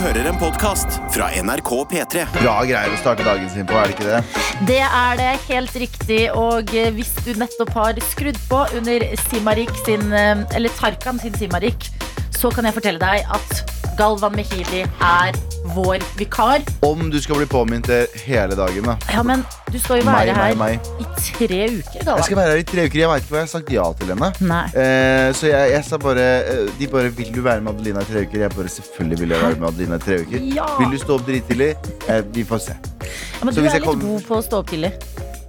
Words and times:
hører 0.00 0.30
en 0.30 0.38
podkast 0.40 0.96
fra 1.12 1.26
NRK 1.44 1.70
P3. 1.90 2.22
Bra 2.38 2.54
greier 2.64 2.92
å 2.94 2.98
starte 3.00 3.24
dagen 3.26 3.50
sin 3.52 3.66
på, 3.68 3.76
er 3.76 3.90
det 3.90 3.96
ikke 3.98 4.06
det? 4.08 4.44
Det 4.70 4.78
er 4.86 5.18
det 5.20 5.28
helt 5.44 5.76
riktig. 5.82 6.20
Og 6.40 6.72
eh, 6.76 6.88
hvis 6.96 7.10
du 7.26 7.34
nettopp 7.36 7.74
har 7.76 8.00
skrudd 8.08 8.38
på 8.48 8.62
under 8.78 9.04
Simarik 9.26 9.72
sin 9.84 10.08
eh, 10.16 10.40
Eller 10.56 10.72
Tarkan 10.78 11.20
sin 11.20 11.36
Simarik, 11.36 11.90
så 12.32 12.48
kan 12.54 12.68
jeg 12.68 12.78
fortelle 12.78 13.02
deg 13.02 13.28
at 13.28 13.69
Galvan 14.00 14.32
Mehidi 14.32 14.80
er 15.04 15.36
vår 15.74 16.00
vikar. 16.16 16.62
Om 16.82 17.10
du 17.12 17.18
skal 17.20 17.36
bli 17.36 17.46
påminnet 17.46 17.84
det 17.90 18.22
hele 18.24 18.56
dagen, 18.56 18.86
da. 18.88 18.94
Ja, 19.12 19.20
men 19.26 19.42
du 19.68 19.76
skal 19.76 20.00
jo 20.00 20.06
være 20.06 20.32
meg, 20.32 20.38
her 20.38 20.56
meg. 20.56 20.88
i 21.02 21.08
tre 21.26 21.58
uker, 21.68 21.98
Jeg 22.06 22.24
skal 22.24 22.38
være 22.38 22.54
her 22.54 22.62
i 22.62 22.64
tre 22.70 22.86
uker. 22.86 22.98
Jeg 23.02 23.10
veit 23.10 23.26
ikke 23.26 23.34
hva 23.34 23.42
jeg 23.42 23.48
har 23.48 23.52
sagt 23.52 23.72
ja 23.74 23.84
til 24.00 24.14
henne. 24.14 24.30
Eh, 24.72 25.28
så 25.36 25.50
jeg, 25.52 25.74
jeg 25.74 25.84
sa 25.84 26.00
bare 26.00 26.26
eh, 26.40 26.64
De 26.80 26.88
bare 26.88 27.12
'Vil 27.12 27.34
du 27.34 27.42
være 27.44 27.60
med 27.60 27.74
Adelina 27.74 28.00
i 28.00 28.08
tre 28.08 28.24
uker?' 28.24 28.40
Jeg 28.40 28.50
bare 28.56 28.68
'Selvfølgelig 28.68 29.20
vil 29.20 29.36
jeg 29.36 29.42
være 29.42 29.60
med 29.60 29.68
Adelina 29.68 29.96
i 30.00 30.04
tre 30.08 30.18
uker'. 30.24 30.54
Ja. 30.56 30.66
Vil 30.80 30.96
du 30.96 30.98
stå 31.04 31.20
opp 31.20 31.26
drittidlig? 31.26 31.74
Eh, 32.08 32.22
vi 32.34 32.44
får 32.44 32.58
se. 32.58 32.76
Ja, 32.80 33.44
men 33.44 33.54
så 33.54 33.60
du 33.60 33.66
er 33.66 33.74
litt 33.74 33.84
kom... 33.84 34.00
god 34.00 34.20
på 34.28 34.40
å 34.40 34.42
stå 34.42 34.64
opp 34.64 34.72
tidlig. 34.72 34.94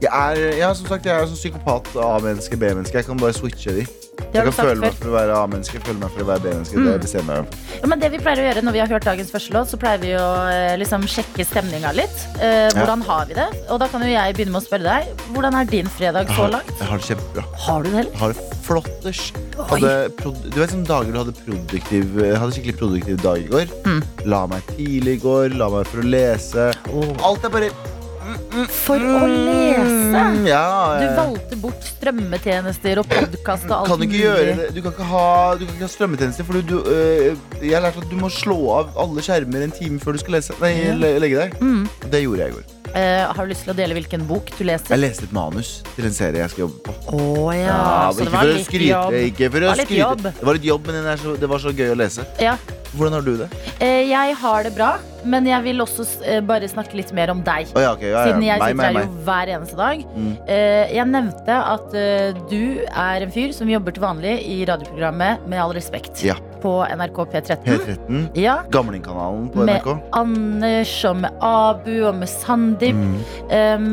Jeg 0.02 0.10
er, 0.10 0.58
ja, 0.58 0.72
som 0.74 0.88
sagt, 0.90 1.06
jeg 1.06 1.14
er 1.14 1.28
sånn 1.30 1.38
psykopat 1.38 1.92
A-menneske, 2.02 2.58
B-menneske. 2.58 2.96
Jeg 2.98 3.06
kan 3.06 3.20
bare 3.22 3.36
switche 3.38 3.76
de. 3.76 3.84
Det 4.22 4.38
Jeg 4.38 4.46
du 4.46 4.50
kan 4.50 4.54
sagt 4.56 4.68
føle 4.68 4.82
meg 4.82 4.92
før. 4.94 4.98
for 5.02 5.10
å 5.10 5.14
være 5.14 5.36
A-menneske, 5.38 5.80
føle 5.86 6.00
meg 6.02 6.10
for 6.16 6.24
å 6.24 6.26
være 6.30 6.42
B-menneske. 6.46 6.78
Mm. 6.78 6.88
Det 6.88 6.96
bestemmer 7.04 7.36
jeg 7.38 7.44
meg 7.46 7.52
for. 7.54 7.78
Ja, 7.82 7.90
men 7.92 8.02
det 8.02 8.10
vi 8.16 8.20
pleier 8.22 8.42
å 8.42 8.46
gjøre 8.48 8.64
når 8.66 8.76
vi 8.76 8.82
har 8.82 8.90
hørt 8.96 9.06
dagens 9.06 9.30
første 9.34 9.54
låt, 9.56 9.70
så 9.72 9.78
pleier 9.82 10.02
vi 10.02 10.12
å 10.18 10.26
eh, 10.50 10.74
liksom 10.82 11.06
sjekke 11.10 11.46
stemninga 11.46 11.92
litt. 11.98 12.18
Eh, 12.42 12.70
hvordan 12.80 13.06
har 13.08 13.30
vi 13.30 13.38
det? 13.38 13.46
Og 13.70 13.80
da 13.84 13.88
kan 13.94 14.02
jo 14.06 14.10
jeg 14.10 14.36
begynne 14.40 14.56
med 14.58 14.62
å 14.64 14.66
spørre 14.66 14.90
deg. 14.90 15.24
Hvordan 15.36 15.60
er 15.62 15.70
din 15.70 15.94
fredag 16.00 16.26
Jeg 16.28 16.34
så 16.36 16.42
har, 16.48 16.52
langt? 16.58 16.74
jeg 16.82 16.90
har 16.92 16.98
det 17.04 17.08
kjempebra. 17.12 17.46
Har 17.68 17.84
du 17.86 17.90
det, 17.92 17.96
eller? 18.02 18.12
Jeg 18.12 18.22
har 18.26 18.34
det 18.34 18.60
flotters. 18.66 19.24
Hadde 19.72 19.94
prod- 20.18 20.44
Du 20.50 20.60
vet 20.64 20.70
sånne 20.74 20.88
dager 20.90 21.12
du 21.14 21.18
hadde 21.22 21.34
produktiv 21.46 22.16
Jeg 22.24 22.38
hadde 22.42 22.54
skikkelig 22.58 22.78
produktiv 22.82 23.22
dag 23.22 23.38
i 23.46 23.50
går. 23.54 23.70
Mm. 23.86 24.02
La 24.34 24.44
meg 24.50 24.66
tidlig 24.74 25.20
i 25.20 25.24
går, 25.28 25.58
la 25.62 25.70
meg 25.78 25.86
for 25.94 26.02
å 26.02 26.10
lese. 26.10 26.72
Alt 27.22 27.46
er 27.46 27.54
bare 27.54 27.70
For 28.86 29.02
å 29.02 29.22
lese! 29.28 29.86
Mm, 30.12 30.44
ja, 30.46 30.64
Du 31.02 31.08
valgte 31.18 31.58
bort 31.62 31.88
strømmetjenester 31.88 33.02
og 33.02 33.08
podkast 33.10 33.66
og 33.70 33.76
alt 33.80 33.90
kan 33.94 34.02
du 34.02 34.06
ikke 34.06 34.20
gjøre 34.22 34.56
det? 34.60 34.68
Du 34.76 34.82
kan 34.86 34.94
ikke 34.94 35.08
ha, 35.10 35.24
du 35.58 35.66
kan 35.66 35.74
ikke 35.76 35.88
ha 35.88 35.92
strømmetjenester. 35.96 36.46
For 36.48 36.60
du, 36.60 36.62
du, 36.76 36.92
øh, 36.92 37.40
jeg 37.62 37.74
har 37.78 37.86
lært 37.88 37.98
at 38.02 38.10
du 38.12 38.18
må 38.22 38.30
slå 38.34 38.60
av 38.78 38.94
alle 39.02 39.24
skjermer 39.26 39.66
en 39.66 39.74
time 39.74 39.98
før 40.04 40.18
du 40.20 40.24
skal 40.26 40.38
lese. 40.38 40.54
Nei, 40.62 40.74
Ja. 40.84 40.94
le- 41.02 41.18
legge 41.24 41.42
deg. 41.48 41.58
Mm. 41.62 41.88
Det 42.12 42.22
gjorde 42.26 42.46
jeg 42.46 42.54
i 42.54 42.60
går. 42.60 42.70
Eh, 42.96 43.24
har 43.32 43.46
du 43.48 43.52
lyst 43.54 43.64
til 43.64 43.72
å 43.74 43.78
dele 43.78 43.96
hvilken 43.96 44.26
bok 44.28 44.52
du 44.58 44.64
leser? 44.68 44.92
Jeg 44.92 45.00
leste 45.00 45.24
et 45.30 45.34
manus 45.36 45.78
til 45.96 46.06
en 46.10 46.16
serie 46.16 46.42
jeg 46.44 46.52
skal 46.54 46.66
jobbe 46.68 46.84
på. 46.84 46.96
Oh, 47.16 47.48
ja, 47.56 47.68
Ja, 47.72 48.12
så 48.12 48.26
det 48.28 48.34
var 48.34 48.50
litt 48.50 48.66
skryte. 48.68 48.90
jobb. 48.92 49.14
Ikke 49.32 49.52
for 49.54 49.60
å 49.64 49.76
Det 49.76 49.86
skryte. 49.88 50.02
jobb. 50.02 50.22
Det 50.28 50.44
var 50.50 50.54
litt 50.60 50.68
jobb, 50.68 50.88
men 50.92 51.18
så, 51.18 51.38
det 51.40 51.50
var 51.50 51.60
så 51.64 51.72
gøy 51.72 51.92
å 51.94 51.98
lese. 51.98 52.26
Ja. 52.40 52.58
Hvordan 52.92 53.14
har 53.14 53.22
du 53.24 53.38
det? 53.40 53.48
Eh, 53.80 54.10
jeg 54.10 54.36
har 54.36 54.64
det 54.68 54.74
bra, 54.76 54.90
men 55.24 55.46
jeg 55.48 55.64
vil 55.64 55.80
også 55.80 56.04
eh, 56.28 56.42
bare 56.44 56.68
snakke 56.68 56.94
litt 57.00 57.14
mer 57.16 57.32
om 57.32 57.40
deg. 57.42 57.70
Oh, 57.74 57.80
ja, 57.80 57.94
okay. 57.96 58.12
Siden 58.12 58.44
jeg 58.44 58.60
sitter 58.60 58.84
her 58.84 58.98
jo 59.06 59.24
hver 59.24 59.48
eneste 59.56 59.78
dag. 59.80 60.04
Mm. 60.12 60.34
Eh, 60.46 60.92
jeg 60.98 61.08
nevnte 61.08 61.56
at 61.72 61.94
eh, 61.96 62.34
du 62.52 62.84
er 62.92 63.22
en 63.24 63.32
fyr 63.32 63.54
som 63.56 63.72
jobber 63.72 63.96
til 63.96 64.04
vanlig 64.04 64.36
i 64.44 64.66
radioprogrammet 64.68 65.48
Med 65.48 65.62
all 65.64 65.72
respekt 65.78 66.20
Ja. 66.26 66.36
På 66.62 66.74
NRK 66.86 67.20
P13. 67.34 67.66
P13. 67.66 68.22
Ja, 68.40 68.60
Gamlingkanalen 68.74 69.50
på 69.54 69.66
med 69.66 69.80
NRK. 69.80 69.92
Anders 70.18 70.94
og 71.10 71.20
med 71.24 71.44
Abu 71.46 71.94
og 72.08 72.16
med 72.22 72.30
Sandeep. 72.32 72.96
Mm. 72.98 73.20
Um, 73.52 73.88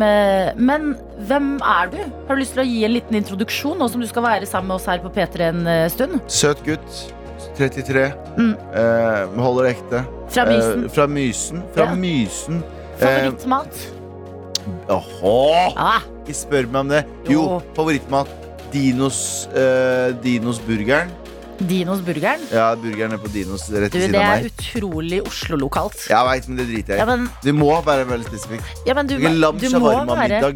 men 0.71 0.89
hvem 1.29 1.53
er 1.65 1.93
du? 1.93 2.01
Har 2.29 2.35
du 2.37 2.43
lyst 2.43 2.55
til 2.57 2.63
å 2.65 2.69
gi 2.69 2.83
en 2.87 2.95
liten 2.95 3.19
introduksjon 3.19 3.79
nå 3.81 3.89
som 3.91 4.03
du 4.03 4.09
skal 4.11 4.27
være 4.27 4.49
sammen 4.49 4.71
med 4.73 4.79
oss 4.79 4.89
her 4.91 5.01
på 5.03 5.13
P3 5.15 5.49
en 5.51 5.67
eh, 5.67 5.87
stund? 5.93 6.21
Søt 6.31 6.61
gutt. 6.67 7.05
33. 7.59 8.05
Mm. 8.39 8.53
Uh, 8.71 9.39
holder 9.43 9.73
ekte. 9.73 10.03
Fra 10.31 10.45
Mysen. 10.47 10.85
Uh, 10.85 10.91
fra 10.95 11.07
Mysen. 11.11 11.63
Fra 11.75 11.89
Ja. 11.89 11.95
Mysen. 11.99 12.61
Favorittmat? 12.99 13.81
Åhå! 14.91 15.73
Ah, 15.79 16.03
Ikke 16.23 16.35
spør 16.37 16.67
meg 16.69 16.81
om 16.81 16.89
det. 16.93 17.05
Jo, 17.29 17.33
Jo. 17.33 17.61
favorittmat. 17.77 18.29
Dinos, 18.73 19.49
uh, 19.57 20.13
Dinos 20.23 20.59
burgeren. 20.61 21.09
Dinos 21.59 22.01
Burgeren. 22.07 22.41
Ja, 22.55 22.69
burgeren 22.79 23.17
er 23.17 23.21
på 23.23 23.31
Dinos 23.35 23.65
rett 23.73 23.91
ved 23.91 23.91
det 23.91 24.03
siden 24.05 24.19
av 24.21 24.39
er 24.39 24.47
utrolig 24.47 25.21
Oslo-lokalt. 25.27 26.05
Jeg 26.11 26.29
veit, 26.31 26.49
men 26.49 26.61
det 26.61 26.67
driter 26.71 26.95
jeg 26.95 27.03
Ja, 27.03 27.07
men, 27.09 27.29
Du 27.43 27.53
må 27.53 27.73
være 27.83 28.07
veldig 28.09 28.29
spesifikk. 28.31 28.75
ja, 28.87 28.95
men 28.95 29.11
du, 29.11 29.17
du 29.19 29.79
må 29.79 29.95
være. 30.15 30.55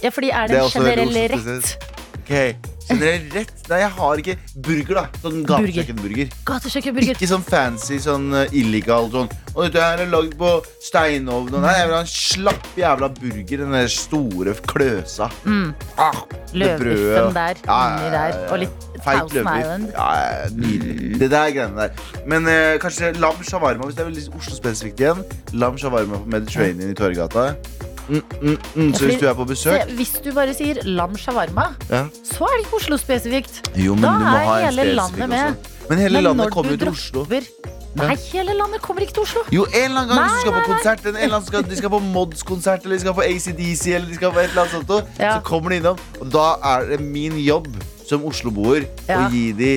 Ja, 0.00 0.08
fordi 0.14 0.30
er 0.30 0.46
Det 0.46 0.56
det 0.56 0.60
er 0.60 0.64
en 0.64 0.70
generell 0.70 1.14
rett? 1.34 1.88
Ok, 2.20 2.69
Generell 2.90 3.26
rett? 3.34 3.52
Nei, 3.70 3.78
jeg 3.84 3.90
har 3.96 4.20
ikke 4.24 4.34
burger, 4.66 4.98
da. 5.00 5.04
Sånn 5.22 5.40
gatekjøkkenburger. 5.48 6.32
Gatekjøkkenburger. 6.50 7.14
Ikke 7.16 7.30
sånn 7.30 7.44
fancy, 7.46 8.00
sånn 8.02 8.28
uh, 8.34 8.44
illegal 8.56 9.08
sånn 9.14 9.30
Og 9.54 9.64
dette 9.66 9.82
her 9.82 10.02
er 10.04 10.10
lagd 10.12 10.36
på 10.38 10.50
steinovn 10.86 11.54
Nei, 11.62 11.72
jeg 11.80 11.88
vil 11.88 11.96
ha 11.96 12.02
en 12.04 12.10
slapp 12.10 12.68
jævla 12.78 13.08
burger 13.16 13.62
Den 13.64 13.74
der 13.74 13.88
store 13.90 14.54
kløsa 14.70 15.26
Mm. 15.46 15.72
ah. 15.98 16.20
Løvbiffen 16.54 17.32
der, 17.34 17.58
Ja, 17.66 17.80
inni 17.96 18.10
der. 18.14 18.38
Og 18.52 18.62
litt 18.64 18.86
Feit 19.00 19.32
løvbiff 19.32 19.60
Island. 19.62 19.86
ja, 19.94 20.06
ja, 20.20 20.48
Nydelig 20.54 21.18
Det 21.22 21.30
der 21.32 21.52
greiene 21.56 21.86
der 21.88 22.24
Men 22.28 22.46
eh, 22.50 22.74
kanskje 22.82 23.12
lam 23.22 23.38
shawarma 23.46 23.86
Hvis 23.88 23.96
det 23.98 24.04
er 24.04 24.10
veldig 24.10 24.26
Oslo-spesifikt 24.38 25.00
igjen 25.06 25.22
Lam 25.62 25.78
shawarma 25.80 26.20
på 26.20 26.30
Mediterranean 26.36 26.92
i 26.92 26.98
Torgata 26.98 27.46
mm, 28.10 28.22
mm, 28.42 28.58
mm. 28.74 28.92
Så 28.98 29.08
hvis 29.08 29.20
du 29.22 29.26
er 29.30 29.34
på 29.38 29.46
besøk 29.48 29.74
Se, 29.74 29.96
hvis 29.98 30.12
du 30.24 30.30
bare 30.36 30.54
sier 30.56 30.82
lam 30.84 31.16
shawarma, 31.18 31.70
ja. 31.90 32.04
så 32.26 32.48
er 32.48 32.58
det 32.58 32.66
ikke 32.66 32.80
Oslo-spesifikt. 32.80 33.60
Jo, 33.78 33.94
men 33.94 34.08
Da 34.08 34.38
er 34.38 34.70
hele 34.70 34.88
landet 34.98 35.28
med. 35.28 35.38
også. 35.38 35.76
Men 35.90 35.98
hele 35.98 36.20
Men 36.20 36.28
landet 36.30 36.52
kommer 36.54 36.76
jo 36.76 36.80
til 36.84 36.92
Oslo 36.94 37.26
Nei, 37.98 38.14
hele 38.30 38.52
landet 38.54 38.78
kommer 38.84 39.02
ikke 39.02 39.16
til 39.16 39.24
Oslo. 39.24 39.40
Jo, 39.50 39.64
en 39.74 39.88
eller 39.88 40.04
annen 40.04 40.12
gang 40.12 40.20
Nei, 40.20 40.42
skal 40.44 40.52
på 40.52 40.58
nei, 40.58 40.66
på 40.66 40.74
konsert 40.76 41.06
en 41.06 41.16
eller 41.16 41.36
annen 41.36 41.46
skal, 41.48 41.64
De 41.66 41.78
skal 41.80 41.90
på 41.90 41.98
Mods-konsert 42.04 42.84
Eller 42.86 43.00
de 43.00 43.02
skal 43.02 43.16
på 43.16 43.24
ACDC 43.26 43.94
Eller 43.96 44.06
de 44.12 44.18
skal 44.20 44.34
på 44.36 44.42
et 44.44 44.52
eller 44.52 44.62
annet 44.62 44.76
sånt 44.76 45.18
Ja. 45.18 45.32
Så 45.32 45.46
kommer 45.48 45.74
de 45.74 45.80
innom 45.82 46.04
Og 46.20 46.30
da 46.30 46.44
er 46.74 46.86
det 46.92 47.00
min 47.02 47.40
jobb 47.42 47.66
som 48.06 48.22
Oslo-boer 48.26 48.86
Ja. 49.08 49.24
Å 49.24 49.26
gi 49.34 49.50
de 49.58 49.72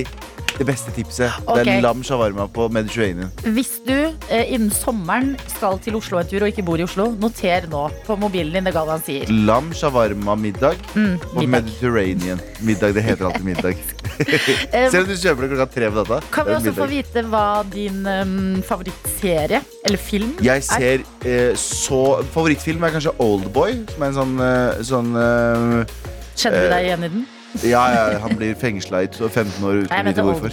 det 0.54 0.66
beste 0.68 0.92
tipset 0.94 1.32
Det 1.48 1.64
er 1.66 1.80
lam 1.82 2.02
shawarma 2.06 2.44
på 2.54 2.68
Mediterranean 2.72 3.30
Hvis 3.56 3.72
du 3.86 3.94
eh, 4.30 4.52
innen 4.54 4.70
sommeren 4.74 5.32
skal 5.50 5.78
til 5.82 5.96
Oslo 5.98 6.20
en 6.20 6.28
tur 6.30 6.44
og 6.46 6.52
ikke 6.52 6.62
bor 6.66 6.78
i 6.78 6.84
Oslo, 6.86 7.08
noter 7.20 7.66
nå 7.72 7.84
på 8.06 8.16
mobilen 8.20 8.54
din 8.54 8.68
det 8.68 8.74
Galvan 8.76 9.02
sier. 9.04 9.26
Lam 9.48 9.72
shawarma-middag 9.74 10.78
Mm, 10.94 11.16
på 11.18 11.42
middag. 11.42 11.64
Mediterranean 11.64 12.40
Middag, 12.62 12.94
det 12.94 13.02
heter 13.02 13.26
alltid 13.30 13.44
middag 13.50 13.74
Eh, 14.14 14.86
Selv 14.92 15.08
om 15.08 15.10
du 15.10 15.16
kjøper 15.18 15.42
det 15.42 15.50
klokka 15.56 15.66
tre 15.74 15.88
på 15.90 16.02
data 16.04 16.20
Kan 16.30 16.46
vi 16.46 16.52
også 16.54 16.70
middag. 16.70 16.78
få 16.78 16.86
vite 16.92 17.22
hva 17.32 17.44
din 17.72 18.04
um, 18.06 18.62
favorittserie 18.62 19.58
eller 19.84 19.98
film 19.98 20.36
Jeg 20.44 20.62
er? 20.62 20.66
ser 20.68 21.02
eh, 21.26 21.52
så 21.58 22.00
Favorittfilm 22.34 22.84
er 22.86 22.94
kanskje 22.94 23.14
Oldboy 23.24 23.80
Som 23.94 24.04
er 24.06 24.12
en 24.12 24.18
sånn, 24.20 24.34
uh, 24.38 24.82
sånn 24.86 25.10
uh, 25.18 26.04
Kjenner 26.38 26.62
du 26.68 26.70
deg 26.76 26.86
igjen 26.92 27.08
i 27.08 27.10
den? 27.16 27.24
Ja, 27.62 27.84
ja, 27.94 28.18
han 28.24 28.34
blir 28.36 28.54
fengsla 28.58 29.04
i 29.06 29.08
15 29.08 29.62
år 29.64 29.84
uten 29.84 29.94
å 29.94 30.04
vite 30.10 30.24
hvorfor 30.26 30.50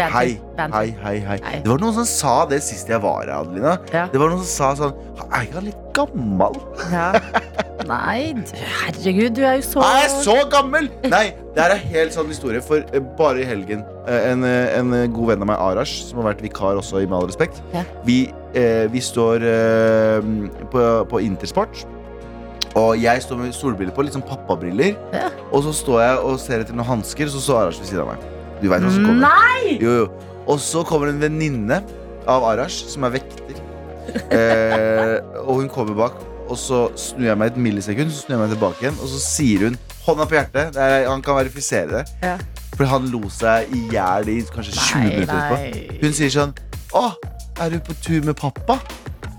Banter. 0.00 0.12
Hei, 0.14 0.38
hei, 0.56 0.94
hei, 1.02 1.38
hei. 1.44 1.58
Det 1.60 1.68
var 1.68 1.80
noen 1.82 1.92
som 1.98 2.06
sa 2.08 2.34
det 2.48 2.60
sist 2.64 2.88
jeg 2.88 3.00
var 3.02 3.24
her, 3.24 3.32
Adelina. 3.40 3.74
Ja. 3.92 4.06
Det 4.12 4.20
var 4.22 4.30
noen 4.32 4.40
som 4.46 4.48
sa 4.48 4.68
sånn 4.78 4.94
Er 5.26 5.42
ikke 5.44 5.58
han 5.58 5.66
litt 5.66 5.82
gammel? 5.96 6.56
Ja. 6.92 7.08
Nei, 7.90 8.32
herregud, 8.54 9.34
du 9.36 9.42
er 9.44 9.58
jo 9.58 9.64
så 9.66 9.82
Er 9.84 9.98
jeg 10.04 10.10
så 10.24 10.36
gammel?! 10.52 10.88
Nei, 11.10 11.24
det 11.56 11.64
her 11.64 11.74
er 11.74 11.84
helt 11.90 12.14
sånn 12.16 12.30
historie. 12.30 12.62
For 12.64 12.84
eh, 12.94 13.02
bare 13.18 13.42
i 13.42 13.46
helgen 13.48 13.82
eh, 14.06 14.30
en, 14.30 14.44
eh, 14.46 14.76
en 14.78 14.94
god 15.16 15.32
venn 15.34 15.44
av 15.44 15.50
meg, 15.50 15.60
Arash, 15.60 15.96
som 16.08 16.20
har 16.22 16.30
vært 16.30 16.44
vikar 16.46 16.80
også, 16.80 17.02
i 17.02 17.08
Med 17.10 17.18
all 17.18 17.28
respekt, 17.28 17.60
Ja. 17.74 17.82
vi, 18.06 18.22
eh, 18.54 18.86
vi 18.92 19.02
står 19.04 19.44
eh, 19.48 20.30
på, 20.70 20.86
på 21.10 21.22
Intersport. 21.26 21.82
Og 22.78 22.92
jeg 23.02 23.22
står 23.24 23.40
med 23.40 23.54
solbriller 23.56 23.94
på, 23.96 24.04
litt 24.06 24.14
sånn 24.14 24.22
pappabriller. 24.26 24.94
Ja. 25.14 25.28
Og 25.50 25.64
så 25.66 25.72
står 25.74 26.02
jeg 26.04 26.18
og 26.22 26.36
ser 26.42 26.62
etter 26.62 26.76
noen 26.76 26.86
hansker, 26.86 27.26
og 27.26 27.34
så 27.34 27.40
står 27.42 27.62
Arash 27.64 27.80
ved 27.82 27.88
siden 27.90 28.04
av 28.04 28.12
meg. 28.12 28.28
Du 28.60 28.68
vet 28.70 28.84
hva 28.84 28.92
som 28.94 29.06
kommer. 29.08 29.24
Nei! 29.26 29.78
Jo, 29.82 29.94
jo. 30.04 30.36
Og 30.50 30.60
så 30.62 30.84
kommer 30.86 31.10
en 31.10 31.18
venninne 31.22 31.80
av 32.30 32.44
Arash, 32.52 32.84
som 32.92 33.06
er 33.08 33.16
vekter. 33.18 33.58
Eh, 34.34 35.20
og 35.44 35.60
hun 35.60 35.68
kommer 35.70 35.94
bak, 35.94 36.16
og 36.50 36.56
så 36.58 36.80
snur 36.98 37.28
jeg 37.28 37.38
meg 37.38 37.52
et 37.52 37.58
millisekund, 37.62 38.10
så 38.10 38.24
snur 38.24 38.34
jeg 38.34 38.40
meg 38.40 38.54
tilbake 38.56 38.82
igjen, 38.82 38.96
og 39.04 39.10
så 39.12 39.20
sier 39.22 39.62
hun, 39.68 39.76
hånda 40.02 40.26
på 40.26 40.34
hjertet, 40.34 40.78
er, 40.82 41.04
han 41.06 41.22
kan 41.22 41.36
verifisere 41.38 42.00
det, 42.00 42.00
Ja. 42.24 42.32
for 42.74 42.90
han 42.90 43.06
lo 43.12 43.20
seg 43.30 43.70
i 43.76 43.84
hjel 43.92 44.32
i 44.32 44.38
kanskje 44.50 44.74
20 44.74 44.96
Nei, 44.96 45.04
minutter 45.12 45.36
etterpå. 45.36 46.00
Hun 46.02 46.16
sier 46.18 46.34
sånn, 46.34 46.56
å, 46.98 47.04
er 47.62 47.70
du 47.70 47.78
på 47.86 47.94
tur 48.02 48.26
med 48.26 48.34
pappa? 48.40 48.80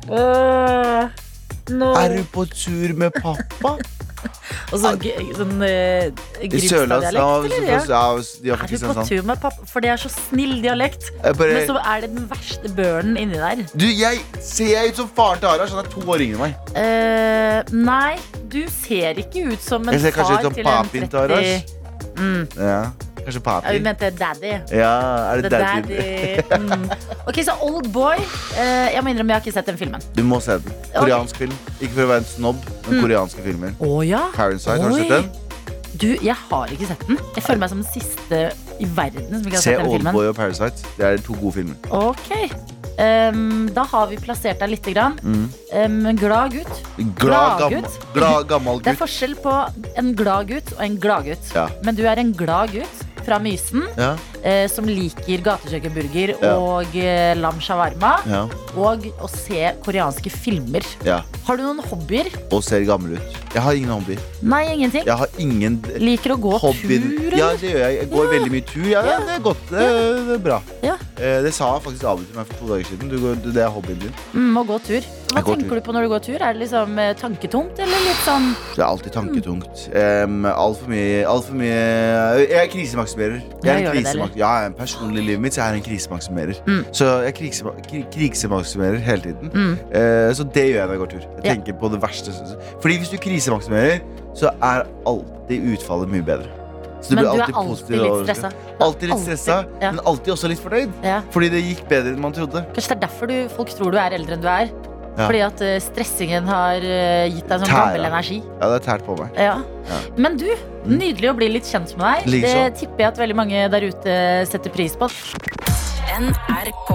Åh, 0.07 1.11
nå. 1.69 1.91
Er 1.99 2.17
du 2.17 2.23
på 2.33 2.45
tur 2.49 2.95
med 2.97 3.11
pappa? 3.21 3.77
Og 4.71 4.79
så 4.79 4.91
sånn 5.35 5.63
uh, 5.63 5.67
ja, 5.67 6.47
Grimstad-dialekt? 6.51 7.55
Ja. 7.65 7.79
ja, 7.89 8.57
er 8.57 8.69
du 8.69 8.75
på 8.77 8.93
sånn. 8.95 9.07
tur 9.09 9.25
med 9.27 9.41
pappa? 9.41 9.67
For 9.69 9.83
det 9.83 9.91
er 9.93 10.01
så 10.01 10.11
snill 10.13 10.59
dialekt. 10.63 11.09
Bare, 11.23 11.57
Men 11.57 11.67
så 11.69 11.77
er 11.81 12.05
det 12.05 12.11
den 12.13 12.27
verste 12.29 12.71
børnen 12.77 13.19
inni 13.19 13.41
der. 13.41 13.63
du, 13.73 13.87
jeg, 13.87 14.23
ser 14.45 14.73
jeg 14.75 14.93
ut 14.93 15.03
som 15.03 15.11
faren 15.17 15.41
til 15.41 15.51
Arash? 15.51 15.75
Han 15.75 15.85
er 15.85 15.91
to 15.91 16.05
år 16.05 16.25
yngre 16.25 16.37
enn 16.37 16.43
meg. 16.45 16.73
Uh, 16.77 17.77
nei, 17.91 18.17
du 18.51 18.61
ser 18.71 19.21
ikke 19.21 19.47
ut 19.51 19.63
som 19.63 19.87
en 19.87 19.97
Jeg 19.97 20.07
ser 20.07 20.17
kanskje 20.17 20.35
far 20.35 20.43
ut 20.43 20.49
som 20.49 20.59
til 20.59 20.67
en 20.67 20.73
papin 20.75 21.07
til 21.07 21.23
Arash. 21.25 21.79
30 22.17 22.21
mm, 22.21 22.43
Ja. 22.61 22.83
Kanskje 23.25 23.41
Ja, 23.45 23.71
vi 23.71 23.79
mente 23.85 24.09
daddy. 24.17 24.51
Ja, 24.71 24.91
er 25.33 25.41
The 25.41 25.49
det 25.49 25.51
daddy? 25.51 25.97
daddy. 25.97 26.65
Mm. 26.65 26.89
Ok, 27.27 27.41
så 27.45 27.53
Old 27.61 27.91
Boy. 27.93 28.17
eh, 28.57 28.93
jeg 28.95 29.03
må 29.03 29.09
innrømme, 29.13 29.33
jeg 29.33 29.41
har 29.41 29.45
ikke 29.45 29.53
sett 29.53 29.65
den 29.71 29.77
filmen. 29.77 30.01
Du 30.15 30.23
må 30.23 30.39
se 30.41 30.57
den. 30.57 30.73
Koreansk 30.95 31.35
film. 31.37 31.53
Ikke 31.79 31.93
for 31.93 32.01
å 32.03 32.07
være 32.15 32.17
en 32.25 32.25
snobb, 32.25 32.65
men 32.87 32.97
Mm. 32.99 33.03
koreanske 33.05 33.43
filmer. 33.45 33.73
Oh, 33.79 34.01
ja? 34.07 34.27
Parasite, 34.33 34.81
har 34.81 34.89
du 34.89 34.95
sett 34.95 35.09
den? 35.09 35.29
Du, 36.01 36.07
jeg 36.23 36.35
har 36.49 36.67
ikke 36.73 36.87
sett 36.87 37.07
den. 37.07 37.17
Jeg 37.35 37.43
føler 37.43 37.59
meg 37.59 37.69
som 37.69 37.81
den 37.83 37.91
siste 37.93 38.51
i 38.81 38.85
verden 38.95 39.27
som 39.29 39.45
ikke 39.45 39.57
har 39.59 39.61
Se 39.61 39.69
sett 39.69 39.77
den 39.83 39.91
filmen. 39.91 40.07
Oldboy 40.15 40.27
og 40.31 40.35
Parasite. 40.35 40.87
Det 40.97 41.05
er 41.05 41.17
to 41.17 41.33
gode 41.33 41.53
filmer. 41.53 41.75
Ok. 41.91 42.31
um, 43.01 43.69
da 43.73 43.83
har 43.83 44.07
vi 44.11 44.17
plassert 44.17 44.59
deg 44.59 44.69
lite 44.69 44.93
grann. 44.93 45.19
Mm. 45.23 45.45
Um, 45.73 46.15
glad 46.17 46.51
gutt. 46.53 46.81
Glad, 47.17 47.57
Glad 47.59 47.71
gutt. 47.71 47.99
glad, 48.13 48.47
gammel 48.49 48.81
Det 48.83 48.93
er 48.93 48.99
forskjell 48.99 49.35
på 49.41 49.53
en 49.97 50.13
glad 50.15 50.47
gutt 50.51 50.73
og 50.77 50.83
en 50.85 50.97
gladgutt. 50.97 51.53
Ja. 51.55 51.67
Men 51.83 51.95
du 51.95 52.03
er 52.05 52.19
en 52.19 52.33
glad 52.33 52.71
gutt 52.75 53.05
fra 53.25 53.39
Mysen. 53.39 53.83
Ja, 53.97 54.17
eh, 54.43 54.67
som 54.71 54.85
liker 54.85 55.41
gatekjøkkenburger 55.45 56.35
Ja. 56.41 56.55
og 56.57 56.95
eh, 56.95 57.33
lam 57.39 57.59
shawarma. 57.59 58.17
ja, 58.27 58.43
Og 58.75 59.05
å 59.21 59.29
se 59.29 59.73
koreanske 59.83 60.29
filmer. 60.31 60.81
ja. 61.05 61.21
Har 61.47 61.57
du 61.57 61.63
noen 61.63 61.79
hobbyer? 61.83 62.27
Og 62.53 62.61
ser 62.63 62.83
gammel 62.85 63.17
ut. 63.17 63.37
Jeg 63.53 63.61
har 63.65 63.73
ingen 63.73 63.89
hobbyer. 63.89 64.19
Nei, 64.43 64.61
ingenting. 64.75 65.03
Jeg 65.05 65.17
har 65.17 65.27
ingen 65.41 65.79
Liker 65.99 66.35
å 66.35 66.37
gå 66.39 66.53
hobbyer. 66.61 67.01
tur, 67.01 67.37
Ja, 67.37 67.49
det 67.57 67.71
gjør 67.73 67.81
jeg. 67.81 67.97
Jeg 67.99 68.09
går 68.11 68.27
veldig 68.31 68.51
mye 68.51 68.65
tur. 68.69 68.85
Ja, 68.87 69.01
Ja. 69.03 69.17
det 69.19 69.35
er 69.35 69.41
godt. 69.41 69.63
Det, 69.69 70.35
er 70.35 70.37
bra. 70.37 70.61
Ja. 70.83 70.95
Eh, 71.17 71.41
Det 71.41 71.53
sa 71.53 71.79
faktisk 71.79 72.03
Abel 72.05 72.23
til 72.25 72.35
meg 72.37 72.45
for 72.47 72.53
to 72.61 72.67
dager 72.73 72.85
siden. 72.85 73.09
Du 73.09 73.17
går, 73.19 73.35
det 73.53 73.57
er 73.61 73.69
hobbyen 73.69 73.99
din. 73.99 74.13
Mm, 74.33 74.55
å 74.57 74.65
gå 74.67 74.77
tur. 74.85 75.01
Hva 75.31 75.41
tenker 75.43 75.69
tur. 75.69 75.75
du 75.79 75.81
på 75.81 75.93
når 75.93 76.01
du 76.03 76.09
går 76.09 76.19
tur? 76.23 76.35
Er 76.41 76.53
det 76.53 76.61
liksom 76.69 76.95
tanketungt, 77.19 77.79
eller 77.79 77.99
litt 78.05 78.21
sånn 78.25 78.55
Det 78.75 78.79
er 78.83 78.87
alltid 78.87 79.11
tanketungt. 79.13 79.89
Um, 79.95 80.45
Altfor 80.45 80.87
mye, 80.89 81.25
alt 81.25 81.51
mye 81.51 82.47
Jeg 82.47 82.51
er 82.51 82.67
krisemaksimerer. 82.67 83.41
Jeg 83.63 83.83
er 83.83 83.91
en 83.91 84.03
krisemak 84.31 84.39
ja, 84.39 84.51
er 84.65 84.75
personlig 84.77 85.23
livet 85.27 85.41
mitt 85.43 85.53
så 85.53 85.61
jeg 85.61 85.73
er 85.75 85.79
en 85.79 85.85
krisemaksimerer. 85.85 86.61
Mm. 86.67 86.81
Så 86.91 87.09
jeg 87.27 87.33
krisemaksimerer 88.15 88.97
hele 89.05 89.21
tiden. 89.21 89.51
mm. 89.53 89.73
Eh, 89.91 90.31
så 90.37 90.43
det 90.43 90.65
gjør 90.69 90.79
jeg 90.79 90.87
når 90.87 90.95
jeg 90.95 91.03
går 91.03 91.11
tur. 91.15 91.27
Jeg 91.43 91.43
tenker 91.55 91.73
på 91.81 91.91
det 91.91 92.01
verste. 92.01 92.31
Fordi 92.81 92.97
hvis 92.97 93.09
du 93.13 93.17
krisemaksimerer, 93.17 93.99
så 94.35 94.51
er 94.61 94.85
alltid 95.07 95.69
utfallet 95.75 96.09
mye 96.11 96.23
bedre. 96.23 96.49
Så 97.01 97.09
du 97.09 97.15
Men 97.15 97.25
blir 97.25 97.33
du 97.33 97.41
er 97.41 97.57
alltid 97.57 97.97
litt 97.97 98.25
stressa. 98.27 98.47
Er 98.51 98.83
Alltid 98.85 99.09
litt 99.09 99.19
stressa, 99.25 99.55
Ja. 99.81 99.91
men 99.91 99.99
alltid 100.05 100.33
også 100.33 100.47
litt 100.47 100.59
fornøyd. 100.61 100.91
Ja. 101.03 101.21
Fordi 101.33 101.49
det 101.49 101.63
gikk 101.63 101.87
bedre 101.89 102.13
enn 102.13 102.21
man 102.21 102.31
trodde. 102.33 102.61
Kanskje 102.75 102.93
det 102.93 102.97
er 102.97 103.07
derfor 103.07 103.27
du, 103.27 103.49
folk 103.49 103.69
tror 103.69 103.91
du 103.91 103.97
er 103.97 104.13
eldre 104.13 104.33
enn 104.37 104.41
du 104.41 104.47
er. 104.47 104.69
Ja. 105.17 105.25
Fordi 105.27 105.41
at 105.43 105.61
eh, 105.61 105.79
stressingen 105.83 106.45
har 106.47 106.75
eh, 106.77 107.25
gitt 107.33 107.47
deg 107.49 107.59
sånn 107.65 107.73
gammel 107.73 108.05
energi. 108.05 108.37
Ja, 108.61 108.69
det 108.69 108.77
har 108.77 108.85
tært 108.85 109.05
på 109.05 109.17
meg. 109.19 109.33
Ja. 109.35 109.57
Ja. 109.89 109.97
Men 110.15 110.37
du. 110.37 110.47
Nydelig 110.85 111.31
å 111.31 111.35
bli 111.37 111.49
litt 111.51 111.67
kjent 111.69 111.95
med 111.97 112.05
deg. 112.05 112.29
Liksom. 112.35 112.49
Det 112.49 112.79
tipper 112.81 113.05
jeg 113.05 113.13
at 113.13 113.21
veldig 113.21 113.37
mange 113.37 113.65
der 113.73 113.87
ute 113.89 114.15
setter 114.49 114.73
pris 114.73 114.97
på. 114.99 115.05
NRK 116.11 116.89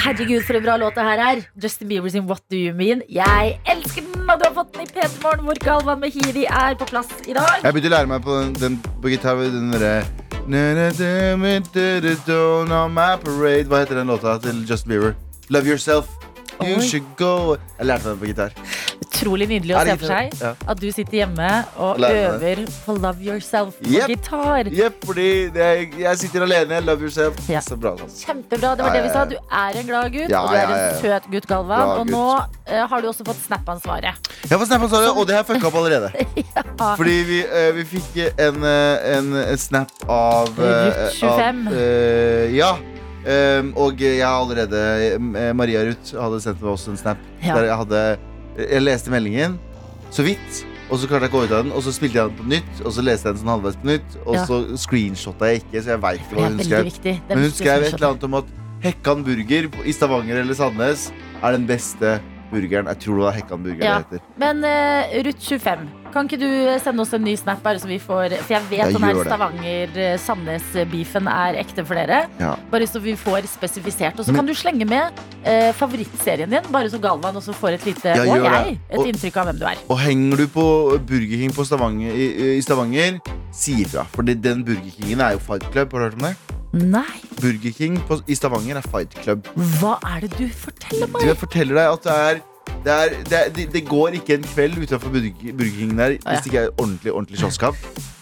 Herregud, 0.00 0.42
for 0.46 0.56
en 0.56 0.62
bra 0.64 0.76
låt 0.80 0.94
det 0.96 1.04
her 1.04 1.20
er. 1.26 1.42
Justin 1.62 1.88
Bieber 1.88 2.08
sin 2.08 2.26
What 2.28 2.42
Do 2.50 2.56
You 2.56 2.74
Mean. 2.74 3.02
Jeg 3.08 3.60
elsker 3.68 4.02
den, 4.06 4.30
og 4.30 4.38
du 4.40 4.44
har 4.46 4.54
fått 4.56 4.72
den 4.74 4.82
i 4.86 4.90
P3 4.90 5.10
Morgen, 5.22 5.44
hvor 5.44 5.54
Galvan 5.64 6.00
Mehidi 6.00 6.44
er 6.46 6.74
på 6.80 6.84
plass 6.88 7.10
i 7.26 7.32
dag. 7.36 7.60
Jeg 7.62 7.72
begynte 7.74 7.92
å 7.92 7.96
lære 7.98 8.12
meg 8.14 8.24
på 8.24 8.32
den, 8.38 8.54
den 8.62 8.80
på 9.02 9.06
gitar. 9.12 9.44
Den 9.50 9.70
derre 9.74 9.94
On 10.50 10.52
my 12.94 13.10
parade 13.22 13.68
Hva 13.68 13.78
heter 13.84 13.96
den 14.00 14.10
låta 14.10 14.30
til 14.42 14.56
Justin 14.66 14.90
Bieber? 14.96 15.12
Love 15.50 15.66
yourself. 15.68 16.19
You 16.60 16.76
Oi. 16.76 16.86
should 16.86 17.06
go 17.16 17.56
Jeg 17.78 17.86
lærte 17.86 18.10
meg 18.10 18.14
det 18.14 18.20
på 18.20 18.28
gitar. 18.30 18.54
Utrolig 19.00 19.46
nydelig 19.50 19.74
å 19.76 19.82
se 19.84 19.94
for 20.00 20.10
seg 20.10 20.34
ja. 20.40 20.50
at 20.72 20.80
du 20.80 20.86
sitter 20.94 21.16
hjemme 21.22 21.48
og 21.80 21.98
Lærer 22.00 22.36
øver 22.36 22.62
på 22.84 22.94
Love 22.96 23.24
Yourself 23.24 23.78
på 23.80 23.90
Yep. 23.90 24.12
gitar. 24.12 24.70
Jepp, 24.72 25.00
fordi 25.04 25.28
er, 25.54 25.82
jeg 25.98 26.20
sitter 26.20 26.44
alene. 26.46 26.80
Love 26.86 27.08
yourself. 27.08 27.40
Ja. 27.50 27.60
Så 27.64 27.76
bra. 27.80 27.94
sånn. 27.98 28.12
Kjempebra. 28.16 28.74
Det 28.76 28.86
var 28.86 28.96
det 28.96 29.02
vi 29.04 29.10
sa. 29.12 29.24
Du 29.28 29.36
er 29.36 29.80
en 29.80 29.88
glad 29.88 30.12
gutt, 30.14 30.32
og 30.32 30.50
du 30.50 30.56
er 30.56 30.72
en 30.76 31.00
søt 31.00 31.26
gutt, 31.32 31.48
Galvan. 31.50 31.92
Og 32.00 32.06
nå 32.10 32.24
uh, 32.38 32.86
har 32.92 33.02
du 33.02 33.10
også 33.10 33.26
fått 33.28 33.40
Snap-ansvaret. 33.44 34.30
Jeg 34.44 34.52
har 34.52 34.62
fått 34.62 34.70
Snap-ansvaret, 34.72 35.10
og 35.16 35.28
det 35.28 35.36
har 35.36 35.44
jeg 35.44 35.50
fucka 35.54 35.68
opp 35.70 35.78
allerede. 35.82 36.12
Fordi 37.00 37.18
vi, 37.28 37.42
uh, 37.44 37.70
vi 37.76 37.84
fikk 37.96 38.22
en, 38.36 38.62
uh, 38.64 39.10
en, 39.16 39.34
en 39.44 39.60
snap 39.60 39.92
av 40.08 40.54
Ruth 40.56 41.20
25. 41.20 41.66
av, 41.74 42.56
ja. 42.56 42.72
Um, 43.20 43.72
og 43.76 44.00
jeg 44.00 44.22
har 44.24 44.38
allerede 44.40 44.78
eh, 45.36 45.50
Maria 45.52 45.82
Ruth 45.84 46.14
hadde 46.16 46.38
sendt 46.40 46.62
meg 46.62 46.70
også 46.72 46.94
en 46.94 47.00
snap. 47.00 47.18
Ja. 47.44 47.54
Der 47.58 47.66
jeg 47.68 47.76
hadde 47.82 48.02
Jeg 48.56 48.82
leste 48.82 49.12
meldingen 49.12 49.58
så 50.10 50.24
vidt. 50.26 50.64
Og 50.90 50.98
så 50.98 51.06
klarte 51.06 51.28
jeg 51.28 51.30
ikke 51.30 51.38
å 51.38 51.44
ut 51.46 51.52
av 51.54 51.60
den, 51.62 51.72
og 51.76 51.84
så 51.86 51.92
spilte 51.94 52.18
jeg 52.18 52.30
den 52.32 52.38
på 52.40 52.46
nytt. 52.50 52.80
Og 52.82 52.90
så 52.96 53.04
leste 53.06 53.28
jeg 53.28 53.36
den 53.36 53.42
sånn 53.44 53.52
halvveis 53.52 53.76
på 53.78 53.86
nytt, 53.92 54.16
og 54.24 54.34
Ja. 54.34 54.46
så 54.48 54.56
screenshotta 54.76 55.50
jeg 55.52 55.60
ikke, 55.62 55.82
så 55.84 55.92
jeg 55.94 56.02
veit 56.02 56.24
ikke 56.24 56.34
hva 56.34 56.48
hun 56.48 56.64
skrev. 56.64 57.20
Men 57.28 57.38
hun 57.44 57.50
skrev 57.54 57.84
et 57.86 57.94
eller 57.94 58.08
annet 58.08 58.24
om 58.26 58.34
at 58.40 58.44
Hekkan 58.80 59.22
burger 59.22 59.68
i 59.84 59.92
Stavanger 59.92 60.40
eller 60.40 60.56
Sandnes 60.56 61.10
er 61.42 61.52
den 61.52 61.66
beste 61.68 62.16
burgeren. 62.50 62.86
Jeg 62.90 62.98
tror 63.04 63.14
det 63.20 63.24
var 63.28 63.34
Hekkan 63.38 63.60
burger 63.64 63.84
Ja. 63.84 63.94
det 63.98 64.04
heter. 64.10 64.20
Men 64.42 64.56
uh, 64.64 64.68
Ruth 65.26 65.44
25, 65.48 65.78
kan 66.12 66.22
ikke 66.26 66.40
du 66.42 66.50
sende 66.82 67.00
oss 67.04 67.12
en 67.14 67.22
ny 67.22 67.34
snap? 67.38 67.60
Bare 67.62 67.78
så 67.78 67.86
vi 67.86 67.98
får 68.02 68.28
For 68.42 68.52
jeg 68.56 68.62
vet 68.70 68.78
Jeg 68.80 68.94
den 68.96 69.04
her. 69.06 69.14
Stavanger-Sandnes-beefen 69.24 71.28
er 71.30 71.54
ekte 71.62 71.84
for 71.86 71.94
dere. 71.98 72.24
Ja. 72.40 72.56
Bare 72.72 72.86
så 72.90 72.98
vi 73.02 73.14
får 73.18 73.40
spesifisert. 73.50 74.18
Og 74.18 74.24
så 74.26 74.34
kan 74.34 74.46
du 74.48 74.54
slenge 74.58 74.84
med 74.90 75.04
uh, 75.46 75.70
favorittserien 75.78 76.50
din, 76.50 76.64
bare 76.72 76.90
så 76.90 76.98
Galvan 77.02 77.36
også 77.38 77.52
får 77.56 77.70
et 77.78 77.86
lite 77.92 78.08
Ja, 78.16 78.22
Og 78.26 78.44
jeg 78.44 78.78
et 78.90 78.98
Og- 78.98 79.06
inntrykk 79.06 79.36
av 79.36 79.44
hvem 79.50 79.58
du 79.62 79.66
er. 79.70 79.76
Og 79.88 79.98
henger 80.02 80.36
du 80.36 80.46
på 80.48 80.64
Burger 81.06 81.38
King 81.44 81.52
på 81.54 81.64
Stavanger, 81.64 82.10
i, 82.12 82.56
i 82.58 82.62
Stavanger, 82.62 83.18
si 83.52 83.72
ifra. 83.84 84.04
For 84.14 84.22
den 84.22 84.64
Burger 84.64 84.90
Kingen 84.98 85.20
er 85.20 85.30
jo 85.38 85.38
Fight 85.38 85.62
Club. 85.72 85.92
Har 85.92 85.98
du 85.98 86.04
hørt 86.10 86.14
om 86.22 86.28
det? 86.30 86.36
Nei, 86.72 87.18
Burger 87.40 87.72
King 87.74 87.96
på, 88.06 88.20
i 88.30 88.34
Stavanger 88.38 88.76
er 88.78 88.86
Fight 88.86 89.14
Club. 89.24 89.48
hva 89.80 89.96
er 90.14 90.20
det 90.26 90.30
du 90.38 90.46
forteller 90.54 91.08
meg? 91.10 91.24
jeg 91.26 91.36
forteller 91.40 91.74
deg 91.74 91.92
at 91.96 92.04
det 92.04 92.14
er 92.14 92.40
det, 92.84 92.92
er, 92.94 93.08
det, 93.28 93.38
er, 93.38 93.48
det, 93.56 93.64
det 93.74 93.80
går 93.88 94.14
ikke 94.20 94.36
en 94.38 94.44
kveld 94.46 94.76
utenfor 94.78 95.10
Burger, 95.10 95.72
King 95.74 95.96
der 95.98 96.14
hvis 96.20 96.44
det 96.44 96.52
ikke 96.52 96.62
er 96.62 96.70
ordentlig 96.78 97.12
ordentlig 97.12 97.40
slåsskamp. 97.42 97.76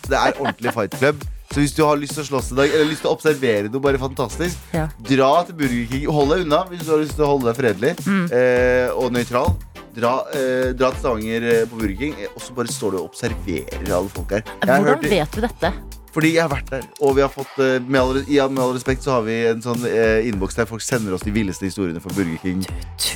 Det 0.09 0.17
er 0.17 0.33
ordentlig 0.41 0.73
Fight 0.73 0.97
Club. 0.99 1.21
Så 1.53 1.61
hvis 1.62 1.73
du 1.77 1.83
har 1.85 1.97
lyst 2.00 2.12
til 2.17 2.23
å 2.25 2.27
slåss 2.29 2.50
i 2.53 2.56
dag, 2.59 2.73
eller 2.75 2.89
lyst 2.91 3.00
til 3.05 3.09
å 3.11 3.15
observere 3.17 3.69
noe 3.73 3.81
bare 3.85 4.00
fantastisk, 4.00 4.56
Ja. 4.75 4.87
dra 5.09 5.31
til 5.49 5.55
Burger 5.61 5.87
King. 5.93 6.06
Hold 6.12 6.33
deg 6.35 6.43
unna 6.47 6.62
hvis 6.69 6.83
du 6.85 6.91
har 6.95 7.00
lyst 7.05 7.15
til 7.17 7.25
å 7.25 7.31
holde 7.35 7.49
deg 7.53 7.56
fredelig 7.61 7.93
Mm. 8.05 8.27
eh, 8.33 8.89
og 8.97 9.12
nøytral. 9.12 9.55
Dra, 9.99 10.12
eh, 10.33 10.73
dra 10.79 10.91
til 10.93 11.00
Stavanger 11.00 11.43
eh, 11.53 11.62
på 11.67 11.79
Burger 11.81 11.97
King, 12.03 12.15
eh, 12.21 12.29
og 12.35 12.41
så 12.45 12.55
bare 12.56 12.69
står 12.73 12.91
du 12.93 12.99
og 12.99 13.09
observerer 13.12 13.89
alle 13.93 14.09
folk 14.12 14.31
her. 14.37 14.43
Hvordan 14.65 14.85
hørt- 14.91 15.09
vet 15.11 15.33
du 15.33 15.41
dette? 15.41 15.73
Fordi 16.15 16.33
jeg 16.35 16.45
har 16.45 16.53
vært 16.53 16.71
der, 16.73 16.87
og 17.05 17.17
vi 17.19 17.23
har 17.25 17.31
fått 17.33 17.59
eh, 17.63 17.77
med 17.85 18.01
all, 18.01 18.21
med 18.25 18.63
all 18.63 18.75
respekt 18.77 19.05
så 19.05 19.19
har 19.19 19.27
vi 19.27 19.37
en 19.51 19.61
sånn 19.65 19.85
eh, 19.89 20.29
innboks 20.29 20.57
der 20.59 20.69
folk 20.71 20.85
sender 20.85 21.15
oss 21.17 21.27
de 21.27 21.35
villeste 21.35 21.69
historiene 21.69 22.00
fra 22.03 22.12
Burger 22.17 22.38
King 22.43 22.65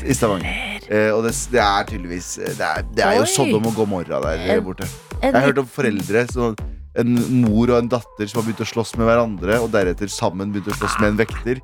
i 0.05 0.17
Stavanger. 0.17 0.83
Eh, 0.89 1.09
og 1.15 1.25
det, 1.27 1.33
det 1.53 1.63
er 1.63 1.89
tydeligvis 1.89 2.35
eh, 2.43 2.53
Det 2.59 2.69
er, 2.69 2.85
det 2.93 3.07
er 3.07 3.19
jo. 3.21 3.27
Sodom 3.33 3.71
og 3.71 3.77
Gomorra 3.79 4.21
der 4.27 4.45
eh, 4.45 4.63
borte. 4.65 4.89
Jeg 5.23 5.33
har 5.35 5.49
hørt 5.49 5.63
om 5.63 5.69
foreldre 5.71 6.27
sånn, 6.33 6.57
En 7.01 7.15
mor 7.41 7.71
og 7.73 7.79
en 7.79 7.89
datter 7.89 8.29
som 8.29 8.41
har 8.41 8.49
begynt 8.49 8.65
å 8.65 8.69
slåss 8.69 8.97
med 9.01 9.09
hverandre, 9.09 9.61
og 9.65 9.71
deretter 9.73 10.11
sammen 10.13 10.53
begynt 10.53 10.69
å 10.75 10.77
slåss 10.77 10.99
med 11.01 11.15
en 11.15 11.21
vekter. 11.23 11.63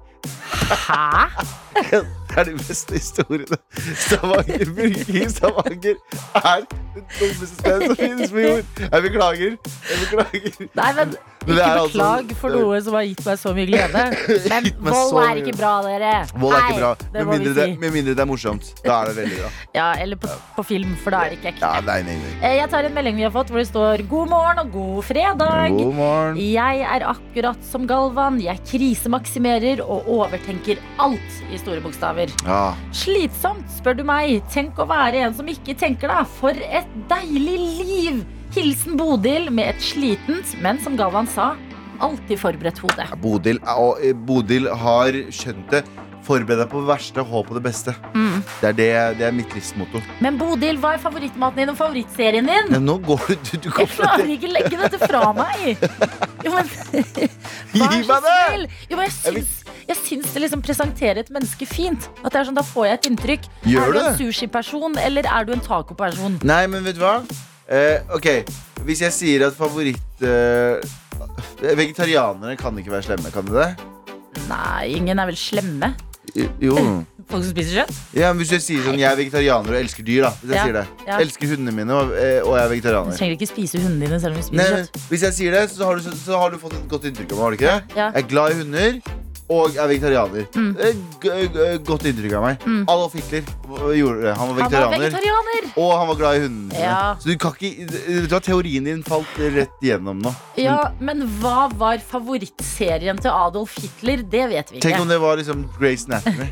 Hæ? 0.87 1.29
Det 2.29 2.37
er 2.37 2.45
de 2.45 2.55
beste 2.59 2.95
historiene. 2.95 3.57
Stavanger, 3.97 4.71
Brygge 4.77 5.23
i 5.23 5.29
Stavanger 5.31 5.95
er 6.35 6.65
det 6.69 7.05
dummeste 7.19 7.49
stedet 7.55 7.89
som 7.89 7.97
finnes 7.97 8.33
på 8.35 8.45
jord. 8.45 8.65
Jeg 8.85 9.03
beklager. 9.07 9.57
Jeg 9.91 10.01
beklager. 10.05 10.69
Nei, 10.79 10.91
men 10.99 11.15
ikke 11.55 11.65
er 11.65 11.79
altså- 11.79 11.93
beklag 11.93 12.33
for 12.41 12.51
noe 12.59 12.81
som 12.85 12.95
har 12.99 13.05
gitt 13.09 13.23
meg 13.27 13.39
så 13.39 13.53
mye 13.57 13.67
glede. 13.71 14.05
Men 14.53 14.93
vold 14.93 15.11
så 15.13 15.23
er 15.25 15.41
ikke 15.43 15.55
bra, 15.59 15.73
dere. 15.87 16.13
Vold 16.35 16.55
er 16.59 16.67
ikke 16.69 16.79
bra. 16.83 16.93
Det 17.01 17.13
Med 17.15 17.27
mindre 17.33 17.55
det, 17.59 17.67
med 17.81 17.93
mindre 17.97 18.15
det 18.19 18.25
er 18.25 18.29
morsomt. 18.31 18.71
Da 18.85 18.99
er 19.03 19.11
det 19.13 19.17
veldig 19.23 19.39
bra. 19.43 19.51
Ja, 19.79 19.89
eller 20.03 20.17
på, 20.19 20.29
på 20.57 20.65
film, 20.67 20.97
for 21.03 21.15
da 21.15 21.25
er 21.25 21.31
det 21.35 21.39
ikke 21.41 21.53
ekte. 21.55 21.69
Ja, 21.69 21.81
nei, 21.87 21.99
nei, 22.07 22.17
nei. 22.19 22.33
Eh, 22.43 22.57
Jeg 22.59 22.71
tar 22.73 22.85
en 22.89 22.95
melding 22.97 23.17
vi 23.21 23.27
har 23.27 23.35
fått 23.35 23.53
hvor 23.53 23.63
det 23.63 23.69
står 23.71 24.03
'God 24.09 24.29
morgen 24.33 24.59
og 24.65 24.73
god 24.73 25.05
fredag'. 25.09 25.77
God 25.77 25.95
morgen. 25.95 26.37
Jeg 26.43 26.81
er 26.83 27.07
akkurat 27.13 27.63
som 27.65 27.87
Galvan. 27.87 28.41
Jeg 28.43 28.59
krisemaksimerer 28.69 29.81
og 29.85 30.09
overtenker 30.09 30.79
alt 30.99 31.39
i 31.53 31.59
store 31.61 31.81
bokstaver. 31.85 32.33
Ja. 32.47 32.75
Slitsomt, 32.93 33.69
spør 33.79 33.97
du 34.01 34.05
meg. 34.09 34.43
Tenk 34.53 34.79
å 34.83 34.87
være 34.89 35.23
en 35.29 35.35
som 35.37 35.47
ikke 35.49 35.77
tenker, 35.79 36.09
da. 36.11 36.25
For 36.41 36.51
et 36.51 36.91
deilig 37.11 37.59
liv! 37.59 38.25
Hilsen 38.59 38.97
Bodil 38.99 39.53
med 39.55 39.71
et 39.77 39.83
slitent, 39.85 40.57
men 40.65 40.81
som 40.83 40.97
Galvan 40.99 41.29
sa, 41.31 41.53
alltid 42.03 42.41
forberedt 42.41 42.81
hode. 42.83 43.05
Bodil, 43.23 43.61
og, 43.71 44.01
eh, 44.03 44.15
Bodil 44.27 44.67
har 44.81 45.15
skjønt 45.35 45.71
det. 45.71 45.85
Forbered 46.27 46.59
deg 46.61 46.69
på 46.69 46.81
det 46.83 46.89
verste, 46.91 47.23
håp 47.25 47.47
på 47.49 47.55
det 47.57 47.63
beste. 47.65 47.95
Mm. 48.13 48.43
Det 48.61 48.67
er, 48.69 48.75
det, 48.77 48.89
det 49.21 49.27
er 49.29 49.33
mitt 49.33 49.55
livsmotto. 49.57 50.03
Men 50.21 50.37
Bodil, 50.41 50.77
hva 50.83 50.97
er 50.97 51.01
favorittmaten 51.01 51.63
din 51.63 51.71
og 51.73 51.79
favorittserien 51.79 52.51
din? 52.51 52.69
Men 52.75 52.85
nå 52.85 52.99
går 53.07 53.23
du 53.31 53.35
Du, 53.47 53.55
du 53.65 53.71
Jeg 53.79 53.89
klarer 53.95 54.27
ikke 54.27 54.51
ikke 54.51 54.51
legge 54.59 54.81
dette 54.83 55.01
fra 55.07 55.23
meg. 55.39 55.79
Jo, 56.45 56.53
men 56.55 56.69
Gi 56.69 57.81
Vær 57.81 57.95
så 58.03 58.13
meg 58.13 58.27
det! 58.27 58.37
snill! 58.43 58.67
Jo, 58.91 58.99
men 58.99 59.07
jeg 59.09 59.15
syns, 59.17 59.55
jeg 59.89 59.97
syns 60.03 60.35
det 60.35 60.43
liksom 60.45 60.63
presenterer 60.67 61.23
et 61.25 61.31
menneske 61.35 61.67
fint. 61.71 62.11
At 62.25 62.35
det 62.35 62.43
er 62.43 62.51
sånn, 62.51 62.59
Da 62.59 62.67
får 62.67 62.91
jeg 62.91 62.99
et 62.99 63.09
inntrykk. 63.13 63.49
Gjør 63.73 63.87
er 63.87 63.87
du 63.87 63.97
du 63.97 64.03
en 64.03 64.11
det? 64.11 64.19
sushiperson, 64.21 64.99
eller 65.07 65.31
er 65.39 65.49
du 65.49 65.55
en 65.57 65.65
tacoperson? 65.65 66.37
Nei, 66.47 66.65
men 66.71 66.85
vet 66.87 66.99
du 66.99 67.07
hva? 67.07 67.17
Eh, 67.69 68.01
ok, 68.17 68.27
hvis 68.89 69.03
jeg 69.05 69.13
sier 69.13 69.43
at 69.49 69.57
favoritt 69.59 70.23
eh, 70.25 70.81
Vegetarianere 71.77 72.55
kan 72.57 72.77
ikke 72.81 72.93
være 72.95 73.05
slemme, 73.11 73.31
kan 73.35 73.45
de 73.45 73.53
det? 73.59 73.69
Nei, 74.49 74.95
ingen 74.97 75.19
er 75.21 75.29
vel 75.29 75.37
slemme. 75.37 75.93
Jo. 76.63 76.77
Folk 77.29 77.45
som 77.45 77.51
spiser 77.53 77.83
kjøtt. 77.83 77.97
Ja, 78.17 78.31
men 78.33 78.41
hvis 78.41 78.55
jeg 78.55 78.63
sier 78.65 78.85
sånn 78.87 78.97
Jeg 78.97 79.05
er 79.11 79.17
vegetarianer 79.19 79.75
og 79.75 79.79
elsker 79.83 80.05
dyr, 80.07 80.23
da. 80.25 80.31
Hvis 80.41 80.49
jeg 80.49 80.57
Ja, 80.57 80.63
sier 80.65 80.77
det. 80.79 80.85
ja. 81.11 81.19
Elsker 81.21 81.51
hundene 81.53 81.75
mine 81.77 81.93
og, 81.99 82.13
eh, 82.17 82.39
og 82.41 82.55
jeg 82.57 82.63
er 82.63 82.69
Du 82.71 82.73
vegetarianer. 82.73 83.17
trenger 83.19 83.37
ikke 83.37 83.49
spise 83.51 83.83
hundene 83.83 84.07
dine 84.07 84.21
selv 84.23 84.33
om 84.33 84.41
du 84.41 84.47
spiser 84.47 84.63
men 84.63 84.79
kjøtt. 84.87 85.01
hvis 85.11 85.25
jeg 85.27 85.37
sier 85.43 85.57
det, 85.59 85.65
så 85.75 85.85
har, 85.91 86.01
du, 86.01 86.09
så 86.25 86.39
har 86.41 86.55
du 86.55 86.59
fått 86.63 86.79
et 86.79 86.87
godt 86.89 87.05
inntrykk 87.11 87.35
av 87.35 87.37
meg. 87.37 87.45
har 87.45 87.51
du 87.51 87.57
ikke 87.59 87.75
det? 87.75 87.97
Ja. 88.01 88.07
Jeg 88.15 88.23
er 88.25 88.29
glad 88.33 88.55
i 88.55 88.59
hunder 88.63 89.01
og 89.49 89.77
er 89.81 89.87
vegetarianer. 89.89 90.45
Mm. 90.55 90.77
Er 90.77 90.93
g- 91.23 91.49
g- 91.55 91.79
Godt 91.89 92.05
inntrykk 92.11 92.35
av 92.37 92.43
meg. 92.45 92.65
Mm. 92.67 92.83
Adolf 92.89 93.15
Hitler 93.17 93.43
gjorde 93.97 94.23
det. 94.27 94.35
Han 94.37 94.37
var 94.37 94.47
Han 94.47 94.49
var 94.49 94.59
vegetarianer. 94.61 94.99
vegetarianer. 95.07 95.69
Og 95.77 95.93
han 95.99 96.09
var 96.09 96.15
glad 96.21 96.37
i 96.37 96.41
hundene. 96.45 96.75
Ja. 96.83 97.17
Så 97.21 97.29
du 97.33 97.37
kan 97.39 97.53
ikke 97.57 98.41
Teorien 98.49 98.85
din 98.85 99.03
falt 99.03 99.39
rett 99.39 99.83
igjennom 99.83 100.21
nå. 100.23 100.35
Ja, 100.61 100.91
men 101.01 101.25
hva 101.41 101.69
var 101.81 101.99
favorittserien 101.99 103.19
til 103.21 103.31
Adolf 103.33 103.77
Hitler? 103.81 104.23
Det 104.23 104.49
vet 104.53 104.71
vi 104.73 104.77
ikke. 104.79 104.89
Tenk 104.89 105.01
om 105.01 105.09
det 105.09 105.21
var 105.21 105.37
liksom 105.41 105.65
Grace 105.79 106.07
Anatomy. 106.09 106.51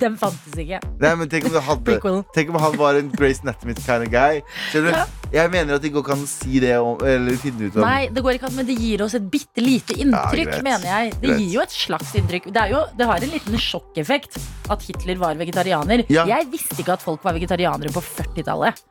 Den 0.00 0.14
fantes 0.16 0.54
ikke. 0.56 0.78
Nei, 1.02 1.10
men 1.20 1.28
tenk 1.28 1.46
om 1.50 1.52
det 1.52 1.62
hadde 1.66 1.96
Tenk 2.34 2.52
om 2.52 2.56
han 2.62 2.76
var 2.80 2.96
en 2.98 3.10
Grace 3.12 3.42
Anatomy 3.44 3.74
kind 3.76 4.06
of 4.06 4.12
guy. 4.12 4.40
Skjønner 4.70 4.96
du? 4.96 5.18
Jeg 5.32 5.50
mener 5.52 5.76
at 5.78 5.84
de 5.84 5.88
ikke 5.88 6.02
kan 6.04 6.22
si 6.28 6.60
det 6.60 6.74
om, 6.80 7.00
eller 7.08 7.36
finne 7.40 7.68
ut 7.68 7.76
om 7.78 7.84
Nei, 7.86 8.08
det 8.12 8.20
går 8.24 8.36
ikke 8.36 8.50
an, 8.50 8.56
men 8.58 8.68
det 8.68 8.76
gir 8.76 9.04
oss 9.04 9.16
et 9.16 9.28
bitte 9.32 9.64
lite 9.64 9.96
inntrykk, 9.96 10.54
Ja, 10.58 10.62
mener 10.64 10.88
jeg. 10.90 11.14
Det 11.22 11.30
Greit. 11.30 11.40
gir 11.40 11.54
jo 11.56 11.64
et 11.64 11.76
slags 11.76 12.14
inntrykk. 12.20 12.50
Det, 12.52 12.64
er 12.66 12.74
jo, 12.74 12.82
det 12.98 13.08
har 13.08 13.24
en 13.24 13.32
liten 13.32 13.58
sjokkeffekt 13.66 14.40
at 14.72 14.88
Hitler 14.88 15.20
var 15.22 15.36
vegetarianer. 15.40 16.04
Ja. 16.12 16.26
Jeg 16.28 16.50
visste 16.52 16.80
ikke 16.80 16.96
at 16.98 17.04
folk 17.04 17.24
var 17.24 17.36
vegetarianere 17.38 17.92
på 17.94 18.04
40-tallet. 18.04 18.84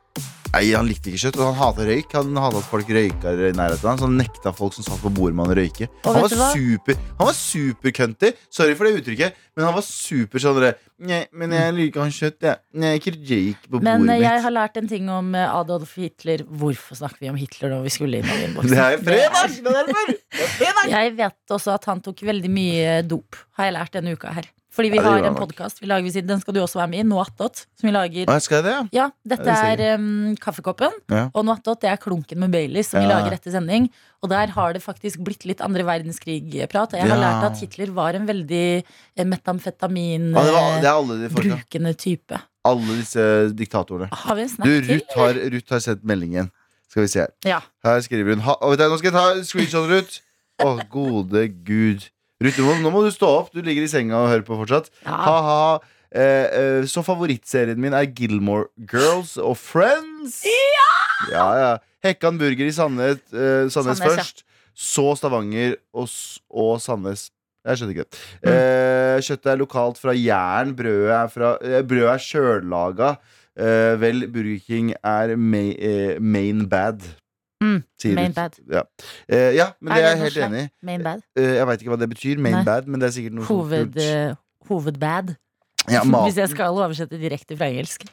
Nei, 0.52 0.66
Han 0.76 0.84
likte 0.84 1.08
ikke 1.08 1.20
kjøtt, 1.22 1.38
og 1.40 1.46
han 1.48 1.56
hata 1.56 1.84
røyk. 1.88 2.10
Han 2.18 2.36
hata 2.36 2.60
at 2.60 2.66
folk 2.68 2.90
røyka 2.92 3.32
i 3.32 3.52
nærheten 3.56 3.88
av 3.88 4.00
så 4.00 4.04
han 4.04 4.18
nekta 4.20 4.52
folk 4.52 4.76
som 4.76 4.84
satt 4.84 5.00
på 5.00 5.12
bordet 5.16 5.36
med 5.38 5.46
han 5.46 5.54
å 5.54 5.56
røyke. 5.56 5.88
Han 6.04 6.18
var 6.20 6.34
super 6.52 6.98
Han 7.18 7.28
var 7.30 7.36
supercunty. 7.38 8.32
Sorry 8.52 8.76
for 8.76 8.88
det 8.88 9.00
uttrykket, 9.00 9.38
men 9.56 9.66
han 9.68 9.76
var 9.78 9.86
super 9.86 10.42
sånn 10.44 10.60
Nei, 11.02 11.24
men 11.34 11.50
jeg 11.56 11.72
liker 11.74 12.04
han 12.04 12.12
kjøtt, 12.14 12.36
jeg. 12.44 12.60
Nei, 12.78 12.92
ikke 13.00 13.14
røyk 13.16 13.64
på 13.66 13.80
Men 13.80 14.04
mitt. 14.04 14.12
Men 14.12 14.20
jeg 14.22 14.42
har 14.44 14.54
lært 14.54 14.76
en 14.78 14.90
ting 14.92 15.08
om 15.10 15.32
eh, 15.34 15.48
Adolf 15.56 15.96
Hitler. 15.98 16.44
Hvorfor 16.46 17.00
snakker 17.00 17.24
vi 17.24 17.32
om 17.32 17.40
Hitler 17.40 17.72
når 17.72 17.88
vi 17.88 17.94
skulle 17.96 18.20
inn 18.20 18.28
i 18.28 18.40
innboksen? 18.46 18.76
Det 18.76 18.84
er 18.84 19.02
fredag! 19.08 19.56
Det 19.56 19.72
er 19.72 19.88
derfor! 19.88 20.16
Er! 20.36 20.92
Jeg 20.92 21.16
vet 21.18 21.56
også 21.56 21.74
at 21.74 21.88
han 21.90 22.04
tok 22.04 22.22
veldig 22.28 22.52
mye 22.52 22.98
dop, 23.08 23.40
har 23.58 23.70
jeg 23.70 23.80
lært 23.80 23.96
denne 23.96 24.14
uka 24.14 24.36
her. 24.36 24.52
Fordi 24.72 24.88
vi 24.88 24.96
Ja, 24.96 25.02
har 25.04 25.22
en 25.28 25.34
podkast, 25.36 25.80
den 25.82 26.40
skal 26.40 26.54
du 26.54 26.60
også 26.62 26.78
være 26.80 26.88
med 26.88 27.00
i, 27.00 27.02
Noe. 27.04 27.24
Som 27.76 27.88
vi 27.88 27.92
lager 27.92 28.26
Å, 28.26 28.38
skal 28.40 28.62
jeg 28.62 28.64
det, 28.64 28.72
ja? 28.72 28.84
Ja, 28.92 29.10
dette 29.28 29.44
Ja, 29.44 29.74
er 29.74 29.94
um, 29.98 30.34
kaffekoppen, 30.40 30.90
Ja. 31.10 31.28
og 31.34 31.44
det 31.80 31.90
er 31.90 31.96
klunken 32.00 32.38
med 32.38 32.50
Baileys 32.52 32.88
som 32.88 33.00
vi 33.02 33.06
lager 33.10 33.32
etter 33.36 33.52
sending. 33.52 33.90
Og 34.22 34.30
der 34.30 34.46
har 34.54 34.72
det 34.72 34.82
faktisk 34.82 35.18
blitt 35.24 35.44
litt 35.44 35.60
andre 35.60 35.82
verdenskrig-prat. 35.84 36.94
Og 36.94 36.98
jeg 36.98 37.08
har 37.08 37.18
Ja. 37.18 37.20
lært 37.20 37.50
at 37.52 37.58
Hitler 37.60 37.92
var 37.92 38.14
en 38.14 38.26
veldig 38.26 38.84
eh, 39.16 39.24
metamfetamin 39.24 40.32
Ja, 40.32 40.42
det, 40.42 40.52
var, 40.52 40.70
eh, 40.72 40.80
det 40.80 40.88
er 40.88 40.96
alle 40.96 41.18
de 41.20 41.28
folka. 41.28 41.48
brukende 41.56 41.94
type. 41.98 42.40
Alle 42.64 42.96
disse 42.96 43.52
diktatorene. 43.54 44.08
Har 44.12 44.34
vi 44.36 44.42
en 44.42 44.48
snap 44.48 44.64
Du? 44.66 44.80
Ruth 44.88 45.16
har, 45.18 45.34
Ruth 45.34 45.68
har 45.72 45.80
sendt 45.80 46.04
meldingen. 46.04 46.50
Skal 46.88 47.02
vi 47.02 47.08
se 47.08 47.20
her. 47.20 47.32
Ja. 47.44 47.60
Her 47.84 48.00
skriver 48.00 48.34
hun 48.36 48.40
ha, 48.40 48.56
Nå 48.62 48.98
skal 48.98 49.10
jeg 49.10 49.12
ta 49.12 49.42
screenshot, 49.42 49.88
Ruth. 49.90 50.20
Å, 50.62 50.88
gode 50.88 51.48
gud. 51.64 52.08
Ruth, 52.42 52.60
nå 52.82 52.90
må, 52.92 53.02
du 53.04 53.10
stå 53.14 53.28
opp. 53.40 53.50
Du 53.54 53.62
ligger 53.64 53.86
i 53.86 53.90
senga 53.90 54.18
og 54.20 54.30
hører 54.32 54.46
på 54.46 54.58
fortsatt. 54.58 54.90
Ja. 55.04 55.18
Ha-ha. 55.26 55.64
Eh, 56.12 56.46
eh, 56.52 56.86
så 56.90 57.00
favorittserien 57.06 57.80
min 57.80 57.94
er 57.96 58.08
Gilmore 58.12 58.68
Girls 58.90 59.38
og 59.40 59.56
Friends. 59.56 60.42
Ja! 61.30 61.46
ja, 61.56 61.68
Hekkan 62.04 62.36
burger 62.40 62.68
i 62.68 62.74
Sandnes, 62.74 63.22
eh, 63.32 63.70
Sandnes, 63.72 63.72
Sandnes, 63.72 64.02
ja. 64.02 64.10
først. 64.10 64.42
Så 64.72 65.06
Stavanger 65.16 65.76
og, 65.94 66.10
og 66.50 66.74
Sandnes. 66.82 67.30
Jeg 67.62 67.78
skjønner 67.78 67.94
ikke 67.94 68.08
det. 68.08 68.20
Mm. 68.42 68.50
Eh, 68.50 69.16
kjøttet 69.22 69.52
er 69.52 69.60
lokalt 69.60 70.00
fra 70.02 70.14
Jæren. 70.16 70.74
Brødet 70.76 71.14
er, 71.14 71.30
fra, 71.30 71.54
eh, 71.62 71.84
brødet 71.86 72.10
er 72.10 72.24
sjøllaga. 72.26 73.10
Eh, 73.52 73.94
vel, 74.00 74.26
Burger 74.32 74.62
King 74.66 74.94
er 74.98 75.36
ma 75.36 75.62
eh, 75.76 76.16
main 76.18 76.66
bad. 76.68 77.04
Mm, 77.62 77.82
main 78.18 78.32
bad. 78.34 78.56
Ja. 78.72 78.82
Uh, 79.30 79.50
ja, 79.54 79.68
men 79.80 79.92
Er 79.92 79.94
det 79.94 80.04
er 80.04 80.08
jeg 80.08 80.18
helt 80.18 80.36
norsk, 80.36 80.46
enig 80.48 80.62
i. 80.64 80.70
Main 80.90 81.02
bad. 81.06 81.22
Uh, 81.38 81.44
jeg 81.54 81.66
veit 81.70 81.84
ikke 81.84 81.92
hva 81.94 82.00
det 82.02 82.08
betyr. 82.10 82.40
Main 82.42 82.58
Nei. 82.58 82.64
bad, 82.66 82.88
men 82.90 83.00
det 83.00 83.06
er 83.08 83.14
sikkert 83.16 83.36
noe 83.38 83.46
Hoved, 83.46 83.92
kult. 83.94 84.02
eh, 84.02 84.34
hovedbad. 84.70 85.34
Ja, 85.90 86.02
Hvis 86.06 86.36
jeg 86.38 86.48
skal 86.52 86.74
oversette 86.78 87.18
direkte 87.18 87.56
fra 87.58 87.66
engelsk. 87.72 88.04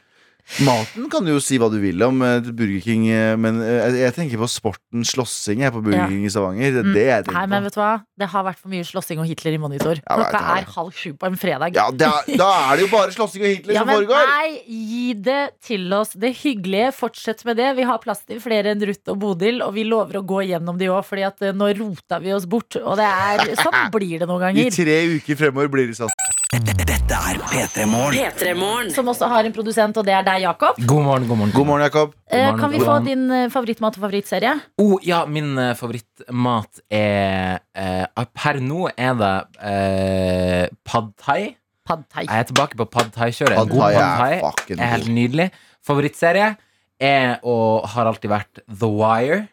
Maten 0.66 1.08
kan 1.12 1.24
du 1.24 1.32
jo 1.34 1.40
si 1.42 1.58
hva 1.60 1.68
du 1.72 1.78
vil 1.82 2.02
om 2.02 2.22
eh, 2.26 2.40
Burger 2.40 2.80
King, 2.84 3.06
eh, 3.12 3.36
men 3.40 3.60
eh, 3.62 3.98
jeg, 4.02 4.14
tenker 4.16 4.40
på 4.40 4.48
sporten 4.50 5.04
slåssing 5.06 5.62
på 5.70 5.82
Burger 5.84 6.02
Ja. 6.04 6.08
King 6.10 6.24
i 6.26 6.30
Stavanger. 6.32 6.70
Det 6.72 6.80
er 6.80 6.88
Mm. 6.90 6.94
det 6.94 7.04
jeg 7.06 7.20
Nei, 7.20 7.22
tenker 7.30 7.48
men 7.52 7.62
vet 7.68 7.74
du 7.74 7.80
hva? 7.80 7.90
Det 8.20 8.28
har 8.32 8.44
vært 8.44 8.58
for 8.58 8.68
mye 8.72 8.84
slåssing 8.84 9.20
og 9.22 9.26
Hitler 9.30 9.52
i 9.56 9.58
monitor. 9.62 10.00
Ja, 10.00 10.16
Klokka 10.16 10.40
er 10.58 10.64
halv 10.74 10.92
sju 10.92 11.12
på 11.16 11.26
en 11.30 11.36
fredag. 11.40 11.74
Ja, 11.76 11.90
det 11.90 12.06
er, 12.08 12.36
Da 12.40 12.48
er 12.72 12.76
det 12.76 12.86
jo 12.86 12.90
bare 12.96 13.12
slåssing 13.14 13.42
og 13.44 13.48
Hitler 13.54 13.74
Ja, 13.74 13.80
som 13.84 13.86
men 13.88 13.96
foregår! 14.00 14.26
nei, 14.26 14.62
gi 14.66 15.14
det 15.14 15.40
til 15.62 15.92
oss. 15.94 16.12
Det 16.16 16.34
hyggelige, 16.42 16.92
fortsett 16.96 17.44
med 17.44 17.56
det. 17.56 17.76
Vi 17.76 17.82
har 17.88 17.98
plass 18.02 18.24
til 18.26 18.40
flere 18.40 18.72
enn 18.74 18.80
Ruth 18.86 19.08
og 19.12 19.18
Bodil, 19.22 19.62
og 19.62 19.74
vi 19.74 19.84
lover 19.84 20.20
å 20.20 20.24
gå 20.26 20.42
gjennom 20.48 20.78
de 20.78 20.86
òg, 20.90 21.04
Fordi 21.04 21.26
at 21.26 21.40
nå 21.54 21.70
rota 21.78 22.18
vi 22.20 22.32
oss 22.32 22.46
bort. 22.46 22.76
Og 22.76 22.96
det 22.96 23.06
er, 23.08 23.54
sånn 23.62 23.90
blir 23.94 24.18
det 24.20 24.28
noen 24.28 24.40
ganger. 24.40 24.66
I 24.66 24.70
tre 24.70 24.98
uker 25.16 25.36
fremover 25.36 25.68
blir 25.72 25.86
det 25.88 25.96
sånn. 26.00 26.08
Er 27.30 27.38
P3 27.46 27.84
Morgen. 27.86 28.88
Som 28.90 29.06
også 29.12 29.28
har 29.30 29.46
en 29.46 29.52
produsent, 29.54 29.94
og 30.00 30.06
det 30.06 30.14
er 30.16 30.24
deg, 30.26 30.40
Jakob. 30.42 30.78
God 30.82 31.04
morgen, 31.06 31.28
god 31.28 31.38
morgen. 31.38 31.52
God 31.54 31.66
morgen, 31.68 31.84
Jakob. 31.84 32.14
Eh, 32.26 32.40
morgen, 32.40 32.58
kan 32.58 32.72
vi 32.72 32.80
god 32.80 32.86
få 32.88 32.94
morgen. 32.96 33.06
din 33.06 33.30
eh, 33.36 33.44
favorittmat 33.54 33.98
og 33.98 34.02
favorittserie? 34.02 34.54
Oh, 34.82 34.96
ja, 35.06 35.20
min 35.30 35.52
eh, 35.54 35.76
favorittmat 35.78 36.80
er 36.90 37.60
eh, 37.78 38.24
Per 38.34 38.58
nå 38.64 38.88
er 38.96 39.14
det 39.20 39.30
eh, 39.62 40.64
pad 40.82 41.12
thai. 41.22 41.54
Pad 41.86 42.02
thai. 42.10 42.24
Jeg 42.26 42.34
er 42.42 42.50
tilbake 42.50 42.80
på 42.80 42.88
pad 42.90 43.14
thai-kjøret. 43.14 43.60
Pad 43.60 43.76
pad 43.78 44.58
thai 44.66 44.74
er 44.74 44.92
helt 44.96 45.14
nydelig. 45.14 45.52
Favorittserie 45.86 46.56
er 46.98 47.38
og 47.46 47.86
har 47.94 48.10
alltid 48.10 48.34
vært 48.34 48.64
The 48.66 48.90
Wire. 48.90 49.44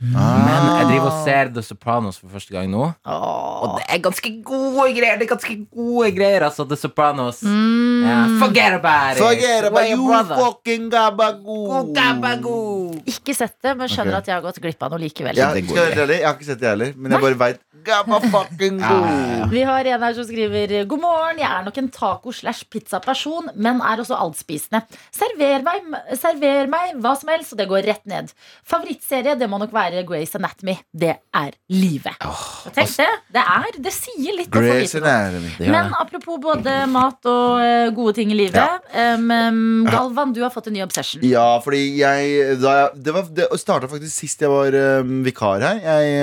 Men 0.00 0.16
Ah. 0.16 0.80
jeg 0.80 0.86
driver 0.88 1.10
og 1.10 1.24
ser 1.26 1.50
The 1.52 1.62
Sopranos 1.62 2.18
for 2.18 2.28
første 2.32 2.54
gang 2.54 2.70
nå. 2.72 2.86
Og 3.04 3.76
det 3.76 3.84
er 3.92 3.98
ganske 4.00 4.30
gode 4.42 4.86
greier. 4.96 5.18
Det 5.20 5.26
er 5.26 5.32
ganske 5.34 5.56
gode 5.68 6.10
greier, 6.16 6.46
altså. 6.46 6.64
The 6.64 6.76
Sopranos. 6.76 7.42
Mm. 7.42 8.06
Ja, 8.08 8.20
forget 8.40 8.78
about 8.78 9.16
it. 9.16 9.22
Forget 9.22 9.68
about 9.68 9.90
you 9.90 10.06
brother. 10.06 10.36
fucking 10.40 10.90
gabagoo. 10.90 11.92
Gabagoo. 11.92 12.94
Ikke 13.04 13.34
sett 13.36 13.58
det, 13.60 13.76
men 13.76 13.88
skjønner 13.88 14.16
okay. 14.16 14.22
at 14.24 14.30
jeg 14.32 14.34
har 14.38 14.46
gått 14.46 14.62
glipp 14.64 14.82
av 14.82 14.94
noe 14.94 15.02
likevel. 15.04 15.36
Ja, 15.36 15.52
jeg, 15.52 15.68
være 15.68 16.16
jeg 16.16 16.24
har 16.24 16.38
ikke 16.38 16.48
sett 16.48 16.62
det 16.62 16.72
heller, 16.72 16.96
men 16.96 17.12
jeg 17.12 17.26
bare 17.26 17.42
veit 17.44 17.66
Ja. 18.80 19.46
Vi 19.50 19.62
har 19.64 19.84
en 19.84 20.02
her 20.04 20.14
som 20.16 20.26
skriver 20.28 20.74
God 20.88 21.00
morgen, 21.00 21.40
jeg 21.40 21.48
er 21.48 21.64
nok 21.64 21.78
en 21.80 21.88
taco-slash-pizza-person, 21.94 23.50
men 23.54 23.80
er 23.80 24.02
også 24.02 24.18
altspisende. 24.20 24.82
Server 25.14 25.64
meg, 25.66 25.88
server 26.20 26.68
meg 26.70 26.98
hva 27.00 27.14
som 27.18 27.32
helst, 27.32 27.54
og 27.54 27.60
det 27.60 27.68
går 27.70 27.86
rett 27.88 28.06
ned. 28.10 28.32
Favorittserie 28.68 29.36
det 29.40 29.48
må 29.50 29.60
nok 29.62 29.72
være 29.74 29.89
Grace 30.08 30.36
Anatomy. 30.38 30.74
Det 30.92 31.12
er 31.36 31.50
livet. 31.72 32.16
Oh, 32.26 32.42
Tenk 32.74 32.90
det. 32.96 33.06
Det 33.34 33.42
er, 33.42 33.78
det 33.84 33.92
sier 33.94 34.36
litt 34.36 34.50
Grace. 34.52 34.98
Anatomy. 35.00 35.50
Men 35.70 35.92
apropos 36.00 36.38
både 36.42 36.74
mat 36.90 37.28
og 37.30 37.60
eh, 37.64 37.90
gode 37.96 38.14
ting 38.20 38.32
i 38.34 38.38
livet. 38.40 38.88
em, 38.94 39.30
Um, 39.30 39.84
Galvan, 39.86 40.32
du 40.34 40.40
har 40.42 40.50
fått 40.50 40.66
en 40.70 40.74
ny 40.76 40.82
obsession. 40.84 41.22
Ja, 41.26 41.58
fordi 41.64 41.80
jeg, 41.98 42.26
jeg 42.34 42.58
Det, 42.60 43.12
var- 43.14 43.28
det 43.34 43.46
starta 43.60 43.88
faktisk 43.90 44.12
sist 44.14 44.40
jeg 44.42 44.50
var 44.50 44.74
um, 45.02 45.22
vikar 45.26 45.60
her. 45.64 45.80
Jeg 45.84 46.18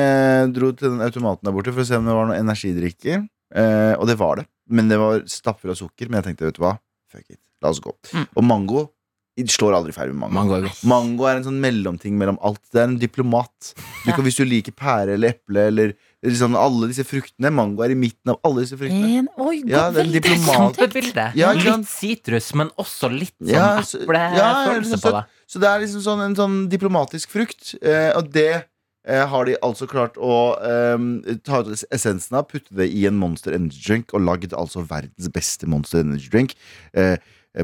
uh, 0.47 0.51
dro 0.53 0.71
til 0.71 0.91
den 0.95 1.01
automaten 1.05 1.47
der 1.47 1.55
borte 1.55 1.73
for 1.73 1.83
å 1.83 1.87
se 1.87 1.97
om 1.99 2.05
det 2.07 2.15
var 2.17 2.27
noe 2.29 2.37
energidrikker. 2.39 3.25
Uh, 3.55 3.93
og 3.99 4.07
det 4.09 4.17
var 4.19 4.41
det. 4.41 4.47
Men 4.69 4.89
det 4.91 4.97
var 4.99 5.21
stapper 5.31 5.71
av 5.71 5.79
sukker. 5.79 6.09
Men 6.09 6.19
jeg 6.21 6.31
tenkte, 6.31 6.49
vet 6.49 6.57
du 6.59 6.63
hva, 6.65 6.75
fuck 7.11 7.25
it. 7.29 7.39
La 7.63 7.71
oss 7.73 7.79
gå. 7.81 7.93
Mm. 8.13 8.25
Og 8.37 8.43
mango 8.45 8.81
slår 9.45 9.75
aldri 9.77 9.93
feil 9.93 10.09
med 10.13 10.31
mango. 10.31 10.33
Mango 10.33 10.55
er. 10.65 10.71
Mango 10.83 11.25
er 11.29 11.35
en 11.37 11.43
sånn 11.45 11.59
mellomting 11.61 12.17
mellom 12.17 12.39
alt. 12.41 12.59
Det 12.73 12.81
er 12.81 12.87
en 12.87 12.97
diplomat. 12.97 13.73
Du 14.03 14.09
Ja. 14.09 14.15
kan, 14.15 14.25
hvis 14.25 14.35
du 14.37 14.45
liker 14.45 14.71
pære 14.71 15.13
eller 15.13 15.29
eple 15.29 15.67
eller, 15.67 15.93
sånn, 16.25 16.55
alle 16.57 16.87
disse 16.87 17.05
fruktene 17.05 17.51
Mango 17.53 17.83
er 17.83 17.91
i 17.91 17.95
midten 17.95 18.29
av 18.33 18.39
alle 18.43 18.61
disse 18.65 18.75
fruktene. 18.77 19.19
En, 19.19 19.27
oi, 19.37 19.61
Ja, 19.67 19.91
det 19.91 19.99
er 20.01 20.05
en 20.05 20.11
diplomat. 20.11 21.35
Ja, 21.35 21.51
litt 21.53 21.85
sitrus, 21.87 22.53
men 22.55 22.69
også 22.79 23.11
litt 23.11 23.35
sånn 23.39 23.53
Ja, 23.53 23.81
så- 23.81 23.99
ja, 24.01 24.65
eplefølelse 24.65 24.97
så- 24.97 25.01
på 25.01 25.11
det. 25.11 25.25
Så 25.47 25.59
det 25.59 25.67
er 25.69 25.79
liksom 25.79 26.01
sånn, 26.01 26.25
en 26.25 26.35
sånn 26.35 26.69
diplomatisk 26.69 27.27
frukt. 27.29 27.75
Eh, 27.81 28.11
og 28.17 28.31
det 28.31 28.65
eh, 29.09 29.25
har 29.25 29.45
de 29.45 29.55
altså 29.63 29.87
klart 29.87 30.15
å 30.17 30.57
eh, 30.59 31.37
ta 31.45 31.61
ut 31.61 31.67
essensen 31.93 32.33
av, 32.35 32.47
putte 32.49 32.75
det 32.75 32.91
i 32.91 33.05
en 33.05 33.15
Monster 33.17 33.53
Energy 33.53 33.79
Drink, 33.85 34.13
og 34.13 34.19
lagd 34.19 34.49
altså 34.51 34.85
verdens 34.85 35.29
beste 35.29 35.65
Monster 35.65 35.99
Energy 35.99 36.27
Drink. 36.29 36.55
Eh, 36.93 37.15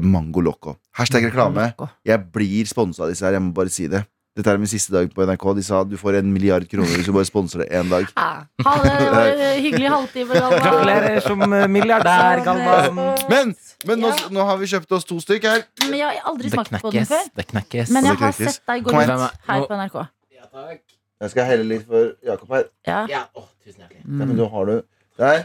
Mango 0.02 0.40
Loco. 0.40 0.76
Hashtag 0.98 1.28
reklame. 1.28 1.68
Jeg 2.04 2.18
blir 2.32 2.66
sponsa 2.66 3.04
av 3.04 3.12
disse 3.12 3.22
her, 3.26 3.32
jeg 3.38 3.42
må 3.42 3.52
bare 3.54 3.70
si 3.70 3.86
det. 3.86 4.02
Dette 4.34 4.50
er 4.50 4.58
min 4.58 4.66
siste 4.66 4.90
dag 4.90 5.06
på 5.14 5.22
NRK. 5.22 5.44
De 5.54 5.62
sa 5.62 5.84
du 5.86 5.94
får 5.96 6.16
en 6.18 6.32
milliard 6.34 6.64
kroner 6.66 6.90
hvis 6.96 7.06
du 7.06 7.12
bare 7.14 7.28
sponser 7.28 7.60
det 7.62 7.68
én 7.70 7.86
dag. 7.92 8.08
Ja. 8.16 8.46
Ha 8.66 8.72
det, 8.82 8.94
det 8.98 9.10
var 9.12 9.28
en 9.30 9.60
hyggelig 9.62 9.90
halvtime, 9.92 10.34
Galvan. 10.34 10.64
Gratulerer 10.64 11.20
som 11.22 11.44
eh, 11.46 11.66
milliardær, 11.70 12.40
Galvan. 12.42 12.98
Men, 13.30 13.52
men 13.86 14.02
nå, 14.02 14.10
Ja. 14.10 14.30
nå 14.34 14.46
har 14.48 14.58
vi 14.58 14.66
kjøpt 14.72 14.90
oss 14.96 15.06
to 15.06 15.20
stykk 15.22 15.46
her. 15.46 15.62
Men 15.84 15.94
jeg 16.00 16.08
har 16.08 16.32
aldri 16.32 16.50
smakt 16.50 16.74
på 16.82 16.90
den 16.96 17.06
før. 17.06 17.28
Det 17.38 17.46
knekkes. 17.52 17.92
Men 17.94 18.08
jeg 18.10 18.18
har 18.24 18.34
sett 18.40 18.58
deg 18.72 18.82
gå 18.88 18.96
rundt 18.96 19.38
her 19.46 19.68
på 19.70 19.78
NRK. 19.78 20.00
Ja, 20.34 20.48
takk. 20.50 20.82
Jeg 21.22 21.30
skal 21.36 21.46
helle 21.52 21.68
litt 21.70 21.86
for 21.86 22.10
Jakob 22.26 22.50
her. 22.56 22.66
Ja. 22.90 23.04
Ja, 23.12 23.22
åh, 23.38 23.46
tusen 23.62 23.84
hjertelig. 23.84 24.02
Ja, 24.02 24.18
men 24.24 24.34
da 24.40 24.48
har 24.56 24.66
du 24.72 24.74
der. 25.22 25.44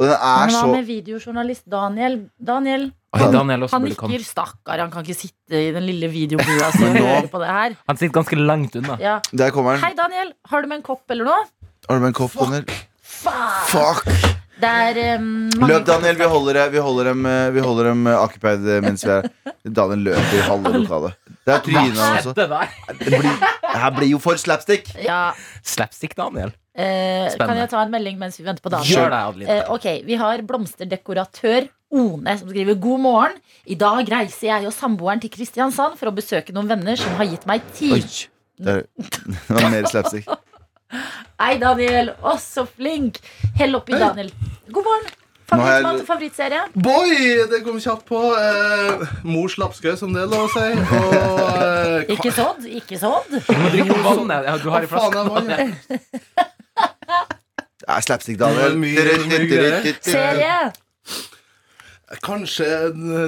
Og 0.00 0.06
den 0.08 0.14
er 0.16 0.46
Men 0.46 0.54
hva 0.56 0.62
så 0.64 0.72
med 0.72 0.86
videojournalist 0.88 1.66
Daniel? 1.68 2.16
Daniel, 2.40 2.88
Han 3.16 3.32
komme. 3.34 3.88
nikker. 3.88 4.22
Stakkar, 4.24 4.78
han 4.78 4.90
kan 4.92 5.02
ikke 5.02 5.18
sitte 5.18 5.58
i 5.58 5.72
den 5.74 5.82
lille 5.88 6.10
videobua 6.12 6.70
si 6.76 6.84
og 6.86 6.98
høre 7.02 7.30
på 7.32 7.40
det 7.42 7.48
her. 7.50 7.74
Han 7.90 7.98
sitter 7.98 8.14
ganske 8.20 8.38
langt 8.38 8.76
unna. 8.78 8.98
Ja. 9.02 9.16
Der 9.34 9.50
kommer 9.54 9.74
han. 9.74 9.82
Hei, 9.82 9.96
Daniel. 9.98 10.30
Har 10.50 10.62
du 10.62 10.70
med 10.70 10.80
en 10.80 10.86
kopp 10.86 11.10
eller 11.10 11.26
noe? 11.26 11.40
Har 11.88 11.98
du 11.98 12.04
med 12.04 12.12
en 12.12 12.20
kopp, 12.20 12.36
Daniel? 12.38 12.68
Fuck! 13.02 13.72
Fuck! 13.72 14.38
Det 14.60 14.68
er 14.68 15.16
um, 15.16 15.48
mange 15.56 15.72
Løp, 15.72 15.86
Daniel. 15.88 16.18
Vi 16.20 16.28
holder, 16.28 16.58
vi 16.70 16.80
holder 16.84 17.10
dem, 17.10 17.26
eh, 17.26 17.46
vi 17.54 17.62
holder 17.64 17.90
dem 17.90 18.06
eh, 18.06 18.18
occupied 18.20 18.66
eh, 18.68 18.82
mens 18.84 19.04
vi 19.06 19.14
er 19.14 19.28
Daniel 19.64 20.02
løper 20.10 20.36
i 20.36 20.42
halve 20.44 20.72
lokalet. 20.74 21.16
Det 21.48 21.54
er 21.54 21.62
trynet 21.64 22.00
hans 22.02 22.28
også. 22.28 22.34
Det 22.36 23.08
blir, 23.08 23.30
det 23.64 23.78
her 23.80 23.94
blir 23.96 24.10
jo 24.12 24.20
for 24.20 24.40
slapstick. 24.40 24.92
Ja, 25.00 25.30
Slapstick 25.64 26.12
Daniel. 26.18 26.52
Eh, 26.74 27.36
kan 27.40 27.56
jeg 27.58 27.70
ta 27.72 27.82
en 27.82 27.90
melding 27.92 28.18
mens 28.20 28.38
vi 28.38 28.44
venter 28.46 28.62
på 28.64 28.70
Daniel? 28.72 28.92
Gjør 28.94 29.10
det, 29.10 29.20
Adeline. 29.28 29.50
Eh, 29.56 29.70
ok, 29.74 29.86
Vi 30.06 30.14
har 30.20 30.42
blomsterdekoratør 30.48 31.68
One 31.90 32.36
som 32.38 32.46
skriver 32.52 32.76
God 32.78 33.00
morgen. 33.02 33.32
I 33.66 33.74
dag 33.74 34.06
reiser 34.12 34.46
jeg 34.46 34.66
og 34.68 34.72
samboeren 34.76 35.18
til 35.20 35.30
Kristiansand 35.34 35.96
for 35.98 36.06
å 36.06 36.14
besøke 36.14 36.54
noen 36.54 36.68
venner 36.70 36.94
som 37.00 37.16
har 37.18 37.26
gitt 37.26 37.46
meg 37.50 37.64
tid. 37.74 37.96
Oi. 37.96 38.28
Det 38.60 38.76
er- 38.76 38.86
var 39.56 39.70
mer 39.72 39.88
slapstick. 39.90 40.28
Hei, 41.40 41.56
Daniel. 41.58 42.12
Å, 42.22 42.36
så 42.38 42.62
flink. 42.68 43.18
Hell 43.58 43.74
oppi 43.74 43.98
Daniel. 43.98 44.30
God 44.70 44.86
morgen. 44.86 45.10
Favorittmat 45.50 45.98
og 45.98 46.06
favorittserie? 46.06 46.60
Boy! 46.78 47.10
Det 47.50 47.58
kom 47.66 47.80
kjapt 47.82 48.04
på. 48.06 48.20
Eh, 48.38 49.02
mors 49.26 49.56
lapskaus, 49.58 49.98
som 49.98 50.14
det 50.14 50.22
er 50.22 50.30
lov 50.30 50.46
å 50.46 50.52
si. 50.54 50.68
Og 50.94 51.16
eh, 51.58 52.14
Ikke 52.14 52.30
sådd, 52.36 52.68
ikke 52.70 53.00
sådd. 53.02 53.34
Du 53.34 53.50
må 53.58 53.72
drikke 53.74 53.98
vann. 54.06 54.30
ja, 54.46 54.54
du 54.62 54.70
har 54.70 54.86
i 54.86 54.90
Hva 54.94 55.10
faen 57.90 57.96
flaska. 57.96 57.96
vann, 57.96 57.96
ja? 57.96 57.96
Det 57.96 58.02
slapstick, 58.02 58.38
Det 58.38 58.44
Daniel. 58.44 58.72
mye- 58.76 59.28
mye 59.28 59.46
greier. 59.46 59.94
Serie. 60.00 60.72
Kanskje 62.18 62.66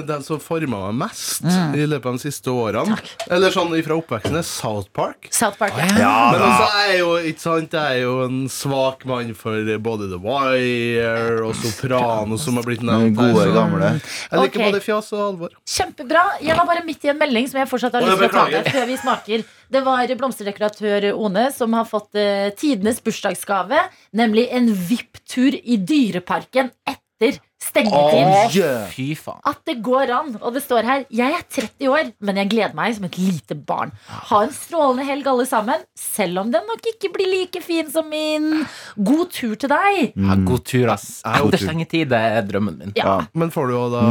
den 0.03 0.23
som 0.25 0.41
forma 0.43 0.89
meg 0.91 0.97
mest 1.05 1.45
i 1.47 1.85
løpet 1.87 2.07
av 2.09 2.17
de 2.17 2.19
siste 2.19 2.51
årene. 2.51 2.97
Eller 3.31 3.53
sånn 3.53 3.71
fra 3.85 3.95
oppveksten, 3.95 4.35
er 4.35 4.43
South 4.43 4.89
Park. 4.91 5.29
South 5.31 5.55
Park. 5.59 5.77
Ja. 5.95 6.33
Men 6.33 6.43
også 6.43 6.65
jeg 6.67 6.89
er 6.89 6.99
jo 6.99 7.13
ikke 7.29 7.43
sant 7.43 7.77
Jeg 7.77 7.95
er 7.95 8.01
jo 8.01 8.17
en 8.25 8.41
svak 8.51 9.05
mann 9.07 9.31
for 9.39 9.71
både 9.87 10.09
The 10.11 10.19
Wire 10.19 11.45
og 11.47 11.55
Soprano, 11.61 12.35
som 12.41 12.59
har 12.59 12.67
blitt 12.67 12.83
nevnt. 12.83 13.15
gode, 13.15 13.45
gamle. 13.55 13.93
Jeg 13.93 14.43
liker 14.43 14.59
okay. 14.59 14.67
både 14.67 14.83
fjas 14.83 15.13
og 15.15 15.23
alvor. 15.29 15.55
Kjempebra. 15.63 16.25
Jeg 16.43 16.59
var 16.59 16.67
bare 16.73 16.83
midt 16.83 17.07
i 17.07 17.13
en 17.13 17.21
melding 17.23 17.47
som 17.51 17.61
jeg 17.61 17.71
fortsatt 17.71 17.95
har 17.95 18.03
lyst 18.03 18.19
til 18.19 18.27
å 18.27 18.35
ta 18.35 18.45
med 18.51 18.71
før 18.75 18.89
vi 18.89 18.99
smaker. 18.99 19.47
Det 19.73 19.81
var 19.87 20.15
blomsterdekoratør 20.19 21.07
One 21.15 21.47
som 21.55 21.73
har 21.77 21.87
fått 21.89 22.19
uh, 22.19 22.51
tidenes 22.59 22.99
bursdagsgave, 23.03 23.79
nemlig 24.11 24.49
en 24.53 24.69
VIP-tur 24.75 25.55
i 25.55 25.79
Dyreparken 25.79 26.73
etter 26.83 27.39
stengetid. 27.63 28.57
Yeah. 28.57 28.85
Fy 28.91 29.07
faen. 29.19 29.39
At 29.47 29.61
det 29.69 29.77
går 29.85 30.11
an. 30.13 30.35
Og 30.41 30.53
det 30.55 30.63
står 30.65 30.87
her 30.87 31.05
Jeg 31.13 31.37
er 31.37 31.45
30 31.57 31.89
år, 31.93 32.11
men 32.23 32.39
jeg 32.41 32.51
gleder 32.51 32.75
meg 32.77 32.97
som 32.97 33.07
et 33.07 33.17
lite 33.21 33.55
barn. 33.55 33.93
Ha 34.31 34.43
en 34.47 34.53
strålende 34.55 35.07
helg, 35.07 35.27
alle 35.31 35.47
sammen. 35.49 35.85
Selv 35.99 36.43
om 36.43 36.51
den 36.53 36.67
nok 36.69 36.91
ikke 36.93 37.13
blir 37.15 37.31
like 37.31 37.63
fin 37.63 37.89
som 37.91 38.09
min. 38.11 38.65
God 38.97 39.31
tur 39.33 39.55
til 39.59 39.71
deg. 39.71 40.13
Ja, 40.13 40.37
god 40.47 40.65
tur, 40.69 40.89
ass. 40.93 41.21
Etter 41.23 41.61
stengetid 41.61 42.11
det 42.13 42.21
er 42.37 42.47
drømmen 42.47 42.79
min. 42.79 42.95
Ja. 42.99 43.03
Ja. 43.13 43.17
Men 43.37 43.51
får 43.53 43.69
du 43.69 43.75
jo 43.75 43.83
da 43.93 44.03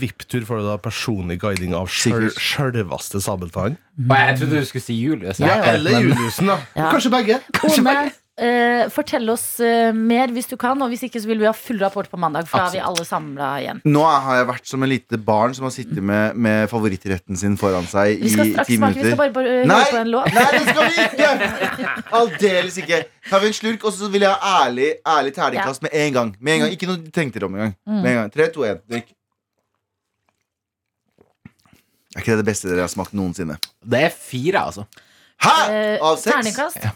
VIP-tur, 0.00 0.44
får 0.48 0.62
du 0.62 0.68
da 0.68 0.76
personlig 0.82 1.40
guiding 1.42 1.74
av 1.76 1.90
sjølveste 1.90 3.22
Sabeltann? 3.22 3.78
Mm. 4.00 4.14
jeg 4.16 4.38
trodde 4.40 4.62
du 4.62 4.68
skulle 4.68 4.84
si 4.84 4.96
Julius. 4.96 5.40
Ja, 5.42 5.58
ja. 5.58 5.74
Eller 5.74 6.00
Juliusen, 6.00 6.50
da. 6.50 6.58
Ja. 6.76 6.90
Kanskje 6.94 7.12
begge. 7.12 7.40
Eh, 8.40 8.86
fortell 8.88 9.28
oss 9.28 9.58
eh, 9.60 9.90
mer 9.92 10.30
hvis 10.32 10.46
du 10.48 10.54
kan, 10.56 10.80
og 10.80 10.88
hvis 10.88 11.02
ikke 11.04 11.20
så 11.20 11.28
vil 11.28 11.42
vi 11.42 11.44
ha 11.44 11.52
full 11.52 11.76
rapport 11.82 12.06
på 12.08 12.16
mandag. 12.16 12.46
For 12.48 12.56
da 12.56 12.70
er 12.70 12.72
vi 12.78 12.80
alle 12.88 13.04
samla 13.04 13.48
igjen. 13.60 13.82
Nå 13.84 14.04
har 14.08 14.38
jeg 14.38 14.46
vært 14.48 14.70
som 14.70 14.86
en 14.86 14.88
lite 14.88 15.18
barn 15.26 15.52
som 15.58 15.66
har 15.68 15.74
sittet 15.74 16.00
med, 16.00 16.38
med 16.40 16.70
favorittretten 16.72 17.36
sin 17.36 17.58
foran 17.60 17.84
seg 17.90 18.22
Vi 18.22 18.32
skal 18.32 18.48
straks 18.54 18.70
ti 18.70 18.78
smake. 18.80 18.96
Vi 18.96 19.04
skal 19.04 19.12
minutter. 19.12 19.18
bare, 19.20 19.34
bare 19.36 19.76
høre 19.76 19.90
på 19.90 20.00
en 20.00 20.12
låt. 20.14 20.30
nei, 20.38 20.46
det 20.54 20.62
skal 20.70 20.88
vi 20.88 21.04
ikke! 21.04 21.90
Aldeles 22.20 22.80
ikke. 22.80 23.02
Tar 23.28 23.44
vi 23.44 23.50
en 23.52 23.58
slurk, 23.60 23.84
og 23.84 23.92
så 23.98 24.08
vil 24.14 24.24
jeg 24.24 24.32
ha 24.32 24.54
ærlig, 24.64 24.88
ærlig 25.18 25.34
terningkast 25.36 25.84
med 25.84 25.98
en 26.06 26.16
gang. 26.16 26.32
Med 26.40 26.54
en 26.56 26.64
gang. 26.64 26.74
Ikke 26.78 26.88
noe 26.88 27.12
tenkte 27.20 27.44
om 27.44 27.58
engang. 27.60 27.76
Mm. 27.84 28.00
Med 28.00 28.10
en 28.14 28.18
gang. 28.22 28.32
Tre, 28.38 28.48
to, 28.56 28.64
én. 28.70 28.80
Drikk. 28.88 29.12
Er 32.16 32.24
ikke 32.24 32.32
det 32.32 32.40
det 32.40 32.48
beste 32.48 32.72
dere 32.72 32.88
har 32.88 32.90
smakt 32.90 33.12
noensinne? 33.14 33.60
Det 33.84 34.00
er 34.08 34.16
fire, 34.16 34.64
altså. 34.72 34.88
Hæ?! 35.44 35.54
Eh, 35.68 35.94
Av 36.02 36.16
seks? 36.16 36.32
Terningkast? 36.32 36.88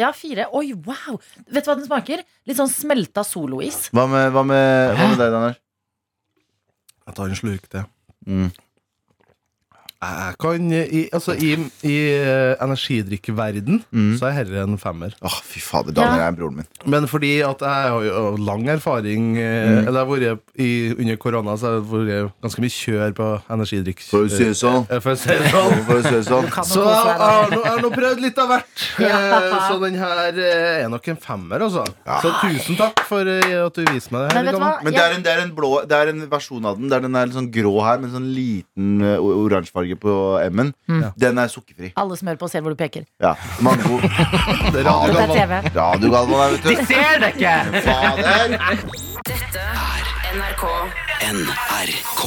Ja. 0.00 0.12
Fire. 0.16 0.48
Oi, 0.52 0.72
wow! 0.86 1.16
Vet 1.48 1.64
du 1.64 1.70
hva 1.70 1.76
den 1.78 1.86
smaker? 1.88 2.22
Litt 2.48 2.58
sånn 2.58 2.72
smelta 2.72 3.24
solois. 3.26 3.86
Hva 3.96 4.04
med, 4.10 4.28
hva 4.34 4.44
med, 4.46 4.92
hva 4.96 5.08
med 5.12 5.20
deg, 5.22 5.32
Daniel? 5.32 5.56
Jeg 7.06 7.16
tar 7.16 7.30
en 7.30 7.38
slurk 7.38 7.68
til. 7.72 7.86
Mm. 8.26 8.48
Jeg 10.06 10.36
kan 10.42 10.70
I, 10.72 11.02
altså, 11.12 11.34
i, 11.34 11.52
i 11.86 11.94
eh, 12.14 12.54
energidrikkverden 12.62 13.82
Mm. 13.92 14.16
så 14.18 14.26
er 14.30 14.44
dette 14.44 14.62
en 14.62 14.78
femmer. 14.78 15.14
Åh, 15.22 15.36
fy 15.44 15.60
fader, 15.60 15.92
Daniel 15.92 16.18
Ja. 16.20 16.26
er 16.28 16.32
broren 16.36 16.56
min. 16.56 16.66
Men 16.86 17.06
fordi 17.08 17.40
at 17.42 17.60
jeg 17.60 17.90
har 17.92 18.02
jo 18.04 18.36
lang 18.36 18.66
erfaring 18.68 19.36
eh, 19.38 19.66
Mm. 19.66 19.88
Eller 19.88 20.00
jeg 20.00 20.06
har 20.06 20.36
vært 20.36 20.38
i, 20.58 20.94
under 20.98 21.16
korona 21.16 21.56
Så 21.56 21.66
har 21.66 21.74
jeg 21.80 21.84
vært 21.90 22.32
ganske 22.42 22.60
mye 22.60 22.74
kjør 22.76 23.12
på 23.16 23.26
energidrikk. 23.50 24.00
For 24.10 24.24
å 24.26 24.30
si 24.30 24.44
det 24.44 24.56
sånn. 24.56 24.86
Eh, 24.90 25.00
For 25.00 25.12
å 25.12 25.16
si 25.16 25.28
det 25.28 25.50
sånn. 25.50 25.84
For 25.86 25.94
å 25.96 26.02
si 26.02 26.10
det 26.14 26.24
sånn. 26.26 26.50
Så 26.66 26.84
jeg 26.84 27.18
har 27.18 27.80
nå, 27.82 27.90
prøvd 27.90 28.20
litt 28.20 28.38
av 28.38 28.48
hvert. 28.48 28.86
Ja. 29.06 29.68
Så 29.68 29.78
den 29.82 29.94
her 29.98 30.32
er 30.36 30.88
nok 30.88 31.06
en 31.08 31.16
femmer, 31.16 31.60
altså. 31.66 31.84
Så 32.22 32.30
tusen 32.42 32.76
takk 32.78 33.00
for 33.08 33.26
at 33.28 33.74
du 33.74 33.84
viste 33.92 34.12
meg 34.12 34.28
det 34.28 34.34
Men 34.36 34.46
her. 34.46 34.58
hva? 34.60 34.70
Men 34.84 34.92
det 34.92 35.02
er, 35.02 35.14
en, 35.16 35.22
det, 35.22 35.32
er 35.32 35.42
en 35.44 35.52
blå, 35.54 35.70
det 35.86 35.96
er 35.96 36.10
en 36.12 36.22
versjon 36.30 36.64
av 36.66 36.78
den 36.78 36.88
der 36.90 37.00
den 37.04 37.14
er 37.16 37.26
litt 37.28 37.36
sånn 37.36 37.50
grå 37.52 37.74
her, 37.84 37.98
med 38.00 38.10
en 38.10 38.16
sånn 38.18 38.30
liten 38.34 39.02
uh, 39.02 39.16
oransje 39.96 40.00
på 40.00 40.40
M-en. 40.52 40.72
Mm. 40.88 41.12
Den 41.16 41.38
er 41.38 41.48
sukkerfri. 41.48 41.92
Alle 41.96 42.16
som 42.16 42.28
hører 42.28 42.38
på, 42.38 42.48
ser 42.48 42.62
hvor 42.62 42.74
du 42.74 42.76
peker. 42.76 43.04
Ja, 43.20 43.34
Mango. 43.60 44.00
Det 44.72 44.82
er 44.82 44.86
er. 44.86 45.70
Radiogalvan 45.74 46.40
her, 46.40 46.50
vet 46.56 46.64
De 46.64 46.86
ser 46.86 47.20
det 47.20 47.32
ikke! 47.36 47.56
Fader! 47.86 48.56
Dette 49.26 49.64
er 49.64 50.06
NRK 50.36 50.64
NRK. 51.26 52.22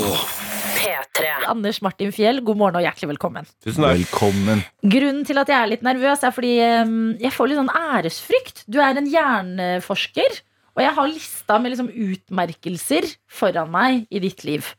P3. 0.80 1.30
Anders 1.50 1.82
Martin 1.82 2.12
Fjell, 2.16 2.42
god 2.46 2.58
morgen 2.58 2.80
og 2.80 2.84
hjertelig 2.86 3.10
velkommen. 3.14 3.48
Tusen 3.64 3.84
takk. 3.84 3.98
Velkommen. 4.00 4.64
Grunnen 4.82 5.26
til 5.28 5.42
at 5.42 5.50
jeg 5.52 5.60
er 5.60 5.72
litt 5.74 5.84
nervøs, 5.86 6.24
er 6.24 6.36
fordi 6.36 6.54
eh, 6.64 6.94
jeg 7.20 7.34
får 7.36 7.52
litt 7.52 7.60
sånn 7.60 7.74
æresfrykt. 7.76 8.64
Du 8.72 8.80
er 8.84 9.00
en 9.00 9.10
hjerneforsker, 9.10 10.40
og 10.78 10.86
jeg 10.86 10.96
har 10.96 11.12
lista 11.12 11.60
med 11.60 11.74
liksom 11.74 11.90
utmerkelser 11.92 13.10
foran 13.28 13.72
meg 13.74 14.06
i 14.10 14.22
ditt 14.24 14.46
liv. 14.48 14.70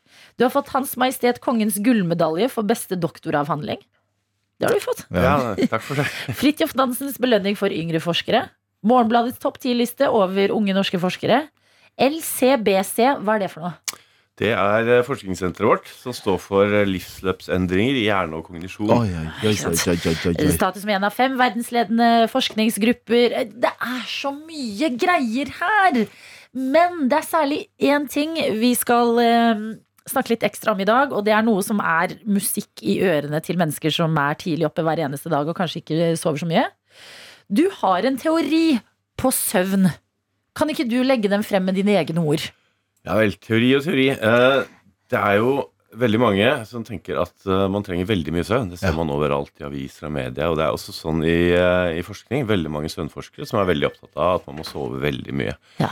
Du 0.40 0.46
har 0.46 0.52
fått 0.54 0.70
Hans 0.72 0.94
Majestet 0.96 1.36
Kongens 1.44 1.76
gullmedalje 1.84 2.46
for 2.48 2.64
beste 2.64 2.96
doktoravhandling. 2.96 3.82
Det 4.56 4.64
har 4.64 4.72
du 4.72 4.80
fått. 4.80 5.02
Ja. 5.12 5.34
takk 5.68 5.84
for 5.84 6.00
det. 6.00 6.06
Fridtjof 6.38 6.72
Nansens 6.80 7.18
belønning 7.20 7.58
for 7.60 7.68
yngre 7.68 8.00
forskere. 8.00 8.46
Morgenbladets 8.80 9.36
topp 9.42 9.58
10-liste 9.60 10.08
over 10.08 10.54
unge 10.56 10.72
norske 10.72 10.96
forskere. 11.02 11.42
LCBC, 12.00 13.20
hva 13.20 13.34
er 13.36 13.44
det 13.44 13.50
for 13.52 13.66
noe? 13.66 13.98
Det 14.40 14.54
er 14.56 14.88
eh, 14.88 15.02
forskningssenteret 15.04 15.68
vårt 15.68 15.90
som 15.92 16.14
står 16.16 16.38
for 16.40 16.72
eh, 16.72 16.86
livsløpsendringer 16.88 17.98
i 18.00 18.06
hjerne 18.06 18.40
og 18.40 18.48
kognisjon. 18.48 18.88
Oi, 18.96 19.10
oi, 19.12 19.26
oi, 19.44 19.52
oi, 19.52 19.98
oi, 20.08 20.14
oi. 20.32 20.48
Status 20.56 20.88
med 20.88 20.96
en 20.96 21.08
av 21.10 21.12
fem 21.12 21.36
verdensledende 21.36 22.08
forskningsgrupper. 22.32 23.36
Det 23.52 23.74
er 23.76 24.08
så 24.08 24.32
mye 24.32 24.88
greier 24.96 25.52
her! 25.60 26.00
Men 26.56 27.04
det 27.12 27.20
er 27.20 27.28
særlig 27.28 27.60
én 27.78 28.08
ting 28.10 28.32
vi 28.58 28.72
skal 28.78 29.20
eh, 29.20 29.68
snakke 30.12 30.34
litt 30.34 30.44
ekstra 30.46 30.74
om 30.74 30.80
i 30.82 30.88
dag, 30.88 31.12
og 31.16 31.24
det 31.26 31.32
er 31.36 31.42
noe 31.46 31.62
som 31.66 31.80
er 31.80 32.16
musikk 32.28 32.82
i 32.82 32.98
ørene 33.06 33.40
til 33.46 33.58
mennesker 33.60 33.94
som 33.94 34.16
er 34.20 34.34
tidlig 34.40 34.66
oppe 34.68 34.84
hver 34.86 35.02
eneste 35.06 35.30
dag 35.32 35.48
og 35.48 35.56
kanskje 35.58 35.82
ikke 35.84 36.12
sover 36.20 36.42
så 36.42 36.48
mye. 36.50 36.66
Du 37.50 37.64
har 37.80 38.06
en 38.06 38.18
teori 38.20 38.78
på 39.20 39.32
søvn. 39.34 39.88
Kan 40.56 40.70
ikke 40.72 40.86
du 40.90 41.00
legge 41.06 41.30
den 41.30 41.42
frem 41.46 41.64
med 41.68 41.76
dine 41.78 41.96
egne 41.98 42.22
ord? 42.22 42.44
Ja 43.06 43.16
vel, 43.16 43.32
teori 43.40 43.74
og 43.78 43.84
teori. 43.86 44.08
Eh, 44.14 44.62
det 45.10 45.18
er 45.18 45.38
jo 45.40 45.52
veldig 46.00 46.18
mange 46.22 46.48
som 46.68 46.84
tenker 46.86 47.18
at 47.18 47.32
eh, 47.50 47.64
man 47.72 47.82
trenger 47.86 48.06
veldig 48.06 48.34
mye 48.36 48.46
søvn. 48.46 48.68
Det 48.70 48.78
ser 48.78 48.92
Ja. 48.92 48.96
man 49.00 49.10
overalt 49.10 49.50
i 49.58 49.64
aviser 49.66 50.06
og 50.06 50.12
media. 50.14 50.50
Og 50.50 50.58
det 50.60 50.66
er 50.66 50.74
også 50.76 50.92
sånn 50.94 51.24
i, 51.26 51.50
eh, 51.56 51.98
i 51.98 52.04
forskning. 52.06 52.44
Veldig 52.46 52.70
mange 52.70 52.90
søvnforskere 52.92 53.46
som 53.48 53.58
er 53.62 53.70
veldig 53.72 53.88
opptatt 53.90 54.14
av 54.16 54.40
at 54.40 54.46
man 54.46 54.60
må 54.60 54.66
sove 54.68 55.00
veldig 55.02 55.34
mye. 55.34 55.56
Ja. 55.80 55.90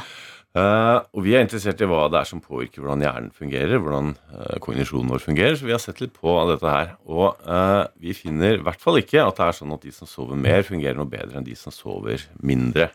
Eh, 0.56 0.98
og 1.12 1.24
vi 1.26 1.34
er 1.37 1.44
interessert 1.44 1.82
i 1.84 1.88
hva 1.88 2.06
det 2.08 2.22
er 2.22 2.28
som 2.28 2.40
påvirker 2.40 2.80
hvordan 2.80 3.04
hjernen 3.04 3.32
fungerer, 3.37 3.80
hvordan 3.82 4.14
uh, 4.32 4.56
kognisjonen 4.64 5.12
vår 5.12 5.22
fungerer. 5.22 5.58
Så 5.58 5.68
vi 5.68 5.74
har 5.74 5.82
sett 5.82 6.00
litt 6.02 6.14
på 6.16 6.34
dette 6.48 6.72
her. 6.72 6.94
Og 7.04 7.37
uh, 7.44 7.84
vi 8.00 8.16
finner 8.16 8.56
i 8.56 8.64
hvert 8.64 8.82
fall 8.82 9.00
ikke 9.02 9.26
at 9.26 9.38
det 9.38 9.48
er 9.48 9.58
sånn 9.61 9.76
at 9.76 9.84
de 9.84 9.92
som 9.94 10.08
sover 10.11 10.40
mer, 10.40 10.64
fungerer 10.66 10.96
noe 10.98 11.11
bedre 11.11 11.38
enn 11.38 11.46
de 11.46 11.56
som 11.58 11.74
sover 11.74 12.24
mindre. 12.40 12.88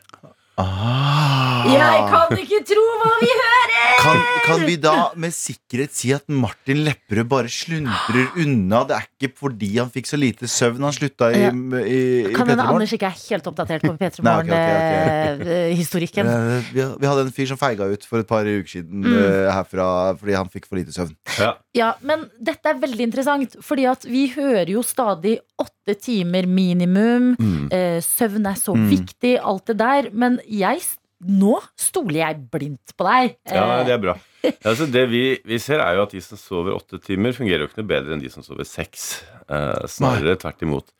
Ah. 0.62 1.64
Jeg 1.66 2.02
kan 2.12 2.34
ikke 2.38 2.60
tro 2.70 2.82
hva 3.02 3.12
vi 3.22 3.30
hører! 3.34 3.62
Kan, 4.04 4.20
kan 4.46 4.64
vi 4.68 4.76
da 4.84 4.94
med 5.18 5.32
sikkerhet 5.34 5.94
si 5.96 6.12
at 6.14 6.26
Martin 6.30 6.82
Lepperød 6.86 7.30
bare 7.32 7.50
sluntrer 7.52 8.36
unna? 8.44 8.82
Det 8.90 8.98
er 8.98 9.08
ikke 9.08 9.30
fordi 9.40 9.70
han 9.80 9.90
fikk 9.94 10.10
så 10.12 10.20
lite 10.20 10.50
søvn 10.52 10.84
han 10.84 10.94
slutta 10.96 11.30
i, 11.34 11.42
i, 11.48 12.02
i 12.28 12.34
Kan 12.36 12.52
hende 12.52 12.66
P3 12.68 12.76
Anders 12.76 12.94
ikke 12.98 13.10
er 13.10 13.18
helt 13.32 13.48
oppdatert 13.54 13.86
på 13.88 13.94
P3 13.98 14.26
Nei, 14.28 14.36
ok, 14.36 14.52
ok, 14.52 14.60
ok. 14.60 15.44
Morgen-historikken. 15.48 16.32
Eh, 16.36 16.72
Vi, 16.76 16.86
vi 17.02 17.10
hadde 17.10 17.26
en 17.30 17.34
fyr 17.40 17.50
som 17.54 17.62
feiga 17.64 17.88
ut 17.96 18.06
for 18.10 18.22
et 18.22 18.30
par 18.30 18.46
uker 18.50 18.70
siden 18.78 19.04
Mm. 19.04 19.16
eh, 19.24 19.50
herfra 19.56 19.88
fordi 20.20 20.36
han 20.38 20.52
fikk 20.54 20.68
for 20.70 20.78
lite 20.80 20.94
søvn. 20.96 21.16
Ja. 21.40 21.54
Ja, 21.74 21.94
men 22.06 22.28
dette 22.38 22.70
er 22.70 22.78
veldig 22.82 23.08
interessant, 23.08 23.56
fordi 23.66 23.88
at 23.90 24.04
vi 24.06 24.28
hører 24.36 24.70
jo 24.70 24.84
stadig 24.86 25.40
åtte 25.60 25.96
timer 26.00 26.46
minimum. 26.46 27.32
Mm. 27.40 27.72
Eh, 27.74 27.98
søvn 28.06 28.46
er 28.46 28.60
så 28.62 28.76
Mm. 28.78 28.90
viktig, 28.92 29.40
alt 29.42 29.66
det 29.66 29.78
der. 29.80 30.10
Men 30.14 30.40
jeg, 30.46 30.82
nå 31.26 31.56
stoler 31.76 32.20
jeg 32.22 32.50
blindt 32.52 32.94
på 32.98 33.08
deg. 33.10 33.36
Ja, 33.50 33.80
Eh, 33.80 33.86
det 33.86 33.94
er 33.98 33.98
bra. 34.06 34.16
Altså, 34.68 34.86
det 34.92 35.10
vi, 35.10 35.40
vi 35.48 35.58
ser, 35.58 35.80
er 35.80 35.96
jo 35.96 36.04
at 36.04 36.12
de 36.12 36.20
som 36.22 36.38
sover 36.38 36.76
åtte 36.76 37.00
timer, 37.02 37.32
fungerer 37.34 37.64
jo 37.64 37.68
ikke 37.72 37.80
noe 37.82 37.88
bedre 37.88 38.14
enn 38.14 38.22
de 38.22 38.30
som 38.30 38.44
sover 38.44 38.66
seks. 38.68 39.24
Eh, 39.50 39.88
snarere 39.88 40.36
tvert 40.38 40.62
imot. 40.62 40.92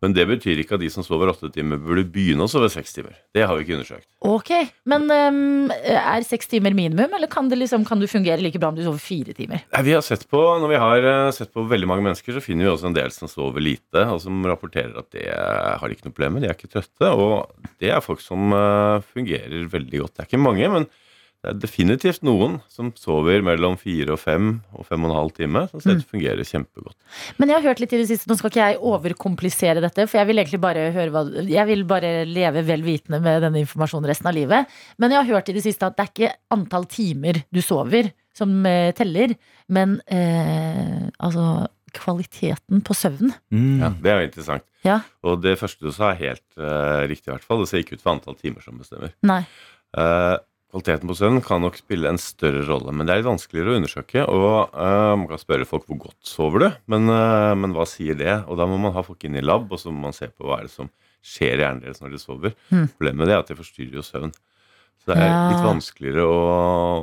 Men 0.00 0.14
det 0.16 0.24
betyr 0.30 0.62
ikke 0.62 0.78
at 0.78 0.80
de 0.80 0.88
som 0.92 1.04
sover 1.04 1.28
åtte 1.28 1.50
timer, 1.52 1.76
burde 1.80 2.06
begynne 2.08 2.46
å 2.46 2.48
sove 2.48 2.70
seks 2.72 2.94
timer. 2.96 3.18
Det 3.36 3.44
har 3.44 3.52
vi 3.56 3.66
ikke 3.66 3.74
undersøkt. 3.76 4.06
Ok, 4.24 4.52
Men 4.88 5.04
um, 5.10 5.72
er 5.76 6.24
seks 6.24 6.48
timer 6.48 6.72
minimum, 6.76 7.12
eller 7.18 7.28
kan, 7.28 7.50
det 7.52 7.58
liksom, 7.60 7.84
kan 7.88 8.00
du 8.00 8.08
fungere 8.08 8.40
like 8.40 8.60
bra 8.60 8.70
om 8.72 8.78
du 8.78 8.82
sover 8.86 9.02
fire 9.04 9.36
timer? 9.36 9.66
Nei, 9.74 9.82
vi 9.84 9.92
har 9.96 10.04
sett 10.06 10.24
på, 10.30 10.40
Når 10.62 10.72
vi 10.72 10.80
har 10.80 11.10
eh, 11.12 11.32
sett 11.36 11.52
på 11.52 11.66
veldig 11.68 11.90
mange 11.90 12.06
mennesker, 12.08 12.32
så 12.32 12.44
finner 12.44 12.64
vi 12.64 12.72
også 12.72 12.88
en 12.88 12.96
del 12.96 13.12
som 13.12 13.28
sover 13.28 13.64
lite, 13.64 14.06
og 14.08 14.22
som 14.24 14.40
rapporterer 14.48 14.96
at 15.02 15.12
det 15.12 15.28
har 15.28 15.84
de 15.84 15.98
ikke 15.98 16.08
noe 16.08 16.16
problem 16.16 16.38
med. 16.38 16.46
De 16.46 16.50
er 16.50 16.56
ikke 16.56 16.72
trøtte. 16.72 17.12
Og 17.12 17.68
det 17.82 17.92
er 17.92 18.04
folk 18.04 18.24
som 18.24 18.56
eh, 18.56 19.06
fungerer 19.12 19.68
veldig 19.68 20.04
godt. 20.06 20.16
Det 20.16 20.24
er 20.24 20.32
ikke 20.32 20.44
mange, 20.48 20.72
men 20.78 20.88
det 21.40 21.48
er 21.54 21.60
definitivt 21.62 22.20
noen 22.26 22.58
som 22.68 22.90
sover 23.00 23.40
mellom 23.46 23.78
fire 23.80 24.12
og 24.12 24.20
fem 24.20 24.50
og 24.76 24.84
fem 24.84 25.06
og 25.06 25.10
en 25.10 25.16
halv 25.16 25.30
time. 25.36 25.62
Som 25.70 25.80
Mm. 25.80 25.96
mm. 25.96 26.02
fungerer 26.10 26.44
kjempegodt. 26.44 26.96
Men 27.38 27.48
jeg 27.48 27.56
har 27.56 27.68
hørt 27.70 27.80
litt 27.80 27.94
i 27.96 28.00
det 28.02 28.08
siste, 28.10 28.28
nå 28.28 28.36
skal 28.36 28.50
ikke 28.52 28.66
jeg 28.66 28.80
overkomplisere 28.90 29.80
dette, 29.80 30.04
for 30.06 30.20
jeg 30.20 30.28
vil 30.28 30.42
egentlig 30.42 30.60
bare 30.60 30.90
høre 30.92 31.10
hva 31.14 31.22
Jeg 31.48 31.66
vil 31.66 31.84
bare 31.88 32.24
leve 32.28 32.62
vel 32.68 32.82
vitende 32.84 33.22
med 33.24 33.40
denne 33.42 33.62
informasjonen 33.64 34.08
resten 34.10 34.28
av 34.28 34.36
livet. 34.36 34.66
Men 34.98 35.10
jeg 35.10 35.22
har 35.24 35.34
hørt 35.36 35.48
i 35.48 35.56
det 35.56 35.64
siste 35.64 35.86
at 35.88 35.96
det 35.96 36.04
er 36.04 36.12
ikke 36.12 36.34
antall 36.52 36.84
timer 36.92 37.40
du 37.50 37.62
sover 37.64 38.12
som 38.36 38.52
eh, 38.66 38.92
teller, 38.92 39.32
men 39.68 40.00
eh, 40.12 41.08
altså 41.18 41.66
kvaliteten 41.96 42.84
på 42.86 42.94
søvnen. 42.94 43.32
Ja, 43.80 43.90
det 43.96 44.10
er 44.12 44.20
jo 44.20 44.28
interessant. 44.28 44.64
Ja. 44.86 45.00
Og 45.26 45.40
det 45.42 45.56
første 45.58 45.82
du 45.88 45.90
sa, 45.92 46.12
er 46.12 46.20
helt 46.20 46.60
eh, 46.60 47.08
riktig, 47.10 47.28
i 47.28 47.34
hvert 47.34 47.44
fall. 47.48 47.64
Det 47.64 47.70
ser 47.72 47.82
ikke 47.82 47.96
ut 47.98 48.04
for 48.04 48.12
antall 48.14 48.36
timer 48.38 48.62
som 48.64 48.78
bestemmer. 48.80 49.12
Nei. 49.26 49.42
Eh, 49.98 50.36
kvaliteten 50.70 51.08
på 51.10 51.16
søvn 51.18 51.40
kan 51.44 51.62
nok 51.64 51.76
spille 51.80 52.08
en 52.10 52.18
større 52.20 52.62
rolle, 52.68 52.92
men 52.94 53.06
det 53.06 53.12
er 53.14 53.20
litt 53.22 53.28
vanskeligere 53.30 53.72
å 53.74 53.78
undersøke. 53.80 54.24
Og 54.30 54.74
uh, 54.74 55.16
Man 55.18 55.26
kan 55.30 55.40
spørre 55.42 55.66
folk 55.68 55.86
hvor 55.90 55.98
godt 56.06 56.18
sover 56.26 56.64
du, 56.64 56.68
men, 56.94 57.08
uh, 57.10 57.54
men 57.58 57.74
hva 57.76 57.86
sier 57.90 58.14
det? 58.18 58.36
Og 58.46 58.56
Da 58.60 58.66
må 58.70 58.78
man 58.78 58.94
ha 58.94 59.02
folk 59.06 59.24
inn 59.26 59.36
i 59.36 59.42
lab, 59.44 59.66
og 59.72 59.78
så 59.82 59.90
må 59.92 60.00
man 60.08 60.16
se 60.16 60.28
på 60.30 60.46
hva 60.46 60.60
er 60.60 60.68
det 60.68 60.74
som 60.74 60.90
skjer 61.20 61.58
i 61.58 61.64
hjernen 61.66 61.82
deres 61.84 62.00
når 62.00 62.14
de 62.14 62.18
sover. 62.22 62.54
Mm. 62.70 62.86
Problemet 62.96 63.18
med 63.20 63.28
det 63.28 63.34
er 63.36 63.42
at 63.42 63.50
det 63.52 63.58
forstyrrer 63.58 63.98
jo 64.00 64.06
søvn. 64.06 64.32
Så 65.00 65.08
det 65.14 65.16
er 65.16 65.28
Ja. 65.30 65.40
litt 65.50 65.64
vanskeligere 65.64 66.24
å, 66.28 66.40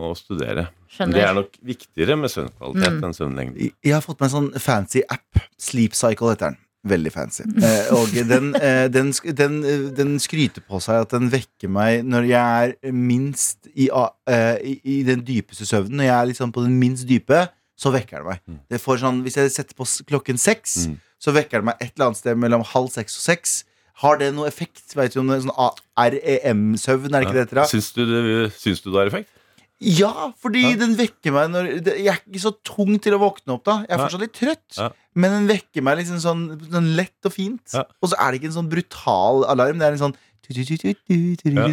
å 0.10 0.14
studere. 0.18 0.68
Men 1.00 1.12
det 1.16 1.22
er 1.26 1.34
nok 1.34 1.56
viktigere 1.66 2.16
med 2.18 2.30
søvnkvalitet 2.30 2.94
Mm. 2.94 3.04
enn 3.08 3.14
søvnlengde. 3.18 3.72
Jeg 3.84 3.94
har 3.94 4.02
fått 4.06 4.20
meg 4.22 4.30
en 4.30 4.36
sånn 4.38 4.60
fancy 4.62 5.02
app. 5.10 5.42
Sleep 5.58 5.94
Cycle 5.98 6.30
heter 6.30 6.52
den. 6.52 6.58
Veldig 6.88 7.12
fancy. 7.12 7.44
Eh, 7.68 7.90
og 7.98 8.12
den, 8.30 8.52
eh, 8.56 8.86
den, 8.94 9.10
den, 9.36 9.56
eh, 9.66 9.86
den 9.98 10.18
skryter 10.24 10.62
på 10.68 10.80
seg 10.84 11.02
at 11.08 11.12
den 11.16 11.30
vekker 11.34 11.72
meg 11.74 12.04
når 12.06 12.28
jeg 12.30 12.76
er 12.84 12.92
minst 12.96 13.68
i, 13.74 13.90
eh, 13.90 14.58
i, 14.62 14.76
i 14.84 14.98
den 15.08 15.24
dypeste 15.28 15.66
søvnen. 15.68 15.98
Når 15.98 16.08
jeg 16.10 16.16
er 16.20 16.30
liksom 16.32 16.54
på 16.56 16.64
den 16.64 16.78
minst 16.80 17.08
dype, 17.10 17.48
så 17.78 17.92
vekker 17.94 18.22
den 18.24 18.30
meg. 18.32 18.40
Mm. 18.48 18.60
Det 18.74 18.80
får 18.82 19.02
sånn, 19.04 19.24
hvis 19.26 19.38
jeg 19.38 19.52
setter 19.54 19.78
på 19.78 19.86
klokken 20.10 20.38
seks, 20.42 20.88
Mm. 20.88 20.96
så 21.20 21.34
vekker 21.34 21.60
den 21.62 21.66
meg 21.72 21.82
et 21.82 21.92
eller 21.96 22.12
annet 22.12 22.18
sted 22.22 22.38
mellom 22.38 22.64
halv 22.64 22.90
seks 22.94 23.18
og 23.18 23.26
seks. 23.26 23.58
Har 24.02 24.18
det 24.22 24.32
noe 24.38 24.48
effekt? 24.48 24.84
Vet 24.96 25.14
du 25.14 25.20
om 25.24 25.28
det 25.32 25.40
er 25.40 25.46
sånn 25.48 25.78
REM-søvn, 25.98 27.10
er 27.10 27.20
det 27.20 27.26
ikke 27.28 27.34
det 27.38 27.44
heter? 27.48 27.60
da? 27.62 27.66
Syns 27.70 27.92
du, 27.96 28.02
det, 28.06 28.52
syns 28.58 28.82
du 28.84 28.92
det 28.92 29.00
har 29.00 29.10
effekt? 29.10 29.30
Ja, 29.80 30.32
fordi 30.42 30.64
Ja. 30.64 30.76
den 30.80 30.96
vekker 30.98 31.34
meg 31.36 31.52
når 31.54 31.68
Jeg 31.86 32.08
er 32.08 32.22
ikke 32.26 32.42
så 32.42 32.54
tung 32.66 32.98
til 33.00 33.14
å 33.14 33.22
våkne 33.22 33.54
opp 33.54 33.64
da. 33.64 33.86
Jeg 33.86 33.94
er 33.94 34.04
fortsatt 34.04 34.24
litt 34.26 34.34
trøtt. 34.34 34.78
Ja. 34.78 34.90
Men 35.14 35.32
den 35.32 35.50
vekker 35.58 35.84
meg 35.86 36.00
liksom 36.00 36.18
sånn, 36.22 36.46
sånn 36.72 36.96
lett 36.98 37.26
og 37.26 37.34
fint. 37.34 37.74
Ja. 37.74 37.86
Og 38.02 38.10
så 38.10 38.18
er 38.18 38.32
det 38.32 38.42
ikke 38.42 38.50
en 38.52 38.58
sånn 38.58 38.72
brutal 38.72 39.46
alarm. 39.46 39.78
Det 39.78 39.86
er 39.86 39.98
en 39.98 40.06
sånn 40.08 40.18
ja. 40.48 41.66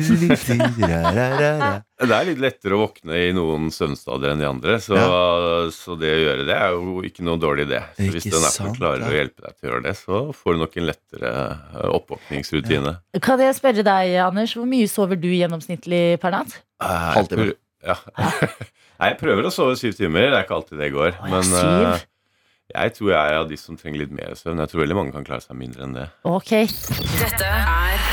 Det 1.94 2.10
er 2.10 2.24
litt 2.26 2.40
lettere 2.42 2.74
å 2.74 2.80
våkne 2.80 3.20
i 3.28 3.32
noen 3.36 3.68
søvnstadier 3.70 4.32
enn 4.34 4.42
de 4.42 4.48
andre, 4.48 4.80
så, 4.82 4.98
så 5.70 5.94
det 6.00 6.10
å 6.10 6.18
gjøre 6.24 6.46
det 6.48 6.56
er 6.58 6.74
jo 6.74 6.96
ikke 7.06 7.22
noe 7.22 7.38
dårlig 7.38 7.68
idé. 7.68 7.80
Så 7.94 8.10
hvis 8.16 8.26
den 8.26 8.48
appen 8.48 8.74
klarer 8.74 9.04
ja. 9.04 9.12
å 9.12 9.14
hjelpe 9.14 9.46
deg 9.46 9.54
til 9.54 9.68
å 9.68 9.70
gjøre 9.70 9.84
det, 9.86 9.94
så 10.00 10.24
får 10.34 10.50
du 10.56 10.62
nok 10.64 10.74
en 10.80 10.88
lettere 10.90 11.30
eh, 11.30 11.88
oppvåkningsrutine. 12.00 12.96
Kan 13.22 13.44
jeg 13.46 13.54
spørre 13.60 13.86
deg, 13.86 14.16
Anders, 14.26 14.56
hvor 14.58 14.66
mye 14.66 14.90
sover 14.90 15.22
du 15.22 15.30
gjennomsnittlig 15.30 16.04
per 16.24 16.34
natt? 16.34 16.58
Eh, 16.82 17.10
Halvtime. 17.14 17.54
Ja. 17.84 17.96
Nei, 18.98 19.10
jeg 19.10 19.18
prøver 19.20 19.48
å 19.48 19.52
sove 19.52 19.76
syv 19.76 19.96
timer. 19.98 20.30
Det 20.30 20.38
er 20.38 20.44
ikke 20.46 20.56
alltid 20.58 20.80
det 20.80 20.90
går. 20.94 21.10
Å, 21.18 21.24
ja, 21.28 21.30
Men 21.34 21.48
syv? 21.50 21.86
eh, 21.92 22.04
jeg 22.74 22.94
tror 22.96 23.10
jeg 23.12 23.18
er 23.34 23.38
av 23.42 23.48
de 23.50 23.58
som 23.60 23.76
trenger 23.76 24.00
litt 24.04 24.14
mer 24.16 24.32
søvn. 24.38 24.62
Jeg 24.62 24.72
tror 24.72 24.84
veldig 24.84 24.96
mange 24.96 25.12
kan 25.14 25.26
klare 25.26 25.44
seg 25.44 25.58
mindre 25.60 25.84
enn 25.84 25.96
det. 25.98 26.06
Ok. 26.26 26.52
Dette 27.20 27.50
er 27.50 28.06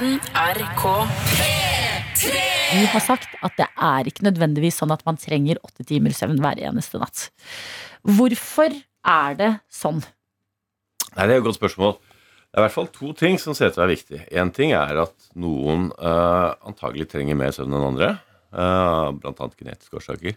NRK. 0.00 0.84
3 2.20 2.36
Vi 2.76 2.84
har 2.92 3.02
sagt 3.02 3.32
at 3.42 3.56
det 3.58 3.66
er 3.80 4.10
ikke 4.10 4.26
nødvendigvis 4.28 4.76
sånn 4.82 4.92
at 4.94 5.02
man 5.08 5.18
trenger 5.18 5.58
åtte 5.66 5.86
timer 5.88 6.12
søvn 6.14 6.38
hver 6.42 6.60
eneste 6.68 7.00
natt. 7.00 7.30
Hvorfor 8.06 8.76
er 9.08 9.38
det 9.40 9.50
sånn? 9.72 10.02
Nei, 11.16 11.24
Det 11.26 11.32
er 11.34 11.38
et 11.40 11.46
godt 11.48 11.58
spørsmål. 11.58 11.96
Det 12.50 12.58
er 12.58 12.62
i 12.62 12.66
hvert 12.66 12.74
fall 12.76 12.88
to 12.94 13.12
ting 13.18 13.38
som 13.38 13.54
ser 13.54 13.70
ut 13.70 13.74
til 13.76 13.82
å 13.82 13.86
være 13.86 13.94
viktig. 13.96 14.20
Én 14.34 14.50
ting 14.54 14.72
er 14.76 15.00
at 15.04 15.14
noen 15.38 15.88
uh, 15.98 16.52
antagelig 16.66 17.08
trenger 17.12 17.38
mer 17.38 17.54
søvn 17.54 17.74
enn 17.78 17.88
andre. 17.92 18.12
Uh, 18.50 19.12
blant 19.14 19.38
annet 19.38 19.60
genetiske 19.60 20.00
årsaker. 20.00 20.34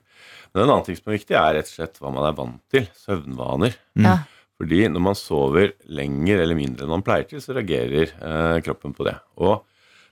Men 0.54 0.64
en 0.64 0.70
annen 0.70 0.86
ting 0.86 1.00
som 1.00 1.10
er 1.10 1.18
viktig, 1.18 1.34
er 1.34 1.58
rett 1.58 1.70
og 1.72 1.76
slett 1.80 2.00
hva 2.02 2.14
man 2.14 2.28
er 2.28 2.38
vant 2.38 2.62
til. 2.74 2.86
Søvnvaner. 3.06 3.78
Mm. 3.98 4.08
Ja. 4.08 4.18
Fordi 4.62 4.86
når 4.88 5.04
man 5.04 5.18
sover 5.18 5.74
lenger 5.92 6.40
eller 6.44 6.58
mindre 6.58 6.86
enn 6.86 6.94
man 6.94 7.04
pleier 7.06 7.28
til, 7.28 7.42
så 7.44 7.56
reagerer 7.58 8.14
eh, 8.14 8.58
kroppen 8.64 8.94
på 8.96 9.08
det. 9.08 9.18
Og 9.42 9.64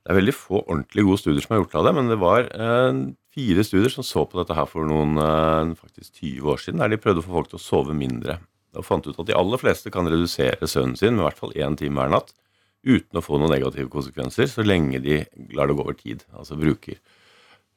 det 0.02 0.12
er 0.12 0.18
veldig 0.18 0.34
få 0.36 0.64
ordentlig 0.64 1.06
gode 1.08 1.22
studier 1.22 1.46
som 1.46 1.56
har 1.56 1.62
gjort 1.62 1.78
av 1.80 1.88
det, 1.88 1.94
men 1.98 2.10
det 2.10 2.18
var 2.22 2.50
eh, 2.50 3.02
fire 3.32 3.66
studier 3.68 3.94
som 3.94 4.06
så 4.06 4.26
på 4.26 4.40
dette 4.42 4.58
her 4.58 4.68
for 4.70 4.88
noen 4.90 5.16
eh, 5.22 5.76
faktisk 5.78 6.24
20 6.24 6.52
år 6.56 6.64
siden, 6.64 6.82
der 6.82 6.92
de 6.92 7.00
prøvde 7.02 7.24
å 7.24 7.28
få 7.28 7.38
folk 7.38 7.54
til 7.54 7.62
å 7.62 7.64
sove 7.64 7.96
mindre. 7.98 8.40
Og 8.76 8.88
fant 8.88 9.08
ut 9.08 9.16
at 9.20 9.30
de 9.30 9.38
aller 9.38 9.62
fleste 9.62 9.94
kan 9.94 10.10
redusere 10.10 10.68
søvnen 10.68 10.98
sin 10.98 11.16
med 11.16 11.26
i 11.26 11.28
hvert 11.30 11.42
fall 11.42 11.56
én 11.56 11.78
time 11.80 12.02
hver 12.02 12.12
natt 12.12 12.34
uten 12.82 13.20
å 13.20 13.22
få 13.22 13.38
noen 13.38 13.52
negative 13.54 13.92
konsekvenser, 13.94 14.48
så 14.50 14.66
lenge 14.66 15.00
de 15.04 15.20
lar 15.54 15.70
det 15.70 15.76
gå 15.78 15.84
over 15.86 15.98
tid. 16.00 16.24
Altså 16.34 16.58
bruker 16.58 16.98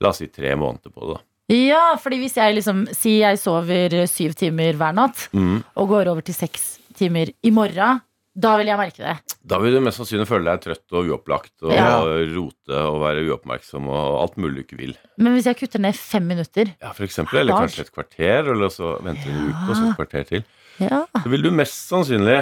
la 0.04 0.12
oss 0.14 0.20
si 0.22 0.28
tre 0.32 0.54
måneder 0.60 0.92
på 0.94 1.08
det. 1.10 1.18
da. 1.18 1.24
Ja, 1.54 1.82
fordi 2.00 2.22
hvis 2.22 2.38
jeg 2.40 2.54
liksom 2.56 2.86
sier 2.96 3.26
jeg 3.30 3.40
sover 3.42 3.98
syv 4.08 4.32
timer 4.38 4.76
hver 4.80 4.94
natt, 4.96 5.26
Mm. 5.36 5.62
og 5.76 5.88
går 5.90 6.08
over 6.14 6.22
til 6.24 6.34
seks 6.36 6.78
timer 6.96 7.32
i 7.44 7.50
morgen, 7.52 8.00
da 8.34 8.56
vil 8.58 8.66
jeg 8.66 8.78
merke 8.80 8.98
det. 9.04 9.12
Da 9.46 9.58
vil 9.62 9.76
du 9.76 9.80
mest 9.84 10.00
sannsynlig 10.00 10.26
føle 10.26 10.48
deg 10.48 10.62
trøtt 10.64 10.94
og 10.96 11.06
uopplagt 11.12 11.52
og 11.62 11.70
Ja. 11.76 12.00
rote 12.34 12.74
og 12.80 12.96
være 13.04 13.22
uoppmerksom 13.28 13.86
og 13.92 14.16
alt 14.22 14.36
mulig 14.42 14.56
du 14.56 14.62
ikke 14.64 14.78
vil. 14.80 14.96
Men 15.18 15.34
hvis 15.36 15.44
jeg 15.46 15.56
kutter 15.60 15.78
ned 15.84 15.94
fem 15.94 16.26
minutter, 16.26 16.72
Ja, 16.82 16.90
for 16.96 17.04
eksempel, 17.04 17.38
eller 17.44 17.52
kanskje 17.60 17.84
et 17.86 17.92
kvarter, 17.94 18.50
eller 18.50 18.72
så 18.74 18.96
venter 19.04 19.28
du 19.30 19.36
en 19.38 19.52
uke 19.52 19.68
og 19.70 19.76
så 19.76 19.90
et 19.90 19.96
kvarter 20.00 20.26
til. 20.32 20.44
ja. 20.80 21.04
Så 21.22 21.28
vil 21.30 21.42
du 21.42 21.50
mest 21.52 21.76
sannsynlig 21.92 22.40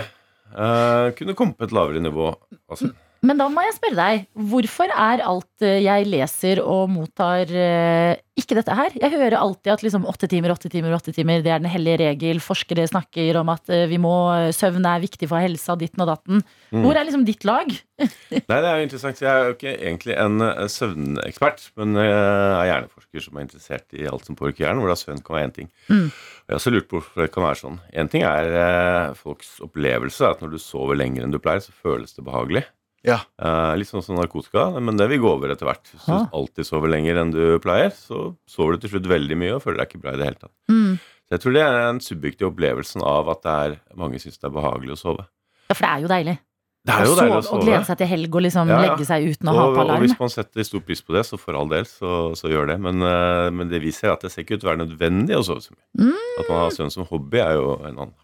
uh, 0.57 1.11
kunne 1.19 1.35
komme 1.35 1.55
på 1.59 1.65
et 1.69 1.73
lavere 1.73 2.01
nivå. 2.01 2.35
Altså, 2.71 2.93
Men 3.23 3.39
da 3.39 3.47
må 3.47 3.63
jeg 3.63 3.77
spørre 3.77 3.95
deg, 3.95 4.25
hvorfor 4.51 4.91
er 4.91 5.21
alt 5.23 5.63
eh, 5.63 5.79
jeg 5.85 6.09
leser 6.11 6.59
og 6.59 6.89
mottar 6.91 7.47
eh, 7.55 8.17
ikke 8.35 8.57
dette 8.59 8.75
her? 8.75 8.97
Jeg 8.99 9.15
hører 9.15 9.37
alltid 9.39 9.71
at 9.77 9.85
liksom 9.87 10.09
åtte 10.11 10.27
timer, 10.27 10.51
åtte 10.57 10.67
timer, 10.73 10.97
åtte 10.97 11.15
timer, 11.15 11.39
det 11.45 11.53
er 11.55 11.63
den 11.63 11.71
hellige 11.71 12.01
regel. 12.01 12.43
Forskere 12.43 12.89
snakker 12.91 13.39
om 13.39 13.53
at 13.55 13.71
eh, 13.71 13.85
vi 13.87 14.01
må, 14.03 14.11
søvn 14.51 14.89
er 14.91 15.05
viktig 15.05 15.31
for 15.31 15.39
helsa, 15.39 15.79
ditten 15.79 16.03
og 16.03 16.11
datten. 16.11 16.43
Mm. 16.75 16.83
Hvor 16.83 16.99
er 16.99 17.07
liksom 17.07 17.23
ditt 17.29 17.47
lag? 17.47 17.71
Nei, 18.03 18.43
det 18.51 18.59
er 18.59 18.83
jo 18.83 18.89
interessant. 18.89 19.23
Jeg 19.23 19.31
er 19.31 19.47
jo 19.47 19.55
ikke 19.55 19.77
egentlig 19.77 20.19
en 20.19 20.49
søvnekspert, 20.75 21.71
men 21.79 22.03
jeg 22.03 22.19
er 22.19 22.69
hjerneforsker 22.73 23.29
som 23.29 23.39
er 23.39 23.47
interessert 23.47 24.03
i 24.03 24.11
alt 24.11 24.27
som 24.27 24.43
påvirker 24.43 24.67
hjernen, 24.67 24.83
hvor 24.83 24.91
da 24.91 24.99
søvn 24.99 25.23
kan 25.23 25.39
være 25.39 25.53
én 25.53 25.59
ting. 25.63 25.73
Mm. 25.87 26.09
Jeg 26.11 26.57
har 26.57 26.59
også 26.59 26.75
lurt 26.75 26.91
på 26.91 26.99
hvorfor 26.99 27.23
det 27.23 27.31
kan 27.39 27.47
være 27.47 27.63
sånn. 27.63 27.83
Én 27.95 28.11
ting 28.11 28.27
er 28.27 29.15
folks 29.15 29.61
opplevelse, 29.63 30.27
at 30.27 30.43
når 30.43 30.57
du 30.57 30.63
sover 30.67 30.99
lenger 30.99 31.23
enn 31.23 31.31
du 31.31 31.39
pleier, 31.39 31.63
så 31.63 31.71
føles 31.87 32.19
det 32.19 32.27
behagelig. 32.27 32.67
Ja. 33.05 33.19
Eh, 33.43 33.73
litt 33.81 33.89
sånn 33.91 34.03
som 34.07 34.15
narkotika, 34.17 34.69
men 34.81 34.97
det 34.97 35.09
vil 35.11 35.19
gå 35.25 35.31
over 35.35 35.51
etter 35.51 35.67
hvert. 35.67 35.83
Hvis 35.91 36.05
du 36.07 36.13
Ah. 36.13 36.29
alltid 36.33 36.65
sover 36.69 36.89
lenger 36.93 37.17
enn 37.19 37.33
du 37.35 37.59
pleier, 37.59 37.91
så 37.91 38.37
sover 38.47 38.77
du 38.79 38.85
til 38.87 38.91
slutt 39.01 39.09
veldig 39.11 39.37
mye 39.37 39.57
og 39.57 39.63
føler 39.65 39.79
deg 39.83 39.89
ikke 39.91 40.03
bra 40.03 40.13
i 40.15 40.17
det 40.21 40.25
hele 40.29 40.39
tatt. 40.39 40.55
Mm. 40.71 40.99
Så 40.99 41.31
jeg 41.35 41.41
tror 41.41 41.53
det 41.57 41.63
er 41.67 41.81
en 41.89 41.99
subjektive 42.01 42.53
opplevelsen 42.55 43.03
av 43.03 43.29
at 43.29 43.43
det 43.43 43.53
er 43.53 43.77
mange 43.97 44.21
syns 44.23 44.39
det 44.39 44.45
er 44.47 44.55
behagelig 44.55 44.95
å 44.95 45.01
sove. 45.03 45.27
Ja, 45.69 45.75
for 45.75 45.83
det 45.87 45.91
er 45.91 46.01
jo 46.03 46.09
deilig. 46.09 46.39
Det 46.85 46.95
er 46.95 47.05
jo 47.07 47.15
deilig 47.15 47.37
å 47.39 47.43
sove, 47.47 47.59
og 47.59 47.63
glede 47.67 47.87
seg 47.87 47.99
til 47.99 48.07
helg 48.11 48.35
og 48.35 48.43
liksom 48.43 48.69
Ja, 48.69 48.75
ja. 48.83 48.89
legge 48.91 49.07
seg 49.07 49.27
uten 49.31 49.49
å 49.49 49.55
ha 49.55 49.67
på 49.71 49.81
alarm. 49.83 49.91
og 49.97 50.03
hvis 50.03 50.19
man 50.19 50.29
setter 50.35 50.63
stor 50.67 50.81
pris 50.81 51.01
på 51.01 51.13
det, 51.15 51.23
så 51.27 51.39
for 51.39 51.55
all 51.55 51.69
del, 51.69 51.85
så, 51.85 52.35
så 52.35 52.51
gjør 52.51 52.67
det. 52.73 52.81
Men, 52.81 53.03
eh, 53.03 53.51
men 53.51 53.69
det 53.71 53.81
viser 53.83 54.11
at 54.13 54.21
det 54.21 54.31
ser 54.33 54.43
ikke 54.43 54.55
ut 54.59 54.61
til 54.63 54.69
å 54.71 54.77
være 54.77 54.87
nødvendig 54.87 55.35
å 55.39 55.45
sove 55.47 55.63
så 55.63 55.71
mye. 55.75 56.07
Mm. 56.11 56.19
At 56.43 56.49
man 56.49 56.59
har 56.59 56.71
søvn 56.71 56.91
som 56.91 57.07
hobby, 57.07 57.39
er 57.39 57.55
jo 57.55 57.79
en 57.83 57.97
annen. 57.99 58.15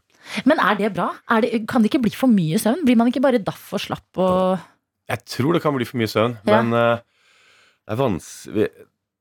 Men 0.49 0.61
er 0.61 0.79
det 0.81 0.93
bra? 0.97 1.09
Er 1.31 1.45
det, 1.45 1.67
kan 1.71 1.83
det 1.83 1.91
ikke 1.93 2.03
bli 2.09 2.15
for 2.17 2.29
mye 2.33 2.59
søvn? 2.61 2.85
Blir 2.87 2.97
man 3.01 3.11
ikke 3.13 3.23
bare 3.25 3.41
daff 3.43 3.73
og 3.77 3.81
slapp 3.85 4.21
og 4.25 4.59
Jeg 5.09 5.25
tror 5.25 5.57
det 5.57 5.63
kan 5.65 5.75
bli 5.77 5.87
for 5.89 5.97
mye 6.01 6.11
søvn, 6.11 6.39
Ja. 6.47 6.61
men 6.63 6.73
uh, 6.77 7.01
det 7.89 7.95
er 7.97 8.01
vanskelig 8.03 8.69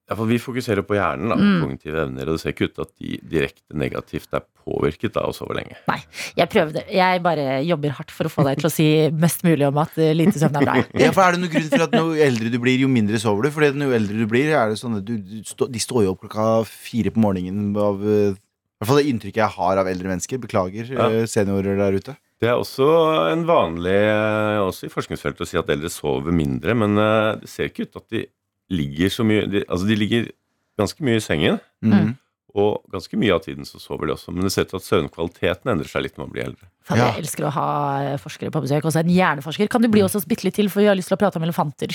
ja, 0.08 0.16
Vi 0.24 0.38
fokuserer 0.40 0.86
på 0.88 0.96
hjernen, 0.96 1.30
da, 1.30 1.36
Mm. 1.36 1.62
kognitive 1.62 2.00
evner, 2.06 2.28
og 2.30 2.38
det 2.38 2.42
ser 2.42 2.54
ikke 2.54 2.68
ut 2.70 2.76
til 2.76 2.86
at 2.86 2.92
de 3.00 3.18
direkte 3.28 3.76
negativt 3.76 4.32
er 4.34 4.44
påvirket 4.64 5.18
av 5.20 5.30
å 5.32 5.36
sove 5.36 5.56
lenge. 5.58 5.76
Nei, 5.88 6.00
Jeg 6.38 6.48
prøvde. 6.50 6.84
Jeg 6.92 7.22
bare 7.24 7.60
jobber 7.68 7.90
hardt 7.98 8.12
for 8.12 8.28
å 8.28 8.32
få 8.32 8.46
deg 8.48 8.58
til 8.62 8.70
å 8.70 8.72
si 8.72 8.88
mest 9.12 9.44
mulig 9.44 9.68
om 9.68 9.78
at 9.84 9.98
eh, 10.00 10.14
lite 10.16 10.40
søvn 10.40 10.56
er 10.62 10.64
bra. 10.66 10.76
Ja, 11.04 11.12
for 11.12 11.24
Er 11.28 11.36
det 11.36 11.42
noen 11.44 11.52
grunn 11.52 11.70
til 11.70 11.84
at 11.84 11.92
jo 12.00 12.16
eldre 12.16 12.52
du 12.52 12.60
blir, 12.64 12.80
jo 12.80 12.88
mindre 12.88 13.20
sover 13.20 13.44
du? 13.48 13.52
Fordi 13.52 13.72
jo 13.84 13.92
eldre 14.00 14.16
du 14.24 14.28
blir, 14.32 14.48
er 14.56 14.72
det 14.72 14.80
sånn 14.80 14.96
at 15.02 15.06
du, 15.08 15.18
du 15.20 15.68
de 15.68 15.80
står 15.84 16.04
jo 16.08 16.16
opp 16.16 16.24
klokka 16.24 16.48
fire 16.68 17.12
på 17.12 17.20
morgenen 17.20 17.76
av 17.76 18.00
eh, 18.08 18.36
hvert 18.84 18.88
fall 18.92 19.00
det 19.02 19.08
inntrykket 19.10 19.42
jeg 19.42 19.56
har 19.58 19.78
av 19.82 19.88
eldre 19.90 20.08
mennesker. 20.12 20.38
Beklager, 20.44 20.90
Ja. 20.94 21.08
eh, 21.10 21.26
seniorer 21.26 21.78
der 21.78 21.98
ute. 21.98 22.18
Det 22.40 22.50
er 22.50 22.54
også 22.62 23.32
en 23.32 23.46
vanlig 23.50 23.96
eh, 23.98 24.60
også 24.62 24.86
i 24.86 24.94
forskningsfeltet 24.94 25.42
å 25.42 25.48
si 25.50 25.58
at 25.58 25.70
eldre 25.74 25.90
sover 25.90 26.32
mindre, 26.32 26.76
men 26.78 26.98
eh, 26.98 27.36
det 27.42 27.50
ser 27.50 27.72
ikke 27.72 27.88
ut 27.88 27.92
til 27.96 28.04
at 28.04 28.10
de 28.14 28.26
ligger 28.70 29.10
så 29.10 29.24
mye 29.26 29.48
de, 29.50 29.64
Altså, 29.68 29.88
de 29.88 29.96
ligger 29.96 30.30
ganske 30.78 31.02
mye 31.02 31.18
i 31.18 31.24
sengen, 31.26 31.60
Mm. 31.82 32.16
og 32.54 32.84
ganske 32.94 33.18
mye 33.18 33.34
av 33.34 33.42
tiden 33.46 33.66
så 33.66 33.80
sover 33.82 34.06
de 34.08 34.14
også. 34.14 34.32
Men 34.34 34.44
det 34.44 34.52
ser 34.54 34.66
ut 34.66 34.70
til 34.70 34.78
at 34.78 34.86
søvnkvaliteten 34.86 35.70
endrer 35.74 35.88
seg 35.90 36.04
litt 36.04 36.16
når 36.18 36.26
man 36.28 36.34
blir 36.34 36.46
eldre. 36.46 36.70
Faen, 36.86 36.98
Ja. 36.98 37.12
Jeg 37.14 37.24
elsker 37.26 37.46
å 37.46 37.52
ha 37.54 38.18
forskere 38.18 38.52
på 38.52 38.62
besøk. 38.62 38.84
Også 38.86 39.00
en 39.02 39.10
hjerneforsker. 39.10 39.70
Kan 39.70 39.82
du 39.82 39.88
bli 39.90 40.02
hos 40.02 40.16
oss 40.16 40.26
bitte 40.26 40.44
litt 40.46 40.56
til, 40.56 40.70
for 40.70 40.82
vi 40.82 40.88
har 40.88 40.96
lyst 40.96 41.08
til 41.10 41.18
å 41.18 41.22
prate 41.22 41.38
om 41.38 41.44
elefanter. 41.44 41.90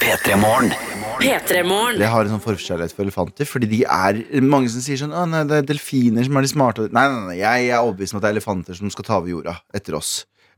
P3 0.00 0.36
Morgen. 0.40 0.72
P3morgen. 1.18 1.98
Jeg 1.98 2.10
har 2.12 2.24
en 2.24 2.32
sånn 2.36 2.42
forkjærlighet 2.44 2.94
for 2.94 3.04
elefanter, 3.06 3.48
fordi 3.48 3.68
de 3.72 3.80
er 3.82 4.20
Mange 4.44 4.70
som 4.70 4.82
sier 4.84 5.00
sånn 5.00 5.14
Å, 5.16 5.24
nei, 5.30 5.44
det 5.50 5.62
er 5.62 5.68
delfiner 5.72 6.26
som 6.26 6.38
er 6.38 6.46
de 6.46 6.50
smarte. 6.52 6.88
Nei, 6.94 7.04
nei, 7.10 7.22
nei, 7.32 7.38
jeg 7.40 7.70
er 7.72 7.82
overbevist 7.82 8.14
om 8.14 8.20
at 8.20 8.26
det 8.26 8.30
er 8.30 8.36
elefanter 8.36 8.78
som 8.78 8.92
skal 8.94 9.06
ta 9.08 9.16
over 9.18 9.32
jorda 9.32 9.56
etter 9.74 9.98
oss. 9.98 10.12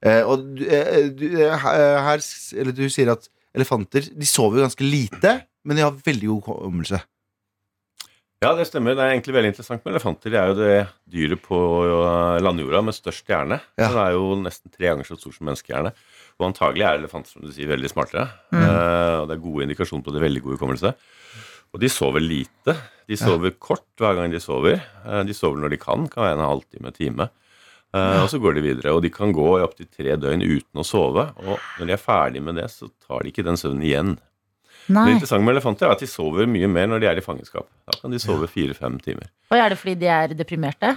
Eh, 0.04 0.20
og 0.24 0.44
du, 0.58 0.64
eh, 0.68 1.08
du, 1.12 1.26
eh, 1.36 1.56
her 1.60 2.22
Eller 2.56 2.72
du 2.72 2.86
sier 2.88 3.10
at 3.12 3.26
elefanter 3.52 4.06
De 4.16 4.24
sover 4.28 4.60
jo 4.60 4.64
ganske 4.64 4.86
lite, 4.86 5.32
men 5.64 5.76
de 5.76 5.84
har 5.84 5.96
veldig 6.06 6.28
god 6.28 6.46
hukommelse. 6.46 7.00
Ja, 8.40 8.54
det 8.56 8.64
stemmer. 8.70 8.94
Det 8.96 9.04
er 9.04 9.10
egentlig 9.12 9.34
veldig 9.36 9.50
interessant 9.52 9.82
med 9.84 9.92
elefanter. 9.92 10.32
De 10.32 10.38
er 10.40 10.46
jo 10.48 10.54
det 10.56 10.76
dyret 11.12 11.42
på 11.44 11.58
øh, 11.84 12.38
landjorda 12.40 12.80
med 12.86 12.96
størst 12.96 13.26
hjerne. 13.28 13.58
Ja. 13.76 13.90
Den 13.92 13.98
er 14.00 14.14
jo 14.16 14.30
nesten 14.40 14.72
tre 14.72 14.86
ganger 14.88 15.04
så 15.04 15.18
stor 15.20 15.34
som 15.36 15.44
menneskehjerne. 15.50 15.90
Og 16.40 16.46
antagelig 16.48 16.86
er 16.88 16.96
elefanter 17.02 17.34
som 17.34 17.44
du 17.44 17.50
sier, 17.52 17.68
veldig 17.68 17.90
smartere. 17.92 18.24
Mm. 18.48 18.62
Eh, 18.62 19.16
og 19.20 19.26
det 19.28 19.36
er 19.36 19.42
gode 19.44 19.66
indikasjoner 19.66 20.06
på 20.06 20.14
det 20.16 20.22
veldig 20.24 20.42
god 20.46 20.56
hukommelse. 20.56 20.94
Og 21.74 21.82
de 21.84 21.90
sover 21.92 22.24
lite. 22.24 22.76
De 23.12 23.18
sover 23.20 23.52
kort 23.60 23.84
hver 24.00 24.16
gang 24.16 24.32
de 24.32 24.40
sover. 24.40 24.80
Eh, 25.04 25.20
de 25.28 25.36
sover 25.36 25.60
når 25.60 25.74
de 25.76 25.80
kan. 25.84 26.08
Kan 26.08 26.24
være 26.24 26.38
en 26.40 26.46
halvtime, 26.48 26.94
time. 26.96 27.28
Eh, 27.92 28.22
Og 28.22 28.30
så 28.32 28.40
går 28.40 28.56
de 28.56 28.64
videre. 28.70 28.96
Og 28.96 29.02
de 29.04 29.12
kan 29.12 29.36
gå 29.36 29.50
i 29.58 29.66
opptil 29.68 29.92
tre 29.92 30.16
døgn 30.16 30.40
uten 30.48 30.80
å 30.80 30.86
sove. 30.88 31.28
Og 31.44 31.60
når 31.76 31.92
de 31.92 31.92
er 31.92 32.00
ferdig 32.08 32.40
med 32.48 32.56
det, 32.56 32.70
så 32.72 32.88
tar 33.04 33.20
de 33.20 33.34
ikke 33.34 33.44
den 33.44 33.60
søvnen 33.60 33.84
igjen. 33.84 34.16
Det 34.88 35.12
interessante 35.16 35.44
med 35.44 35.54
elefanter 35.56 35.86
er 35.86 35.92
at 35.96 36.00
de 36.02 36.06
sover 36.10 36.46
mye 36.50 36.68
mer 36.70 36.86
når 36.90 37.00
de 37.04 37.06
er 37.10 37.20
i 37.20 37.24
fangenskap. 37.24 37.68
Da 37.86 37.98
kan 38.00 38.10
de 38.14 38.18
sove 38.22 38.48
fire-fem 38.50 38.98
timer. 39.04 39.28
Og 39.50 39.58
er 39.58 39.68
det 39.74 39.78
fordi 39.78 39.94
de 40.00 40.06
er 40.10 40.34
deprimerte? 40.34 40.96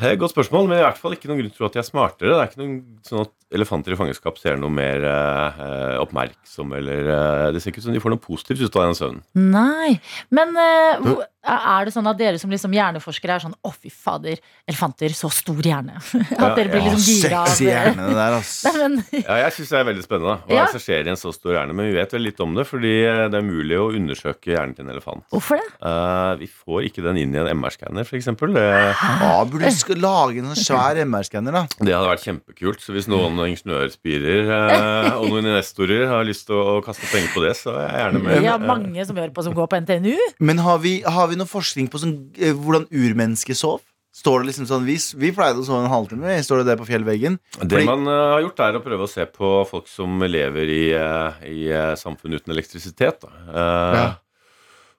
Det 0.00 0.08
er 0.08 0.14
et 0.16 0.18
godt 0.18 0.32
spørsmål, 0.34 0.64
men 0.66 0.80
i 0.80 0.82
hvert 0.82 0.98
fall 0.98 1.12
ikke 1.14 1.28
noen 1.30 1.38
grunn 1.38 1.50
til 1.54 1.56
å 1.56 1.58
tro 1.60 1.66
at 1.68 1.76
de 1.76 1.78
er 1.78 1.86
smartere. 1.86 2.32
Det 2.32 2.38
er 2.42 2.48
ikke 2.50 2.58
noen 2.64 2.78
sånn 3.06 3.20
at 3.22 3.30
elefanter 3.54 3.94
i 3.94 3.98
fangenskap 4.00 4.38
ser 4.42 4.56
noe 4.58 4.72
mer 4.74 5.04
eh, 5.06 5.98
oppmerksom 6.02 6.72
eller 6.74 7.06
eh, 7.14 7.52
Det 7.54 7.60
ser 7.62 7.70
ikke 7.70 7.78
ut 7.84 7.86
som 7.86 7.94
de 7.94 8.02
får 8.02 8.14
noe 8.16 8.22
positivt 8.24 8.64
ut 8.66 8.78
av 8.80 8.88
den 8.88 8.98
søvnen. 8.98 9.20
Nei. 9.38 9.92
Men 10.34 10.56
eh, 10.58 10.98
hvor- 11.04 11.22
er 11.46 11.84
det 11.86 11.92
sånn 11.94 12.06
at 12.10 12.18
dere 12.18 12.38
som 12.42 12.50
liksom 12.50 12.72
hjerneforskere 12.74 13.36
er 13.36 13.42
sånn 13.44 13.54
Å, 13.62 13.70
fy 13.74 13.90
fader, 13.92 14.40
elefanter, 14.68 15.14
så 15.14 15.30
stor 15.32 15.60
hjerne. 15.62 15.96
At 16.42 16.56
dere 16.58 16.68
blir 16.72 16.82
liksom 16.88 17.04
gira 17.06 17.42
av 17.44 17.50
Sexy 17.52 17.68
hjernene 17.70 18.14
der, 18.16 18.36
ass. 18.40 18.52
Nei, 18.66 18.72
men, 18.80 18.96
Ja, 19.14 19.36
jeg 19.44 19.54
syns 19.56 19.70
det 19.72 19.78
er 19.80 19.86
veldig 19.90 20.04
spennende. 20.06 20.36
Hva 20.46 20.56
Ja. 20.56 20.64
er 20.64 20.70
det 20.70 20.74
som 20.76 20.84
skjer 20.86 21.06
i 21.06 21.12
en 21.14 21.20
så 21.20 21.32
stor 21.34 21.54
hjerne? 21.56 21.74
Men 21.76 21.90
vi 21.90 21.96
vet 21.98 22.12
vel 22.16 22.24
litt 22.26 22.40
om 22.44 22.54
det, 22.58 22.66
fordi 22.68 22.92
eh, 23.06 23.22
det 23.32 23.38
er 23.40 23.46
mulig 23.46 23.78
å 23.78 23.86
undersøke 23.94 24.52
hjernen 24.54 24.74
til 24.76 24.86
en 24.86 24.92
elefant. 24.96 25.24
hvorfor 25.32 25.60
det? 25.62 25.68
Eh, 25.86 26.32
vi 26.42 26.48
får 26.50 26.88
ikke 26.90 27.04
den 27.06 27.20
inn 27.22 27.34
i 27.36 27.40
en 27.42 27.50
MR-skanner, 27.60 28.06
f.eks. 28.06 28.30
Det, 28.36 28.66
Ja, 28.66 29.32
burde 29.48 29.72
sk- 29.74 29.96
lage 30.00 30.40
en 30.42 30.50
sånn 30.54 30.62
svær 30.66 31.00
MR-skanner, 31.06 31.52
da. 31.60 31.64
det 31.80 31.94
hadde 31.94 32.10
vært 32.10 32.24
kjempekult. 32.26 32.82
Så 32.82 32.94
hvis 32.96 33.06
noen 33.10 33.38
ingeniørspirer 33.46 34.50
eh, 34.50 35.10
og 35.20 35.28
noen 35.30 35.46
investorer 35.50 36.06
har 36.10 36.24
lyst 36.26 36.46
til 36.48 36.58
å 36.58 36.78
kaste 36.84 37.06
penger 37.10 37.32
på 37.34 37.42
det, 37.44 37.54
så 37.58 37.74
er 37.76 37.86
jeg 37.86 38.02
gjerne 38.04 38.22
med. 38.24 38.40
Vi 38.42 38.50
har 38.50 38.62
mange 38.62 39.06
som 39.08 39.16
hører 39.18 39.32
på 39.36 39.44
som 39.46 39.54
går 39.56 39.68
på 39.72 39.80
NTNU. 39.84 40.14
Men 40.40 40.60
har 40.64 40.78
vi, 40.82 40.98
har 41.06 41.28
vi 41.30 41.35
noe 41.38 41.46
forskning 41.50 41.88
på 41.92 42.00
sånn, 42.02 42.16
eh, 42.38 42.52
hvordan 42.56 42.88
urmennesket 42.90 43.56
sov? 43.56 43.80
Står 44.16 44.40
det 44.40 44.48
liksom 44.48 44.64
sånn, 44.66 44.84
Vi, 44.88 44.96
vi 45.20 45.30
pleide 45.36 45.60
å 45.60 45.64
sove 45.66 45.84
en 45.84 45.90
halvtime. 45.92 46.38
Står 46.42 46.62
det 46.62 46.70
det 46.70 46.78
på 46.80 46.86
fjellveggen? 46.88 47.38
Det 47.60 47.68
Fordi- 47.68 47.84
man 47.84 48.06
uh, 48.08 48.32
har 48.32 48.40
gjort, 48.46 48.60
er 48.64 48.78
å 48.78 48.84
prøve 48.84 49.04
å 49.04 49.10
se 49.12 49.26
på 49.26 49.50
folk 49.68 49.86
som 49.92 50.18
lever 50.24 50.64
i, 50.72 50.84
uh, 50.96 51.36
i 51.44 51.66
uh, 51.68 51.92
samfunn 52.00 52.32
uten 52.32 52.54
elektrisitet. 52.54 53.20
Da. 53.20 53.28
Eh, 53.48 53.96
Ja. 54.00 54.14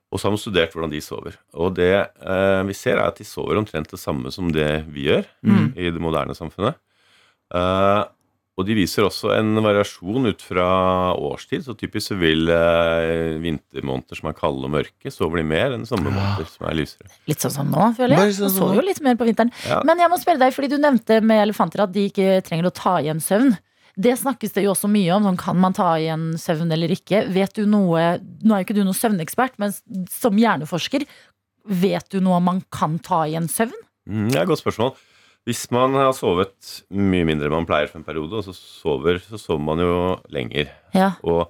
Og 0.09 0.19
så 0.21 0.23
har 0.29 0.31
man 0.31 0.39
studert 0.39 0.71
hvordan 0.71 0.89
de 0.93 1.01
sover. 1.03 1.33
Og 1.59 1.73
det 1.75 1.89
vi 2.65 2.73
ser, 2.73 2.95
er 2.95 3.07
at 3.09 3.17
de 3.17 3.25
sover 3.27 3.57
omtrent 3.59 3.89
det 3.91 3.99
samme 3.99 4.31
som 4.31 4.47
det 4.49 4.85
vi 4.87 5.03
gjør 5.09 5.25
Mm. 5.43 5.73
i 5.75 5.89
det 5.91 5.99
moderne 5.99 6.31
samfunnet. 6.33 6.75
Eh, 7.53 8.03
og 8.57 8.65
de 8.65 8.73
viser 8.73 9.05
også 9.05 9.35
en 9.35 9.59
variasjon 9.61 10.31
ut 10.31 10.41
fra 10.41 10.65
årstid. 11.13 11.61
Så 11.67 11.75
typisk 11.77 12.15
vil 12.17 12.49
eh, 12.49 13.35
vintermåneder 13.43 14.17
som 14.17 14.31
er 14.31 14.37
kalde 14.37 14.65
og 14.65 14.73
mørke, 14.73 15.11
så 15.13 15.29
bli 15.29 15.43
mer 15.45 15.75
enn 15.75 15.85
sommermåneder 15.85 16.49
som 16.49 16.65
er 16.65 16.79
lysere. 16.79 17.11
Litt 17.29 17.45
sånn 17.45 17.53
som 17.53 17.69
nå, 17.69 17.91
føler 17.99 18.17
jeg. 18.17 18.33
sånn 18.39 18.49
så 18.49 18.63
sover 18.63 18.79
jo 18.79 18.87
litt 18.87 19.03
mer 19.05 19.19
på 19.19 19.27
vinteren. 19.29 19.53
Ja. 19.69 19.83
Men 19.85 20.01
jeg 20.01 20.09
må 20.09 20.17
spørre 20.17 20.41
deg, 20.41 20.55
fordi 20.55 20.71
du 20.73 20.81
nevnte 20.81 21.19
med 21.21 21.43
elefanter 21.43 21.85
at 21.85 21.93
de 21.93 22.07
ikke 22.09 22.39
trenger 22.47 22.71
å 22.71 22.73
ta 22.73 22.97
igjen 23.03 23.21
søvn. 23.21 23.53
Det 23.97 24.13
snakkes 24.17 24.53
det 24.57 24.65
jo 24.65 24.73
også 24.73 24.89
mye 24.89 25.13
om. 25.13 25.29
Sånn, 25.29 25.37
kan 25.41 25.61
man 25.61 25.77
ta 25.77 25.91
igjen 26.01 26.31
søvn 26.41 26.73
eller 26.73 26.93
ikke? 26.97 27.27
Vet 27.33 27.57
du 27.57 27.65
noe 27.69 28.07
Nå 28.21 28.55
er 28.55 28.61
jo 28.61 28.65
ikke 28.65 28.77
du 28.77 28.83
noen 28.85 28.97
søvnekspert, 28.97 29.57
men 29.61 29.73
som 30.09 30.37
hjerneforsker, 30.37 31.05
vet 31.67 32.09
du 32.09 32.23
noe 32.25 32.41
om 32.41 32.49
man 32.49 32.65
kan 32.73 32.97
ta 33.05 33.27
igjen 33.29 33.49
søvn? 33.51 33.77
Mm, 34.07 34.31
det 34.31 34.39
er 34.39 34.47
et 34.47 34.49
godt 34.49 34.65
spørsmål. 34.65 34.95
Hvis 35.47 35.69
man 35.71 35.95
har 35.95 36.11
sovet 36.11 36.73
mye 36.91 37.23
mindre 37.27 37.47
enn 37.47 37.55
man 37.55 37.67
pleier 37.69 37.87
for 37.87 38.01
en 38.01 38.07
periode, 38.07 38.41
og 38.41 38.43
så 38.43 38.55
sover, 38.55 39.21
så 39.23 39.39
sover 39.39 39.63
man 39.63 39.79
jo 39.79 39.93
lenger. 40.33 40.73
Ja. 40.91 41.13
Og 41.23 41.45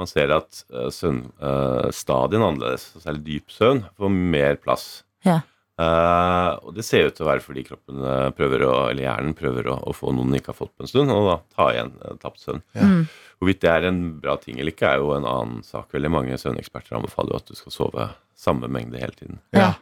man 0.00 0.08
ser 0.08 0.32
at 0.34 0.62
uh, 0.72 0.88
søvnstadien 0.88 2.40
er 2.40 2.46
annerledes, 2.48 2.86
særlig 3.02 3.26
dyp 3.26 3.52
søvn, 3.52 3.84
får 4.00 4.14
mer 4.14 4.56
plass. 4.62 4.86
Ja. 5.28 5.42
Uh, 5.74 6.54
og 6.64 6.72
det 6.76 6.86
ser 6.86 7.10
ut 7.10 7.16
til 7.18 7.26
å 7.26 7.28
være 7.28 7.42
fordi 7.42 7.64
kroppen 7.66 7.98
eh, 8.06 8.28
prøver 8.38 8.62
å, 8.62 8.74
eller 8.92 9.08
hjernen 9.08 9.32
prøver 9.34 9.66
å, 9.72 9.80
å 9.90 9.94
få 9.96 10.12
noe 10.14 10.28
den 10.28 10.36
ikke 10.38 10.52
har 10.52 10.58
fått 10.60 10.70
på 10.78 10.86
en 10.86 10.90
stund, 10.90 11.10
og 11.10 11.26
da 11.26 11.38
ta 11.56 11.70
igjen 11.74 11.90
uh, 12.00 12.12
tapt 12.22 12.44
søvn. 12.44 12.62
Ja. 12.78 12.86
Mm. 12.86 13.00
Hvorvidt 13.42 13.64
det 13.64 13.72
er 13.72 13.88
en 13.90 14.02
bra 14.22 14.36
ting 14.40 14.60
eller 14.60 14.72
ikke, 14.72 14.92
er 14.92 15.02
jo 15.02 15.16
en 15.16 15.26
annen 15.28 15.64
sak. 15.66 15.88
Veldig 15.92 16.12
mange 16.14 16.38
søvneksperter 16.40 16.96
anbefaler 16.96 17.34
jo 17.34 17.40
at 17.42 17.50
du 17.50 17.58
skal 17.58 17.74
sove 17.74 18.06
samme 18.38 18.70
mengde 18.70 19.02
hele 19.02 19.18
tiden. 19.18 19.42
Ja. 19.52 19.74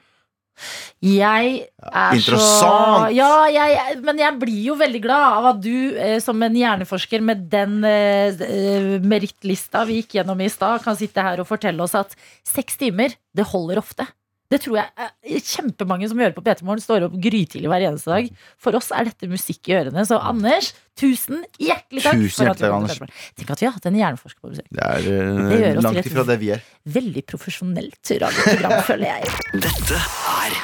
Jeg 1.03 1.55
er 1.83 2.17
Interessant! 2.17 3.09
så 3.09 3.11
Ja, 3.17 3.49
jeg, 3.51 3.99
men 4.07 4.21
jeg 4.21 4.39
blir 4.39 4.61
jo 4.69 4.77
veldig 4.79 5.01
glad 5.03 5.27
av 5.41 5.49
at 5.55 5.63
du 5.65 5.99
eh, 5.99 6.19
som 6.23 6.39
en 6.45 6.59
hjerneforsker 6.59 7.25
med 7.25 7.49
den 7.53 7.81
eh, 7.89 8.31
eh, 8.47 8.91
merittlista 9.03 9.83
vi 9.89 10.01
gikk 10.01 10.21
gjennom 10.21 10.43
i 10.45 10.51
stad, 10.53 10.85
kan 10.85 10.99
sitte 10.99 11.25
her 11.25 11.43
og 11.43 11.49
fortelle 11.51 11.83
oss 11.83 11.97
at 11.99 12.15
seks 12.47 12.79
timer, 12.79 13.17
det 13.35 13.49
holder 13.51 13.83
ofte. 13.83 14.07
Det 14.53 14.61
tror 14.67 14.79
jeg 14.79 15.09
eh, 15.09 15.41
kjempemange 15.41 16.11
som 16.11 16.21
hører 16.21 16.35
på 16.37 16.45
PT 16.45 16.65
Morgen, 16.69 16.83
står 16.85 17.07
opp 17.09 17.17
grytidlig 17.25 17.71
hver 17.73 17.87
eneste 17.89 18.13
dag. 18.13 18.29
For 18.61 18.77
oss 18.77 18.91
er 18.95 19.09
dette 19.09 19.31
musikk 19.33 19.71
i 19.73 19.77
ørene. 19.79 20.05
Så 20.09 20.19
Anders, 20.21 20.73
tusen 20.99 21.45
hjertelig 21.57 22.05
takk. 22.05 22.21
Tusen 22.21 22.45
for 22.45 22.53
at 22.53 22.61
du 22.61 22.67
hjertelig, 22.67 22.99
på 22.99 23.07
Anders. 23.09 23.29
Tenk 23.41 23.55
at 23.57 23.65
vi 23.65 23.69
har 23.71 23.77
hatt 23.79 23.91
en 23.91 24.01
hjerneforsker 24.03 24.45
på 24.45 24.53
besøk. 24.53 24.69
Det 24.69 24.89
er 24.89 25.11
eh, 25.15 25.45
Det 25.53 25.61
gjør 25.63 25.83
oss 25.83 25.89
langt 25.89 26.13
ifra 26.13 26.27
det 26.33 26.39
vi 26.43 26.53
er. 26.59 26.67
Veldig 27.01 27.27
profesjonelt 27.33 28.17
radioprogram, 28.27 28.79
føler 28.91 29.15
jeg. 29.15 29.37
Dette 29.69 30.03
er 30.37 30.61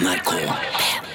NRK 0.00 0.34
P3. 0.40 1.09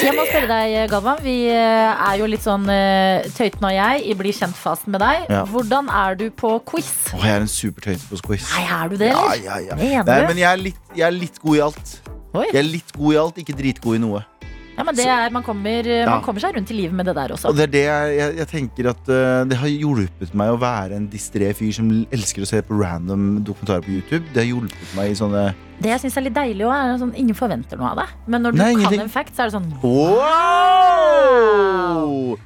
Jeg 0.00 0.14
må 0.16 0.24
spørre 0.28 0.48
deg, 0.48 0.74
Galvan. 0.90 1.20
Vi 1.24 1.34
eh, 1.52 2.04
er 2.06 2.16
jo 2.20 2.28
litt 2.30 2.44
sånn 2.44 2.64
uh, 2.64 3.26
Tøyten 3.36 3.66
og 3.68 3.74
jeg 3.74 4.04
i 4.08 4.16
Bli 4.18 4.32
kjent-fasen 4.34 4.94
med 4.94 5.02
deg. 5.04 5.26
Ja. 5.30 5.42
Hvordan 5.50 5.90
er 5.92 6.16
du 6.18 6.26
på 6.32 6.54
quiz? 6.68 6.90
Åh, 7.12 7.26
jeg 7.26 7.36
er 7.36 7.44
en 7.44 7.52
supertøyte 7.52 8.08
på 8.08 8.20
quiz. 8.30 8.48
Nei, 8.56 8.64
er 8.78 8.92
du 8.92 8.96
det, 8.96 9.12
eller? 9.12 9.44
ja, 9.44 9.60
ja. 9.68 9.78
Mener 9.78 10.08
Nei, 10.08 10.20
men 10.30 10.42
jeg 10.42 10.48
er, 10.48 10.64
litt, 10.70 10.82
jeg 10.96 11.06
er 11.08 11.16
litt 11.16 11.40
god 11.42 11.58
i 11.58 11.64
alt. 11.68 11.96
Oi. 12.32 12.46
Jeg 12.48 12.60
er 12.62 12.68
litt 12.68 12.94
god 12.96 13.12
i 13.12 13.18
alt, 13.26 13.42
ikke 13.44 13.56
dritgod 13.58 13.98
i 13.98 14.02
noe. 14.02 14.22
Ja, 14.72 14.86
men 14.88 14.96
det 14.96 15.04
er, 15.04 15.28
man, 15.34 15.44
kommer, 15.44 15.84
eh, 15.84 16.00
Ja. 16.00 16.06
man 16.08 16.22
kommer 16.24 16.40
seg 16.40 16.56
rundt 16.56 16.70
i 16.72 16.76
livet 16.76 16.96
med 16.96 17.06
det 17.06 17.14
der 17.18 17.34
også. 17.34 17.50
Og 17.50 17.58
det 17.58 17.66
er 17.68 17.72
det 17.74 17.82
jeg, 17.84 18.14
jeg, 18.16 18.36
jeg 18.38 18.48
tenker 18.48 18.88
at 18.94 19.10
uh, 19.12 19.42
Det 19.48 19.58
har 19.60 19.68
hjulpet 19.68 20.32
meg 20.38 20.54
å 20.54 20.56
være 20.60 20.96
en 20.96 21.10
distré 21.12 21.50
fyr 21.56 21.74
som 21.76 21.90
elsker 22.08 22.46
å 22.46 22.48
se 22.48 22.62
på 22.64 22.78
random 22.80 23.42
dokumentarer 23.44 23.84
på 23.84 23.92
YouTube. 23.98 24.24
Det 24.32 24.42
har 24.42 24.48
hjulpet 24.48 24.96
meg 24.96 25.12
i 25.12 25.18
sånne 25.18 25.44
Det 25.82 25.90
jeg 25.90 26.00
syns 26.04 26.16
er 26.20 26.24
litt 26.28 26.36
deilig 26.36 26.66
òg, 26.68 26.72
er 26.72 26.98
sånn 27.00 27.14
ingen 27.18 27.34
forventer 27.34 27.80
noe 27.80 27.90
av 27.92 27.96
det. 28.02 28.08
Men 28.30 28.44
når 28.46 28.54
du 28.54 28.58
Nei, 28.60 28.70
kan 28.72 28.80
ingenting. 28.84 29.00
en 29.02 29.12
fact, 29.12 29.34
så 29.34 29.42
er 29.42 29.46
det 29.50 29.54
sånn 29.56 29.70
Wow! 29.82 30.92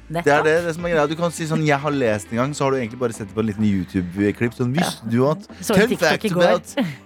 Det 0.07 0.23
er 0.31 0.43
det, 0.45 0.53
det 0.65 0.73
som 0.75 0.85
er 0.87 0.93
greia. 0.93 1.07
Du 1.09 1.15
kan 1.19 1.31
si 1.35 1.45
sånn 1.49 1.63
'jeg 1.67 1.79
har 1.83 1.91
lest 1.91 2.31
en 2.31 2.37
gang', 2.39 2.53
så 2.55 2.63
har 2.63 2.71
du 2.71 2.77
egentlig 2.77 2.99
bare 2.99 3.13
sett 3.13 3.27
det 3.27 3.35
på 3.35 3.41
en 3.43 3.49
liten 3.51 3.65
YouTube-klipp. 3.67 4.53
Sånn, 4.55 4.73
visste 4.73 5.09
du 5.09 5.27
at 5.27 5.39
Så 5.61 5.75
en 5.75 5.81
10 5.81 5.87
TikTok 5.87 6.09
facts, 6.09 6.31
about, 6.31 6.63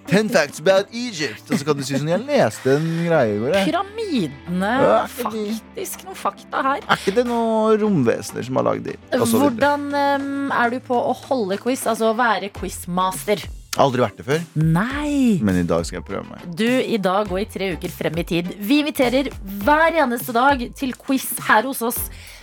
ten 0.08 0.30
facts 0.30 0.60
about 0.60 0.86
Egypt. 0.94 1.52
Og 1.52 1.58
så 1.60 1.66
kan 1.66 1.78
du 1.78 1.84
si 1.84 1.96
sånn 1.96 2.08
'jeg 2.08 2.26
leste 2.26 2.68
en 2.78 3.06
greie 3.08 3.36
i 3.36 3.40
går'. 3.40 3.54
jeg». 3.54 3.66
Pyramidene. 3.74 4.74
Ja, 4.82 5.06
Faktisk 5.08 6.06
noen 6.06 6.16
fakta 6.16 6.62
her. 6.62 6.80
Er 6.88 6.96
ikke 6.96 7.16
det 7.16 7.26
noen 7.26 7.80
romvesener 7.82 8.44
som 8.46 8.56
har 8.56 8.64
lagd 8.64 8.84
de? 8.84 8.96
Hvordan 9.12 9.94
um, 9.94 10.52
er 10.52 10.70
du 10.70 10.80
på 10.80 10.96
å 10.96 11.14
holde 11.28 11.58
quiz, 11.58 11.86
altså 11.86 12.14
å 12.14 12.16
være 12.16 12.50
quizmaster? 12.50 13.44
Aldri 13.80 14.04
vært 14.04 14.18
det 14.20 14.26
før, 14.28 14.42
Nei! 14.60 15.38
men 15.40 15.62
i 15.62 15.64
dag 15.64 15.86
skal 15.88 16.02
jeg 16.02 16.08
prøve 16.10 16.26
meg. 16.28 16.44
Du, 16.60 16.68
i 16.68 16.98
dag 17.00 17.30
går 17.30 17.40
i 17.40 17.48
tre 17.54 17.70
uker 17.78 17.94
frem 17.96 18.18
i 18.20 18.26
tid. 18.28 18.50
Vi 18.60 18.82
inviterer 18.82 19.30
hver 19.64 19.96
eneste 20.04 20.36
dag 20.36 20.66
til 20.76 20.92
quiz 21.00 21.30
her 21.48 21.64
hos 21.70 21.80
oss. 21.88 22.02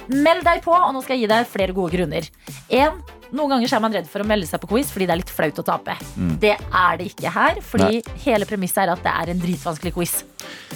Meld 0.08 0.46
deg 0.46 0.62
på, 0.64 0.72
og 0.72 0.94
nå 0.96 1.02
skal 1.04 1.18
jeg 1.18 1.26
gi 1.26 1.30
deg 1.34 1.50
flere 1.52 1.76
gode 1.76 1.92
grunner. 1.98 2.30
En, 2.72 3.02
noen 3.32 3.50
ganger 3.52 3.74
er 3.76 3.80
man 3.84 3.92
redd 3.92 4.06
for 4.08 4.22
å 4.24 4.26
melde 4.28 4.46
seg 4.48 4.60
på 4.62 4.68
quiz 4.70 4.90
fordi 4.92 5.06
det 5.08 5.14
er 5.14 5.20
litt 5.20 5.32
flaut 5.32 5.58
å 5.60 5.64
tape. 5.66 5.94
Det 6.40 6.54
er 6.56 6.96
det 7.00 7.10
ikke 7.12 7.32
her, 7.34 7.60
fordi 7.64 8.00
hele 8.24 8.46
premisset 8.48 8.84
er 8.86 8.92
at 8.94 9.02
det 9.04 9.12
er 9.12 9.32
en 9.34 9.42
dritvanskelig 9.42 9.92
quiz. 9.96 10.14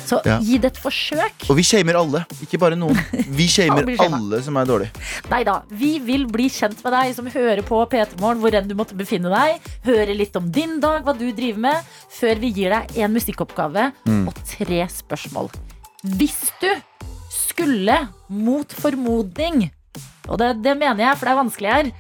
Så 0.05 0.19
Ja. 0.27 0.39
gi 0.43 0.59
det 0.59 0.73
et 0.73 0.81
forsøk. 0.83 1.47
Og 1.49 1.57
vi 1.57 1.63
shamer 1.65 1.97
alle, 1.97 2.25
ikke 2.45 2.59
bare 2.61 2.77
noen. 2.77 2.99
Vi 3.33 3.47
shamer 3.55 3.89
Alle 4.03 4.43
som 4.45 4.57
er 4.61 4.67
dårlige. 4.69 4.91
Nei 5.31 5.43
da, 5.49 5.63
vi 5.71 5.99
vil 6.03 6.27
bli 6.27 6.49
kjent 6.53 6.83
med 6.85 6.93
deg 6.93 7.15
som 7.17 7.27
hører 7.33 7.63
på 7.65 7.81
P3 7.89 8.21
Morgen, 8.21 8.41
hvor 8.43 8.55
enn 8.59 8.69
du 8.69 8.75
måtte 8.77 8.97
befinne 8.99 9.31
deg. 9.33 9.61
Høre 9.87 10.15
litt 10.19 10.37
om 10.37 10.51
din 10.53 10.79
dag, 10.83 11.03
hva 11.07 11.17
du 11.17 11.31
driver 11.33 11.59
med, 11.71 11.93
før 12.13 12.41
vi 12.43 12.53
gir 12.53 12.71
deg 12.75 12.97
en 12.99 13.13
musikkoppgave 13.17 13.93
og 14.27 14.35
tre 14.45 14.85
spørsmål. 14.93 15.49
Hvis 16.19 16.51
du 16.61 16.69
skulle, 17.33 17.97
mot 18.29 18.73
formodning, 18.75 19.71
og 20.29 20.39
det, 20.41 20.63
det 20.65 20.77
mener 20.79 21.05
jeg, 21.09 21.19
for 21.19 21.27
det 21.29 21.33
er 21.33 21.41
vanskelig 21.43 21.73
her, 21.73 21.91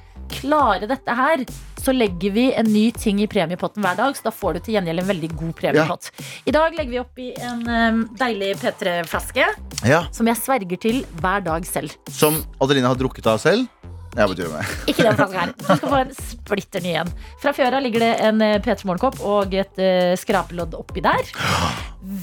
klare 0.43 0.89
dette 0.91 1.15
her, 1.17 1.45
så 1.83 1.95
legger 1.95 2.35
vi 2.35 2.45
en 2.55 2.69
ny 2.71 2.85
ting 2.95 3.23
i 3.23 3.29
premiepotten 3.31 3.83
hver 3.83 3.99
dag, 3.99 4.17
så 4.17 4.29
da 4.29 4.35
får 4.35 4.59
du 4.59 4.61
til 4.67 4.77
gjengjeld 4.77 5.03
en 5.03 5.11
veldig 5.11 5.31
god 5.35 5.55
premiepott. 5.59 6.11
I 6.47 6.55
dag 6.55 6.77
legger 6.79 6.93
vi 6.93 7.01
opp 7.03 7.23
i 7.23 7.31
en 7.43 7.63
um, 7.67 8.03
deilig 8.21 8.55
P3-flaske, 8.63 9.49
Ja, 9.89 10.05
som 10.15 10.29
jeg 10.31 10.39
sverger 10.39 10.83
til 10.83 11.03
hver 11.23 11.43
dag 11.47 11.67
selv. 11.67 11.95
Som 12.11 12.43
Adeline 12.63 12.91
har 12.91 12.99
drukket 12.99 13.27
av 13.33 13.41
selv. 13.43 13.67
Jeg 14.13 14.29
betyr 14.29 14.51
meg. 14.53 14.73
Ikke 14.91 15.07
den 15.07 15.17
flaska 15.17 15.41
her. 15.41 15.55
Du 15.57 15.65
skal 15.65 15.89
få 15.89 16.01
en 16.03 16.13
splitter 16.19 16.85
ny 16.85 16.93
en. 17.01 17.13
Fra 17.41 17.55
før 17.57 17.79
av 17.79 17.85
ligger 17.85 18.05
det 18.05 18.13
en 18.27 18.45
eh, 18.45 18.59
P3 18.61 18.85
Morgenkopp 18.89 19.23
og 19.25 19.57
et 19.57 19.81
uh, 19.81 20.13
skrapelodd 20.21 20.77
oppi 20.77 21.01
der. 21.05 21.33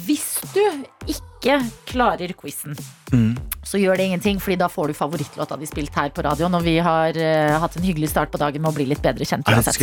Hvis 0.06 0.36
du 0.54 0.62
ikke 1.10 1.60
klarer 1.90 2.34
quizen, 2.38 2.78
Mm. 3.10 3.32
så 3.66 3.80
gjør 3.82 3.98
det 3.98 4.06
ingenting, 4.06 4.38
Fordi 4.38 4.56
da 4.62 4.68
får 4.70 4.88
du 4.88 4.94
favorittlåta 4.94 5.56
di 5.58 5.66
spilt 5.66 5.96
her 5.98 6.12
på 6.14 6.22
radioen. 6.22 6.54
Og 6.54 6.62
vi 6.62 6.76
har 6.78 7.18
uh, 7.18 7.56
hatt 7.64 7.78
en 7.80 7.88
hyggelig 7.88 8.12
start 8.12 8.30
på 8.30 8.38
dagen 8.38 8.62
med 8.62 8.70
å 8.70 8.76
bli 8.76 8.86
litt 8.86 9.02
bedre 9.02 9.26
kjent. 9.26 9.50
Er 9.50 9.58
det. 9.58 9.74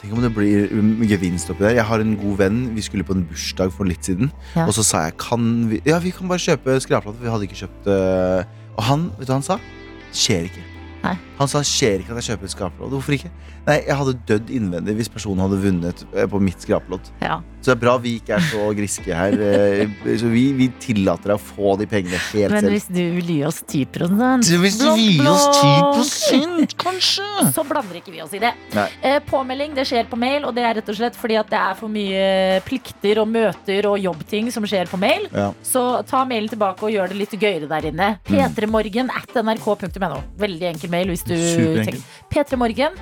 Tenk 0.00 0.16
om 0.16 0.24
det 0.24 0.32
blir 0.34 0.66
um, 0.74 0.96
gevinst 1.06 1.52
oppi 1.52 1.62
der. 1.68 1.76
Jeg 1.78 1.86
har 1.86 2.02
en 2.02 2.16
god 2.18 2.42
venn. 2.42 2.60
Vi 2.74 2.82
skulle 2.82 3.06
på 3.06 3.14
en 3.14 3.22
bursdag 3.28 3.70
for 3.76 3.86
litt 3.86 4.02
siden. 4.02 4.32
Ja. 4.56 4.66
Og 4.66 4.74
så 4.74 4.82
sa 4.82 5.06
jeg 5.06 5.14
kan 5.22 5.46
vi, 5.70 5.78
ja, 5.86 6.02
vi 6.02 6.10
kan 6.10 6.26
bare 6.26 6.42
kjøpe 6.42 6.80
for 6.82 7.14
Vi 7.22 7.30
hadde 7.30 7.46
ikke 7.46 7.62
kjøpt 7.62 7.86
uh... 7.86 8.42
Og 8.72 8.84
han, 8.88 9.10
vet 9.18 9.28
du 9.28 9.34
hva 9.34 9.38
han 9.38 9.46
sa? 9.52 9.60
Skjer 10.16 10.50
ikke. 10.50 10.71
Nei. 11.02 11.16
Han 11.38 11.50
sa 11.50 11.62
skjer 11.66 12.02
ikke 12.02 12.14
at 12.14 12.22
jeg 12.22 12.32
kjøper 12.32 12.48
et 12.48 12.54
skrapelodd. 12.54 12.92
Hvorfor 12.94 13.16
ikke? 13.16 13.32
Nei, 13.66 13.78
jeg 13.88 13.96
hadde 13.98 14.18
dødd 14.28 14.52
innvendig 14.54 14.94
hvis 15.00 15.10
personen 15.12 15.42
hadde 15.42 15.58
vunnet 15.62 16.04
øh, 16.12 16.28
på 16.30 16.42
mitt 16.42 16.62
skrapelodd. 16.62 17.10
Ja. 17.22 17.40
Så 17.62 17.70
det 17.70 17.74
er 17.76 17.80
bra 17.84 17.92
vi 18.02 18.16
ikke 18.18 18.34
er 18.34 18.46
så 18.50 18.64
griske 18.74 19.14
her. 19.14 19.36
øh, 19.38 19.92
Så 20.18 20.30
vi, 20.32 20.42
vi 20.58 20.66
tillater 20.82 21.30
deg 21.32 21.38
å 21.38 21.42
få 21.42 21.76
de 21.78 21.86
pengene 21.86 22.18
helt 22.32 22.56
Men 22.56 22.66
hvis 22.72 22.88
du 22.90 22.98
vil 23.18 23.28
gi 23.36 23.38
oss 23.46 23.60
10 23.62 23.86
Så 24.42 24.58
hvis 24.58 24.78
du 24.80 24.88
vil 24.90 25.12
gi 25.14 25.28
oss 25.30 25.46
blokk. 25.62 26.02
10 26.66 26.76
kanskje? 26.82 27.28
så 27.54 27.64
blander 27.68 28.00
ikke 28.00 28.14
vi 28.14 28.22
oss 28.24 28.34
i 28.34 28.42
det. 28.42 28.50
Nei. 28.74 28.88
Eh, 29.06 29.18
påmelding 29.30 29.76
det 29.78 29.86
skjer 29.86 30.10
på 30.10 30.18
mail, 30.18 30.46
og 30.48 30.56
det 30.58 30.66
er 30.66 30.80
rett 30.80 30.90
og 30.90 30.98
slett 30.98 31.18
fordi 31.18 31.38
at 31.38 31.50
det 31.52 31.60
er 31.60 31.78
for 31.78 31.92
mye 31.92 32.60
plikter 32.66 33.22
og 33.22 33.30
møter 33.30 33.88
og 33.90 33.98
jobbting 34.02 34.50
som 34.54 34.66
skjer 34.66 34.90
på 34.90 34.98
mail. 35.00 35.28
Ja. 35.30 35.50
Så 35.66 35.84
ta 36.08 36.24
mailen 36.28 36.50
tilbake 36.50 36.88
og 36.88 36.94
gjør 36.94 37.12
det 37.14 37.20
litt 37.22 37.36
gøyere 37.38 37.70
der 37.70 37.90
inne. 37.92 38.14
P3morgen 38.26 39.12
at 39.14 39.36
nrk.no. 39.42 40.22
Veldig 40.42 40.72
enkel 40.74 40.90
mail 40.92 41.14
hvis 41.14 41.26
du 41.28 41.36
tenker. 41.36 42.02
P3morgen 42.32 42.98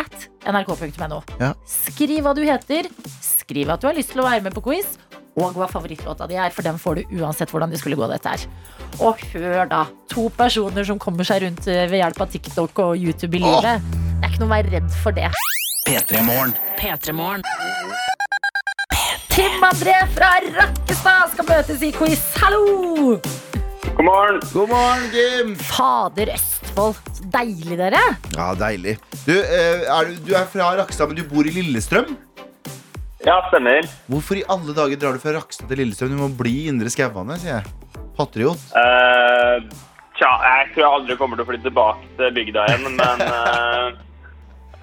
at 0.00 0.28
nrk.no. 0.50 1.20
Ja. 1.40 1.52
Skriv 1.68 2.24
hva 2.24 2.34
du 2.36 2.42
heter, 2.46 2.88
skriv 3.24 3.72
at 3.72 3.82
du 3.82 3.88
har 3.90 3.96
lyst 3.96 4.14
til 4.14 4.22
å 4.22 4.28
være 4.28 4.44
med 4.46 4.56
på 4.56 4.64
quiz, 4.68 4.96
og 5.34 5.56
hva 5.58 5.66
favorittlåta 5.70 6.28
di 6.30 6.38
er, 6.38 6.52
for 6.54 6.66
den 6.66 6.78
får 6.78 7.00
du 7.00 7.16
uansett 7.20 7.50
hvordan 7.50 7.72
det 7.72 7.80
skulle 7.82 7.98
gå 7.98 8.06
dette 8.10 8.36
her. 8.36 8.46
Og 9.02 9.18
hør 9.34 9.66
da, 9.70 9.82
to 10.12 10.28
personer 10.36 10.86
som 10.86 11.00
kommer 11.02 11.26
seg 11.26 11.42
rundt 11.46 11.66
eh, 11.66 11.86
ved 11.90 12.04
hjelp 12.04 12.22
av 12.22 12.30
TikTok 12.36 12.84
og 12.86 12.94
YouTube 13.00 13.40
i 13.40 13.42
livet. 13.42 13.82
Det 13.90 14.28
er 14.28 14.30
ikke 14.30 14.44
noe 14.44 14.52
å 14.52 14.54
være 14.54 14.74
redd 14.78 14.90
for 15.02 15.16
det. 15.16 15.32
P3 15.88 16.22
Morgen. 16.24 16.54
P3morgen. 16.78 17.44
André 19.74 19.94
fra 20.14 20.28
Rakkestad 20.54 21.32
skal 21.32 21.48
møtes 21.48 21.82
i 21.82 21.90
quiz. 21.92 22.22
Hallo! 22.38 23.18
God 23.92 24.04
morgen. 24.04 24.40
God 24.52 24.68
morgen, 24.72 25.04
Kim! 25.12 25.54
Fader 25.68 26.32
Østfold. 26.34 26.96
Så 27.14 27.26
deilig, 27.34 27.76
dere. 27.78 28.00
Ja, 28.34 28.48
deilig. 28.58 28.96
Du, 29.26 29.32
eh, 29.36 29.84
er, 29.84 30.08
du- 30.10 30.20
du 30.30 30.32
er 30.34 30.46
fra 30.50 30.72
Rakstad, 30.80 31.08
men 31.12 31.16
du 31.20 31.24
bor 31.28 31.46
i 31.46 31.52
Lillestrøm? 31.54 32.16
Ja, 33.24 33.38
stemmer. 33.48 33.86
Hvorfor 34.10 34.36
i 34.40 34.44
alle 34.52 34.74
dager 34.76 34.96
drar 35.00 35.12
du 35.16 35.22
fra 35.22 35.36
Rakstad 35.38 35.68
til 35.70 35.78
Lillestrøm? 35.82 36.10
Du 36.10 36.16
må 36.24 36.28
bli 36.36 36.64
i 36.64 36.68
Indre 36.72 36.90
Skauane, 36.92 37.38
sier 37.40 37.60
jeg. 37.60 37.64
Patriot. 38.18 38.58
Eh, 38.76 39.68
tja, 40.18 40.32
jeg 40.48 40.72
tror 40.74 40.82
jeg 40.82 40.90
aldri 40.98 41.16
kommer 41.20 41.36
til 41.38 41.44
å 41.46 41.48
flytte 41.52 41.68
tilbake 41.70 42.10
til 42.18 42.34
bygda 42.36 42.66
igjen, 42.68 42.84
men 42.98 43.24
eh, 43.24 43.26
eh, 43.30 44.02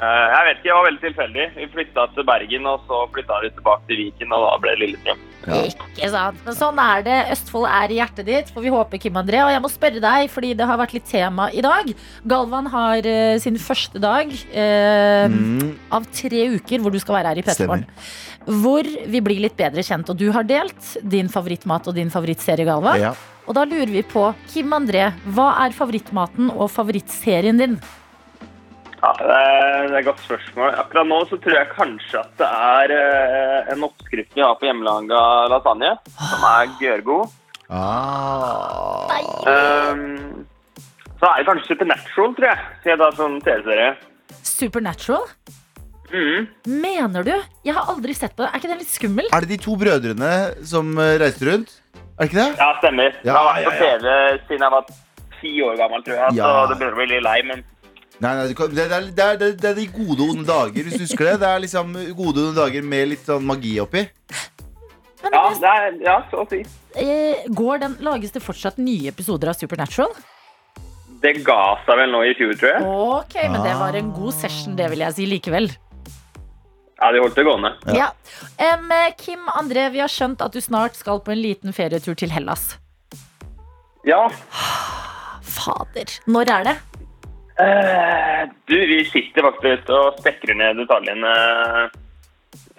Jeg 0.02 0.46
vet 0.48 0.56
ikke, 0.58 0.66
det 0.66 0.74
var 0.74 0.86
veldig 0.88 1.02
tilfeldig. 1.04 1.44
Vi 1.60 1.66
flytta 1.76 2.04
til 2.16 2.26
Bergen, 2.26 2.64
og 2.66 2.88
så 2.90 3.04
flytta 3.14 3.36
vi 3.44 3.50
tilbake 3.54 3.84
til 3.90 4.00
Viken, 4.02 4.32
og 4.34 4.46
da 4.48 4.54
ble 4.64 4.72
det 4.74 4.80
Lillestrøm. 4.82 5.20
Ikke 5.62 6.10
sant. 6.14 6.40
Men 6.46 6.58
sånn 6.58 6.80
er 6.82 7.04
det. 7.06 7.18
Østfold 7.36 7.68
er 7.70 7.94
i 7.94 8.00
hjertet 8.00 8.26
ditt, 8.26 8.50
får 8.54 8.66
vi 8.66 8.74
håpe, 8.74 9.00
Kim 9.02 9.20
André. 9.22 9.44
Og 9.46 9.52
jeg 9.54 9.62
må 9.62 9.70
spørre 9.74 10.02
deg, 10.02 10.26
fordi 10.34 10.52
det 10.58 10.68
har 10.70 10.80
vært 10.82 10.96
litt 10.98 11.06
tema 11.10 11.48
i 11.54 11.62
dag. 11.66 11.92
Galvan 12.34 12.70
har 12.74 13.06
uh, 13.06 13.38
sin 13.42 13.58
første 13.62 14.02
dag 14.02 14.34
uh, 14.34 15.30
Mm. 15.32 15.76
av 15.94 16.06
tre 16.14 16.48
uker 16.56 16.82
hvor 16.82 16.94
du 16.94 16.98
skal 17.02 17.20
være 17.20 17.32
her 17.36 17.42
i 17.42 17.46
Stemmer. 17.46 17.84
P3morgen. 17.86 18.62
Hvor 18.62 18.88
vi 19.14 19.22
blir 19.22 19.42
litt 19.46 19.58
bedre 19.58 19.84
kjent. 19.86 20.10
Og 20.10 20.18
du 20.18 20.32
har 20.34 20.46
delt 20.50 20.96
din 21.06 21.30
favorittmat 21.30 21.88
og 21.90 21.98
din 21.98 22.10
favorittserie, 22.14 22.66
Galvan. 22.66 22.98
Ja. 23.02 23.14
Og 23.46 23.54
da 23.58 23.66
lurer 23.70 23.90
vi 23.94 24.02
på, 24.06 24.32
Kim 24.50 24.74
André, 24.74 25.12
hva 25.34 25.52
er 25.66 25.74
favorittmaten 25.78 26.50
og 26.54 26.70
favorittserien 26.74 27.58
din? 27.62 27.78
Ja, 29.02 29.12
det 29.18 29.36
er, 29.36 29.96
et 29.98 30.06
godt 30.06 30.20
spørsmål. 30.22 30.76
Akkurat 30.78 31.08
nå 31.10 31.18
så 31.26 31.38
tror 31.42 31.56
jeg 31.58 31.70
kanskje 31.74 32.20
at 32.22 32.36
det 32.38 32.50
er 32.72 32.92
eh, 32.94 33.72
en 33.74 33.88
oppskrift 33.88 34.36
vi 34.38 34.44
har 34.46 34.60
på 34.60 34.68
hjemmelaga 34.70 35.22
lasagne, 35.50 35.96
som 36.20 36.46
er 36.52 36.76
gørgod. 36.78 37.32
Ah. 37.72 39.10
Um, 39.48 40.46
så 41.18 41.32
er 41.32 41.42
det 41.42 41.48
kanskje 41.50 41.72
Supernatural, 41.72 42.36
tror 42.38 42.48
jeg. 42.52 42.70
Siden 42.84 43.02
det 43.02 43.08
er 43.08 43.18
sånn 43.18 43.42
TV-serie. 43.48 43.90
Supernatural? 44.46 45.28
Mm. 46.12 46.48
Mener 46.84 47.26
du? 47.26 47.34
Jeg 47.66 47.78
har 47.78 47.90
aldri 47.90 48.14
sett 48.14 48.36
på 48.36 48.46
det. 48.46 48.52
Er 48.52 48.62
ikke 48.62 48.74
den 48.76 48.82
litt 48.84 48.94
skummel? 48.94 49.30
Er 49.34 49.46
det 49.46 49.54
de 49.56 49.62
to 49.66 49.78
brødrene 49.82 50.32
som 50.68 50.94
eh, 51.00 51.18
reiste 51.24 51.50
rundt? 51.50 51.74
Er 51.98 52.28
det 52.28 52.30
ikke 52.30 52.42
det? 52.44 52.50
Ja, 52.62 52.72
stemmer. 52.84 53.22
Ja, 53.26 53.26
jeg 53.26 53.38
har 53.40 53.50
vært 53.50 53.66
på 53.66 53.72
ja, 53.72 53.78
ja. 53.82 53.98
TV 53.98 54.48
siden 54.48 54.66
jeg 54.68 54.76
var 54.78 54.90
ti 55.42 55.54
år 55.66 55.78
gammel, 55.82 56.04
tror 56.06 56.20
jeg. 56.20 56.38
Ja. 56.38 56.50
Så 56.54 56.66
det 56.70 56.82
begynner 56.82 56.98
å 56.98 57.02
bli 57.02 57.14
litt 57.16 57.26
lei, 57.26 57.38
men 57.50 57.64
Nei, 58.22 58.32
nei, 58.38 58.48
det, 58.54 58.56
er, 58.86 59.06
det, 59.10 59.26
er, 59.26 59.38
det 59.58 59.70
er 59.72 59.78
de 59.80 59.88
gode 59.90 60.22
og 60.22 60.36
onde 60.36 60.46
dager, 60.46 60.84
hvis 60.86 60.94
du 61.00 61.06
husker 61.08 61.26
det. 61.32 61.40
Det 61.42 61.48
er 61.50 61.62
liksom 61.64 61.94
gode 62.18 62.38
og 62.38 62.50
onde 62.52 62.60
dager 62.60 62.84
med 62.86 63.08
litt 63.16 63.24
sånn 63.26 63.48
magi 63.50 63.72
oppi. 63.82 64.04
Men 65.24 65.34
ja, 65.38 65.42
det- 65.64 65.72
er, 65.72 65.96
ja 66.06 66.18
så 66.30 66.44
å 66.44 66.50
si. 66.50 66.60
eh, 67.02 67.48
går 67.50 67.80
den, 67.82 67.96
lages 68.06 68.32
det 68.36 68.44
fortsatt 68.46 68.78
nye 68.78 69.10
episoder 69.10 69.50
av 69.50 69.58
Supernatural? 69.58 70.14
Det 71.22 71.34
ga 71.46 71.58
seg 71.86 71.98
vel 71.98 72.14
nå 72.14 72.22
i 72.26 72.34
fjor, 72.38 72.54
tror 72.58 72.72
jeg. 72.72 72.84
Ok, 72.84 73.36
men 73.54 73.62
det 73.66 73.74
var 73.78 73.98
en 73.98 74.12
god 74.14 74.34
session, 74.34 74.76
det 74.78 74.88
vil 74.94 75.04
jeg 75.06 75.14
si 75.18 75.26
likevel. 75.30 75.70
Ja, 77.02 77.12
de 77.14 77.22
holdt 77.22 77.38
det 77.38 77.46
gående. 77.46 77.74
Ja. 77.90 78.12
ja. 78.60 78.76
Um, 78.78 78.90
Kim 79.18 79.48
André, 79.58 79.88
vi 79.94 80.02
har 80.02 80.10
skjønt 80.10 80.42
at 80.46 80.54
du 80.54 80.62
snart 80.62 80.98
skal 80.98 81.22
på 81.26 81.34
en 81.34 81.42
liten 81.42 81.74
ferietur 81.74 82.14
til 82.18 82.30
Hellas. 82.34 82.76
Ja. 84.06 84.28
Fader. 85.42 86.10
Når 86.30 86.50
er 86.58 86.64
det? 86.70 86.76
Eh, 87.60 88.48
du, 88.68 88.78
vi 88.88 89.02
sitter 89.10 89.44
faktisk 89.50 89.90
og 89.94 90.20
spekrer 90.22 90.56
ned 90.58 90.80
detaljene 90.80 91.34
eh, 91.36 92.00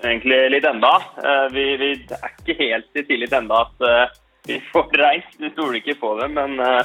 egentlig 0.02 0.40
litt 0.56 0.66
enda. 0.68 0.94
Eh, 1.20 1.44
vi, 1.54 1.66
vi 1.80 1.90
er 2.16 2.32
ikke 2.32 2.56
helt 2.62 2.98
i 2.98 3.04
tillit 3.10 3.36
enda 3.36 3.62
at 3.66 3.86
eh, 3.86 4.18
vi 4.48 4.58
får 4.72 4.90
reist. 4.98 5.36
Vi 5.38 5.52
stoler 5.54 5.78
ikke 5.82 5.98
på 6.00 6.16
det, 6.22 6.30
men 6.34 6.58
eh, 6.62 6.82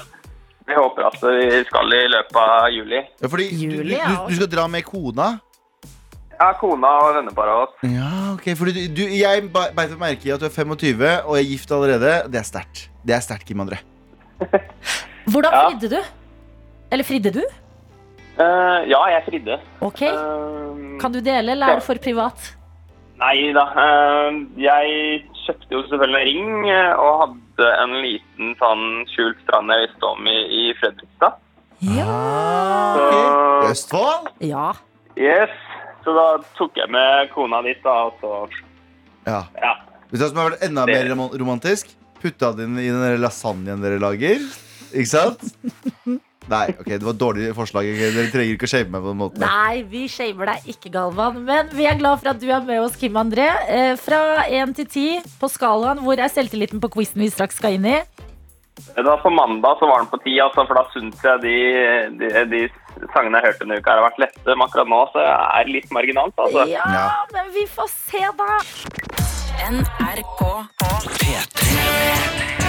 vi 0.68 0.76
håper 0.78 1.08
at 1.08 1.20
vi 1.24 1.64
skal 1.70 1.96
i 1.96 2.04
løpet 2.12 2.40
av 2.44 2.70
juli. 2.76 3.02
Ja, 3.24 3.32
fordi 3.32 3.50
du, 3.54 3.66
Juli, 3.66 3.84
du, 3.94 3.96
ja. 3.96 4.16
du 4.28 4.36
skal 4.36 4.52
dra 4.52 4.68
med 4.72 4.86
kona. 4.86 5.30
Ja, 6.38 6.52
kona 6.60 6.90
og 7.02 7.16
vennepar 7.16 7.50
av 7.50 7.62
oss. 7.64 7.78
Ja, 7.88 8.10
ok, 8.36 8.52
fordi 8.60 8.74
du, 8.76 8.82
du, 9.00 9.04
Jeg 9.18 9.48
beit 9.50 9.74
meg 9.80 9.96
merke 9.98 10.28
i 10.28 10.34
at 10.36 10.44
du 10.44 10.46
er 10.46 10.54
25 10.54 11.02
og 11.24 11.34
er 11.40 11.48
gift 11.48 11.72
allerede. 11.74 12.12
Det 12.30 12.44
er 12.44 12.46
sterkt. 12.46 12.84
Det 13.08 13.16
er 13.16 13.24
sterkt, 13.26 13.48
Kim 13.50 13.64
André. 13.64 13.80
Hvordan 15.26 15.56
Ja. 15.56 15.72
du? 15.82 15.98
Eller 16.94 17.04
fridde 17.08 17.32
du? 17.40 17.42
Eh, 18.38 18.80
ja, 18.92 19.00
jeg 19.16 19.24
fridde. 19.26 19.56
Ok. 19.82 20.02
Uh, 20.06 20.98
Kan 21.02 21.14
du 21.16 21.20
dele, 21.26 21.52
eller 21.56 21.72
er 21.74 21.80
det 21.82 21.86
for 21.88 21.98
privat? 22.02 22.52
Nei 23.18 23.50
da. 23.56 23.64
Uh, 23.74 24.44
jeg 24.62 25.24
kjøpte 25.46 25.74
jo 25.74 25.82
selvfølgelig 25.90 26.22
en 26.22 26.28
ring 26.30 26.70
og 27.02 27.22
hadde 27.24 27.70
en 27.82 27.96
liten 28.04 28.52
sånn 28.60 28.84
skjult 29.14 29.40
strand 29.46 29.74
jeg 29.74 29.88
visste 29.88 30.10
om 30.12 30.30
i, 30.30 30.38
i 30.60 30.64
Fredrikstad. 30.78 31.40
Ja. 31.82 32.06
Ah, 32.10 32.98
ok. 32.98 33.72
Østfold? 33.72 34.30
ja. 34.46 34.72
yes. 35.18 35.54
Så 36.06 36.14
da 36.16 36.28
tok 36.56 36.78
jeg 36.80 36.88
med 36.94 37.28
kona 37.34 37.60
dit, 37.66 37.82
da, 37.84 37.96
og 38.08 38.22
så 38.22 38.46
Ja. 39.28 39.42
Ja. 39.60 39.74
Vet 40.08 40.22
du 40.22 40.24
hva 40.24 40.30
som 40.30 40.38
har 40.40 40.52
vært 40.54 40.64
enda 40.70 40.86
Det- 40.88 40.96
mer 40.96 41.34
romantisk? 41.42 41.90
Putta 42.22 42.54
den 42.56 42.78
i 42.80 42.88
den 42.90 43.20
lasagnen 43.22 43.82
dere 43.84 44.00
lager. 44.00 44.40
Ikke 44.94 45.10
sant? 45.10 45.44
Nei, 46.48 46.68
ok, 46.80 46.86
det 46.94 47.04
var 47.04 47.14
et 47.14 47.20
dårlig 47.20 47.48
forslag. 47.58 47.88
Dere 48.00 48.28
trenger 48.32 48.54
ikke 48.56 48.68
å 48.70 48.72
shame 48.72 48.92
meg 48.94 49.02
på 49.04 49.12
den 49.12 49.20
måten. 49.20 49.44
Nei, 49.44 49.82
vi 49.92 50.06
shamer 50.12 50.54
deg 50.54 50.70
ikke, 50.74 50.92
Galvan. 50.94 51.42
Men 51.48 51.68
vi 51.76 51.88
er 51.90 51.98
glad 52.00 52.22
for 52.22 52.32
at 52.32 52.40
du 52.40 52.48
er 52.50 52.62
med 52.68 52.80
oss, 52.86 52.96
Kim 53.00 53.18
André. 53.20 53.50
Eh, 53.68 53.96
fra 54.00 54.46
én 54.48 54.72
til 54.78 54.88
ti 54.88 55.08
på 55.42 55.50
skalaen, 55.52 56.00
hvor 56.06 56.20
er 56.20 56.32
selvtilliten 56.32 56.80
på 56.84 56.90
quizen 56.94 57.20
vi 57.26 57.30
straks 57.34 57.60
skal 57.60 57.76
inn 57.76 57.86
i? 57.92 57.98
Da 58.96 59.16
På 59.18 59.30
mandag 59.34 59.80
så 59.80 59.88
var 59.90 60.04
den 60.04 60.10
på 60.12 60.20
ti, 60.24 60.36
altså, 60.40 60.64
for 60.70 60.78
da 60.78 60.84
syns 60.94 61.24
jeg 61.26 61.42
de, 61.42 61.56
de, 62.22 62.28
de 62.52 62.60
sangene 63.14 63.40
jeg 63.42 63.48
hørte 63.50 63.66
denne 63.66 63.80
uka, 63.82 63.96
har 63.98 64.06
vært 64.06 64.22
lette. 64.22 64.46
Men 64.54 64.66
akkurat 64.68 64.88
nå 64.94 65.02
så 65.16 65.24
er 65.26 65.66
det 65.66 65.74
litt 65.80 65.92
marginalt. 65.92 66.38
altså. 66.38 66.68
Ja, 66.70 66.86
Ja. 66.94 67.08
men 67.34 67.50
vi 67.58 67.66
får 67.74 67.90
se, 67.90 68.22
da. 68.38 68.62
NRK 69.68 70.40
P3 71.18 72.67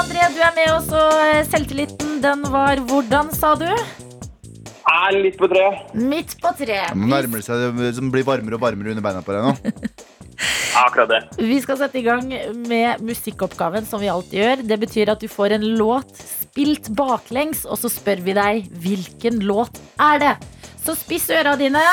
André, 0.00 0.22
du 0.32 0.38
er 0.40 0.54
med 0.56 0.70
oss, 0.72 0.86
og 0.96 1.18
eh, 1.20 1.42
selvtilliten, 1.50 2.20
den 2.22 2.44
var 2.48 2.80
hvordan, 2.88 3.28
sa 3.36 3.50
du? 3.58 3.66
Er 3.68 5.16
litt 5.18 5.36
på 5.36 5.48
tre. 5.50 5.66
Midt 5.92 6.32
på 6.40 6.52
tre. 6.56 6.78
Nå 6.96 7.10
nærmer 7.10 7.42
det 7.42 7.44
seg 7.44 7.76
det 7.76 7.90
som 7.98 8.08
blir 8.12 8.24
varmere 8.24 8.56
og 8.56 8.62
varmere 8.62 8.94
under 8.94 9.04
beina 9.04 9.20
på 9.26 9.34
deg 9.36 9.44
nå. 9.44 9.74
Akkurat 10.86 11.10
det. 11.10 11.18
Vi 11.44 11.58
skal 11.60 11.76
sette 11.82 12.00
i 12.00 12.04
gang 12.06 12.32
med 12.64 13.04
musikkoppgaven, 13.04 13.84
som 13.90 14.00
vi 14.00 14.08
alltid 14.08 14.40
gjør. 14.40 14.64
Det 14.70 14.80
betyr 14.86 15.12
at 15.12 15.20
du 15.20 15.28
får 15.28 15.58
en 15.58 15.68
låt 15.76 16.16
spilt 16.22 16.88
baklengs, 16.96 17.66
og 17.68 17.76
så 17.82 17.92
spør 17.92 18.24
vi 18.24 18.38
deg 18.40 18.72
hvilken 18.80 19.44
låt 19.44 19.82
er 20.00 20.24
det. 20.24 20.32
Så 20.80 20.96
spiss 20.96 21.28
øra 21.36 21.58
dine, 21.60 21.84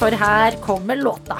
for 0.00 0.10
her 0.26 0.58
kommer 0.66 0.98
låta. 0.98 1.38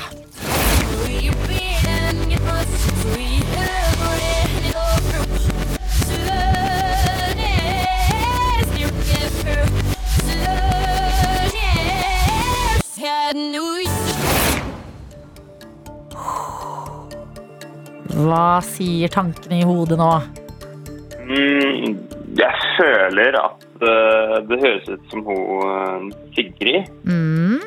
Hva 18.19 18.59
sier 18.67 19.11
tankene 19.13 19.61
i 19.61 19.67
hodet 19.67 19.99
nå? 20.01 20.09
Mm, 21.29 21.95
jeg 22.39 22.55
føler 22.79 23.37
at 23.39 23.67
uh, 23.83 24.39
det 24.49 24.59
høres 24.63 24.89
ut 24.91 25.05
som 25.13 25.23
hun 25.27 25.69
eh, 25.69 26.17
Sigrid. 26.35 26.89
Mm. 27.05 27.61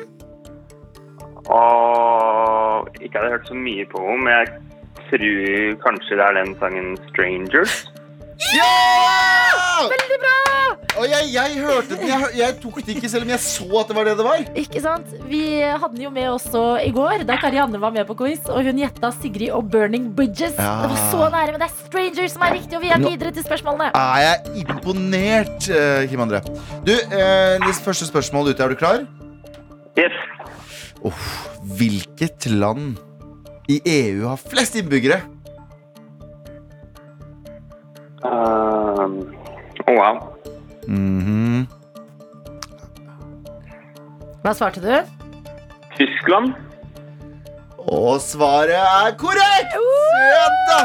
Og 1.52 2.90
ikke 3.00 3.18
hadde 3.18 3.32
hørt 3.32 3.48
så 3.48 3.56
mye 3.56 3.86
på 3.90 4.02
henne, 4.04 4.22
men 4.26 4.32
jeg 4.36 4.46
tror 5.08 5.80
kanskje 5.86 6.18
det 6.20 6.26
er 6.26 6.38
den 6.38 6.54
sangen 6.60 6.94
'Strangers'. 7.08 7.80
Ja! 8.56 9.88
Veldig 9.92 10.18
bra! 10.22 10.36
Og 11.00 11.06
jeg, 11.08 11.28
jeg 11.32 11.54
hørte 11.64 11.96
den. 11.96 12.02
Jeg, 12.10 12.26
jeg 12.36 12.56
tok 12.60 12.78
det 12.84 12.94
ikke 12.96 13.08
selv 13.08 13.24
om 13.26 13.30
jeg 13.32 13.40
så 13.42 13.64
at 13.80 13.88
det 13.90 13.96
var 13.96 14.04
det 14.08 14.12
det 14.18 14.26
var. 14.26 14.42
Ikke 14.60 14.82
sant? 14.84 15.14
Vi 15.30 15.40
hadde 15.64 15.88
den 15.94 16.04
jo 16.04 16.10
med 16.12 16.28
også 16.30 16.62
i 16.84 16.90
går, 16.94 17.24
da 17.28 17.38
Karianne 17.40 17.80
var 17.82 17.94
med 17.94 18.04
på 18.10 18.16
quiz. 18.20 18.44
Og 18.52 18.66
hun 18.68 18.78
gjetta 18.82 19.10
Sigrid 19.16 19.50
og 19.56 19.70
Burning 19.72 20.10
Bridges. 20.16 20.54
Ja. 20.60 20.74
Det 20.84 20.92
var 20.92 21.00
så 21.10 21.30
nære, 21.32 21.54
men 21.54 21.62
det 21.64 21.68
er 21.70 21.74
Strangers 21.86 22.36
som 22.36 22.44
er 22.46 22.54
riktig, 22.58 22.76
og 22.78 22.84
vi 22.84 22.92
er 22.92 23.00
Nå- 23.02 23.10
videre 23.14 23.32
til 23.32 23.46
spørsmålene. 23.46 23.90
Er 23.96 24.24
jeg 24.26 24.64
imponert, 24.66 25.68
eh, 25.72 26.06
Kim 26.12 26.20
André? 26.26 26.42
Du, 26.86 26.92
eh, 26.92 27.72
første 27.82 28.06
spørsmål 28.10 28.52
ute. 28.52 28.62
Er 28.62 28.68
du 28.68 28.74
klar? 28.76 29.02
Yes. 29.98 30.12
Hvilket 31.78 32.46
land 32.52 32.98
i 33.68 33.80
EU 33.86 34.28
har 34.28 34.36
flest 34.36 34.76
innbyggere? 34.78 35.22
Um, 38.22 39.34
oh, 39.88 39.94
wow. 39.98 40.18
Mhm. 40.86 41.66
Hva 44.42 44.52
svarte 44.58 44.82
du? 44.82 44.92
Tyskland. 45.98 46.54
Og 47.82 48.20
svaret 48.22 48.74
er 48.78 49.14
korrekt! 49.18 49.74
Ja 49.74 50.48
da! 50.68 50.80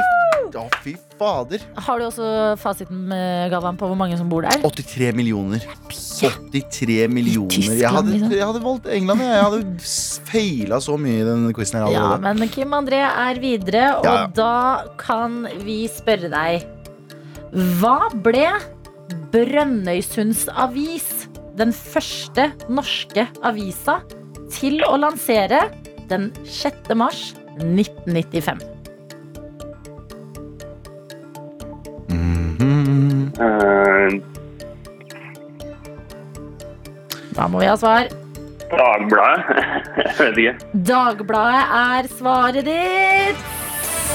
Å, 0.58 0.64
fy 0.82 0.96
fader. 1.20 1.62
Har 1.86 2.00
du 2.02 2.06
også 2.08 2.28
fasiten 2.58 3.04
med 3.12 3.52
Galvan 3.52 3.78
på 3.78 3.90
hvor 3.90 3.98
mange 4.00 4.18
som 4.18 4.30
bor 4.32 4.46
der? 4.46 4.58
83 4.64 5.12
millioner. 5.18 5.62
83 5.92 7.06
millioner. 7.14 7.54
Tyskland, 7.54 7.82
Jeg 7.84 7.92
hadde, 7.94 8.14
liksom. 8.16 8.34
jeg 8.40 8.48
hadde 8.50 8.62
valgt 8.64 8.90
England. 8.90 9.22
Jeg, 9.22 9.36
jeg 9.36 9.46
hadde 9.46 9.92
feila 10.32 10.80
så 10.82 10.98
mye 11.02 11.20
i 11.22 11.28
den 11.28 11.46
quizen 11.58 11.82
her 11.84 11.94
Ja, 11.94 12.08
men 12.26 12.50
Kim 12.54 12.74
André 12.78 13.04
er 13.06 13.42
videre, 13.44 13.84
og 14.00 14.08
Ja, 14.10 14.16
ja. 14.24 14.26
da 14.34 14.96
kan 15.02 15.44
vi 15.66 15.84
spørre 15.92 16.32
deg 16.34 16.66
Hva 17.52 18.10
ble 18.26 18.48
Brønnøysunds 19.32 20.48
avis 20.52 21.28
den 21.58 21.72
første 21.74 22.50
norske 22.70 23.28
avisa 23.46 24.02
til 24.54 24.82
å 24.88 24.96
lansere 25.00 25.68
den 26.12 26.30
6. 26.44 26.94
mars 27.00 27.34
1995? 27.58 28.62
Mhm. 32.12 33.32
Uh, 33.40 34.38
Da 37.38 37.46
må 37.46 37.60
vi 37.62 37.68
ha 37.70 37.76
svar. 37.78 38.08
Dagbladet. 38.72 39.60
jeg 40.06 40.16
vet 40.18 40.40
ikke. 40.42 40.72
Dagbladet 40.90 41.78
er 41.82 42.10
svaret 42.18 42.66
ditt. 42.68 43.57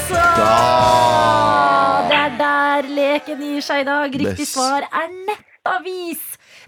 Så 0.09 0.14
Da. 0.36 2.09
Det 2.09 2.18
er 2.18 2.36
der 2.38 2.88
leken 2.97 3.40
gir 3.45 3.64
seg 3.64 3.82
i 3.84 3.88
dag. 3.88 4.14
Riktig 4.22 4.47
svar 4.49 4.86
er 4.88 5.09
nettavis. 5.28 6.22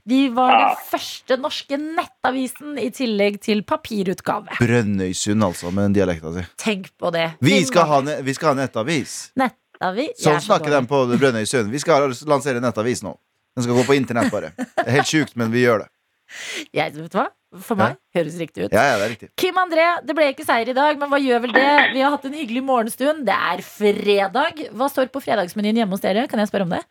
De 0.06 0.28
var 0.36 0.50
Ja. 0.52 0.68
den 0.68 0.76
første 0.90 1.36
norske 1.40 1.78
nettavisen 1.80 2.78
i 2.78 2.90
tillegg 2.90 3.40
til 3.40 3.62
papirutgave. 3.62 4.52
Brønnøysund, 4.60 5.42
altså, 5.42 5.72
med 5.72 5.84
den 5.88 5.92
dialekta 5.94 6.32
si. 6.34 6.44
Tenk 6.58 6.90
på 7.00 7.10
det. 7.12 7.30
Vi 7.40 7.64
skal 7.64 7.86
ha, 7.88 8.00
vi 8.00 8.34
skal 8.34 8.54
ha 8.54 8.54
nettavis. 8.66 9.30
nettavis. 9.36 10.20
Sånn 10.20 10.36
er 10.36 10.40
så 10.40 10.46
snakker 10.52 10.70
de 10.70 10.86
på 10.86 11.18
Brønnøysund. 11.18 11.70
Vi 11.70 11.78
skal 11.80 12.10
lansere 12.26 12.60
nettavis 12.60 13.02
nå. 13.02 13.16
Den 13.56 13.64
skal 13.64 13.74
gå 13.76 13.84
på 13.86 13.96
internett, 13.96 14.30
bare. 14.30 14.52
Det 14.56 14.86
er 14.86 14.90
helt 14.90 15.06
sjukt, 15.06 15.36
men 15.36 15.50
vi 15.50 15.62
gjør 15.64 15.78
det. 15.84 15.88
Jeg, 16.74 16.92
vet 16.94 17.10
du 17.12 17.18
hva? 17.18 17.28
For 17.62 17.78
meg 17.78 17.98
høres 18.16 18.34
riktig 18.40 18.66
ut. 18.66 18.72
Ja, 18.74 18.82
ja, 18.88 18.96
det 18.98 19.04
er 19.06 19.12
riktig. 19.12 19.28
Kim 19.38 19.58
André, 19.60 19.84
det 20.02 20.16
ble 20.16 20.30
ikke 20.32 20.46
seier 20.46 20.70
i 20.72 20.76
dag, 20.76 20.98
men 20.98 21.10
hva 21.12 21.20
gjør 21.22 21.44
vel 21.44 21.54
det? 21.54 21.68
Vi 21.94 22.02
har 22.02 22.10
hatt 22.14 22.26
en 22.26 22.34
hyggelig 22.34 22.64
morgenstund. 22.66 23.22
Det 23.28 23.36
er 23.36 23.62
fredag. 23.66 24.64
Hva 24.74 24.88
står 24.90 25.12
på 25.14 25.22
fredagsmenyen 25.22 25.78
hjemme 25.82 25.94
hos 25.94 26.02
dere? 26.02 26.26
Kan 26.30 26.42
jeg 26.42 26.50
spørre 26.50 26.66
om 26.66 26.74
det? 26.74 26.82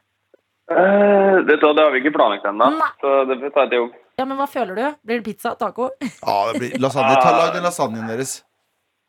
Uh, 0.72 1.43
det, 1.43 1.59
det 1.59 1.84
har 1.84 1.91
vi 1.91 1.99
ikke 1.99 2.14
planlagt 2.16 2.47
ennå, 2.47 2.70
så 3.03 3.18
det 3.28 3.36
får 3.41 3.51
ta 3.51 3.66
etter 3.68 3.82
jobb. 3.82 3.99
Ja, 4.22 4.26
men 4.30 4.38
hva 4.39 4.47
føler 4.47 4.78
du? 4.78 4.86
Blir 5.03 5.20
det 5.20 5.26
pizza? 5.28 5.55
Taco? 5.59 5.89
Ja, 6.24 6.38
det 6.51 6.61
blir 6.61 6.80
lasagne. 6.80 7.20
Ta 7.20 7.36
Lag 7.36 7.53
den 7.57 7.68
lasagnen 7.68 8.07
deres. 8.07 8.39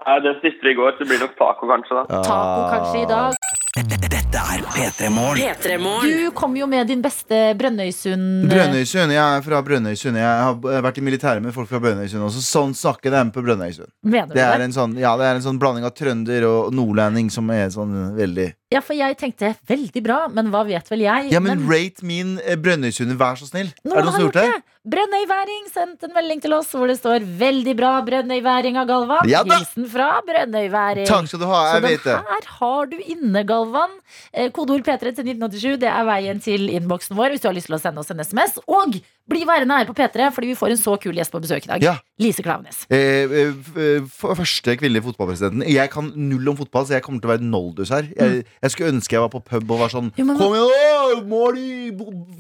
Nei, 0.05 0.19
det 0.25 0.35
spiste 0.41 0.67
vi 0.67 0.75
i 0.75 0.79
går, 0.81 0.97
så 0.97 1.05
det 1.05 1.13
blir 1.13 1.23
nok 1.23 1.39
taco 1.39 1.71
kanskje, 1.71 2.03
da. 2.03 2.23
Taco 2.27 2.67
kanskje 2.75 3.05
i 3.05 3.09
dag? 3.15 4.14
Dette 4.35 4.51
er 4.51 4.63
P3 4.67 5.09
Morgen. 5.15 6.11
Du 6.11 6.31
kom 6.35 6.57
jo 6.59 6.67
med 6.67 6.89
din 6.91 6.99
beste 7.05 7.37
Brønnøysund 7.55 8.49
Brønnøysund. 8.51 9.13
Jeg 9.15 9.23
er 9.23 9.45
fra 9.47 9.61
Brønnøysund. 9.63 10.19
Jeg 10.19 10.27
har 10.27 10.57
vært 10.83 10.99
i 10.99 11.05
militæret 11.07 11.45
med 11.45 11.55
folk 11.55 11.71
fra 11.71 11.79
Brønnøysund 11.79 12.25
også. 12.27 12.43
Sånn 12.43 12.75
snakker 12.75 13.15
de 13.15 13.21
på 13.31 13.45
Brønnøysund. 13.47 13.93
Mener 14.03 14.33
du 14.33 14.35
Det 14.35 14.43
er 14.43 14.59
det? 14.59 14.67
en 14.67 14.75
sånn, 14.75 14.97
ja, 14.99 15.13
det 15.21 15.29
er 15.29 15.39
en 15.39 15.45
sånn 15.47 15.61
blanding 15.63 15.87
av 15.87 15.95
trønder 15.95 16.49
og 16.51 16.75
nordlending 16.75 17.31
som 17.31 17.47
er 17.55 17.71
sånn 17.71 17.95
veldig 18.19 18.49
Ja, 18.73 18.81
for 18.83 18.97
jeg 18.97 19.17
tenkte 19.21 19.53
veldig 19.69 20.01
bra, 20.03 20.19
men 20.33 20.49
hva 20.53 20.63
vet 20.67 20.89
vel 20.91 21.05
jeg? 21.05 21.29
Ja, 21.35 21.41
men 21.45 21.67
rate 21.69 22.05
min 22.07 22.39
eh, 22.41 22.57
Brønnøysund, 22.59 23.13
vær 23.21 23.37
så 23.39 23.47
snill. 23.51 23.69
Noen 23.85 23.99
er 23.99 24.01
det 24.01 24.07
noen 24.07 24.15
som 24.15 24.17
har 24.17 24.25
gjort 24.25 24.39
det? 24.41 24.71
Brønnøyværing 24.85 25.69
sendte 25.73 26.09
en 26.09 26.13
melding 26.17 26.43
til 26.45 26.53
oss 26.57 26.73
hvor 26.77 26.91
det 26.91 26.99
står 26.99 27.25
'Veldig 27.25 27.75
bra 27.77 27.93
Brønnøyværing' 28.05 28.77
av 28.81 28.89
Galvan. 28.89 29.29
Ja. 29.31 29.41
Hilsen 29.49 29.87
fra 29.89 30.09
Brønnøyværing. 30.27 31.07
Takk 31.09 31.29
skal 31.31 31.41
du 31.41 31.47
ha. 31.49 31.61
Jeg 31.75 31.85
vet 31.87 32.05
det. 32.05 32.19
her 32.33 32.51
har 32.59 32.91
du 32.91 32.97
inne, 33.01 33.45
Galvan. 33.49 33.97
Eh, 34.33 34.51
Kodeord 34.51 34.85
P3 34.85 35.15
til 35.17 35.25
1987. 35.25 35.79
Det 35.81 35.89
er 35.89 36.05
veien 36.05 36.41
til 36.41 36.69
innboksen 36.69 37.17
vår 37.17 37.33
hvis 37.33 37.45
du 37.45 37.49
har 37.49 37.57
lyst 37.57 37.71
til 37.73 37.79
å 37.79 37.81
sende 37.81 38.01
oss 38.01 38.13
en 38.13 38.21
SMS. 38.21 38.59
Og 38.69 39.01
bli 39.31 39.45
værende 39.49 39.77
her 39.79 39.87
på 39.89 39.95
P3, 39.97 40.31
fordi 40.35 40.51
vi 40.53 40.55
får 40.59 40.75
en 40.75 40.77
så 40.81 40.97
kul 41.01 41.15
gjest 41.17 41.33
på 41.33 41.41
besøk 41.41 41.65
i 41.65 41.71
dag. 41.71 41.83
Ja. 41.83 41.95
Lise 42.21 42.43
Klaveness. 42.45 42.85
Eh, 42.93 43.25
eh, 43.25 43.55
eh, 43.81 44.05
første 44.21 44.77
kvinnelige 44.79 45.03
fotballpresidenten. 45.09 45.65
Jeg 45.67 45.91
kan 45.91 46.13
null 46.15 46.49
om 46.53 46.57
fotball, 46.59 46.85
så 46.87 46.95
jeg 46.99 47.03
kommer 47.03 47.21
til 47.25 47.31
å 47.31 47.33
være 47.35 47.47
noldus 47.49 47.91
her. 47.91 48.05
Jeg, 48.15 48.45
jeg 48.63 48.71
skulle 48.75 48.93
ønske 48.93 49.17
jeg 49.17 49.25
var 49.25 49.33
på 49.33 49.41
pub 49.49 49.71
og 49.75 49.81
var 49.81 49.89
sånn 49.95 50.13
Jo, 50.19 50.25
men- 50.29 50.37
Kom 50.39 50.53
igjen! 50.55 51.25
Mål 51.29 51.59
i, 51.59 51.91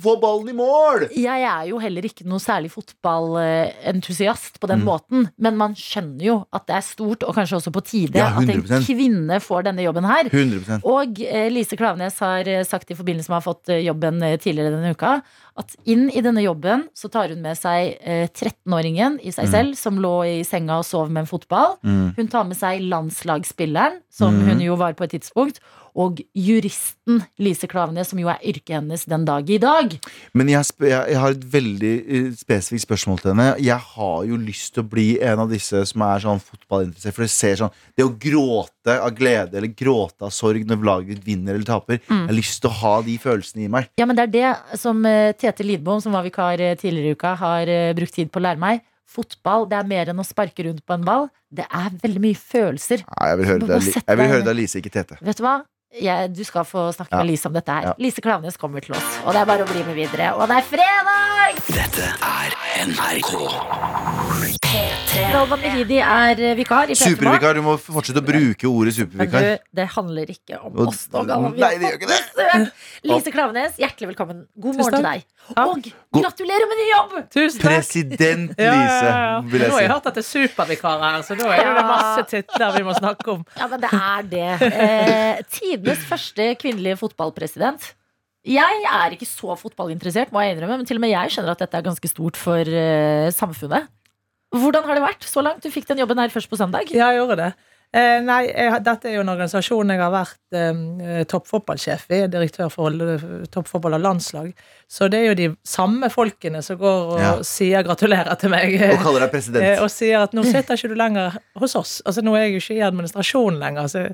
få 0.03 0.15
ballen 0.21 0.49
i 0.51 0.57
mål! 0.57 1.09
Jeg 1.15 1.43
er 1.47 1.67
jo 1.69 1.79
heller 1.79 2.03
ikke 2.09 2.25
noe 2.27 2.41
særlig 2.43 2.71
fotballentusiast 2.73 4.59
på 4.61 4.67
den 4.71 4.81
Mm. 4.81 4.85
måten, 4.85 5.29
men 5.39 5.57
man 5.57 5.75
skjønner 5.75 6.23
jo 6.25 6.37
at 6.53 6.67
det 6.67 6.77
er 6.77 6.81
stort, 6.83 7.23
og 7.23 7.35
kanskje 7.35 7.57
også 7.61 7.73
på 7.73 7.83
tide, 7.85 8.19
Ja, 8.19 8.29
at 8.37 8.49
en 8.49 8.63
kvinne 8.85 9.41
får 9.41 9.65
denne 9.65 9.83
jobben 9.85 10.05
her. 10.05 10.25
100 10.31 10.81
Og 10.85 11.21
eh, 11.23 11.49
Lise 11.51 11.77
Klaveness 11.77 12.19
har 12.21 12.47
eh, 12.49 12.65
sagt 12.65 12.91
i 12.91 12.95
forbindelse 12.95 13.29
med 13.31 13.39
å 13.39 13.43
ha 13.43 13.53
fått 13.53 13.67
jobben 13.85 14.21
tidligere 14.39 14.71
denne 14.75 14.95
uka, 14.95 15.23
at 15.57 15.77
inn 15.87 16.09
i 16.11 16.21
denne 16.25 16.43
jobben 16.43 16.89
så 16.99 17.09
tar 17.13 17.29
hun 17.31 17.41
med 17.45 17.55
seg 17.59 17.97
eh, 18.03 18.27
13-åringen 18.33 19.21
i 19.23 19.31
seg 19.31 19.47
Mm. 19.47 19.51
selv, 19.53 19.77
som 19.79 20.01
lå 20.03 20.15
i 20.27 20.43
senga 20.45 20.79
og 20.79 20.85
sov 20.85 21.11
med 21.11 21.23
en 21.25 21.31
fotball. 21.31 21.77
mm. 21.85 22.15
Hun 22.17 22.29
tar 22.29 22.45
med 22.45 22.57
seg 22.59 22.81
landslagsspilleren, 22.83 24.01
som 24.11 24.35
Mm. 24.35 24.47
hun 24.49 24.61
jo 24.61 24.77
var 24.77 24.95
på 24.95 25.05
et 25.05 25.11
tidspunkt, 25.21 25.61
og 25.95 26.19
juristen 26.35 27.21
Lise 27.39 27.69
Klaveness, 27.71 28.09
som 28.11 28.19
jo 28.19 28.27
er 28.27 28.41
yrket 28.43 28.75
hennes 28.81 29.05
den 29.07 29.25
dag 29.25 29.49
i 29.49 29.59
dag. 29.63 29.93
Men 30.35 30.49
jeg, 30.51 30.65
jeg, 30.81 31.17
har 31.23 31.31
et 31.31 31.45
veldig 31.53 31.93
eh, 32.03 32.31
spesifikt 32.35 32.83
spørsmål 32.83 33.21
til 33.23 33.31
henne. 33.31 33.47
Jeg 33.63 33.79
har 33.79 34.25
jo 34.27 34.37
lyst 34.37 34.75
til 34.75 34.83
å 34.83 34.89
bli 34.91 35.21
en 35.23 35.39
av 35.45 35.53
disse 35.53 35.85
som 35.87 36.03
er 36.03 36.19
sånn 36.25 36.43
fotballinteressert. 36.43 37.15
For 37.15 37.23
det 37.23 37.31
ser 37.31 37.61
sånn 37.63 37.71
Det 37.95 38.03
å 38.05 38.11
gråte 38.19 38.97
av 39.01 39.15
glede 39.15 39.55
eller 39.61 39.71
gråte 39.71 40.27
av 40.27 40.33
sorg 40.35 40.67
når 40.67 40.83
laget 40.85 41.15
ditt 41.15 41.25
vinner 41.29 41.55
eller 41.55 41.65
taper. 41.69 42.01
Mm. 42.09 42.25
Jeg 42.25 42.33
har 42.33 42.39
lyst 42.41 42.61
til 42.65 42.71
å 42.71 42.79
ha 42.83 42.95
de 43.07 43.15
følelsene 43.23 43.65
i 43.65 43.69
meg. 43.71 43.89
Ja, 43.97 44.05
men 44.11 44.17
det 44.19 44.25
er 44.27 44.35
det 44.35 44.81
som 44.83 44.99
eh, 45.07 45.31
Tete 45.45 45.67
Lidbom, 45.67 46.01
som 46.03 46.17
var 46.17 46.25
vikar 46.27 46.61
eh, 46.65 46.75
tidligere 46.81 47.13
i 47.13 47.17
uka, 47.19 47.35
har 47.45 47.69
eh, 47.71 47.93
brukt 47.99 48.17
tid 48.17 48.33
på 48.33 48.41
å 48.41 48.47
lære 48.49 48.61
meg. 48.63 48.81
Fotball 49.15 49.67
det 49.71 49.77
er 49.79 49.87
mer 49.87 50.09
enn 50.11 50.23
å 50.23 50.25
sparke 50.27 50.65
rundt 50.67 50.81
på 50.89 50.97
en 50.97 51.05
ball. 51.07 51.29
Det 51.55 51.67
er 51.69 51.93
veldig 52.03 52.23
mye 52.25 52.39
følelser. 52.41 53.05
Ja, 53.05 53.29
jeg 53.35 53.43
vil 53.43 53.51
høre 53.53 53.61
det 53.69 53.77
av 53.77 54.57
Li- 54.57 54.63
Lise, 54.65 54.81
ikke 54.81 54.95
Tete. 54.97 55.21
Vet 55.23 55.39
du 55.39 55.45
hva? 55.45 55.59
Jeg, 55.95 56.33
du 56.35 56.41
skal 56.43 56.65
få 56.67 56.89
snakke 56.97 57.13
Ja. 57.15 57.21
med 57.23 57.29
Lise 57.31 57.47
om 57.47 57.55
dette 57.55 57.71
her. 57.77 57.91
Ja. 57.93 57.95
Lise 58.03 58.25
Klaveness 58.25 58.57
kommer 58.59 58.83
til 58.83 58.97
oss. 58.97 59.21
Og 59.23 59.31
det 59.37 59.45
er 59.45 59.47
bare 59.53 59.63
å 59.63 59.71
bli 59.71 59.85
med 59.87 59.95
videre. 60.01 60.33
Og 60.41 60.49
det 60.51 60.57
er 60.59 60.67
fredag! 60.73 61.61
Dette 61.71 62.09
er 62.19 62.57
NRK. 62.75 63.31
Galvan 65.31 65.61
Mehidi 65.63 66.01
er 66.03 66.41
eh, 66.43 66.55
vikar 66.59 66.91
i 66.91 66.97
P3 66.97 67.13
Supervikar. 67.13 67.55
Du 67.55 67.63
må 67.63 67.77
fortsette 67.79 68.19
å 68.19 68.25
bruke 68.27 68.67
ordet 68.67 68.97
supervikar. 68.97 69.45
Men 69.47 69.61
du, 69.61 69.69
det 69.79 69.87
handler 69.95 70.33
ikke 70.35 70.59
om 70.59 70.81
oss 70.83 71.05
nå, 71.13 71.23
Galvan. 71.29 71.55
Nei, 71.55 71.71
det 71.79 71.93
gjør 71.93 72.01
ikke 72.01 72.11
det. 72.11 72.67
Lise 73.07 73.35
Klavenes, 73.37 73.79
hjertelig 73.79 74.11
velkommen. 74.11 74.43
God 74.59 74.81
morgen 74.81 74.97
til 74.99 75.07
deg. 75.07 75.25
Og 75.55 75.89
gratulerer 76.19 76.67
med 76.73 76.83
ny 76.83 76.91
jobb! 76.91 77.17
Tusen 77.37 77.63
takk. 77.63 77.69
President 77.69 78.55
Lise, 78.59 78.67
ja, 78.67 79.17
ja. 79.23 79.41
vil 79.55 79.67
Nå 79.69 79.73
har 79.77 79.87
jeg 79.87 79.95
hørt 79.95 80.11
at 80.11 80.19
det 80.19 80.25
er 80.27 80.31
supervikar 80.33 81.05
her, 81.07 81.23
så 81.29 81.39
da 81.39 81.51
er 81.55 81.63
det 81.63 81.75
Ja. 81.79 81.89
masse 81.95 82.27
titler 82.35 82.79
vi 82.81 82.87
må 82.91 82.99
snakke 82.99 83.37
om. 83.39 83.47
Ja, 83.61 83.71
men 83.71 83.87
det 83.87 83.93
er 84.03 84.31
det. 84.35 84.73
Eh, 84.75 85.45
tidenes 85.61 86.03
første 86.11 86.57
kvinnelige 86.59 86.99
fotballpresident. 87.07 87.95
Jeg 88.45 88.83
er 88.85 89.15
ikke 89.17 89.25
så 89.29 89.55
fotballinteressert, 89.57 90.33
må 90.35 90.43
jeg 90.45 90.57
innrømme, 90.57 90.77
men 90.83 90.87
til 90.89 90.99
og 91.01 91.05
med 91.07 91.15
jeg 91.15 91.33
skjønner 91.33 91.55
at 91.55 91.63
dette 91.65 91.79
er 91.81 91.87
ganske 91.87 92.11
stort 92.11 92.37
for 92.37 92.61
uh, 92.61 93.29
samfunnet. 93.33 93.89
Hvordan 94.55 94.85
har 94.87 94.95
det 94.99 95.03
vært 95.07 95.25
så 95.27 95.43
langt? 95.43 95.65
Du 95.65 95.71
fikk 95.73 95.89
den 95.89 95.99
jobben 96.05 96.21
her 96.21 96.29
først 96.31 96.51
på 96.53 96.59
søndag. 96.61 96.93
Ja, 96.95 97.09
jeg 97.11 97.23
gjorde 97.25 97.39
det. 97.41 97.55
Eh, 97.95 98.19
nei, 98.27 98.41
jeg, 98.51 98.79
dette 98.83 99.07
er 99.07 99.13
jo 99.17 99.23
en 99.23 99.29
organisasjon 99.31 99.91
jeg 99.95 100.01
har 100.03 100.11
vært 100.11 100.57
eh, 100.59 101.21
toppfotballsjef 101.31 102.09
i. 102.11 102.21
Direktør 102.31 102.71
for 102.75 102.91
eh, 102.91 103.25
toppfotball 103.55 103.95
og 103.99 104.03
landslag. 104.03 104.49
Så 104.91 105.07
det 105.11 105.21
er 105.21 105.29
jo 105.29 105.37
de 105.39 105.47
samme 105.67 106.11
folkene 106.11 106.63
som 106.67 106.79
går 106.81 107.13
og 107.15 107.21
Ja. 107.23 107.33
sier 107.47 107.87
gratulerer 107.87 108.35
til 108.41 108.51
meg. 108.51 108.75
Og 108.93 108.99
kaller 109.03 109.23
deg 109.23 109.29
Eh, 109.29 109.35
president. 109.37 109.83
og 109.87 109.91
sier 109.95 110.25
at 110.27 110.35
nå 110.35 110.43
sitter 110.47 110.75
ikke 110.79 110.91
du 110.91 110.97
lenger 110.99 111.39
hos 111.63 111.77
oss. 111.79 112.01
Altså 112.05 112.23
Nå 112.27 112.35
er 112.35 112.49
jeg 112.49 112.57
jo 112.57 112.63
ikke 112.65 112.79
i 112.81 112.87
administrasjonen 112.91 113.61
lenger. 113.63 113.87
Så, 113.95 114.05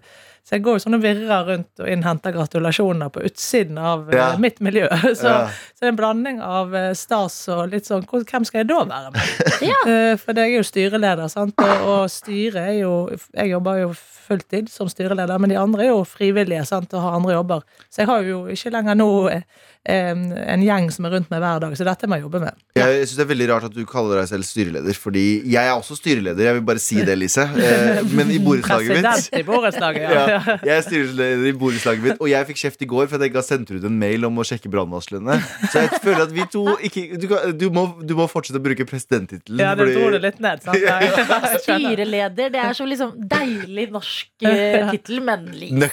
så 0.46 0.56
jeg 0.56 0.62
går 0.66 0.78
jo 0.78 0.82
sånn 0.82 0.96
og 0.96 1.02
virrer 1.04 1.44
rundt 1.46 1.80
og 1.84 1.88
innhenter 1.92 2.32
gratulasjoner 2.34 3.10
på 3.14 3.22
utsiden 3.28 3.78
av 3.78 4.08
eh, 4.10 4.16
Ja. 4.18 4.28
mitt 4.38 4.58
miljø. 4.60 4.88
Så, 5.20 5.28
Ja. 5.28 5.46
så 5.48 5.80
det 5.80 5.86
er 5.86 5.92
en 5.92 5.96
blanding 6.00 6.40
av 6.42 6.74
eh, 6.74 6.92
stas 6.98 7.36
og 7.48 7.68
litt 7.70 7.86
sånn 7.86 8.02
hvor- 8.08 8.24
Hvem 8.24 8.44
skal 8.48 8.60
jeg 8.64 8.68
da 8.72 8.80
være 8.84 9.12
med? 9.14 9.22
Ja. 9.70 9.78
Eh, 9.86 10.16
For 10.16 10.32
jeg 10.34 10.52
er 10.52 10.56
jo 10.56 10.66
styreleder, 10.66 11.28
sant? 11.30 11.54
Og, 11.60 11.86
og 11.94 12.08
styret 12.10 12.56
er 12.74 12.78
jo 12.80 12.94
Jeg 13.36 13.50
jobber 13.52 13.80
jo 13.84 13.92
fulltid 14.30 14.68
som 14.70 14.86
styreleder, 14.88 15.38
men 15.42 15.50
de 15.50 15.56
andre 15.58 15.82
er 15.84 15.88
jo 15.90 16.04
frivillige 16.06 16.64
sant? 16.66 16.92
og 16.94 17.02
har 17.02 17.16
andre 17.18 17.32
jobber. 17.34 17.62
Så 17.90 18.02
jeg 18.04 18.06
har 18.06 18.22
jo 18.22 18.44
ikke 18.46 18.70
lenger 18.70 18.94
nå 18.94 19.08
en, 19.88 20.26
en 20.36 20.60
gjeng 20.60 20.90
som 20.92 21.06
er 21.08 21.14
rundt 21.14 21.30
meg 21.32 21.40
hver 21.40 21.60
dag, 21.62 21.72
så 21.78 21.84
dette 21.88 22.08
må 22.10 22.18
jeg 22.18 22.26
jobbe 22.26 22.40
med. 22.42 22.56
Jeg 22.76 23.06
synes 23.06 23.14
det 23.16 23.22
er 23.24 23.28
veldig 23.30 23.46
rart 23.48 23.64
at 23.70 23.72
du 23.72 23.80
kaller 23.88 24.18
deg 24.20 24.26
selv 24.28 24.44
styreleder, 24.44 24.96
fordi 25.00 25.22
jeg 25.48 25.62
er 25.64 25.72
også 25.72 25.96
styreleder. 25.96 26.44
Jeg 26.50 26.56
vil 26.58 26.64
bare 26.68 26.82
si 26.84 26.98
det, 27.06 27.14
Lise. 27.16 27.46
Eh, 27.48 28.02
Men 28.18 28.28
i 28.34 28.36
borettslaget 28.44 28.92
mitt 28.92 29.06
President 29.08 29.40
i 29.40 29.46
borettslaget, 29.48 30.04
ja. 30.04 30.24
ja, 30.36 30.56
jeg 30.68 30.74
er 30.74 30.84
styreleder 30.84 31.46
i 31.48 31.54
borettslaget 31.62 32.04
mitt, 32.04 32.20
og 32.20 32.28
jeg 32.28 32.48
fikk 32.50 32.60
kjeft 32.60 32.84
i 32.84 32.90
går 32.92 33.08
for 33.08 33.16
at 33.16 33.24
jeg 33.24 33.32
ikke 33.32 33.40
har 33.40 33.46
sendt 33.48 33.72
ut 33.72 33.86
en 33.88 33.96
mail 34.02 34.28
om 34.28 34.42
å 34.42 34.46
sjekke 34.50 34.72
brannvarslene. 34.74 35.38
Så 35.72 35.86
jeg 35.86 36.02
føler 36.04 36.26
at 36.26 36.36
vi 36.36 36.46
to 36.52 36.66
ikke 36.90 37.06
Du, 37.20 37.26
kan, 37.30 37.56
du, 37.56 37.66
må, 37.72 37.86
du 38.04 38.14
må 38.18 38.26
fortsette 38.30 38.60
å 38.60 38.64
bruke 38.64 38.84
presidenttittelen. 38.88 39.64
Ja, 39.64 39.72
du 39.78 39.86
fordi- 39.86 39.96
dro 39.96 40.12
det 40.12 40.22
litt 40.26 40.44
ned, 40.44 40.64
sant? 40.66 40.76
Ja, 40.90 41.00
Styreleder, 41.60 42.52
det 42.52 42.60
er 42.60 42.76
så 42.76 42.84
liksom 42.88 43.14
deilig 43.30 43.88
norsk 43.94 44.44
uh, 44.44 44.90
tittel, 44.92 45.20
men 45.24 45.48
Lise 45.56 45.90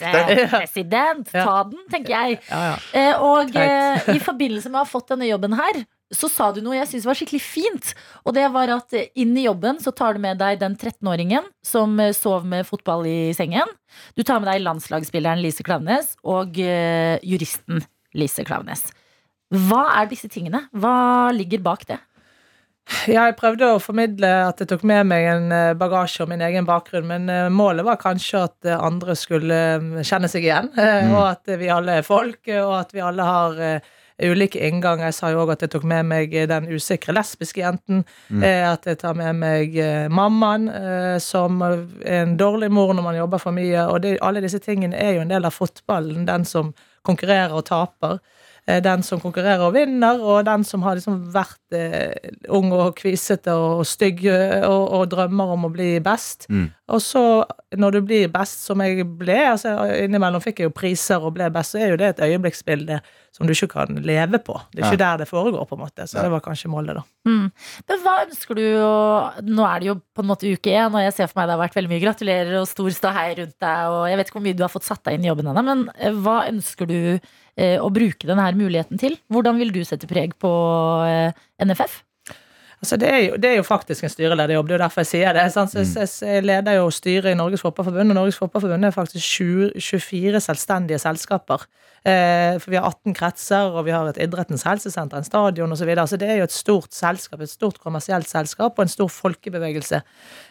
president, 0.51 1.27
ta 1.31 1.57
den, 1.69 1.81
tenker 1.91 2.13
jeg. 2.15 2.39
Ja, 2.51 2.61
ja. 2.73 2.77
Eh, 2.97 3.23
og. 3.23 3.55
Eh, 3.77 4.09
i 4.15 4.19
forbindelse 4.23 4.71
med 4.71 4.81
å 4.81 4.83
ha 4.83 4.89
fått 4.89 5.13
denne 5.13 5.29
jobben 5.29 5.55
her, 5.57 5.83
så 6.13 6.29
sa 6.31 6.49
du 6.55 6.61
noe 6.63 6.77
jeg 6.77 6.87
syntes 6.89 7.07
var 7.09 7.17
skikkelig 7.19 7.41
fint. 7.43 7.93
Og 8.25 8.35
det 8.37 8.45
var 8.53 8.71
at 8.77 8.95
inn 8.95 9.35
i 9.37 9.45
jobben 9.45 9.81
så 9.83 9.93
tar 9.95 10.15
du 10.15 10.23
med 10.23 10.39
deg 10.41 10.61
den 10.61 10.77
13-åringen 10.77 11.49
som 11.65 11.97
eh, 12.03 12.15
sov 12.15 12.47
med 12.47 12.67
fotball 12.67 13.05
i 13.09 13.19
sengen. 13.37 13.69
Du 14.17 14.23
tar 14.23 14.41
med 14.41 14.49
deg 14.51 14.63
landslagsspilleren 14.65 15.43
Lise 15.43 15.65
Klaveness 15.67 16.15
og 16.25 16.59
eh, 16.63 17.17
juristen 17.27 17.83
Lise 18.17 18.47
Klaveness. 18.47 18.87
Hva 19.53 19.85
er 20.01 20.09
disse 20.11 20.27
tingene? 20.31 20.65
Hva 20.75 21.29
ligger 21.35 21.61
bak 21.63 21.85
det? 21.87 22.01
Ja, 23.07 23.25
jeg 23.27 23.35
prøvde 23.35 23.67
å 23.73 23.81
formidle 23.83 24.29
at 24.47 24.61
jeg 24.63 24.69
tok 24.71 24.83
med 24.87 25.09
meg 25.09 25.25
en 25.27 25.51
eh, 25.51 25.73
bagasje 25.79 26.23
og 26.23 26.31
min 26.31 26.43
egen 26.43 26.67
bakgrunn, 26.67 27.07
men 27.09 27.27
eh, 27.31 27.49
målet 27.51 27.83
var 27.87 27.99
kanskje 27.99 28.45
at 28.47 28.67
eh, 28.67 28.79
andre 28.79 29.15
skulle 29.19 29.57
kjenne 30.07 30.29
seg 30.31 30.47
igjen, 30.47 30.71
mm. 30.77 31.11
og 31.11 31.23
at 31.25 31.55
vi 31.59 31.71
alle 31.73 31.99
er 31.99 32.07
folk, 32.07 32.39
og 32.47 32.73
at 32.79 32.95
vi 32.95 33.03
alle 33.03 33.27
har 33.27 33.59
ulike 34.23 34.61
innganger. 34.65 35.11
Jeg 35.11 35.17
sa 35.17 35.29
jo 35.33 35.43
òg 35.43 35.51
at 35.53 35.65
jeg 35.65 35.73
tok 35.75 35.83
med 35.91 36.07
meg 36.09 36.31
den 36.49 36.69
usikre 36.71 37.13
lesbiske 37.13 37.61
jenten, 37.61 38.05
Mm. 38.31 38.43
at 38.43 38.87
jeg 38.87 38.97
tar 39.03 39.13
med 39.15 39.35
meg 39.39 39.75
mammaen, 40.11 40.65
som 41.23 41.61
er 41.63 41.83
en 42.17 42.33
dårlig 42.39 42.71
mor 42.73 42.95
når 42.95 43.05
man 43.05 43.19
jobber 43.19 43.41
for 43.41 43.55
mye, 43.55 43.85
og 43.87 44.01
det, 44.03 44.17
alle 44.25 44.41
disse 44.43 44.59
tingene 44.63 44.97
er 44.97 45.15
jo 45.15 45.21
en 45.23 45.31
del 45.31 45.45
av 45.47 45.55
fotballen, 45.55 46.25
den 46.27 46.47
som 46.49 46.73
konkurrerer 47.07 47.55
og 47.55 47.67
taper. 47.69 48.17
Eh, 48.67 48.81
Den 48.83 49.03
som 49.03 49.21
konkurrerer 49.23 49.63
og 49.63 49.73
vinner, 49.77 50.19
og 50.19 50.43
den 50.45 50.63
som 50.67 50.81
har 50.83 50.97
liksom 50.99 51.21
vært 51.31 51.75
eh, 51.77 52.33
ung 52.51 52.71
og 52.75 52.97
kvisete 52.99 53.53
og 53.55 53.85
stygg 53.87 54.25
eh, 54.27 54.65
og, 54.67 54.89
og 54.97 55.05
drømmer 55.13 55.53
om 55.55 55.67
å 55.69 55.71
bli 55.71 55.93
best. 56.03 56.49
Mm. 56.51 56.65
Og 56.91 57.01
så, 57.03 57.21
når 57.75 57.97
du 57.97 58.01
blir 58.07 58.27
best, 58.31 58.61
som 58.67 58.79
jeg 58.83 59.03
ble 59.19 59.35
altså 59.49 59.73
Innimellom 60.05 60.39
fikk 60.43 60.61
jeg 60.61 60.69
jo 60.69 60.75
priser 60.75 61.23
og 61.23 61.33
ble 61.35 61.49
best, 61.51 61.75
så 61.75 61.81
er 61.83 61.89
jo 61.93 61.97
det 61.99 62.13
et 62.13 62.21
øyeblikksbilde 62.27 62.99
som 63.35 63.47
du 63.47 63.51
ikke 63.53 63.67
kan 63.73 63.99
leve 64.07 64.39
på. 64.41 64.55
Det 64.73 64.81
er 64.81 64.87
ikke 64.91 64.99
der 65.03 65.17
det 65.21 65.27
foregår, 65.29 65.65
på 65.69 65.75
en 65.77 65.83
måte. 65.83 66.07
Så 66.07 66.17
Ja. 66.17 66.23
det 66.23 66.31
var 66.31 66.41
kanskje 66.41 66.71
målet, 66.71 66.95
da. 66.97 67.03
Mm. 67.27 67.51
Men 67.91 67.99
hva 68.03 68.13
ønsker 68.25 68.55
du 68.55 68.63
å 68.81 68.93
Nå 69.43 69.63
er 69.67 69.79
det 69.83 69.87
jo 69.91 69.95
på 70.15 70.23
en 70.23 70.29
måte 70.31 70.47
uke 70.49 70.71
én, 70.73 70.87
og 70.91 71.03
jeg 71.03 71.13
ser 71.13 71.27
for 71.27 71.39
meg 71.41 71.47
det 71.49 71.55
har 71.57 71.63
vært 71.67 71.75
veldig 71.77 71.91
mye 71.91 72.03
gratulerer 72.03 72.55
og 72.61 72.67
stor 72.71 72.89
ståhei 72.95 73.27
rundt 73.37 73.57
deg, 73.63 73.91
og 73.93 74.07
jeg 74.09 74.17
vet 74.17 74.27
ikke 74.31 74.39
hvor 74.39 74.47
mye 74.47 74.57
du 74.57 74.63
har 74.63 74.73
fått 74.73 74.87
satt 74.87 75.03
deg 75.07 75.19
inn 75.19 75.27
i 75.27 75.29
jobben 75.31 75.51
ennå, 75.51 75.63
men 75.67 75.83
eh, 75.99 76.15
hva 76.15 76.39
ønsker 76.49 76.87
du 76.89 76.97
å 77.81 77.89
bruke 77.93 78.29
denne 78.29 78.45
her 78.45 78.57
muligheten 78.57 79.01
til? 79.01 79.17
Hvordan 79.33 79.57
vil 79.61 79.73
du 79.73 79.81
sette 79.87 80.09
preg 80.09 80.35
på 80.41 80.51
eh, 81.07 81.33
NFF? 81.63 82.03
Altså 82.77 82.97
det, 83.01 83.07
er 83.09 83.21
jo, 83.23 83.37
det 83.41 83.49
er 83.49 83.55
jo 83.57 83.63
faktisk 83.65 84.05
en 84.05 84.11
styrelederjobb, 84.13 84.67
det 84.67 84.75
er 84.75 84.77
jo 84.77 84.83
derfor 84.83 85.01
jeg 85.01 85.09
sier 85.09 85.33
det. 85.33 85.47
Sant? 85.49 85.71
Så 85.73 85.81
jeg, 85.81 86.09
jeg 86.21 86.43
leder 86.45 86.75
jo 86.77 86.91
styret 86.93 87.31
i 87.31 87.37
Norges 87.37 87.63
Fotballforbund, 87.65 88.13
og 88.13 88.17
Norges 88.19 88.37
Fotballforbund 88.37 88.85
er 88.85 88.93
faktisk 88.93 89.25
20, 89.25 89.71
24 89.81 90.41
selvstendige 90.45 90.99
selskaper. 91.01 91.65
Eh, 92.05 92.59
for 92.61 92.69
vi 92.69 92.77
har 92.77 92.85
18 92.85 93.17
kretser, 93.17 93.73
og 93.73 93.87
vi 93.87 93.95
har 93.95 94.05
et 94.11 94.19
idrettens 94.21 94.67
helsesenter, 94.69 95.17
en 95.17 95.25
stadion 95.25 95.73
osv. 95.73 95.81
Så, 95.81 95.89
videre. 95.89 96.05
så 96.07 96.21
det 96.21 96.29
er 96.29 96.37
jo 96.37 96.45
et 96.45 96.53
stort 96.53 96.93
selskap, 96.93 97.41
et 97.41 97.49
stort 97.49 97.81
kommersielt 97.81 98.29
selskap 98.29 98.77
og 98.77 98.85
en 98.85 98.93
stor 98.93 99.09
folkebevegelse. 99.09 100.03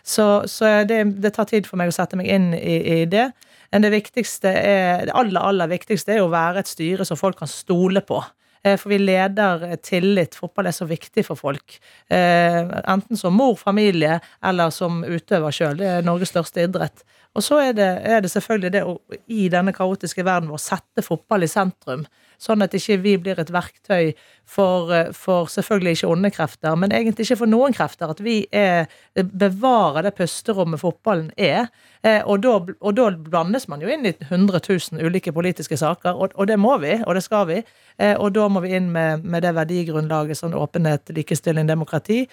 Så, 0.02 0.26
så 0.50 0.72
det, 0.88 1.04
det 1.22 1.36
tar 1.38 1.46
tid 1.46 1.70
for 1.70 1.78
meg 1.78 1.94
å 1.94 1.94
sette 1.94 2.18
meg 2.18 2.26
inn 2.26 2.50
i, 2.58 2.80
i 2.96 3.04
det. 3.06 3.28
Men 3.72 3.82
det 3.86 3.92
viktigste 3.94 4.50
er, 4.50 5.06
det 5.08 5.14
aller, 5.14 5.40
aller 5.40 5.70
viktigste 5.70 6.16
er 6.16 6.24
å 6.24 6.32
være 6.32 6.62
et 6.62 6.70
styre 6.70 7.06
som 7.08 7.18
folk 7.20 7.38
kan 7.40 7.50
stole 7.50 8.02
på. 8.06 8.22
Eh, 8.64 8.76
For 8.78 8.90
vi 8.92 8.98
leder 8.98 9.76
tillit. 9.82 10.34
Fotball 10.34 10.70
er 10.70 10.76
så 10.76 10.88
viktig 10.88 11.24
for 11.26 11.38
folk. 11.38 11.78
Eh, 12.10 12.62
Enten 12.86 13.16
som 13.16 13.34
mor, 13.36 13.56
familie, 13.56 14.20
eller 14.42 14.70
som 14.74 15.04
utøver 15.04 15.54
sjøl. 15.54 15.76
Det 15.78 15.92
er 15.98 16.06
Norges 16.06 16.32
største 16.34 16.66
idrett. 16.66 17.04
Og 17.36 17.44
så 17.44 17.58
er 17.68 17.74
det, 17.76 17.88
er 18.08 18.22
det 18.24 18.30
selvfølgelig 18.32 18.72
det 18.72 18.84
å 18.88 18.96
i 19.28 19.48
denne 19.52 19.74
kaotiske 19.76 20.24
verden 20.24 20.48
vår 20.52 20.62
sette 20.62 21.04
fotball 21.04 21.44
i 21.44 21.50
sentrum. 21.50 22.06
Sånn 22.40 22.60
at 22.64 22.74
ikke 22.76 22.98
vi 23.00 23.14
blir 23.16 23.38
et 23.40 23.48
verktøy 23.52 24.10
for, 24.44 24.90
eh, 24.92 25.12
for 25.16 25.48
selvfølgelig 25.48 25.96
ikke 25.96 26.10
onde 26.12 26.30
krefter, 26.34 26.76
men 26.76 26.92
egentlig 26.92 27.24
ikke 27.24 27.38
for 27.42 27.48
noen 27.50 27.72
krefter. 27.76 28.10
At 28.12 28.20
vi 28.20 28.42
er, 28.52 28.86
bevarer 29.16 30.04
det 30.04 30.14
pusterommet 30.18 30.80
fotballen 30.82 31.30
er. 31.36 31.68
Eh, 32.04 32.22
Og 32.26 32.42
da, 32.42 32.58
og 32.80 32.94
da 32.94 33.10
blandes 33.10 33.66
man 33.68 33.80
jo 33.80 33.88
inn 33.88 34.04
i 34.06 34.12
100 34.12 34.60
000 34.68 35.00
ulike 35.02 35.32
politiske 35.32 35.76
saker, 35.80 36.14
og, 36.14 36.36
og 36.36 36.46
det 36.46 36.58
må 36.60 36.76
vi, 36.78 36.92
og 37.06 37.14
det 37.16 37.24
skal 37.24 37.46
vi. 37.48 37.62
Eh, 37.98 38.14
Og 38.20 38.32
da 38.36 38.48
må 38.48 38.60
vi 38.62 38.74
inn 38.76 38.92
med, 38.92 39.24
med 39.24 39.42
det 39.42 39.54
verdigrunnlaget 39.56 40.36
sånn 40.38 40.54
åpenhet, 40.54 41.08
likestilling, 41.16 41.66
demokrati. 41.66 42.26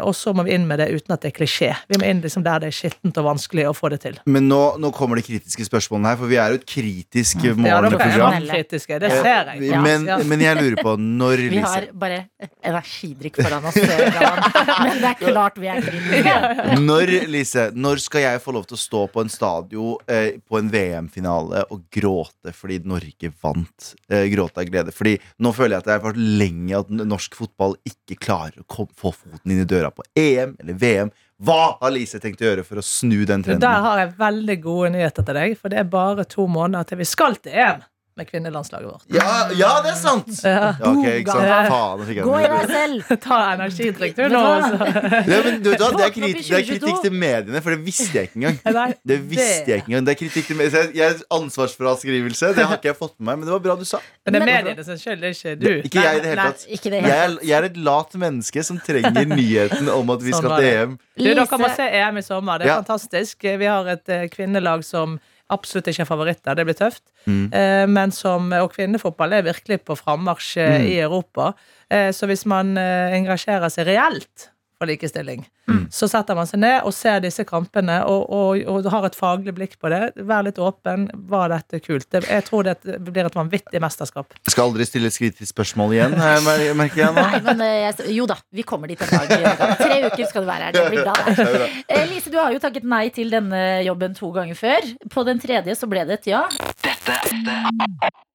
Og 0.00 0.14
så 0.14 0.32
må 0.32 0.44
vi 0.46 0.54
inn 0.54 0.66
med 0.68 0.78
det 0.78 0.88
uten 0.94 1.12
at 1.12 1.22
det 1.22 1.32
er 1.32 1.36
klisjé. 1.38 1.74
Vi 1.90 1.98
må 1.98 2.06
inn 2.06 2.22
liksom 2.22 2.44
der 2.46 2.62
det 2.62 2.70
er 2.70 2.78
skittent 2.78 3.18
og 3.18 3.26
vanskelig 3.26 3.66
å 3.68 3.74
få 3.76 3.90
det 3.92 4.00
til. 4.06 4.18
Men 4.26 4.47
nå, 4.48 4.60
nå 4.80 4.90
kommer 4.96 5.18
de 5.20 5.24
kritiske 5.26 5.66
spørsmålene 5.68 6.12
her, 6.12 6.18
for 6.20 6.30
vi 6.30 6.38
er 6.40 6.54
jo 6.54 6.58
et 6.60 6.66
kritisk 6.68 7.42
Ja, 7.44 7.52
er 7.52 7.58
morgenprogram. 7.60 8.38
kritiske. 8.48 8.98
Det 9.02 9.10
ser 9.12 9.52
jeg. 9.52 9.62
Ja, 9.68 9.82
Men, 9.84 10.06
men 10.30 10.42
jeg 10.44 10.58
lurer 10.58 10.78
på 10.84 10.94
når, 10.98 11.42
Vi 11.52 11.62
har 11.64 11.86
bare 11.98 12.22
energidrikk 12.66 13.38
foran 13.42 13.68
oss. 13.68 13.78
Galvan. 13.78 14.40
Men 14.88 15.00
det 15.02 15.10
er 15.10 15.18
klart 15.20 15.58
vi 15.60 15.70
er 15.70 15.82
kritiske. 15.84 16.80
Når, 16.84 17.12
Lise, 17.32 17.68
når 17.76 18.02
skal 18.02 18.24
jeg 18.24 18.42
få 18.44 18.54
lov 18.56 18.66
til 18.70 18.78
å 18.78 18.80
stå 18.82 19.04
på 19.12 19.22
en 19.24 19.32
stadion 19.32 20.10
eh, 20.10 20.38
på 20.42 20.58
en 20.60 20.70
VM-finale 20.72 21.64
og 21.74 21.84
gråte 21.94 22.54
fordi 22.56 22.80
Norge 22.88 23.32
vant? 23.42 23.92
Eh, 24.10 24.26
gråte 24.32 24.62
av 24.64 24.68
glede. 24.70 24.94
Fordi 24.94 25.16
nå 25.44 25.52
føler 25.56 25.76
jeg 25.76 25.84
at 25.84 25.88
det 25.90 25.96
har 25.96 26.04
vært 26.08 26.20
lenge 26.42 26.82
at 26.82 26.92
norsk 26.98 27.38
fotball 27.38 27.76
ikke 27.88 28.18
klarer 28.28 28.62
å 28.62 28.68
kom, 28.70 28.90
få 28.98 29.12
foten 29.14 29.54
inn 29.54 29.64
i 29.64 29.68
døra 29.68 29.90
på 29.94 30.06
EM 30.18 30.56
eller 30.62 30.78
VM. 30.78 31.14
Hva 31.38 31.76
har 31.78 31.92
Lise 31.94 32.18
tenkt 32.18 32.40
å 32.42 32.48
gjøre 32.48 32.64
for 32.66 32.80
å 32.80 32.82
snu 32.82 33.20
den 33.22 33.44
trenden? 33.46 33.62
Der 33.62 33.84
har 33.84 34.00
jeg 34.00 34.16
veldig 34.18 34.56
gode 34.64 34.90
nyheter 34.96 35.26
til 35.26 35.38
deg, 35.38 35.54
for 35.60 35.70
det 35.70 35.78
er 35.84 35.92
bare 35.92 36.26
to 36.26 36.48
måneder 36.50 36.88
til 36.88 36.98
vi 36.98 37.06
skal 37.06 37.38
til 37.38 37.54
EM 37.54 37.84
med 38.18 38.28
kvinnelandslaget 38.28 38.88
vårt. 38.90 39.04
Ja, 39.14 39.48
ja, 39.56 39.70
det 39.84 39.92
er 39.94 39.98
sant! 40.00 40.30
Ja. 40.42 40.72
Ja, 40.78 40.90
ok, 40.90 41.06
ikke 41.22 41.34
sant? 41.36 41.70
Faen, 41.72 42.02
jeg 42.10 42.26
Gå 42.26 42.34
i 42.38 42.48
deg 42.50 42.72
selv! 42.72 43.12
Ta 43.28 43.38
energidrikk 43.54 44.16
du 44.18 44.24
nå. 44.32 44.42
altså. 44.42 44.90
Ja, 45.32 45.40
men, 45.46 45.60
du, 45.64 45.70
da, 45.72 45.90
det, 45.94 46.04
er 46.08 46.14
kritikk, 46.14 46.44
det 46.48 46.58
er 46.60 46.66
kritikk 46.68 47.02
til 47.06 47.14
mediene, 47.14 47.62
for 47.64 47.74
det 47.76 47.80
visste 47.86 48.10
jeg 48.18 48.30
ikke 48.30 48.40
engang. 48.42 48.58
Nei, 48.78 48.88
Det 49.12 49.18
visste 49.30 49.72
jeg 49.72 49.82
ikke 49.82 49.92
engang. 49.92 50.08
Det 50.08 50.14
er 50.14 50.20
kritikk 50.24 50.50
til 50.50 50.60
mediene. 50.60 50.84
Jeg 50.98 51.20
ansvarsfraskrivelse. 51.38 52.52
Det 52.56 52.66
har 52.68 52.76
ikke 52.78 52.90
jeg 52.92 52.98
fått 52.98 53.14
med 53.18 53.30
meg, 53.30 53.40
men 53.40 53.48
det 53.48 53.54
var 53.56 53.64
bra 53.64 53.76
du 53.78 53.84
sa. 53.88 54.00
Men 54.26 54.34
det 54.36 54.40
er 54.42 54.48
mediene 54.50 54.84
som 54.86 55.00
skyld, 55.00 55.24
ikke 55.32 55.54
du. 55.60 55.68
Ikke 55.88 56.04
jeg 56.04 56.20
i 56.20 56.22
det 56.24 56.32
hele 56.32 56.48
tatt. 56.50 56.66
Jeg 56.68 57.48
jeg 57.48 57.56
er 57.58 57.66
et 57.68 57.80
lat 57.88 58.14
menneske 58.20 58.64
som 58.66 58.78
trenger 58.84 59.28
nyheten 59.38 59.90
om 59.92 60.14
at 60.14 60.24
vi 60.24 60.34
Sånn 60.34 60.44
skal 60.44 60.56
til. 60.58 60.68
EM. 60.68 60.94
Du, 61.18 61.26
dere 61.28 61.60
må 61.62 61.72
se 61.76 61.88
EM 62.02 62.20
i 62.20 62.24
sommer. 62.26 62.58
Det 62.60 62.68
er 62.68 62.74
Ja. 62.74 62.78
fantastisk. 62.82 63.42
Vi 63.42 63.68
har 63.68 63.88
et 63.94 64.08
eh, 64.08 64.26
kvinnelag 64.32 64.84
som 64.86 65.18
absolutt 65.50 65.86
ikke 65.88 66.02
er 66.04 66.08
favoritter. 66.10 66.54
Det 66.54 66.64
blir 66.68 66.74
tøft. 66.78 67.02
Mm. 67.26 67.48
Eh, 67.52 67.86
Men 67.86 68.10
som, 68.12 68.52
og 68.52 68.72
kvinnefotball 68.74 69.32
er 69.32 69.42
virkelig 69.42 69.80
på 69.84 69.96
frammarsj 69.96 70.56
eh, 70.60 70.78
Mm. 70.80 70.86
i 70.86 70.98
Europa. 71.00 71.54
Eh, 71.90 72.10
Så 72.12 72.26
hvis 72.26 72.44
man 72.46 72.76
eh, 72.78 73.16
engasjerer 73.16 73.68
seg 73.70 73.86
reelt 73.86 74.50
for 74.78 74.86
likestilling, 74.86 75.44
Mm. 75.68 75.88
så 75.92 76.06
setter 76.08 76.34
man 76.38 76.46
seg 76.48 76.60
ned 76.62 76.84
og 76.86 76.94
ser 76.96 77.18
disse 77.20 77.44
kampene 77.44 77.98
og, 78.08 78.22
og, 78.32 78.62
og 78.72 78.86
har 78.92 79.04
et 79.04 79.16
faglig 79.18 79.52
blikk 79.52 79.74
på 79.82 79.90
det. 79.92 80.14
Vær 80.24 80.44
litt 80.46 80.56
åpen. 80.62 81.08
Var 81.28 81.48
dette 81.52 81.80
kult? 81.84 82.06
Det, 82.14 82.22
jeg 82.30 82.44
tror 82.46 82.64
det 82.64 82.76
blir 83.04 83.26
et 83.28 83.34
vanvittig 83.36 83.80
mesterskap. 83.82 84.32
Jeg 84.46 84.54
skal 84.54 84.68
aldri 84.70 84.86
stille 84.88 85.10
et 85.10 85.18
kritisk 85.18 85.50
spørsmål 85.52 85.92
igjen, 85.96 86.14
eh, 86.14 86.38
mer- 86.46 86.72
merker 86.78 87.02
jeg 87.02 87.12
nå. 87.18 87.24
Nei, 87.26 87.40
men 87.50 87.60
eh, 87.66 87.74
jeg, 87.90 88.14
jo 88.16 88.24
da, 88.30 88.38
vi 88.54 88.62
kommer 88.64 88.88
dit 88.88 89.02
en 89.02 89.12
dag. 89.12 89.76
Tre 89.82 89.98
uker 90.06 90.24
skal 90.30 90.46
du 90.46 90.48
være 90.48 90.70
her. 90.70 90.72
Det 90.78 90.86
blir 90.88 91.04
bra. 91.04 91.16
Det. 91.36 91.68
Eh, 91.88 92.06
Lise, 92.14 92.30
du 92.32 92.38
har 92.40 92.54
jo 92.56 92.62
takket 92.64 92.84
nei 92.88 93.08
til 93.12 93.28
denne 93.34 93.60
jobben 93.84 94.16
to 94.16 94.30
ganger 94.32 94.56
før. 94.56 94.88
På 95.12 95.26
den 95.28 95.42
tredje 95.42 95.76
så 95.76 95.90
ble 95.90 96.06
det 96.08 96.20
et 96.22 96.30
ja. 96.32 96.46
Dette 96.80 97.18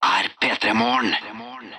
er 0.04 0.30
P3 0.44 0.74
Morgen. 0.78 1.14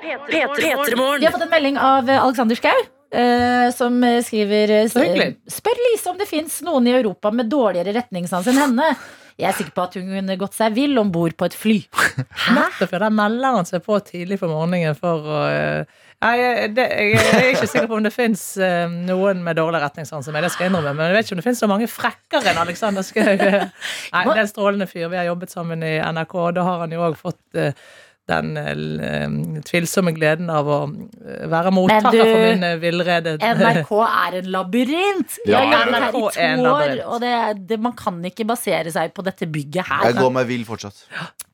P3morgen. 0.03 1.21
Vi 1.21 1.25
har 1.27 1.33
fått 1.33 1.43
en 1.47 1.51
melding 1.55 1.79
av 1.79 2.09
Alexander 2.11 2.57
Schou. 2.59 2.83
Eh, 3.15 3.67
som 3.75 3.99
skriver 4.27 4.73
eh. 4.81 4.89
Spør 4.89 5.83
Lise 5.89 6.13
om 6.13 6.19
det 6.21 6.29
fins 6.31 6.61
noen 6.67 6.89
i 6.91 6.95
Europa 6.97 7.33
med 7.35 7.51
dårligere 7.53 7.95
retningssans 7.97 8.49
enn 8.51 8.61
henne. 8.67 8.95
Jeg 9.35 9.49
er 9.49 9.57
sikker 9.59 9.75
på 9.75 9.85
at 9.89 9.97
hun 9.99 10.11
kunne 10.13 10.37
gått 10.39 10.55
seg 10.55 10.77
vill 10.77 10.95
om 11.01 11.11
bord 11.15 11.35
på 11.39 11.49
et 11.49 11.57
fly. 11.59 11.79
Nettopp. 12.55 12.93
Der 12.93 13.15
melder 13.15 13.59
han 13.59 13.67
seg 13.67 13.83
på 13.87 13.99
tidlig 14.07 14.39
på 14.43 14.51
morgenen 14.51 14.99
for 14.99 15.27
å 15.27 15.45
eh, 15.51 16.03
Nei, 16.25 16.39
det, 16.73 16.85
jeg 16.89 17.19
er 17.21 17.51
ikke 17.51 17.67
sikker 17.69 17.89
på 17.91 17.99
om 17.99 18.05
det 18.07 18.13
fins 18.15 18.43
noen 18.57 19.43
med 19.45 19.59
dårlig 19.59 19.83
retningssans 19.83 20.25
som 20.25 20.33
meg, 20.33 20.47
det 20.47 20.55
skal 20.55 20.65
jeg 20.65 20.71
innrømme. 20.73 20.95
Men 20.97 21.11
jeg 21.11 21.17
vet 21.19 21.27
ikke 21.27 21.37
om 21.37 21.41
det 21.43 21.45
fins 21.45 21.61
så 21.61 21.69
mange 21.69 21.89
frekkere 21.91 22.49
enn 22.49 22.61
Alexander 22.63 23.05
Schou. 23.05 23.21
Nei, 23.35 24.23
det 24.23 24.33
er 24.33 24.41
en 24.41 24.49
strålende 24.49 24.87
fyr. 24.89 25.11
Vi 25.13 25.19
har 25.21 25.29
jobbet 25.29 25.53
sammen 25.53 25.85
i 25.85 25.99
NRK, 26.01 26.39
og 26.47 26.57
da 26.57 26.65
har 26.65 26.81
han 26.87 26.97
jo 26.97 27.05
òg 27.05 27.19
fått 27.21 27.61
eh, 27.61 27.77
den 28.31 28.55
eh, 28.57 29.61
tvilsomme 29.69 30.15
gleden 30.17 30.49
av 30.49 30.69
å 30.73 30.77
eh, 30.89 31.43
være 31.53 31.73
mottaker 31.77 32.15
du- 32.17 32.23
for 32.25 32.41
min 32.47 32.63
eh, 32.65 32.77
villrede 32.81 33.35
NRK 33.41 33.91
er 34.07 34.39
en 34.41 34.49
labyrint! 34.55 35.35
Ja, 35.51 35.61
Ja, 35.61 35.83
har 35.83 35.91
jobbet 35.91 35.99
NRK 36.01 36.17
her 36.17 36.41
i 36.41 36.47
er 36.47 36.55
en 36.55 36.63
to 36.65 36.71
år, 36.73 36.95
og 37.13 37.21
det, 37.21 37.33
det, 37.69 37.79
man 37.85 37.93
kan 37.99 38.17
ikke 38.25 38.47
basere 38.49 38.91
seg 38.95 39.13
på 39.17 39.25
dette 39.27 39.45
bygget 39.53 39.85
her. 39.91 40.07
Jeg 40.09 40.17
går 40.23 40.33
meg 40.39 40.49
vill 40.49 40.65
fortsatt. 40.69 41.03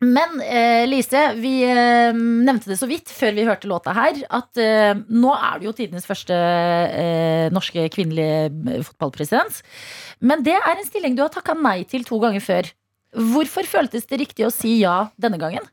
Men 0.06 0.38
eh, 0.46 0.84
Lise, 0.86 1.24
vi 1.42 1.56
eh, 1.66 2.14
nevnte 2.14 2.70
det 2.70 2.78
så 2.80 2.86
vidt 2.90 3.10
før 3.12 3.34
vi 3.36 3.48
hørte 3.50 3.68
låta 3.70 3.92
her, 3.98 4.22
at 4.30 4.62
eh, 4.62 4.94
nå 5.10 5.34
er 5.36 5.58
du 5.58 5.66
jo 5.70 5.74
tidenes 5.76 6.06
første 6.06 6.38
eh, 6.38 7.48
norske 7.54 7.88
kvinnelige 7.92 8.46
eh, 8.76 8.82
fotballpresident. 8.86 9.58
Men 10.22 10.46
det 10.46 10.54
er 10.54 10.76
en 10.78 10.86
stilling 10.86 11.18
du 11.18 11.24
har 11.26 11.34
takka 11.34 11.58
nei 11.58 11.80
til 11.90 12.06
to 12.06 12.20
ganger 12.22 12.44
før. 12.44 12.70
Hvorfor 13.34 13.66
føltes 13.66 14.04
det 14.06 14.20
riktig 14.22 14.44
å 14.46 14.52
si 14.54 14.76
ja 14.84 15.08
denne 15.18 15.40
gangen? 15.42 15.64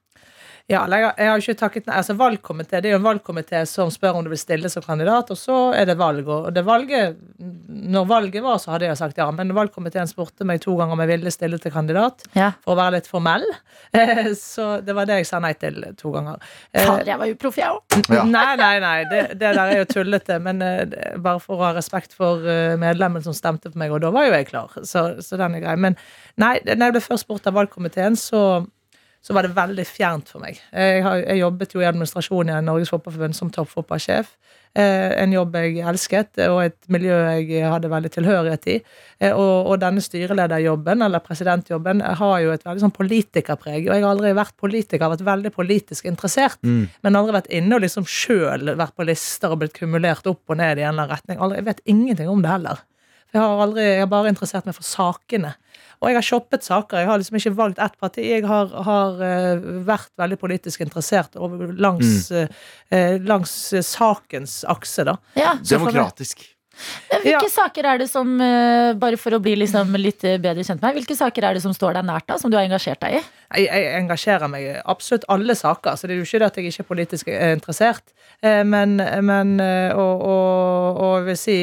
Ja, 0.67 0.81
jeg, 0.91 0.99
jeg 1.15 1.29
har 1.31 1.39
ikke 1.39 1.53
takket 1.61 1.85
nei. 1.87 1.95
Altså, 2.01 2.11
valgkomité, 2.19 2.81
det 2.83 2.89
er 2.89 2.97
jo 2.97 2.99
en 2.99 3.05
valgkomité 3.05 3.61
som 3.71 3.87
spør 3.93 4.17
om 4.19 4.25
du 4.25 4.29
vil 4.33 4.39
stille 4.41 4.67
som 4.67 4.83
kandidat, 4.83 5.29
og 5.31 5.37
så 5.39 5.55
er 5.71 5.85
det 5.87 5.95
valg. 5.95 6.27
Og 6.27 6.49
det 6.51 6.63
valget, 6.67 7.15
når 7.39 8.07
valget 8.09 8.43
var, 8.43 8.57
så 8.59 8.73
hadde 8.73 8.89
jeg 8.89 8.99
sagt 8.99 9.21
ja. 9.21 9.29
Men 9.31 9.53
valgkomiteen 9.55 10.09
spurte 10.11 10.43
meg 10.49 10.59
to 10.65 10.75
ganger 10.75 10.97
om 10.97 11.03
jeg 11.05 11.11
ville 11.13 11.31
stille 11.31 11.59
til 11.63 11.71
kandidat, 11.71 12.25
Ja. 12.35 12.49
for 12.65 12.75
å 12.75 12.81
være 12.81 12.97
litt 12.97 13.07
formell. 13.07 13.47
Eh, 13.95 14.33
Så 14.35 14.81
det 14.83 14.93
var 14.97 15.07
det 15.07 15.21
jeg 15.21 15.29
sa 15.31 15.39
nei 15.39 15.53
til 15.55 15.79
to 15.95 16.11
ganger. 16.11 16.43
Eh, 16.73 16.83
Fader, 16.83 17.07
jeg 17.13 17.19
var 17.23 17.31
uproff, 17.37 17.57
jeg 17.63 17.71
òg. 17.71 17.97
Ja. 18.11 18.23
Nei, 18.37 18.55
nei, 18.59 18.75
nei. 18.83 18.97
Det, 19.07 19.23
det 19.39 19.55
der 19.55 19.63
er 19.71 19.77
jo 19.85 19.87
tullete. 19.95 20.41
Men 20.43 20.61
eh, 20.61 20.83
bare 21.15 21.39
for 21.39 21.61
å 21.61 21.69
ha 21.69 21.73
respekt 21.79 22.11
for 22.17 22.43
eh, 22.43 22.75
medlemmen 22.75 23.23
som 23.23 23.31
stemte 23.37 23.71
på 23.71 23.79
meg, 23.79 23.95
og 23.95 24.03
da 24.03 24.11
var 24.11 24.27
jo 24.27 24.35
jeg 24.35 24.51
klar. 24.51 24.75
Så, 24.83 25.13
så 25.23 25.39
den 25.39 25.55
er 25.55 25.63
grei. 25.63 25.77
Men 25.79 25.95
nei, 26.35 26.57
når 26.67 26.89
jeg 26.89 26.97
ble 26.99 27.07
først 27.07 27.23
spurt 27.29 27.47
av 27.47 27.55
valgkomiteen, 27.55 28.19
så 28.19 28.65
så 29.27 29.35
var 29.35 29.43
det 29.43 29.57
veldig 29.57 29.83
fjernt 29.83 30.29
for 30.31 30.39
meg. 30.39 30.55
Jeg, 30.71 31.01
har, 31.03 31.19
jeg 31.19 31.41
jobbet 31.41 31.73
jo 31.75 31.81
i 31.81 31.87
administrasjonen 31.89 32.61
i 32.61 32.63
Norges 32.63 32.93
Fotballforbund 32.93 33.35
som 33.35 33.49
toppfotballsjef. 33.51 34.29
Eh, 34.77 35.11
en 35.19 35.33
jobb 35.35 35.57
jeg 35.57 35.81
elsket, 35.89 36.39
og 36.47 36.61
et 36.63 36.77
miljø 36.93 37.17
jeg 37.35 37.65
hadde 37.67 37.91
veldig 37.91 38.11
tilhørighet 38.13 38.69
i. 38.71 38.77
Eh, 39.19 39.33
og, 39.33 39.73
og 39.73 39.81
denne 39.83 40.03
styrelederjobben, 40.05 41.03
eller 41.03 41.23
presidentjobben, 41.25 42.05
har 42.21 42.35
jo 42.45 42.55
et 42.55 42.63
veldig 42.63 42.85
sånn 42.85 42.95
politikerpreg. 42.95 43.89
Og 43.89 43.97
jeg 43.97 44.05
har 44.05 44.11
aldri 44.13 44.31
vært 44.37 44.55
politiker, 44.63 45.03
har 45.03 45.17
vært 45.17 45.27
veldig 45.27 45.51
politisk 45.57 46.07
interessert, 46.07 46.61
men 47.03 47.19
aldri 47.19 47.35
vært 47.35 47.51
inne 47.59 47.75
og 47.75 47.83
liksom 47.83 48.07
sjøl 48.07 48.77
vært 48.79 48.95
på 48.95 49.11
lister 49.11 49.51
og 49.51 49.65
blitt 49.65 49.75
kumulert 49.75 50.29
opp 50.31 50.55
og 50.55 50.61
ned 50.61 50.79
i 50.79 50.85
en 50.85 50.93
eller 50.93 51.09
annen 51.09 51.17
retning. 51.17 51.41
Aldri, 51.41 51.59
jeg 51.59 51.67
vet 51.73 51.89
ingenting 51.97 52.31
om 52.31 52.45
det 52.45 52.55
heller. 52.55 52.87
For 53.27 53.37
jeg 53.39 53.43
har, 53.43 53.61
aldri, 53.67 53.83
jeg 53.83 53.99
har 54.05 54.11
bare 54.11 54.31
interessert 54.31 54.65
meg 54.69 54.75
for 54.77 54.87
sakene. 54.87 55.53
Og 55.99 56.09
jeg 56.11 56.17
har 56.19 56.25
shoppet 56.25 56.63
saker. 56.63 57.01
Jeg 57.01 57.09
har 57.09 57.17
liksom 57.19 57.37
ikke 57.39 57.55
valgt 57.57 57.79
ett 57.81 57.95
parti. 57.99 58.23
Jeg 58.29 58.45
har, 58.47 58.67
har 58.85 59.21
eh, 59.25 59.63
vært 59.87 60.11
veldig 60.21 60.37
politisk 60.39 60.83
interessert 60.85 61.35
over, 61.35 61.71
langs, 61.73 62.29
eh, 62.31 63.17
langs 63.25 63.55
eh, 63.73 63.81
sakens 63.85 64.59
akse, 64.69 65.03
da. 65.09 65.17
Ja. 65.35 65.55
Så 65.63 65.79
for 65.79 65.87
meg- 65.89 65.97
Demokratisk. 65.97 66.45
Men 67.11 67.21
Hvilke 67.23 67.47
Ja. 67.47 67.49
saker 67.49 67.85
er 67.93 67.97
det 67.97 68.09
som, 68.09 68.35
eh, 68.41 68.93
bare 68.93 69.17
for 69.17 69.31
å 69.31 69.39
bli 69.41 69.55
liksom 69.55 69.95
litt 69.97 70.23
eh, 70.23 70.37
bedre 70.37 70.63
kjent 70.63 70.81
med 70.81 70.95
hvilke 70.97 71.15
saker 71.17 71.43
er 71.49 71.53
det 71.57 71.61
som 71.63 71.73
står 71.73 71.93
deg 71.97 72.05
nært, 72.05 72.27
da, 72.27 72.37
som 72.37 72.51
du 72.51 72.57
har 72.57 72.65
engasjert 72.67 72.99
deg 73.01 73.17
i? 73.19 73.23
Jeg, 73.57 73.65
jeg 73.71 74.01
engasjerer 74.01 74.49
meg 74.51 74.61
i 74.67 74.75
absolutt 74.85 75.25
alle 75.31 75.55
saker, 75.55 75.95
så 75.97 76.07
det 76.07 76.17
er 76.17 76.21
jo 76.21 76.27
ikke 76.27 76.39
det 76.43 76.47
at 76.51 76.55
jeg 76.61 76.65
ikke 76.71 76.83
er 76.85 76.89
politisk 76.91 77.27
eh, 77.33 77.53
interessert. 77.57 78.03
Men, 78.43 78.97
men 79.25 79.55
og, 79.97 80.19
og, 80.21 80.97
og 81.01 81.23
vil 81.25 81.37
si 81.39 81.55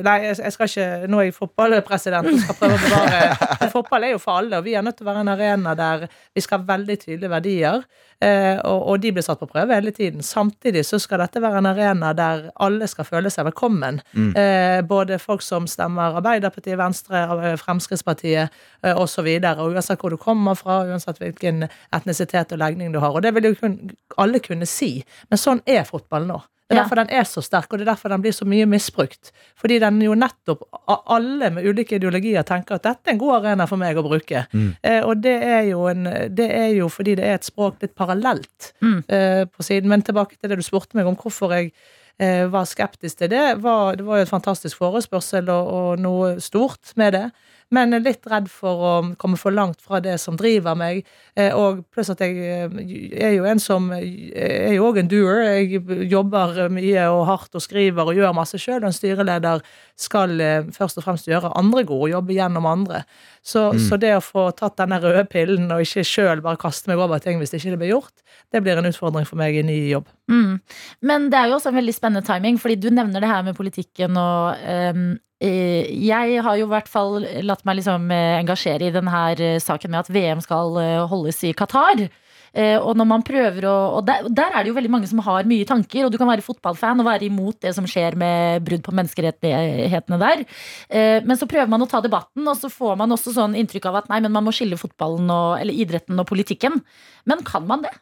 Nei, 0.00 0.14
jeg 0.24 0.38
jeg 0.40 0.52
skal 0.54 0.70
ikke 0.70 1.10
Nå 1.12 1.18
er 1.20 1.26
jeg 1.26 1.34
fotballpresident 1.36 2.30
og 2.30 2.38
skal 2.40 2.56
prøve 2.56 2.78
å 2.78 2.84
bevare 2.86 3.68
Fotball 3.74 4.06
er 4.06 4.14
jo 4.14 4.20
for 4.22 4.40
alle, 4.40 4.56
og 4.56 4.64
vi 4.64 4.72
er 4.72 4.86
nødt 4.86 4.96
til 4.96 5.04
å 5.04 5.10
være 5.10 5.26
en 5.26 5.32
arena 5.34 5.74
der 5.76 6.06
vi 6.32 6.40
skal 6.40 6.62
ha 6.62 6.70
veldig 6.72 6.96
tydelige 7.02 7.28
verdier. 7.34 7.84
Eh, 8.22 8.58
Og, 8.64 8.88
og 8.88 9.02
de 9.02 9.12
blir 9.12 9.26
satt 9.26 9.42
på 9.42 9.50
prøve 9.50 9.74
hele 9.74 9.92
tiden. 9.92 10.22
Samtidig 10.22 10.86
så 10.86 11.00
skal 11.02 11.24
dette 11.24 11.42
være 11.42 11.62
en 11.62 11.70
arena 11.74 12.12
der 12.16 12.48
alle 12.62 12.86
skal 12.88 13.08
føle 13.08 13.30
seg 13.32 13.50
velkommen. 13.50 14.00
Mm. 14.14 14.32
Eh, 14.36 14.52
Eh, 14.62 14.82
både 14.82 15.18
folk 15.18 15.42
som 15.42 15.66
stemmer 15.66 16.16
Arbeiderpartiet, 16.18 16.78
Venstre, 16.78 17.24
Fremskrittspartiet 17.60 17.82
Fremskrittspartiet 17.82 18.48
eh, 18.82 18.96
osv. 18.98 19.28
Uansett 19.66 20.00
hvor 20.00 20.10
du 20.10 20.16
kommer 20.20 20.54
fra, 20.58 20.82
uansett 20.88 21.20
hvilken 21.22 21.66
etnisitet 21.94 22.52
og 22.52 22.58
legning 22.62 22.92
du 22.92 23.00
har. 23.02 23.14
Og 23.14 23.22
det 23.22 23.34
vil 23.34 23.50
jo 23.50 23.54
kun, 23.60 23.78
alle 24.18 24.42
kunne 24.44 24.68
si. 24.68 25.04
Men 25.30 25.40
sånn 25.40 25.62
er 25.66 25.86
fotballen 25.88 26.34
nå. 26.34 26.40
Det 26.70 26.76
er 26.76 26.80
Ja. 26.80 26.82
derfor 26.84 26.96
den 26.96 27.10
er 27.10 27.24
så 27.28 27.42
sterk, 27.42 27.66
og 27.72 27.78
det 27.78 27.86
er 27.88 27.92
derfor 27.92 28.08
den 28.08 28.22
blir 28.22 28.32
så 28.32 28.46
mye 28.48 28.64
misbrukt. 28.66 29.30
Fordi 29.60 29.78
den 29.78 30.00
jo 30.00 30.14
nettopp, 30.14 30.62
alle 30.88 31.50
med 31.50 31.66
ulike 31.66 31.96
ideologier 31.98 32.42
tenker 32.48 32.74
at 32.78 32.82
dette 32.82 33.08
er 33.10 33.12
en 33.12 33.18
god 33.18 33.44
arena 33.44 33.66
for 33.68 33.76
meg 33.76 33.96
å 33.96 34.02
bruke. 34.06 34.46
Eh, 34.82 35.00
og 35.04 35.20
det 35.20 35.34
er, 35.42 35.62
jo 35.68 35.86
en, 35.90 36.04
det 36.34 36.48
er 36.50 36.70
jo 36.78 36.88
fordi 36.88 37.16
det 37.16 37.24
er 37.24 37.34
et 37.34 37.44
språk 37.44 37.82
litt 37.82 37.94
parallelt 37.94 38.72
Mm. 38.80 39.04
eh, 39.08 39.44
på 39.44 39.62
siden. 39.62 39.88
Men 39.88 40.02
tilbake 40.02 40.38
til 40.40 40.48
det 40.48 40.56
du 40.58 40.62
spurte 40.62 40.94
meg 40.94 41.06
om 41.06 41.16
hvorfor 41.16 41.50
jeg 41.52 41.72
eh, 42.18 42.46
var 42.46 42.64
skeptisk 42.64 43.18
til 43.18 43.28
det. 43.28 43.60
Var, 43.62 43.96
det 43.96 44.04
var 44.06 44.16
jo 44.18 44.22
et 44.22 44.28
fantastisk 44.28 44.76
forespørsel 44.78 45.48
og, 45.50 45.66
og 45.72 45.98
noe 45.98 46.40
stort 46.40 46.94
med 46.96 47.12
det. 47.12 47.32
Men 47.72 47.96
er 47.96 48.04
litt 48.04 48.26
redd 48.28 48.50
for 48.52 48.84
å 48.84 48.92
komme 49.20 49.38
for 49.40 49.54
langt 49.54 49.80
fra 49.80 50.00
det 50.04 50.18
som 50.20 50.36
driver 50.38 50.76
meg. 50.78 51.02
Eh, 51.38 51.54
og 51.56 51.82
pluss 51.92 52.12
at 52.12 52.20
jeg 52.20 52.36
eh, 52.44 52.78
er 53.16 53.36
jo 53.36 53.46
en 53.48 53.62
som 53.62 53.88
er 53.96 54.74
jo 54.76 54.90
òg 54.90 55.02
en 55.02 55.10
doer. 55.10 55.42
Jeg 55.56 56.08
jobber 56.12 56.68
mye 56.72 57.06
og 57.12 57.24
hardt 57.30 57.56
og 57.56 57.64
skriver 57.64 58.12
og 58.12 58.18
gjør 58.18 58.36
masse 58.36 58.60
sjøl. 58.60 58.84
En 58.84 58.96
styreleder 58.96 59.64
skal 59.98 60.36
eh, 60.40 60.68
først 60.76 61.00
og 61.00 61.06
fremst 61.06 61.30
gjøre 61.30 61.54
andre 61.58 61.86
gode 61.88 62.10
og 62.10 62.16
jobbe 62.16 62.36
gjennom 62.36 62.68
andre. 62.68 63.02
Så, 63.42 63.72
så 63.88 63.98
det 63.98 64.12
å 64.14 64.22
få 64.22 64.44
tatt 64.54 64.76
denne 64.78 65.00
røde 65.02 65.24
pillen 65.30 65.72
og 65.74 65.82
ikke 65.82 66.04
sjøl 66.06 66.42
bare 66.44 66.60
kaste 66.60 66.90
meg 66.90 67.00
over 67.02 67.18
ting 67.22 67.40
hvis 67.40 67.50
det 67.50 67.58
ikke 67.58 67.80
blir 67.80 67.96
gjort, 67.96 68.22
det 68.54 68.62
blir 68.62 68.78
en 68.78 68.86
utfordring 68.86 69.26
for 69.26 69.40
meg 69.40 69.56
i 69.58 69.64
ny 69.66 69.78
jobb. 69.90 70.06
Mm. 70.30 70.60
Men 71.08 71.28
det 71.32 71.40
er 71.40 71.50
jo 71.50 71.58
også 71.58 71.72
en 71.72 71.80
veldig 71.80 71.94
spennende 71.96 72.26
timing, 72.26 72.60
fordi 72.62 72.78
du 72.78 72.88
nevner 72.94 73.24
det 73.24 73.30
her 73.32 73.42
med 73.46 73.58
politikken 73.58 74.18
og 74.20 74.62
ehm, 74.62 75.06
eh, 75.16 75.20
jeg 75.42 76.42
har 76.44 76.56
jo 76.58 76.66
i 76.68 76.70
hvert 76.70 76.90
fall 76.90 77.24
latt 77.42 77.64
meg 77.66 77.80
liksom 77.80 78.10
eh, 78.14 78.38
engasjere 78.38 78.86
i 78.86 78.94
denne 78.94 79.22
eh, 79.34 79.58
saken 79.62 79.90
med 79.90 80.04
at 80.04 80.10
VM 80.14 80.42
skal 80.44 80.76
eh, 80.78 80.98
holdes 81.10 81.42
i 81.48 81.54
Qatar. 81.56 82.04
Eh, 82.52 82.76
og 82.76 82.98
når 83.00 83.06
man 83.08 83.22
prøver 83.24 83.64
å 83.64 83.76
Og 83.96 84.02
der, 84.04 84.26
der 84.28 84.52
er 84.52 84.60
det 84.60 84.68
jo 84.68 84.76
veldig 84.76 84.90
mange 84.92 85.08
som 85.08 85.22
har 85.24 85.46
mye 85.48 85.64
tanker, 85.68 86.04
og 86.04 86.12
du 86.12 86.18
kan 86.20 86.28
være 86.28 86.44
fotballfan 86.44 87.00
og 87.00 87.08
være 87.08 87.24
imot 87.30 87.62
det 87.64 87.72
som 87.76 87.86
skjer 87.88 88.16
med 88.20 88.64
brudd 88.66 88.82
på 88.84 88.92
menneskerettighetene 88.98 90.18
der. 90.20 90.44
Eh, 90.92 91.24
men 91.24 91.38
så 91.40 91.48
prøver 91.48 91.70
man 91.72 91.84
å 91.84 91.88
ta 91.88 92.02
debatten, 92.04 92.44
og 92.44 92.58
så 92.58 92.68
får 92.72 92.98
man 93.00 93.16
også 93.16 93.32
sånn 93.38 93.56
inntrykk 93.58 93.88
av 93.88 94.02
at 94.02 94.12
nei, 94.12 94.20
men 94.24 94.34
man 94.34 94.44
må 94.44 94.52
skille 94.54 94.76
fotballen 94.80 95.32
og, 95.32 95.56
eller 95.62 95.80
idretten 95.84 96.20
og 96.20 96.28
politikken. 96.28 96.80
Men 97.28 97.44
kan 97.46 97.64
man 97.68 97.84
det? 97.84 97.92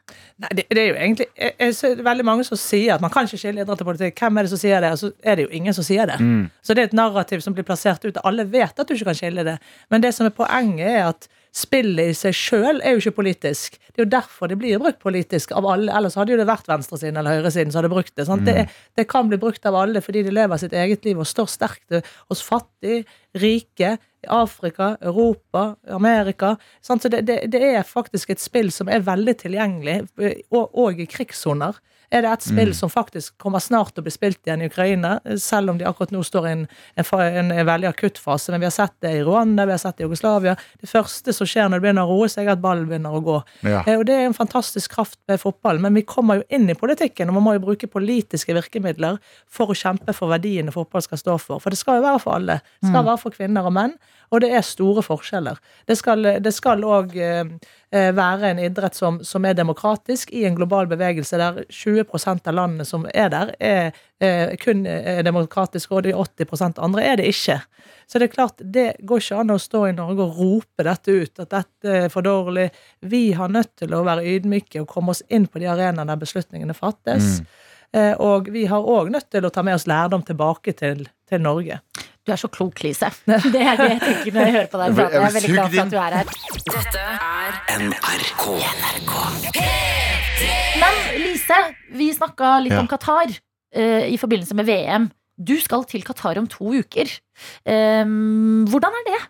Nei, 0.40 0.52
det, 0.58 0.66
det 0.72 0.82
er 0.82 0.88
jo 0.88 0.96
egentlig 0.96 1.26
jeg, 1.28 1.54
jeg, 1.60 1.74
ser 1.76 2.04
veldig 2.06 2.24
mange 2.26 2.46
som 2.48 2.58
sier 2.58 2.94
at 2.94 3.04
man 3.04 3.12
kan 3.12 3.28
ikke 3.28 3.40
skille 3.42 3.62
idrett 3.62 3.84
og 3.84 3.90
politikk. 3.92 4.18
Hvem 4.18 4.40
er 4.40 4.46
det 4.46 4.54
som 4.54 4.62
sier 4.62 4.82
det? 4.82 4.94
Og 4.96 5.02
så 5.02 5.12
er 5.22 5.36
det 5.36 5.46
jo 5.46 5.52
ingen 5.60 5.76
som 5.76 5.86
sier 5.86 6.08
det. 6.10 6.16
Så 6.64 6.74
det 6.74 6.82
er 6.82 6.90
et 6.90 6.96
narrativ 6.96 7.44
som 7.44 7.54
blir 7.56 7.66
plassert 7.68 8.04
ut. 8.06 8.22
Alle 8.24 8.48
vet 8.48 8.72
at 8.72 8.88
du 8.88 8.96
ikke 8.96 9.12
kan 9.12 9.20
skille 9.20 9.44
det. 9.46 9.58
Men 9.92 10.02
det 10.02 10.14
som 10.16 10.26
er 10.26 10.34
poenget, 10.34 10.88
er 10.88 11.10
at 11.12 11.28
spillet 11.56 12.12
i 12.12 12.16
seg 12.16 12.36
sjøl 12.36 12.80
er 12.84 12.94
jo 12.94 13.02
ikke 13.02 13.16
politisk. 13.20 13.78
Det 13.90 13.98
er 13.98 14.04
jo 14.04 14.12
derfor 14.12 14.50
det 14.50 14.58
blir 14.60 14.80
brukt 14.82 15.00
politisk 15.02 15.54
av 15.56 15.66
alle. 15.66 15.90
Ellers 15.96 16.16
hadde 16.18 16.34
jo 16.34 16.38
det 16.40 16.48
vært 16.48 16.68
venstresiden 16.70 17.18
eller 17.20 17.40
høyresiden 17.40 17.72
som 17.72 17.80
hadde 17.80 17.92
brukt 17.92 18.14
det. 18.14 18.26
Sant? 18.28 18.46
Det, 18.46 18.68
det 18.98 19.06
kan 19.10 19.30
bli 19.30 19.40
brukt 19.40 19.66
av 19.66 19.78
alle 19.80 20.02
fordi 20.04 20.22
de 20.26 20.34
lever 20.34 20.62
sitt 20.62 20.76
eget 20.76 21.06
liv 21.08 21.18
og 21.18 21.28
står 21.28 21.50
sterkt 21.50 21.98
hos 22.30 22.44
fattige, 22.46 23.02
rike, 23.40 23.96
Afrika, 24.30 24.94
Europa, 25.00 25.74
Amerika. 25.90 26.54
Sant? 26.84 27.02
Så 27.02 27.12
det, 27.12 27.24
det, 27.28 27.42
det 27.52 27.62
er 27.72 27.86
faktisk 27.86 28.34
et 28.34 28.42
spill 28.42 28.70
som 28.74 28.90
er 28.92 29.06
veldig 29.06 29.36
tilgjengelig, 29.42 30.02
og, 30.50 30.70
og 30.70 31.00
i 31.00 31.08
krigssoner. 31.10 31.80
Er 32.10 32.24
det 32.24 32.30
et 32.32 32.42
spill 32.42 32.72
som 32.74 32.90
faktisk 32.90 33.36
kommer 33.38 33.62
snart 33.62 33.92
til 33.94 34.02
å 34.02 34.06
bli 34.08 34.12
spilt 34.12 34.40
igjen 34.42 34.64
i 34.64 34.66
Ukraina, 34.66 35.12
selv 35.38 35.70
om 35.70 35.78
de 35.78 35.86
akkurat 35.86 36.10
nå 36.10 36.22
står 36.26 36.48
i 36.48 36.52
en, 36.56 36.64
en, 36.98 37.06
en, 37.52 37.52
veldig 37.68 37.86
akutt 37.86 38.18
fase. 38.18 38.50
Men 38.50 38.64
vi 38.64 38.66
har 38.66 38.74
sett 38.74 38.96
det 39.04 39.12
i 39.14 39.22
Rwanda, 39.22 39.66
vi 39.68 39.76
har 39.76 39.78
sett 39.78 40.00
det 40.00 40.02
i 40.02 40.08
Jugoslavia. 40.08 40.56
Det 40.82 40.90
første 40.90 41.34
som 41.36 41.46
skjer 41.46 41.68
når 41.68 41.78
det 41.78 41.86
begynner 41.86 42.10
å 42.10 42.16
roe 42.18 42.30
seg, 42.32 42.48
er 42.48 42.56
at 42.56 42.64
ballen 42.64 42.88
begynner 42.90 43.14
å 43.14 43.22
gå. 43.22 43.36
Ja. 43.62 43.84
Eh, 43.86 43.94
Og 44.00 44.06
det 44.08 44.16
er 44.16 44.26
en 44.26 44.34
fantastisk 44.34 44.96
kraft 44.96 45.20
med 45.30 45.38
fotball, 45.40 45.78
men 45.78 45.94
vi 45.94 46.02
kommer 46.02 46.40
jo 46.40 46.46
inn 46.50 46.66
i 46.66 46.78
politikken, 46.78 47.30
og 47.30 47.38
man 47.38 47.46
må 47.46 47.54
jo 47.56 47.64
bruke 47.68 47.90
politiske 47.90 48.58
virkemidler 48.58 49.20
for 49.46 49.70
å 49.70 49.78
kjempe 49.78 50.14
for 50.16 50.34
verdiene 50.34 50.74
fotball 50.74 51.06
skal 51.06 51.22
stå 51.22 51.38
for. 51.38 51.62
For 51.62 51.70
det 51.70 51.78
skal 51.78 52.00
jo 52.00 52.08
være 52.08 52.24
for 52.24 52.40
alle. 52.40 52.58
Det 52.80 52.90
skal 52.90 53.06
være 53.06 53.22
for 53.22 53.38
kvinner 53.38 53.70
og 53.70 53.76
menn, 53.76 53.94
og 54.30 54.42
det 54.42 54.50
er 54.54 54.66
store 54.66 55.02
forskjeller. 55.06 55.62
Det 55.86 55.96
skal 55.98 56.26
det 56.26 56.90
òg 56.90 57.14
eh, 57.18 57.54
eh, 57.94 58.10
være 58.14 58.50
en 58.50 58.62
idrett 58.62 58.98
som, 58.98 59.18
som 59.26 59.46
er 59.46 59.58
demokratisk 59.58 60.30
i 60.34 60.44
en 60.48 60.58
global 60.58 60.90
bevegelse 60.90 61.38
der 61.38 61.64
20 61.70 61.99
av 62.08 62.54
landene 62.54 62.84
som 62.84 63.06
er 63.14 63.28
der, 63.30 63.54
er 63.60 63.92
er 64.20 64.56
kun 64.60 64.82
demokratisk, 64.84 65.88
demokratiske, 65.90 65.94
og 65.94 66.02
de 66.02 66.12
80% 66.44 66.78
andre 66.84 67.04
er 67.04 67.16
det 67.16 67.28
ikke. 67.30 67.60
Så 68.06 68.18
det 68.18 68.28
er 68.28 68.34
klart, 68.34 68.60
det 68.60 68.96
går 69.06 69.22
ikke 69.22 69.38
an 69.40 69.50
å 69.54 69.58
stå 69.58 69.86
i 69.88 69.92
Norge 69.96 70.26
og 70.26 70.38
rope 70.38 70.84
dette 70.84 71.10
ut, 71.10 71.40
at 71.40 71.50
dette 71.50 71.96
er 72.04 72.08
for 72.12 72.22
dårlig. 72.26 72.70
Vi 73.00 73.32
har 73.32 73.48
nødt 73.48 73.76
til 73.78 73.94
å 73.94 74.02
være 74.04 74.26
ydmyke 74.26 74.82
og 74.82 74.88
komme 74.90 75.14
oss 75.14 75.22
inn 75.28 75.46
på 75.46 75.58
de 75.62 75.70
arenaene 75.70 76.10
der 76.10 76.20
beslutningene 76.20 76.74
fattes. 76.74 77.40
Mm. 77.40 77.46
Og 78.22 78.50
vi 78.54 78.66
har 78.70 78.86
òg 78.86 79.10
nødt 79.10 79.30
til 79.30 79.46
å 79.46 79.50
ta 79.50 79.62
med 79.66 79.74
oss 79.74 79.86
lærdom 79.90 80.22
tilbake 80.26 80.72
til, 80.78 81.08
til 81.26 81.42
Norge. 81.42 81.80
Du 82.26 82.32
er 82.34 82.38
så 82.38 82.48
klok, 82.52 82.82
Lise. 82.84 83.10
Det 83.54 83.62
er 83.62 83.76
det 83.80 83.90
jeg 83.94 84.00
tenker 84.04 84.32
når 84.36 84.42
jeg 84.44 84.54
hører 84.58 84.70
på 84.70 84.78
deg 84.82 84.86
Jeg 85.00 85.04
er 85.10 85.36
veldig 85.38 85.52
glad 85.54 85.68
for 85.74 85.82
at 85.82 85.90
du 85.90 85.98
er 85.98 86.12
her. 86.20 86.26
Dette 86.70 87.00
er 87.16 87.52
NRK. 87.88 88.44
Men 90.80 91.00
Lise, 91.20 91.58
vi 91.96 92.10
snakka 92.14 92.58
litt 92.64 92.72
Ja. 92.74 92.80
om 92.82 92.88
Qatar 92.90 93.32
eh, 93.74 94.06
i 94.12 94.16
forbindelse 94.20 94.54
med 94.58 94.66
VM. 94.68 95.10
Du 95.40 95.54
skal 95.60 95.84
til 95.88 96.02
Qatar 96.04 96.38
om 96.38 96.46
to 96.50 96.72
uker. 96.82 97.08
Ehm, 97.66 98.66
hvordan 98.68 98.92
er 99.00 99.04
det? 99.08 99.20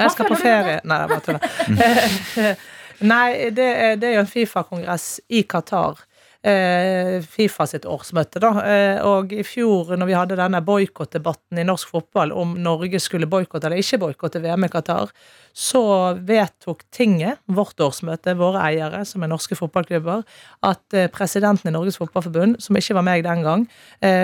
Hva 0.00 0.06
Jeg 0.08 0.14
skal 0.16 0.30
på 0.30 0.38
ferie 0.40 0.80
Nei, 0.84 0.98
jeg 0.98 1.08
bare 1.08 1.24
tuller. 1.26 2.56
Nei, 3.12 3.50
det 3.56 3.66
er, 3.66 3.94
det 3.96 4.08
er 4.10 4.14
jo 4.18 4.22
en 4.24 4.28
Fifa-kongress 4.28 5.20
i 5.32 5.42
Qatar. 5.48 6.02
Eh, 6.40 7.20
Fifa 7.20 7.66
sitt 7.68 7.84
årsmøte, 7.84 8.40
da. 8.40 8.50
Eh, 8.64 8.98
og 9.04 9.32
i 9.36 9.42
fjor, 9.44 9.90
når 10.00 10.08
vi 10.08 10.14
hadde 10.16 10.38
denne 10.38 10.62
boikottdebatten 10.64 11.58
i 11.60 11.66
norsk 11.68 11.90
fotball 11.92 12.30
om 12.32 12.54
Norge 12.64 12.96
skulle 12.96 13.28
boikotte 13.28 13.68
eller 13.68 13.82
ikke 13.82 13.98
boikotte 14.00 14.40
VM 14.40 14.64
i 14.64 14.70
Qatar, 14.72 15.10
så 15.52 15.82
vedtok 16.24 16.86
tinget, 16.96 17.42
vårt 17.44 17.82
årsmøte, 17.84 18.32
våre 18.40 18.62
eiere, 18.70 19.02
som 19.04 19.20
er 19.20 19.28
norske 19.28 19.58
fotballklubber, 19.58 20.24
at 20.64 20.96
eh, 20.96 21.10
presidenten 21.12 21.68
i 21.68 21.74
Norges 21.74 22.00
Fotballforbund, 22.00 22.56
som 22.64 22.78
ikke 22.80 22.96
var 22.96 23.04
meg 23.04 23.26
den 23.26 23.44
gang, 23.44 23.66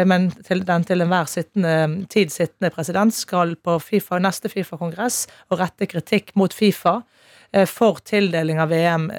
men 0.08 0.30
til 0.46 0.62
den 0.64 0.86
til 0.88 1.04
enhver 1.04 1.28
sittende, 1.28 2.06
tid 2.12 2.32
sittende 2.32 2.70
president, 2.72 3.12
skal 3.14 3.52
på 3.60 3.76
FIFA, 3.82 4.22
neste 4.24 4.48
Fifa-kongress 4.52 5.26
og 5.50 5.60
rette 5.60 5.88
kritikk 5.90 6.32
mot 6.38 6.54
Fifa 6.54 7.02
for 7.68 8.00
tildeling 8.06 8.62
av 8.62 8.72
VM 8.72 9.10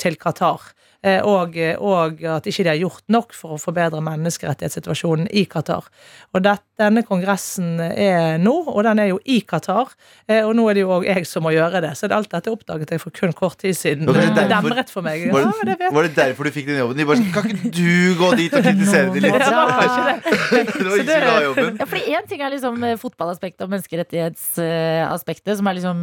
til 0.00 0.16
Qatar. 0.20 0.72
Eh, 1.04 1.20
Og, 1.20 1.56
og 1.84 2.22
at 2.24 2.46
ikke 2.48 2.64
de 2.64 2.70
har 2.72 2.78
gjort 2.80 3.02
nok 3.12 3.34
for 3.36 3.54
å 3.54 3.60
forbedre 3.60 4.00
menneskerettighetssituasjonen 4.00 5.26
i 5.36 5.42
Qatar. 5.44 5.84
Og 6.32 6.40
det, 6.46 6.54
denne 6.80 7.02
kongressen 7.04 7.76
er 7.84 8.38
nå, 8.40 8.54
og 8.72 8.80
den 8.86 8.98
er 9.02 9.10
jo 9.10 9.18
i 9.28 9.42
Qatar. 9.44 9.92
eh, 10.28 10.40
Og 10.46 10.54
nå 10.56 10.64
er 10.70 10.74
det 10.78 10.80
jo 10.86 10.94
òg 10.96 11.04
jeg 11.04 11.26
som 11.28 11.44
må 11.44 11.52
gjøre 11.52 11.82
det. 11.84 11.90
Så 12.00 12.08
alt 12.10 12.30
dette 12.32 12.48
oppdaget 12.50 12.90
jeg 12.96 13.00
for 13.02 13.10
kun 13.12 13.34
kort 13.36 13.58
tid 13.60 13.76
siden. 13.76 14.06
Var 14.08 14.14
det 14.14 14.30
derfor- 14.34 14.48
demret 14.70 14.88
for 14.90 15.02
meg. 15.04 15.26
Var 15.30 15.40
Ja, 15.44 15.52
det, 15.64 15.78
vet 15.78 15.92
var 15.92 16.02
det 16.08 16.14
derfor 16.16 16.44
du 16.44 16.50
fikk 16.56 16.66
den 16.72 16.78
jobben? 16.80 16.96
De 16.96 17.04
bare 17.04 17.16
sånn, 17.20 17.32
Kan 17.36 17.50
ikke 17.52 17.70
du 17.76 18.14
gå 18.22 18.30
dit 18.40 18.54
og 18.54 18.62
kritisere 18.64 19.12
dem 19.12 19.22
litt? 19.28 19.32
Det 19.34 19.52
var 19.52 19.84
ikke 19.84 20.04
det. 20.08 20.16
Det 20.84 20.88
var 20.88 20.96
ikke 21.04 21.20
så 21.20 21.44
jobben. 21.44 21.76
Ja, 21.80 21.84
fordi 21.84 22.02
Én 22.16 22.26
ting 22.28 22.40
er 22.40 22.50
liksom 22.56 22.82
eh, 22.84 22.96
fotballaspektet 22.96 23.60
og 23.66 23.70
menneskerettighetsaspektet, 23.76 25.56
som 25.58 25.66
er 25.68 25.74
liksom 25.78 26.02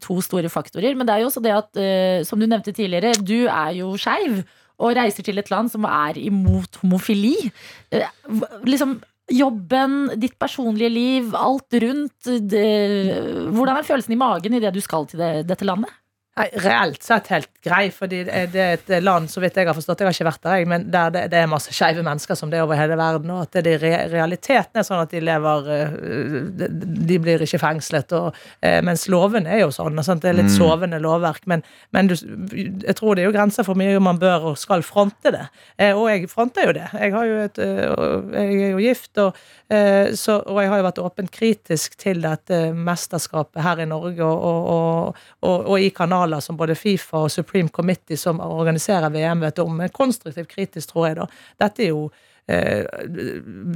to 0.00 0.20
store 0.24 0.48
faktorer. 0.52 0.96
Men 0.96 1.06
det 1.08 1.14
er 1.16 1.20
jo 1.24 1.28
også 1.30 1.42
det 1.44 1.52
at, 1.56 1.80
som 2.26 2.40
du 2.40 2.46
nevnte 2.48 2.72
tidligere, 2.72 3.12
du 3.20 3.46
er 3.48 3.72
jo 3.80 3.92
skeiv 4.00 4.29
og 4.80 4.96
reiser 4.96 5.26
til 5.26 5.40
et 5.40 5.50
land 5.52 5.70
som 5.72 5.84
er 5.88 6.18
imot 6.20 6.80
homofili. 6.82 7.36
Eh, 7.92 8.08
Liksom 8.64 9.00
Jobben, 9.30 10.08
ditt 10.18 10.34
personlige 10.42 10.90
liv, 10.90 11.34
alt 11.38 11.76
rundt. 11.84 12.30
Det, 12.50 12.64
hvordan 13.54 13.76
er 13.78 13.86
følelsen 13.86 14.16
i 14.16 14.18
magen 14.18 14.56
idet 14.58 14.72
du 14.74 14.80
skal 14.82 15.06
til 15.06 15.22
det, 15.22 15.46
dette 15.46 15.68
landet? 15.68 15.92
Nei, 16.38 16.46
reelt 16.62 17.02
sett 17.02 17.26
helt 17.32 17.48
grei, 17.64 17.88
fordi 17.90 18.20
det 18.24 18.60
er 18.62 18.76
et 18.76 18.90
land, 19.02 19.26
så 19.28 19.42
vidt 19.42 19.56
jeg 19.58 19.66
har 19.66 19.74
forstått, 19.74 20.00
jeg 20.00 20.06
har 20.06 20.14
ikke 20.14 20.26
vært 20.28 20.44
der, 20.44 20.60
jeg, 20.60 20.68
men 20.70 20.84
der 20.92 21.10
det, 21.12 21.24
det 21.32 21.40
er 21.40 21.50
masse 21.50 21.74
skeive 21.74 22.04
mennesker 22.06 22.38
som 22.38 22.52
det 22.52 22.60
er 22.60 22.64
over 22.64 22.78
hele 22.78 22.94
verden, 22.96 23.32
og 23.34 23.42
at 23.48 23.58
det, 23.58 23.74
det 23.82 23.90
realiteten 24.12 24.78
er 24.78 24.86
sånn 24.86 25.02
at 25.02 25.10
de 25.10 25.20
lever 25.26 25.70
eh, 25.74 25.98
De, 27.10 27.18
blir 27.20 27.42
ikke 27.44 27.60
fengslet, 27.60 28.14
og, 28.16 28.38
eh, 28.62 28.78
mens 28.86 29.08
lovene 29.10 29.50
er 29.50 29.64
jo 29.64 29.72
sånn, 29.74 29.98
og 29.98 30.06
sånt, 30.06 30.22
det 30.22 30.30
er 30.30 30.38
litt 30.38 30.54
sovende 30.54 31.02
lovverk, 31.02 31.50
men, 31.50 31.66
men 31.90 32.12
du, 32.12 32.14
jeg 32.14 32.96
tror 32.96 33.18
det 33.18 33.26
er 33.26 33.32
jo 33.32 33.36
grenser 33.36 33.66
for 33.66 33.76
mye 33.82 33.98
man 34.00 34.22
bør 34.22 34.52
og 34.52 34.60
skal 34.62 34.86
fronte 34.86 35.34
det, 35.34 35.44
eh, 35.82 35.92
og 35.92 36.08
jeg 36.12 36.30
fronter 36.30 36.70
jo 36.70 36.76
det. 36.78 36.86
Jeg, 36.94 37.16
har 37.16 37.26
jo 37.26 37.40
et, 37.42 37.58
jeg 37.58 38.62
er 38.70 38.76
jo 38.78 38.84
gift, 38.86 39.12
og, 39.18 39.34
så, 39.70 40.40
og 40.50 40.56
jeg 40.58 40.70
har 40.72 40.80
jo 40.80 40.86
vært 40.86 40.98
åpent 40.98 41.30
kritisk 41.30 41.92
til 42.00 42.24
dette 42.24 42.56
mesterskapet 42.74 43.62
her 43.62 43.82
i 43.84 43.86
Norge, 43.86 44.24
og, 44.26 44.64
og, 44.72 45.20
og, 45.46 45.54
og, 45.60 45.76
i 45.78 45.92
kanaler 45.94 46.42
som 46.42 46.58
både 46.58 46.74
Fifa 46.78 47.22
og 47.26 47.30
Supreme 47.30 47.70
Committee 47.70 48.18
som 48.18 48.42
organiserer 48.42 49.12
VM, 49.14 49.44
vet 49.46 49.62
om. 49.62 49.76
Men 49.78 49.92
konstruktivt 49.94 50.50
kritisk, 50.50 50.90
tror 50.90 51.06
jeg, 51.06 51.20
da. 51.20 51.28
Dette 51.62 51.86
er 51.86 51.92
jo 51.92 52.08
eh, 52.50 52.82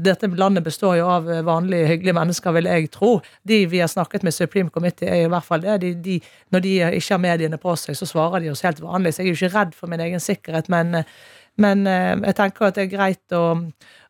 Dette 0.08 0.32
landet 0.34 0.66
består 0.66 0.98
jo 0.98 1.06
av 1.14 1.30
vanlige, 1.46 1.92
hyggelige 1.92 2.16
mennesker, 2.18 2.56
vil 2.58 2.70
jeg 2.72 2.90
tro. 2.94 3.12
De 3.46 3.60
vi 3.70 3.84
har 3.84 3.92
snakket 3.92 4.26
med 4.26 4.34
Supreme 4.34 4.74
Committee, 4.74 5.06
er 5.06 5.28
i 5.28 5.30
hvert 5.30 5.46
fall 5.46 5.62
det. 5.62 5.78
De, 5.84 5.94
de, 5.94 6.18
når 6.50 6.66
de 6.66 6.74
ikke 6.90 7.14
har 7.14 7.22
mediene 7.22 7.60
på 7.62 7.76
seg, 7.78 7.94
så 7.94 8.10
svarer 8.10 8.42
de 8.42 8.50
oss 8.50 8.66
helt 8.66 8.82
vanlig. 8.82 9.14
Så 9.14 9.22
jeg 9.22 9.30
er 9.30 9.36
jo 9.36 9.40
ikke 9.44 9.54
redd 9.60 9.78
for 9.78 9.94
min 9.94 10.02
egen 10.02 10.26
sikkerhet, 10.26 10.72
men, 10.74 11.04
men 11.56 11.86
eh, 11.86 12.14
jeg 12.30 12.34
tenker 12.40 12.66
at 12.70 12.74
det 12.78 12.88
er 12.88 12.96
greit 12.96 13.32
å 13.36 13.44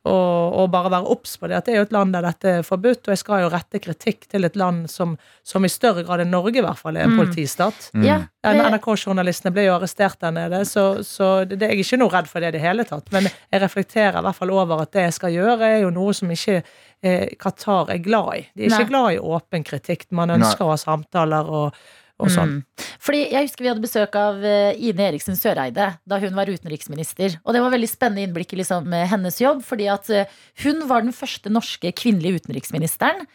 å, 0.04 0.12
å 0.60 0.66
bare 0.68 0.90
være 0.92 1.08
obs 1.14 1.38
på 1.40 1.48
det. 1.48 1.56
At 1.56 1.64
det 1.64 1.72
er 1.72 1.78
jo 1.78 1.84
et 1.86 1.92
land 1.96 2.12
der 2.12 2.26
dette 2.26 2.50
er 2.58 2.66
forbudt, 2.66 3.06
og 3.06 3.12
jeg 3.14 3.20
skal 3.22 3.40
jo 3.40 3.46
rette 3.48 3.80
kritikk 3.80 4.26
til 4.28 4.44
et 4.44 4.56
land 4.60 4.84
som, 4.92 5.14
som 5.40 5.64
i 5.64 5.70
større 5.72 6.02
grad 6.04 6.20
enn 6.20 6.28
Norge, 6.34 6.58
i 6.60 6.64
hvert 6.64 6.76
fall, 6.76 6.98
er 7.00 7.06
en 7.06 7.14
Mm. 7.14 7.22
politistat. 7.22 7.86
Mm. 7.96 8.04
Ja, 8.04 8.18
NRK-journalistene 8.44 9.52
ble 9.54 9.64
jo 9.64 9.78
arrestert 9.78 10.18
der 10.20 10.34
nede, 10.36 10.60
så, 10.68 10.84
så 11.04 11.30
det, 11.48 11.56
jeg 11.62 11.70
er 11.78 11.82
ikke 11.86 12.00
noe 12.02 12.12
redd 12.12 12.28
for 12.28 12.44
det 12.44 12.52
i 12.52 12.56
det 12.58 12.62
hele 12.66 12.84
tatt. 12.84 13.08
Men 13.16 13.30
jeg 13.30 13.62
reflekterer 13.64 14.20
i 14.20 14.26
hvert 14.28 14.36
fall 14.42 14.52
over 14.52 14.84
at 14.84 14.92
det 14.92 15.06
jeg 15.08 15.16
skal 15.16 15.32
gjøre, 15.38 15.72
er 15.72 15.82
jo 15.86 15.90
noe 15.96 16.12
som 16.20 16.30
ikke 16.36 16.58
eh, 16.60 17.32
Qatar 17.40 17.94
er 17.96 18.04
glad 18.04 18.30
i. 18.42 18.46
De 18.54 18.66
er 18.68 18.74
Nei. 18.74 18.80
ikke 18.84 18.92
glad 18.92 19.16
i 19.16 19.22
åpen 19.38 19.64
kritikk. 19.64 20.04
Man 20.12 20.36
ønsker 20.36 20.66
å 20.68 20.74
ha 20.74 20.80
samtaler 20.84 21.48
og, 21.48 21.80
og 22.22 22.30
sånn. 22.30 22.58
Mm. 22.60 22.88
Fordi 23.02 23.20
Jeg 23.24 23.48
husker 23.48 23.64
vi 23.64 23.70
hadde 23.72 23.82
besøk 23.82 24.16
av 24.18 24.44
eh, 24.46 24.78
Ine 24.86 25.08
Eriksen 25.08 25.36
Søreide 25.38 25.88
da 26.06 26.18
hun 26.22 26.36
var 26.36 26.50
utenriksminister. 26.50 27.38
Og 27.42 27.56
det 27.56 27.62
var 27.64 27.74
veldig 27.74 27.90
spennende 27.90 28.22
innblikk 28.22 28.54
i 28.54 28.60
liksom, 28.60 28.86
eh, 28.94 29.06
hennes 29.10 29.40
jobb. 29.40 29.64
fordi 29.66 29.88
at 29.90 30.10
eh, 30.14 30.30
hun 30.62 30.84
var 30.88 31.02
den 31.02 31.14
første 31.16 31.50
norske 31.50 31.90
kvinnelige 31.92 32.44
utenriksministeren 32.44 33.26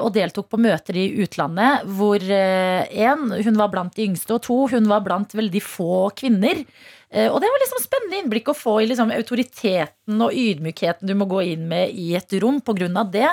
og 0.00 0.12
deltok 0.14 0.48
på 0.50 0.58
møter 0.60 0.96
i 0.98 1.04
utlandet 1.22 1.84
hvor 1.96 2.22
én, 2.22 3.22
hun 3.44 3.58
var 3.58 3.70
blant 3.72 3.94
de 3.96 4.06
yngste, 4.06 4.36
og 4.36 4.42
to, 4.46 4.56
hun 4.70 4.88
var 4.90 5.02
blant 5.04 5.34
veldig 5.34 5.62
få 5.62 6.10
kvinner. 6.16 6.62
Og 7.30 7.36
det 7.42 7.50
var 7.50 7.62
liksom 7.62 7.82
spennende 7.82 8.20
innblikk 8.22 8.50
å 8.50 8.56
få 8.56 8.76
i 8.82 8.88
liksom 8.90 9.12
autoriteten 9.14 10.24
og 10.24 10.34
ydmykheten 10.34 11.10
du 11.10 11.14
må 11.18 11.28
gå 11.30 11.42
inn 11.54 11.66
med 11.70 11.92
i 11.94 12.14
et 12.18 12.36
rom 12.42 12.60
pga. 12.64 13.04
det. 13.10 13.30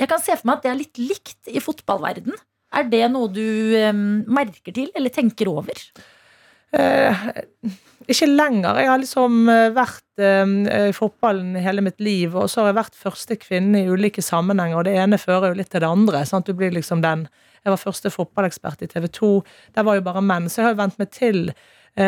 Jeg 0.00 0.08
kan 0.08 0.22
se 0.22 0.36
for 0.36 0.48
meg 0.48 0.60
at 0.60 0.64
det 0.64 0.72
er 0.72 0.80
litt 0.80 1.02
likt 1.02 1.50
i 1.52 1.62
fotballverden. 1.62 2.36
Er 2.70 2.86
det 2.90 3.02
noe 3.10 3.30
du 3.34 3.42
um, 3.90 4.22
merker 4.30 4.74
til 4.74 4.90
eller 4.94 5.12
tenker 5.14 5.50
over? 5.50 5.78
Eh, 6.70 7.22
ikke 8.10 8.28
lenger. 8.30 8.78
Jeg 8.78 8.90
har 8.90 9.00
liksom 9.02 9.48
eh, 9.50 9.72
vært 9.74 10.22
eh, 10.22 10.52
i 10.90 10.94
fotballen 10.94 11.58
hele 11.58 11.82
mitt 11.82 11.98
liv, 12.02 12.36
og 12.36 12.46
så 12.50 12.62
har 12.62 12.70
jeg 12.70 12.78
vært 12.78 13.00
første 13.00 13.36
kvinne 13.42 13.82
i 13.82 13.90
ulike 13.90 14.22
sammenhenger, 14.22 14.78
og 14.78 14.86
det 14.86 14.94
ene 15.02 15.18
fører 15.18 15.50
jo 15.50 15.60
litt 15.60 15.72
til 15.74 15.82
det 15.82 15.90
andre. 15.90 16.22
Sant? 16.28 16.46
Du 16.46 16.54
blir 16.54 16.74
liksom 16.74 17.02
den 17.04 17.28
Jeg 17.60 17.74
var 17.74 17.82
første 17.82 18.08
fotballekspert 18.08 18.82
i 18.82 18.88
TV 18.88 19.04
2. 19.12 19.32
Der 19.76 19.84
var 19.84 19.98
jo 19.98 20.06
bare 20.06 20.22
menn, 20.24 20.48
så 20.48 20.60
jeg 20.60 20.68
har 20.68 20.72
jo 20.72 20.78
vent 20.78 20.98
meg 21.02 21.10
til 21.12 21.50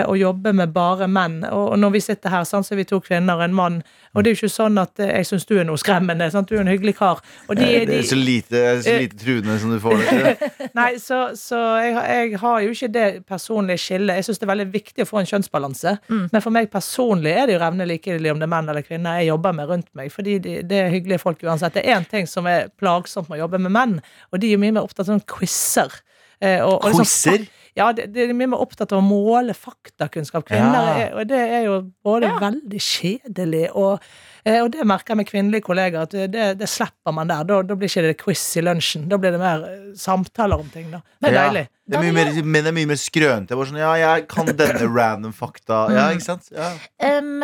å 0.07 0.15
jobbe 0.17 0.53
med 0.55 0.73
bare 0.73 1.09
menn. 1.11 1.45
Og, 1.51 1.75
når 1.79 1.91
vi 1.97 2.01
sitter 2.01 2.31
her, 2.31 2.45
sant, 2.45 2.65
så 2.67 2.73
er 2.75 2.77
vi 2.77 2.85
to 2.85 3.01
kvinner 3.01 3.35
og 3.37 3.43
en 3.45 3.55
mann. 3.55 3.83
Og 4.15 4.23
det 4.25 4.31
er 4.31 4.35
jo 4.37 4.47
ikke 4.47 4.53
sånn 4.55 4.79
at 4.79 5.01
eh, 5.01 5.09
jeg 5.19 5.27
syns 5.27 5.45
du 5.49 5.55
er 5.59 5.65
noe 5.65 5.77
skremmende. 5.81 6.31
Sant? 6.31 6.49
Du 6.49 6.55
er 6.57 6.61
en 6.61 6.69
hyggelig 6.71 6.95
kar. 6.99 7.21
Og 7.49 7.57
de, 7.57 7.65
Det 7.87 7.97
er 7.99 8.03
så 8.07 8.17
lite, 8.17 8.63
så 8.85 8.95
lite 9.01 9.17
truende 9.19 9.59
som 9.59 9.73
du 9.73 9.79
får 9.81 9.97
det 9.99 10.09
til. 10.09 10.69
Nei, 10.79 10.91
så, 11.03 11.19
så 11.37 11.59
jeg, 11.83 11.95
har- 11.97 12.09
jeg 12.13 12.39
har 12.45 12.61
jo 12.61 12.71
ikke 12.77 12.91
det 12.95 13.07
personlige 13.27 13.79
skillet. 13.79 14.15
Jeg 14.21 14.25
syns 14.29 14.39
det 14.39 14.47
er 14.49 14.53
veldig 14.55 14.69
viktig 14.75 15.03
å 15.07 15.09
få 15.11 15.21
en 15.23 15.31
kjønnsbalanse. 15.33 15.97
Mm. 16.13 16.23
Men 16.33 16.45
for 16.45 16.51
meg 16.55 16.71
personlig 16.73 17.33
er 17.35 17.47
det 17.51 17.57
jo 17.59 17.63
revne 17.65 17.89
likegyldig 17.91 18.33
om 18.37 18.39
det 18.43 18.49
er 18.49 18.55
menn 18.55 18.69
eller 18.73 18.87
kvinner 18.87 19.19
jeg 19.21 19.33
jobber 19.33 19.53
med 19.59 19.69
rundt 19.73 19.91
meg. 19.99 20.13
Fordi 20.15 20.39
de, 20.45 20.59
det 20.63 20.83
er 20.85 20.93
hyggelige 20.95 21.21
folk 21.25 21.43
uansett. 21.43 21.75
Det 21.75 21.83
er 21.87 21.97
én 21.99 22.07
ting 22.09 22.29
som 22.31 22.47
er 22.47 22.69
plagsomt 22.79 23.29
med 23.33 23.41
å 23.41 23.45
jobbe 23.47 23.59
med 23.67 23.73
menn, 23.75 23.99
og 24.31 24.41
de 24.45 24.53
er 24.55 24.61
mye 24.63 24.73
mer 24.77 24.85
opptatt 24.87 25.09
av 25.09 25.15
sånne 25.17 25.27
quizer. 25.29 26.01
Eh, 26.43 26.59
og- 26.61 26.81
og 26.85 26.91
liksom 26.91 27.07
Quizer? 27.07 27.49
Ja, 27.77 27.87
det, 27.97 28.09
det 28.13 28.27
er 28.29 28.35
mye 28.37 28.51
mer 28.53 28.61
opptatt 28.61 28.93
av 28.93 29.01
å 29.01 29.07
måle 29.07 29.55
faktakunnskap. 29.57 30.45
Kvinner 30.49 30.89
Ja. 30.89 30.97
er, 31.07 31.15
og 31.17 31.27
det 31.31 31.39
er 31.41 31.63
jo 31.65 31.79
både 32.05 32.29
Ja. 32.29 32.39
veldig 32.43 32.81
kjedelig 32.85 33.71
og 33.75 34.01
eh, 34.45 34.59
og 34.63 34.73
det 34.75 34.85
merker 34.85 35.15
jeg 35.15 35.17
med 35.23 35.29
kvinnelige 35.31 35.63
kollegaer, 35.65 36.03
at 36.03 36.11
det, 36.33 36.59
det 36.59 36.69
slipper 36.69 37.15
man 37.15 37.29
der. 37.31 37.45
Da, 37.49 37.63
da 37.63 37.75
blir 37.79 37.89
ikke 37.89 38.03
det 38.09 38.17
quiz 38.21 38.43
i 38.59 38.65
lunsjen. 38.67 39.09
Da 39.09 39.17
blir 39.17 39.33
det 39.33 39.41
mer 39.41 39.65
eh, 39.69 39.79
samtaler 39.97 40.59
om 40.61 40.69
ting. 40.75 40.91
Da. 40.91 41.01
Det 41.23 41.31
er 41.31 41.35
Ja. 41.39 41.47
deilig. 41.49 41.69
Det 41.89 41.97
er 41.99 42.03
mye 42.05 42.13
mer, 42.15 42.33
men 42.45 42.63
det 42.65 42.71
er 42.71 42.77
mye 42.77 42.91
mer 42.93 43.01
skrønete. 43.01 43.57
Sånn, 43.67 43.79
ja, 43.81 43.95
jeg 44.01 44.27
kan 44.29 44.47
denne 44.47 44.89
random 44.99 45.33
fakta. 45.33 45.81
Ja, 45.93 46.05
ikke 46.15 46.25
sant? 46.29 46.49
Ja. 46.55 46.73
Um, 47.19 47.43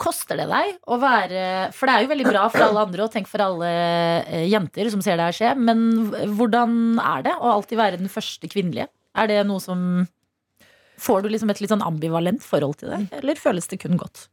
koster 0.00 0.38
det 0.40 0.46
deg 0.48 0.78
å 0.88 0.96
være 0.96 1.42
For 1.76 1.84
det 1.84 1.92
er 1.94 2.04
jo 2.06 2.08
veldig 2.14 2.24
bra 2.30 2.46
for 2.48 2.62
alle 2.64 2.80
andre, 2.86 3.04
og 3.04 3.12
tenk 3.12 3.28
for 3.28 3.42
alle 3.44 3.68
eh, 4.24 4.46
jenter 4.48 4.88
som 4.90 5.02
ser 5.04 5.18
det 5.20 5.26
her 5.28 5.36
skje, 5.36 5.50
men 5.60 5.82
hvordan 6.38 6.96
er 7.02 7.26
det 7.26 7.34
å 7.36 7.50
alltid 7.58 7.76
være 7.82 8.00
den 8.00 8.08
første 8.08 8.48
kvinnelige? 8.48 8.88
Er 9.18 9.30
det 9.30 9.42
noe 9.48 9.62
som 9.62 9.84
Får 11.00 11.22
du 11.24 11.30
liksom 11.32 11.48
et 11.48 11.62
litt 11.62 11.70
sånn 11.72 11.80
ambivalent 11.80 12.42
forhold 12.44 12.82
til 12.82 12.90
det, 12.92 12.98
eller 13.16 13.38
føles 13.40 13.70
det 13.70 13.78
kun 13.80 13.96
godt? 13.96 14.26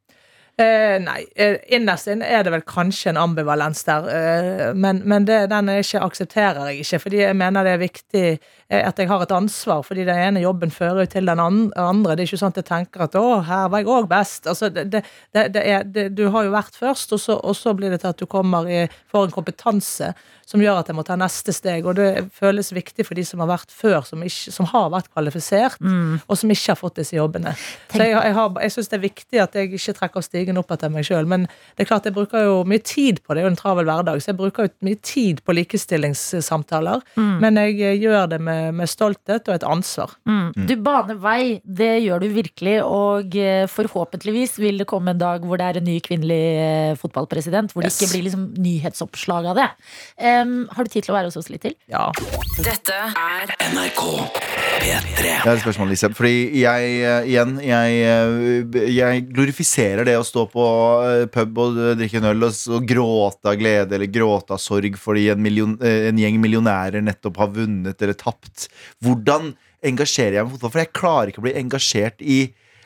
Eh, 0.57 0.95
nei, 1.03 1.19
eh, 1.37 1.59
innerst 1.77 2.07
inne 2.09 2.25
er 2.25 2.41
det 2.43 2.49
vel 2.49 2.63
kanskje 2.65 3.11
en 3.11 3.17
ambivalens 3.21 3.83
der, 3.85 4.07
eh, 4.09 4.71
men, 4.73 5.03
men 5.05 5.25
det, 5.29 5.43
den 5.51 5.69
ikke, 5.69 6.01
aksepterer 6.01 6.71
jeg 6.71 6.79
ikke. 6.81 6.99
Fordi 7.03 7.19
jeg 7.21 7.35
mener 7.37 7.67
det 7.67 7.73
er 7.75 7.83
viktig 7.83 8.23
eh, 8.31 8.81
at 8.81 8.97
jeg 8.97 9.07
har 9.11 9.21
et 9.21 9.35
ansvar, 9.37 9.83
fordi 9.85 10.07
den 10.07 10.17
ene 10.17 10.41
jobben 10.41 10.73
fører 10.73 11.03
jo 11.05 11.11
til 11.13 11.29
den 11.29 11.39
andre. 11.43 12.15
Det 12.17 12.23
er 12.25 12.31
ikke 12.31 12.39
sånn 12.41 12.55
at 12.55 12.57
jeg 12.63 12.69
tenker 12.71 13.05
at 13.05 13.13
'å, 13.19 13.43
her 13.45 13.69
var 13.69 13.83
jeg 13.83 13.91
òg 13.99 14.09
best'. 14.09 14.49
Altså, 14.49 14.71
det, 14.73 15.03
det, 15.29 15.61
er, 15.61 15.85
du 16.09 16.23
har 16.33 16.49
jo 16.49 16.55
vært 16.57 16.73
først, 16.73 17.13
og 17.13 17.19
så, 17.21 17.37
og 17.37 17.53
så 17.55 17.75
blir 17.77 17.93
det 17.93 18.01
til 18.01 18.09
at 18.15 18.17
du 18.17 18.25
kommer 18.25 18.65
i, 18.65 18.87
får 19.13 19.29
en 19.29 19.37
kompetanse 19.37 20.09
som 20.47 20.61
gjør 20.63 20.79
at 20.79 20.87
jeg 20.87 20.95
må 20.95 21.03
ta 21.03 21.17
neste 21.19 21.51
steg. 21.53 21.85
Og 21.85 21.97
det 21.99 22.31
føles 22.33 22.71
viktig 22.73 23.05
for 23.05 23.13
de 23.19 23.23
som 23.27 23.41
har 23.43 23.49
vært 23.51 23.69
før, 23.69 24.01
som, 24.07 24.21
ikke, 24.23 24.49
som 24.55 24.65
har 24.73 24.89
vært 24.89 25.09
kvalifisert, 25.13 25.77
og 26.25 26.37
som 26.39 26.49
ikke 26.49 26.71
har 26.71 26.79
fått 26.79 26.95
disse 27.03 27.13
jobbene. 27.19 27.51
Så 27.91 27.99
jeg, 28.01 28.15
jeg, 28.15 28.33
har- 28.33 28.61
jeg 28.63 28.71
syns 28.71 28.87
det 28.87 28.97
er 28.97 29.05
viktig 29.05 29.41
at 29.43 29.53
jeg 29.59 29.73
ikke 29.75 29.93
trekker 29.99 30.23
stigen 30.23 30.46
opp 30.55 30.71
etter 30.71 30.87
meg 30.93 31.03
sjøl. 31.03 31.27
Men 31.27 31.43
det 31.75 31.83
er 31.83 31.89
klart 31.89 32.07
jeg 32.07 32.15
bruker 32.15 32.45
jo 32.47 32.61
mye 32.63 32.79
tid 32.79 33.19
på 33.25 33.33
det, 33.35 33.41
det 33.41 33.43
er 33.43 33.49
jo 33.49 33.51
en 33.51 33.59
travel 33.59 33.85
hverdag, 33.89 34.21
så 34.23 34.31
jeg 34.31 34.37
bruker 34.39 34.69
jo 34.69 34.71
mye 34.87 34.99
tid 35.03 35.41
på 35.43 35.51
likestillingssamtaler. 35.57 37.03
Men 37.43 37.59
jeg 37.59 37.75
eh, 37.83 37.97
gjør 37.99 38.29
det 38.31 38.39
med, 38.41 38.73
med 38.79 38.87
stolthet 38.89 39.49
og 39.51 39.55
et 39.57 39.65
ansvar. 39.67 40.15
Du 40.55 40.75
baner 40.85 41.19
vei, 41.21 41.59
det 41.65 41.91
gjør 42.05 42.23
du 42.23 42.27
virkelig, 42.37 42.77
og 42.87 43.35
eh, 43.35 43.65
forhåpentligvis 43.71 44.57
vil 44.63 44.79
det 44.79 44.87
komme 44.89 45.11
en 45.11 45.19
dag 45.21 45.43
hvor 45.43 45.59
det 45.59 45.67
er 45.73 45.81
en 45.81 45.87
ny 45.89 45.99
kvinnelig 46.05 46.41
eh, 46.63 46.95
fotballpresident, 47.01 47.73
hvor 47.75 47.83
det 47.83 47.87
Yes. 47.87 48.01
ikke 48.01 48.11
blir 48.17 48.23
liksom 48.27 48.41
nyhetsoppslag 48.61 49.45
av 49.47 49.55
det. 49.57 49.67
Um, 50.19 50.67
har 50.75 50.83
du 50.83 50.89
tid 50.91 51.05
til 51.07 51.13
å 51.13 51.15
være 51.15 51.29
hos 51.31 51.37
oss 51.39 51.47
litt 51.49 51.63
til? 51.63 51.73
Ja. 51.89 52.09
Dette 52.61 52.93
er 52.93 53.53
NRK 53.71 54.01
P3. 54.83 55.23
Jeg 55.23 55.39
har 55.41 55.53
et 55.55 55.63
spørsmål, 55.63 55.89
Lise. 55.93 56.09
Fordi 56.17 56.59
jeg, 56.61 56.91
igjen, 57.31 57.55
jeg, 57.63 58.91
jeg 58.93 59.23
glorifiserer 59.31 60.05
det 60.07 60.17
å 60.19 60.25
stå 60.27 60.36
på 60.51 60.65
eh, 61.07 61.25
pub 61.33 61.61
og 61.63 61.79
eh, 61.81 61.95
drikke 61.99 62.19
en 62.19 62.29
øl 62.31 62.47
og, 62.47 62.59
og 62.75 62.85
gråte 62.89 63.51
av 63.51 63.57
glede 63.59 63.97
eller 63.97 64.11
gråte 64.11 64.55
av 64.55 64.61
sorg 64.61 64.97
fordi 65.01 65.27
en, 65.33 65.41
million, 65.43 65.73
eh, 65.81 66.07
en 66.11 66.21
gjeng 66.21 66.37
millionærer 66.43 67.03
nettopp 67.05 67.41
har 67.41 67.51
vunnet 67.55 68.05
eller 68.05 68.17
tapt. 68.17 68.67
Hvordan 69.03 69.53
engasjerer 69.87 70.39
jeg 70.39 70.47
meg 70.47 70.53
i 70.53 70.55
fotball? 70.55 70.73
For 70.75 70.83
jeg 70.83 70.95
klarer 70.99 71.31
ikke 71.31 71.43
å 71.43 71.47
bli 71.47 71.57
engasjert 71.59 72.23
i 72.23 72.39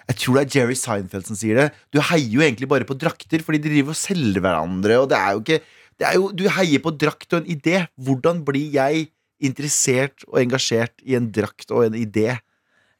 jeg 0.10 0.18
tror 0.20 0.38
det 0.38 0.42
er 0.44 0.56
Jerry 0.58 0.76
Seinfeld 0.76 1.28
som 1.30 1.38
sier 1.40 1.56
det. 1.56 1.68
Du 1.94 2.02
heier 2.04 2.34
jo 2.34 2.42
egentlig 2.44 2.68
bare 2.68 2.88
på 2.88 2.98
drakter, 3.00 3.44
fordi 3.46 3.62
de 3.64 3.70
driver 3.70 3.94
og 3.94 4.00
selger 4.00 4.44
hverandre. 4.44 4.98
Og 5.00 5.08
det 5.12 5.20
er 5.20 5.36
jo 5.38 5.44
ikke 5.44 5.60
er 6.02 6.16
jo, 6.18 6.32
Du 6.34 6.48
heier 6.50 6.82
på 6.84 6.92
drakt 6.98 7.32
og 7.32 7.44
en 7.44 7.52
idé. 7.54 7.86
Hvordan 7.96 8.42
blir 8.44 8.74
jeg 8.74 9.08
interessert 9.42 10.26
og 10.28 10.42
engasjert 10.42 10.98
i 11.06 11.16
en 11.16 11.30
drakt 11.34 11.72
og 11.72 11.86
en 11.86 11.98
idé? 11.98 12.42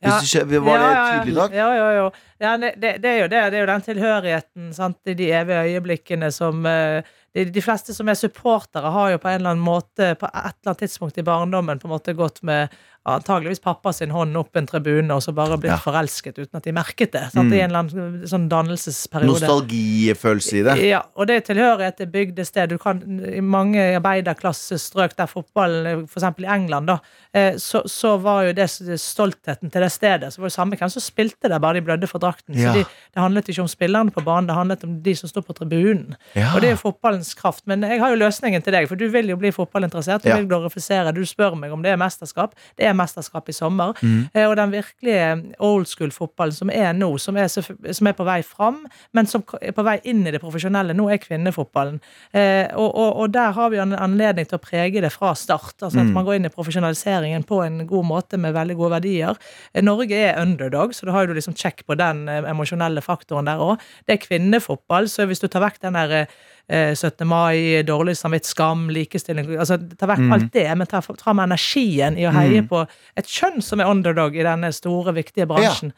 Hvis 0.02 0.32
skjø- 0.34 0.60
var 0.66 0.82
det 0.82 0.92
tydelig 0.98 1.36
nok? 1.38 1.56
Ja, 1.56 1.70
ja, 1.78 1.90
ja. 1.94 2.06
ja 2.42 2.54
det, 2.58 2.74
det, 2.82 2.94
det 3.04 3.10
er 3.10 3.20
jo 3.20 3.28
det. 3.30 3.42
Det 3.54 3.60
er 3.60 3.66
jo 3.66 3.72
den 3.72 3.88
tilhørigheten, 3.88 4.70
sant? 4.74 4.98
i 5.06 5.14
de 5.18 5.28
evige 5.38 5.76
øyeblikkene 5.76 6.32
som 6.34 6.66
eh, 6.66 7.04
de, 7.36 7.46
de 7.54 7.64
fleste 7.64 7.94
som 7.96 8.10
er 8.10 8.18
supportere, 8.20 8.92
har 8.92 9.14
jo 9.14 9.20
på 9.22 9.30
en 9.30 9.40
eller 9.40 9.54
annen 9.54 9.66
måte 9.66 10.14
på 10.20 10.28
et 10.28 10.34
eller 10.34 10.72
annet 10.74 10.82
tidspunkt 10.84 11.22
i 11.22 11.28
barndommen 11.28 11.80
på 11.80 11.88
en 11.88 11.96
måte 11.96 12.18
gått 12.18 12.42
med 12.48 12.74
antageligvis 13.06 13.60
pappa 13.64 13.94
sin 13.94 14.12
hånd 14.14 14.38
opp 14.38 14.56
en 14.60 14.68
tribune 14.70 15.10
og 15.16 15.24
så 15.26 15.34
bare 15.34 15.58
blitt 15.58 15.72
Ja. 15.72 15.78
forelsket 15.82 16.38
uten 16.38 16.56
at 16.60 16.64
de 16.64 16.72
merket 16.72 17.12
det. 17.12 17.24
Sant? 17.34 17.50
Mm. 17.50 17.54
I 17.54 17.60
en 17.62 17.70
eller 17.72 17.80
annen 17.80 18.28
sånn 18.30 18.48
dannelsesperiode. 18.50 19.40
Nostalgifølelse 19.42 20.58
i 20.60 20.64
det. 20.68 20.76
Ja, 20.86 21.02
og 21.16 21.28
det 21.28 21.46
tilhørighet 21.48 21.98
til 21.98 22.08
bygdested. 22.14 22.70
Du 22.70 22.78
kan, 22.78 23.02
I 23.26 23.42
mange 23.42 23.80
arbeiderklassestrøk 23.98 25.16
der 25.18 25.26
fotballen, 25.30 26.04
f.eks. 26.08 26.24
i 26.40 26.46
England, 26.46 26.88
da, 26.88 26.98
eh, 27.34 27.58
så, 27.58 27.82
så 27.90 28.18
var 28.22 28.44
jo 28.50 28.54
det 28.54 28.68
stoltheten 28.70 29.72
til 29.72 29.82
det 29.82 29.92
stedet. 29.92 30.32
Så 30.34 30.42
var 30.42 30.50
det 30.52 30.56
samme 30.56 30.78
hvem 30.78 30.90
som 30.94 31.02
spilte 31.04 31.50
der, 31.50 31.60
bare 31.60 31.80
de 31.80 31.86
blødde 31.88 32.08
for 32.10 32.20
drakten. 32.20 32.56
Ja. 32.58 32.72
Fordi 32.72 32.86
det 32.86 33.22
handlet 33.24 33.50
ikke 33.50 33.62
om 33.66 33.68
spillerne 33.72 34.12
på 34.14 34.24
banen, 34.26 34.48
det 34.48 34.56
handlet 34.58 34.84
om 34.88 35.00
de 35.04 35.16
som 35.16 35.30
sto 35.32 35.42
på 35.42 35.54
tribunen. 35.58 36.16
Ja. 36.36 36.52
Og 36.56 36.62
det 36.62 36.70
er 36.72 36.76
jo 36.78 36.82
fotballens 36.86 37.34
kraft. 37.38 37.66
Men 37.66 37.82
jeg 37.88 38.00
har 38.00 38.14
jo 38.14 38.20
løsningen 38.22 38.62
til 38.66 38.74
deg, 38.78 38.88
for 38.92 38.96
du 39.00 39.08
vil 39.10 39.30
jo 39.34 39.38
bli 39.42 39.52
fotballinteressert. 39.56 40.24
Du 40.24 40.32
vil 40.34 40.48
glorifisere. 40.50 41.14
Du 41.16 41.24
spør 41.26 41.56
meg 41.60 41.72
om 41.74 41.82
det 41.82 41.92
er 41.96 42.00
mesterskap. 42.02 42.56
Det 42.78 42.86
er 42.88 42.91
EM-mesterskap 42.92 43.50
i 43.50 43.56
sommer. 43.56 43.96
Mm. 44.04 44.28
Eh, 44.34 44.46
og 44.50 44.56
den 44.60 44.72
virkelige 44.76 45.56
old 45.64 45.88
school-fotballen 45.90 46.54
som 46.56 46.70
er 46.70 46.92
nå, 46.94 47.10
som 47.20 47.38
er, 47.40 47.48
som 47.52 48.08
er 48.12 48.16
på 48.18 48.28
vei 48.28 48.40
fram, 48.46 48.84
men 49.18 49.26
som 49.32 49.44
er 49.62 49.74
på 49.76 49.84
vei 49.88 49.98
inn 50.12 50.22
i 50.28 50.32
det 50.36 50.42
profesjonelle, 50.44 50.94
nå 50.98 51.08
er 51.12 51.22
kvinnefotballen. 51.24 51.98
Eh, 52.34 52.68
og, 52.76 52.90
og, 52.92 53.16
og 53.24 53.34
der 53.34 53.52
har 53.58 53.72
vi 53.74 53.80
en 53.82 53.96
anledning 53.98 54.46
til 54.50 54.60
å 54.60 54.64
prege 54.64 55.02
det 55.02 55.12
fra 55.16 55.34
start. 55.36 55.78
Altså 55.82 55.98
at 55.98 56.08
Mm. 56.12 56.14
man 56.18 56.26
går 56.26 56.36
inn 56.40 56.46
i 56.50 56.50
profesjonaliseringen 56.52 57.44
på 57.48 57.62
en 57.64 57.86
god 57.88 58.06
måte 58.06 58.38
med 58.42 58.54
veldig 58.56 58.76
gode 58.76 58.92
verdier. 58.98 59.38
Eh, 59.74 59.82
Norge 59.84 60.18
er 60.18 60.42
underdog, 60.42 60.94
så 60.94 61.06
da 61.08 61.12
har 61.16 61.28
du 61.28 61.34
liksom 61.38 61.54
check 61.56 61.86
på 61.88 61.96
den 61.98 62.28
eh, 62.28 62.42
emosjonelle 62.52 63.02
faktoren 63.06 63.46
der 63.48 63.62
òg. 63.62 63.80
Det 64.08 64.18
er 64.18 64.26
kvinnefotball, 64.26 65.08
så 65.08 65.26
hvis 65.30 65.40
du 65.44 65.48
tar 65.48 65.62
vekk 65.64 65.80
den 65.86 65.94
der 66.00 66.12
eh, 66.24 66.26
17. 66.72 67.28
mai, 67.28 67.84
dårlig 67.84 68.16
samvitt, 68.16 68.46
skam, 68.48 68.88
likestilling 68.90 69.50
altså 69.60 69.78
Ta 69.98 70.08
vekk 70.08 70.20
Mm. 70.22 70.32
alt 70.34 70.52
det, 70.54 70.78
men 70.78 70.88
ta 70.88 71.02
fram 71.02 71.40
energien 71.44 72.18
i 72.18 72.24
å 72.24 72.32
heie 72.32 72.62
Mm. 72.62 72.68
på 72.70 72.88
et 73.18 73.26
kjønn 73.26 73.62
som 73.62 73.80
er 73.82 73.86
underdog 73.92 74.36
i 74.36 74.44
denne 74.44 74.72
store, 74.74 75.12
viktige 75.14 75.48
bransjen. 75.48 75.92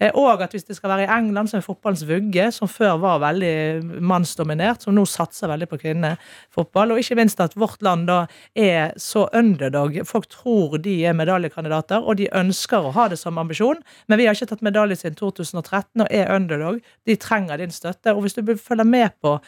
Ja. 0.00 0.10
Og 0.14 0.40
at 0.40 0.52
hvis 0.52 0.64
det 0.66 0.76
skal 0.76 0.90
være 0.90 1.06
i 1.06 1.10
England, 1.18 1.50
som 1.50 1.58
er 1.58 1.62
fotballens 1.62 2.06
vugge, 2.06 2.52
som 2.52 2.68
før 2.68 2.98
var 3.00 3.18
veldig 3.20 4.00
mannsdominert, 4.00 4.82
som 4.82 4.94
nå 4.94 5.04
satser 5.06 5.48
veldig 5.48 5.68
på 5.68 5.78
kvinnefotball, 5.82 6.92
og 6.92 6.98
ikke 7.02 7.16
minst 7.16 7.40
at 7.40 7.54
vårt 7.54 7.82
land 7.82 8.06
da 8.06 8.26
er 8.56 8.92
så 8.96 9.28
underdog. 9.34 9.98
Folk 10.06 10.28
tror 10.28 10.78
de 10.80 11.04
er 11.04 11.12
medaljekandidater, 11.12 12.00
og 12.06 12.16
de 12.16 12.28
ønsker 12.32 12.80
å 12.86 12.92
ha 12.92 13.08
det 13.08 13.18
som 13.18 13.36
ambisjon, 13.36 13.76
men 14.08 14.18
vi 14.18 14.26
har 14.26 14.34
ikke 14.34 14.48
tatt 14.48 14.62
medalje 14.62 14.96
siden 15.02 15.16
2013 15.16 16.00
og 16.00 16.08
er 16.10 16.32
underdog. 16.34 16.80
De 17.06 17.16
trenger 17.16 17.58
din 17.58 17.70
støtte, 17.70 18.14
og 18.14 18.22
hvis 18.22 18.34
du 18.34 18.42
følger 18.56 18.86
med 18.86 19.10
på 19.22 19.38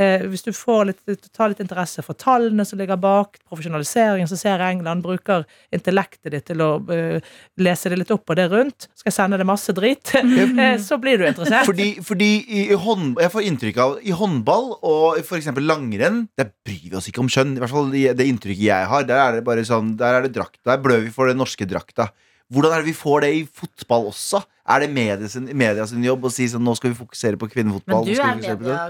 Eh, 0.00 0.22
hvis 0.32 0.44
du 0.46 0.50
litt, 0.88 1.02
tar 1.36 1.50
litt 1.52 1.60
interesse 1.60 2.00
for 2.04 2.16
tallene 2.16 2.64
som 2.64 2.80
ligger 2.80 2.96
bak, 2.96 3.36
profesjonaliseringen, 3.44 4.28
så 4.30 4.38
ser 4.40 4.62
England 4.64 5.04
bruker 5.04 5.44
intellektet 5.74 6.32
ditt 6.32 6.46
til 6.48 6.62
å 6.64 6.70
eh, 6.94 7.20
lese 7.60 7.92
det 7.92 7.98
litt 8.00 8.12
opp 8.14 8.32
og 8.32 8.38
det 8.38 8.46
rundt. 8.48 8.88
Skal 8.96 9.10
jeg 9.10 9.16
sende 9.18 9.40
det 9.40 9.48
masse 9.48 9.74
drit, 9.76 10.14
eh, 10.16 10.78
så 10.80 10.96
blir 11.02 11.20
du 11.20 11.26
interessert. 11.28 11.68
Fordi, 11.68 11.90
fordi 12.04 12.30
i, 12.40 12.64
i 12.72 12.78
hånd, 12.78 13.18
Jeg 13.20 13.32
får 13.34 13.44
inntrykk 13.48 13.78
av 13.82 13.94
I 14.06 14.14
håndball 14.16 14.70
og 14.88 15.18
eksempel 15.18 15.64
langrenn 15.66 16.22
Der 16.38 16.48
bryr 16.64 16.86
vi 16.86 16.96
oss 16.96 17.08
ikke 17.10 17.22
om 17.22 17.30
kjønn. 17.30 17.56
I 17.56 17.62
hvert 17.62 17.72
fall 17.72 17.90
det, 17.92 18.26
inntrykket 18.26 18.64
jeg 18.64 18.88
har. 18.88 19.04
Der 19.08 19.20
er 19.20 19.36
det 19.36 19.44
bare 19.46 19.64
sånn 19.66 19.94
Der 20.00 20.18
er 20.18 20.26
det 20.26 20.32
drakt 20.36 20.60
Der 20.66 20.80
blør 20.82 21.02
vi 21.04 21.12
for 21.14 21.30
den 21.30 21.40
norske 21.40 21.68
drakta. 21.68 22.08
Hvordan 22.52 22.74
er 22.74 22.82
det 22.82 22.90
vi 22.90 22.96
får 22.96 23.24
det 23.24 23.32
i 23.36 23.44
fotball 23.48 24.10
også? 24.10 24.42
Er 24.62 24.78
det 24.78 24.90
media 24.94 25.26
sin, 25.26 25.48
media 25.58 25.82
sin 25.90 26.04
jobb 26.06 26.22
å 26.22 26.30
si 26.30 26.44
sånn 26.46 26.62
nå 26.62 26.70
skal 26.78 26.92
vi 26.92 26.96
fokusere 27.00 27.34
på 27.40 27.48
kvinnefotball? 27.50 28.04
Men 28.06 28.14
du 28.14 28.20
er 28.22 28.36
media. 28.38 28.84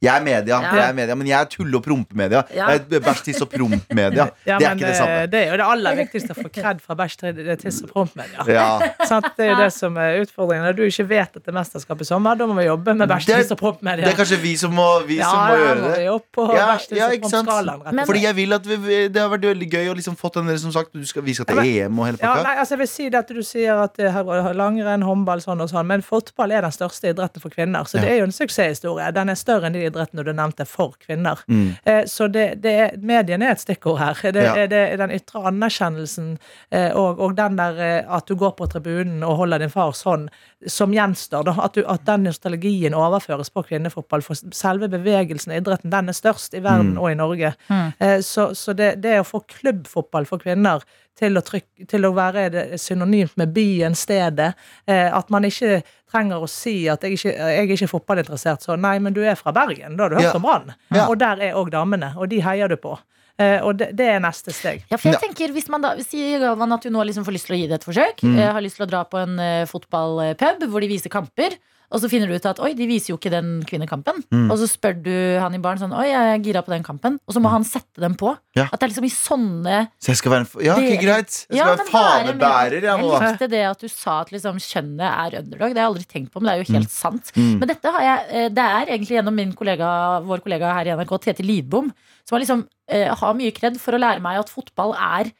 Jeg 0.00 0.12
er 0.14 0.22
media, 0.22 0.60
Ja. 0.62 0.70
jeg 0.76 0.84
er 0.88 0.92
media 0.94 1.14
men 1.18 1.26
jeg 1.26 1.34
er 1.40 1.48
tulle- 1.50 1.74
og 1.74 1.82
prompemedia. 1.82 2.44
Ja. 2.54 2.68
Jeg 2.70 2.84
er 2.92 3.00
Bæsj, 3.02 3.22
tiss 3.24 3.40
og 3.42 3.50
promp-media. 3.50 4.28
Ja, 4.46 4.58
det 4.60 4.66
er 4.68 4.76
ikke 4.76 4.86
det 4.86 4.96
samme. 4.96 5.26
Det 5.32 5.40
er 5.40 5.50
jo 5.50 5.56
det 5.58 5.66
aller 5.66 5.96
viktigste 5.98 6.30
å 6.30 6.38
få 6.38 6.46
kred 6.54 6.80
fra 6.80 6.94
bæsj 6.94 7.16
tiss 7.58 7.82
og 7.82 7.90
prompmedia. 7.90 8.46
Ja. 8.46 8.78
Sånn, 9.10 9.26
Det 9.36 9.48
er 9.48 9.50
jo 9.50 9.56
det 9.64 9.72
som 9.74 9.96
er 9.98 10.20
utfordringen. 10.22 10.62
Når 10.68 10.76
du 10.78 10.82
ikke 10.86 11.08
vet 11.10 11.34
at 11.36 11.42
det 11.42 11.50
er 11.50 11.58
mesterskap 11.58 12.00
i 12.00 12.06
sommer, 12.06 12.38
da 12.38 12.46
må 12.46 12.54
vi 12.60 12.68
jobbe 12.68 12.94
med 12.94 13.08
bæsj, 13.10 13.26
tiss 13.32 13.50
og 13.56 13.58
prompmedia. 13.58 14.06
Det 14.06 14.14
er 14.14 14.20
kanskje 14.22 14.38
vi 14.46 14.54
som 14.62 14.70
må, 14.78 14.86
vi 15.10 15.18
ja, 15.18 15.26
som 15.26 15.42
må 15.42 15.58
ja, 15.58 15.66
gjøre 15.66 15.82
det. 15.82 15.92
vi 15.98 16.08
opp 16.14 16.26
på 16.38 16.46
Ja, 16.54 16.68
bæsj, 16.70 16.86
tiss 16.92 16.98
ja, 17.02 17.10
og 17.10 17.18
ikke 17.18 17.32
sant? 17.34 17.50
promp-skalaen. 17.50 18.06
Fordi 18.06 18.22
jeg 18.28 18.38
vil 18.38 18.52
at 18.60 18.66
vi, 18.70 19.08
Det 19.10 19.20
har 19.26 19.30
vært 19.34 19.50
veldig 19.50 19.70
gøy 19.74 19.90
å 19.90 19.98
liksom 19.98 20.14
fått 20.22 20.38
der 20.46 20.56
som 20.62 20.70
sagt 20.70 20.94
du 20.94 21.02
skal, 21.04 21.22
Vi 21.26 21.34
skal 21.34 21.50
til 21.50 21.58
EM 21.66 21.98
og 21.98 22.06
hele 22.12 22.18
Ja, 22.22 22.30
pakka. 22.36 22.42
nei, 22.46 22.54
altså 22.62 22.76
jeg 22.78 22.82
vil 22.84 22.92
si 22.94 23.08
det 23.10 23.18
at 23.18 23.28
Du 23.34 23.42
sier 23.42 23.82
at 23.82 23.94
det 23.98 24.12
her 24.12 24.22
var 24.22 24.54
langrenn, 24.54 25.02
håndball, 25.16 25.40
sånn 25.40 25.64
og 25.64 25.70
sånn, 25.72 25.88
men 25.88 26.04
fotball 26.04 26.52
er 26.52 26.62
den 26.68 26.74
største 26.76 27.10
idretten 27.10 27.40
for 27.42 27.50
kvinner. 27.56 27.88
Så 27.88 27.98
det 28.04 28.12
er 28.12 28.18
jo 28.20 28.28
en 28.28 28.34
suksesshistorie. 28.36 29.08
Den 29.16 29.32
er 29.32 29.40
større 29.40 29.66
enn 29.70 29.76
de 29.76 29.86
idrettene 29.88 30.24
du 30.26 30.32
nevnte 30.36 30.66
for 30.68 30.94
kvinner. 31.02 31.40
Mm. 31.48 31.68
Eh, 31.84 32.02
så 32.06 32.28
det, 32.28 32.46
det 32.62 32.74
er, 32.84 32.96
mediene 33.00 33.48
er 33.48 33.56
et 33.56 33.64
stikkord 33.64 33.98
her. 34.02 34.20
Det, 34.36 34.44
Ja. 34.46 34.66
det, 34.68 34.82
er 34.92 35.00
den 35.00 35.14
ytre 35.16 35.42
anerkjennelsen 35.48 36.36
eh, 36.70 36.90
og, 36.92 37.20
og 37.24 37.36
den 37.38 37.56
der 37.58 37.80
eh, 37.80 38.14
at 38.16 38.26
du 38.28 38.36
går 38.36 38.52
på 38.58 38.68
tribunen 38.72 39.24
og 39.26 39.36
holder 39.42 39.58
din 39.64 39.72
fars 39.72 40.02
hånd, 40.06 40.28
som 40.66 40.92
gjenstår. 40.94 41.44
Da, 41.46 41.54
at, 41.64 41.74
du, 41.74 41.84
at 41.88 42.04
den 42.06 42.24
nostalgien 42.28 42.94
overføres 42.96 43.50
på 43.54 43.62
kvinnefotball. 43.68 44.22
For 44.26 44.38
selve 44.54 44.88
bevegelsen 44.92 45.52
i 45.54 45.60
idretten 45.60 45.90
den 45.94 46.12
er 46.12 46.16
størst 46.16 46.54
i 46.54 46.62
verden 46.64 46.94
Mm. 46.96 46.98
og 47.02 47.10
i 47.10 47.14
Norge. 47.18 47.54
Mm. 47.70 47.92
Eh, 47.98 48.20
så 48.22 48.50
så 48.54 48.72
det, 48.76 49.00
det 49.02 49.18
å 49.20 49.24
få 49.26 49.40
klubbfotball 49.48 50.26
for 50.28 50.38
kvinner 50.42 50.82
til 51.16 51.36
å, 51.38 51.42
trykke, 51.42 51.86
til 51.88 52.04
å 52.04 52.12
være 52.14 52.76
synonymt 52.78 53.36
med 53.40 53.52
byen, 53.56 53.94
stedet. 53.96 54.52
Eh, 54.86 55.08
at 55.16 55.30
man 55.32 55.42
ikke 55.48 55.82
trenger 56.12 56.42
å 56.44 56.48
si 56.48 56.88
at 56.92 57.02
jeg 57.02 57.16
ikke 57.16 57.32
jeg 57.34 57.58
er 57.64 57.72
ikke 57.76 57.88
fotballinteressert, 57.90 58.62
så 58.62 58.76
nei, 58.78 58.98
men 59.00 59.12
du 59.16 59.22
er 59.24 59.34
fra 59.34 59.52
Bergen. 59.56 59.96
Da 59.96 60.04
har 60.04 60.10
du 60.10 60.16
hørt 60.16 60.28
Ja. 60.28 60.34
om 60.36 60.42
Brann. 60.42 60.74
Ja. 60.92 61.06
Og 61.08 61.18
der 61.18 61.40
er 61.40 61.54
òg 61.56 61.70
damene, 61.72 62.12
og 62.16 62.28
de 62.28 62.40
heier 62.44 62.68
du 62.68 62.76
på. 62.76 62.98
Uh, 63.38 63.60
og 63.68 63.76
det, 63.76 63.90
det 63.96 64.06
er 64.14 64.20
neste 64.24 64.48
steg. 64.52 64.84
Ja, 64.90 64.96
for 64.96 65.10
jeg 65.10 65.18
Ja. 65.20 65.26
tenker, 65.28 65.52
Hvis 65.52 65.68
man 65.68 65.82
da 65.82 65.90
sier 66.00 66.38
Galvan 66.40 66.72
at 66.72 66.80
du 66.82 66.88
nå 66.88 67.02
liksom 67.04 67.24
får 67.24 67.34
lyst 67.36 67.46
til 67.50 67.56
å 67.56 67.58
gi 67.60 67.66
det 67.68 67.74
et 67.82 67.84
forsøk, 67.84 68.22
Mm. 68.24 68.38
uh, 68.38 68.52
har 68.52 68.60
lyst 68.64 68.76
til 68.76 68.86
å 68.86 68.88
dra 68.88 69.04
på 69.04 69.18
en 69.20 69.38
uh, 69.38 69.66
fotballpub 69.68 70.68
hvor 70.70 70.80
de 70.80 70.88
viser 70.88 71.10
kamper, 71.12 71.56
og 71.90 72.00
så 72.02 72.08
finner 72.10 72.28
du 72.30 72.34
ut 72.34 72.46
at 72.48 72.58
oi, 72.64 72.72
de 72.76 72.86
viser 72.88 73.12
jo 73.12 73.16
ikke 73.18 73.30
den 73.32 73.60
kvinnekampen. 73.68 74.22
Mm. 74.34 74.48
Og 74.50 74.58
så 74.60 74.66
spør 74.70 74.96
du 75.04 75.12
han 75.42 75.54
i 75.54 75.60
baren 75.62 75.80
sånn 75.80 75.94
oi, 75.96 76.06
jeg 76.10 76.32
er 76.34 76.42
gira 76.44 76.62
på 76.66 76.72
den 76.74 76.84
kampen, 76.86 77.18
og 77.26 77.36
så 77.36 77.42
må 77.42 77.52
han 77.52 77.66
sette 77.66 78.02
dem 78.02 78.16
på. 78.18 78.32
Ja. 78.58 78.66
At 78.70 78.80
det 78.80 78.88
er 78.88 78.92
liksom 78.94 79.06
i 79.06 79.12
sånne 79.12 79.78
Så 80.02 80.10
jeg 80.12 80.20
skal 80.22 80.32
være 80.34 80.46
en 80.46 80.66
Ja, 80.66 80.76
ikke 80.80 81.02
greit. 81.04 81.32
Jeg 81.46 81.46
skal 81.46 81.60
Ja, 81.60 81.68
være 81.74 81.86
fanebærer. 81.92 82.78
Jeg 82.88 83.02
nå. 83.02 83.12
Jeg 83.14 83.32
likte 83.36 83.50
det 83.52 83.62
at 83.70 83.84
du 83.84 83.88
sa 83.92 84.20
at 84.24 84.32
liksom 84.34 84.58
kjønnet 84.62 85.06
er 85.06 85.38
underdog. 85.42 85.68
Det 85.76 85.80
har 85.80 85.84
jeg 85.84 85.92
aldri 85.92 86.06
tenkt 86.16 86.32
på, 86.32 86.40
men 86.42 86.50
det 86.50 86.54
er 86.56 86.62
jo 86.64 86.78
helt 86.78 86.92
sant. 86.94 87.32
Mm. 87.36 87.54
Men 87.60 87.72
dette 87.72 87.94
har 87.96 88.06
jeg, 88.08 88.26
eh, 88.30 88.48
det 88.56 88.66
er 88.66 88.92
egentlig 88.92 89.18
gjennom 89.18 89.36
min 89.36 89.52
kollega, 89.56 89.88
vår 90.26 90.44
kollega 90.44 90.74
her 90.78 90.90
i 90.90 90.96
NRK, 90.96 91.16
Tete 91.28 91.46
Lidbom, 91.46 91.92
som 92.26 92.36
har, 92.36 92.42
liksom, 92.44 92.66
eh, 92.88 93.08
har 93.14 93.34
mye 93.38 93.54
kred 93.54 93.78
for 93.80 93.94
å 93.94 94.00
lære 94.02 94.22
meg 94.24 94.40
at 94.40 94.50
fotball 94.52 94.94
er 94.96 95.30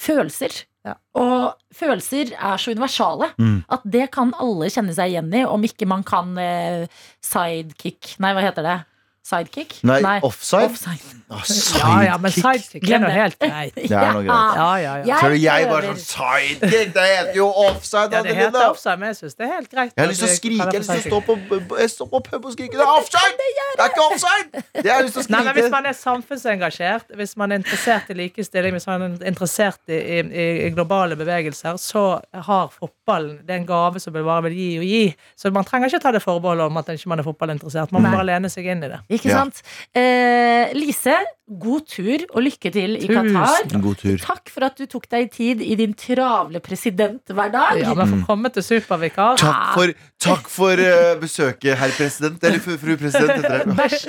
følelser. 0.00 0.62
Ja. 0.86 0.94
Og 1.14 1.52
følelser 1.74 2.32
er 2.34 2.56
så 2.58 2.72
universale 2.74 3.28
Mm. 3.38 3.64
at 3.70 3.82
det 3.86 4.10
kan 4.10 4.32
alle 4.40 4.66
kjenne 4.72 4.94
seg 4.96 5.12
igjen 5.12 5.32
i, 5.34 5.44
om 5.46 5.62
ikke 5.62 5.86
man 5.86 6.02
kan 6.02 6.36
eh, 6.38 6.86
sidekick 7.22 8.16
Nei, 8.18 8.32
hva 8.34 8.42
heter 8.42 8.66
det? 8.66 8.78
Sidekick? 9.22 9.76
Nei, 9.86 10.18
offside? 10.22 10.64
offside. 10.64 10.98
Sidekick 10.98 11.22
Ja, 11.82 12.02
ja, 12.02 12.16
men 12.18 12.32
sidekick. 12.32 12.90
er 12.90 12.98
det. 12.98 13.10
helt 13.12 13.38
greit. 13.38 13.74
Det 13.74 13.90
er 13.90 14.12
noe 14.16 14.24
greit. 14.26 14.56
Ja, 14.58 14.76
ja, 14.82 14.94
ja. 15.06 15.18
Tror 15.22 15.30
du 15.30 15.38
jeg 15.40 15.68
var 15.70 15.86
sånn 15.86 16.00
sidekick? 16.02 16.90
Det 16.96 17.04
heter 17.06 17.38
jo 17.38 17.46
offside. 17.46 18.10
Ja, 18.12 18.22
det 18.26 18.34
heter 18.36 18.66
offside, 18.66 18.96
men 19.00 19.12
jeg 19.12 19.18
syns 19.20 19.38
det 19.38 19.46
er 19.46 19.52
helt 19.54 19.70
greit. 19.70 19.92
Jeg 19.94 20.02
har 20.02 20.10
lyst 20.10 20.24
til 20.24 20.28
å 20.28 20.34
skrike. 20.34 20.58
Jeg 20.58 20.66
har 20.66 20.78
lyst 20.82 20.90
til 20.90 20.98
å 20.98 21.06
stå 21.06 22.08
på, 22.10 22.22
pub 22.26 22.48
og 22.50 22.56
skrike. 22.56 22.76
Det 22.76 22.84
er 22.84 22.92
offside! 22.92 23.38
Det 23.38 23.86
er 23.86 23.94
ikke 23.94 24.06
offside! 24.08 24.64
Det 24.74 24.90
har 24.90 24.98
jeg 25.00 25.06
lyst 25.06 25.16
til 25.16 25.22
å 25.22 25.26
skrike. 25.28 25.36
Nei, 25.38 25.44
men 25.48 25.58
Hvis 25.60 25.72
man 25.76 25.88
er 25.88 25.96
samfunnsengasjert, 26.00 27.16
hvis 27.22 27.36
man 27.40 27.54
er 27.54 27.62
interessert 27.62 28.10
i 28.12 28.18
likestilling, 28.18 28.76
hvis 28.76 28.88
man 28.90 29.06
er 29.06 29.30
interessert 29.32 29.80
i, 29.86 30.00
i, 30.18 30.48
i 30.66 30.72
globale 30.74 31.16
bevegelser, 31.16 31.78
så 31.80 32.04
har 32.50 32.74
fotballen 32.74 33.38
det 33.46 33.54
er 33.54 33.62
en 33.62 33.70
gave 33.70 34.02
som 34.02 34.14
man 34.18 34.26
bare 34.26 34.48
vil 34.50 34.58
gi 34.58 34.68
og 34.82 34.86
gi. 34.90 35.02
Så 35.38 35.54
man 35.54 35.66
trenger 35.68 35.88
ikke 35.88 36.02
ta 36.04 36.12
det 36.18 36.22
forbeholdet 36.26 36.66
om 36.68 36.82
at 36.82 36.90
man 36.92 36.98
ikke 36.98 37.18
er 37.22 37.26
fotballinteressert. 37.30 37.94
Man 37.94 38.04
må 38.04 38.12
bare 38.18 38.28
lene 38.34 38.50
seg 38.52 38.68
inn 38.68 38.84
i 38.84 38.90
det. 38.92 39.00
Ikke 39.12 39.28
Ja. 39.30 39.42
sant? 39.42 39.62
Eh, 39.94 40.72
Lise, 40.74 41.14
god 41.60 41.86
tur 41.90 42.22
og 42.32 42.42
lykke 42.42 42.70
til 42.72 42.96
i 42.96 43.06
Tusen 43.06 43.28
Qatar. 43.34 43.80
God 43.82 43.96
tur. 44.00 44.16
Takk 44.22 44.48
for 44.52 44.64
at 44.64 44.76
du 44.78 44.86
tok 44.86 45.08
deg 45.10 45.30
tid 45.32 45.60
i 45.60 45.74
din 45.76 45.92
travle 45.94 46.60
presidenthverdag. 46.64 47.82
Ja, 47.82 47.94
men 47.98 48.08
få 48.14 48.26
komme 48.26 48.50
til 48.54 48.64
supervikar. 48.64 49.36
Takk 49.40 49.74
for, 49.76 49.92
takk 50.22 50.48
for 50.52 50.72
uh, 50.80 51.18
besøket, 51.20 51.76
herr 51.78 51.92
president. 51.96 52.42
Eller 52.42 52.62
fru, 52.62 52.76
fru 52.80 52.96
president. 52.96 53.34
heter 53.36 53.66
det. 53.66 53.76
Bæsj 53.76 54.06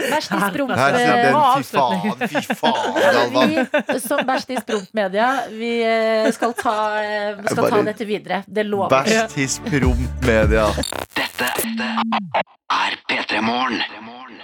Eh, 0.74 0.98
den, 0.98 1.34
bra 1.34 1.58
fy 1.58 1.64
faen, 1.64 2.28
fy 2.30 2.42
faen, 2.56 2.96
Galvan. 3.02 3.56
Vi 3.90 4.00
som 4.00 4.24
Bæsj 4.28 4.46
til 4.48 4.62
promp-media, 4.68 5.28
vi 5.52 5.74
eh, 5.84 6.32
skal 6.36 6.54
ta, 6.54 6.76
vi 7.40 7.48
skal 7.52 7.70
ta 7.70 7.82
dette 7.90 8.08
videre. 8.08 8.44
Det 8.48 8.66
lover 8.66 8.90
vi. 8.90 9.12
Bæsj, 9.12 9.28
tiss, 9.34 9.60
promp, 9.68 10.28
media. 10.28 10.68
Dette 11.18 11.52
er 12.72 12.98
P3 13.10 13.42
Morgen. 13.42 13.82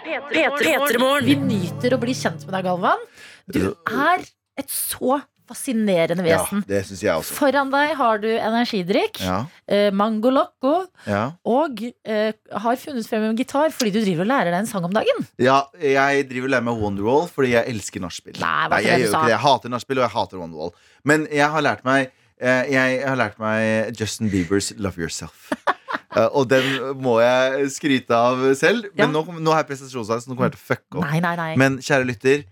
Vi 0.03 1.35
nyter 1.35 1.95
å 1.95 1.99
bli 2.01 2.15
kjent 2.17 2.45
med 2.47 2.55
deg, 2.57 2.69
Galvan. 2.69 3.03
Du 3.49 3.61
er 3.73 4.23
et 4.59 4.71
så 4.71 5.19
fascinerende 5.49 6.21
vesen. 6.21 6.61
Ja, 6.61 6.67
det 6.69 6.81
synes 6.85 7.01
jeg 7.01 7.09
også. 7.17 7.33
Foran 7.39 7.71
deg 7.73 7.95
har 7.97 8.19
du 8.21 8.27
energidrikk, 8.29 9.17
Ja, 9.23 9.39
eh, 9.65 9.87
Mango 9.89 10.29
Loco, 10.29 10.73
ja. 11.09 11.23
og 11.41 11.81
eh, 12.05 12.35
har 12.65 12.77
funnet 12.77 13.07
frem 13.09 13.25
en 13.31 13.39
gitar 13.39 13.73
fordi 13.73 13.95
du 13.95 13.99
driver 14.03 14.27
og 14.27 14.29
lærer 14.29 14.51
deg 14.53 14.59
en 14.61 14.69
sang 14.69 14.85
om 14.85 14.93
dagen. 14.93 15.25
ja, 15.41 15.63
jeg 15.81 16.27
driver 16.29 16.51
og 16.51 16.53
lærer 16.53 16.67
meg 16.69 16.83
Wonderwall 16.83 17.25
fordi 17.33 17.55
jeg 17.55 17.65
elsker 17.73 18.05
nachspiel. 18.05 18.37
Nei, 18.43 18.67
ikke 18.69 18.83
jeg 18.85 19.01
det 19.01 19.09
du 19.09 19.15
sa. 19.15 19.23
Jeg 19.33 19.41
hater 19.47 19.73
nachspiel, 19.73 20.03
og 20.03 20.05
jeg 20.05 20.15
hater 20.19 20.43
Wonderwall. 20.43 20.73
Men 21.03 21.25
jeg 21.33 21.49
har 21.49 21.65
lært 21.65 21.83
meg 21.87 22.11
eh, 22.37 22.63
jeg 22.69 23.01
har 23.07 23.17
lært 23.17 23.41
meg 23.41 23.97
Justin 23.97 24.29
Biebers 24.29 24.69
Love 24.77 25.01
Yourself. 25.01 25.49
Eh, 26.17 26.25
og 26.33 26.47
den 26.49 26.65
må 26.97 27.19
jeg 27.21 27.67
skryte 27.75 28.17
av 28.17 28.41
selv. 28.57 28.87
Men 28.97 29.11
nå, 29.13 29.21
nå 29.37 29.53
har 29.53 29.61
jeg 29.63 29.69
prestasjonsangst, 29.73 30.25
så 30.25 30.31
nå 30.31 30.37
kommer 30.37 30.49
jeg 30.49 30.57
til 30.57 30.63
å 30.63 30.69
fucke 30.71 30.97
opp. 31.01 31.05
Nei, 31.05 31.19
nei, 31.25 31.35
nei. 31.37 31.49
Men 31.61 31.77
kjære 31.85 32.07
lytter, 32.09 32.45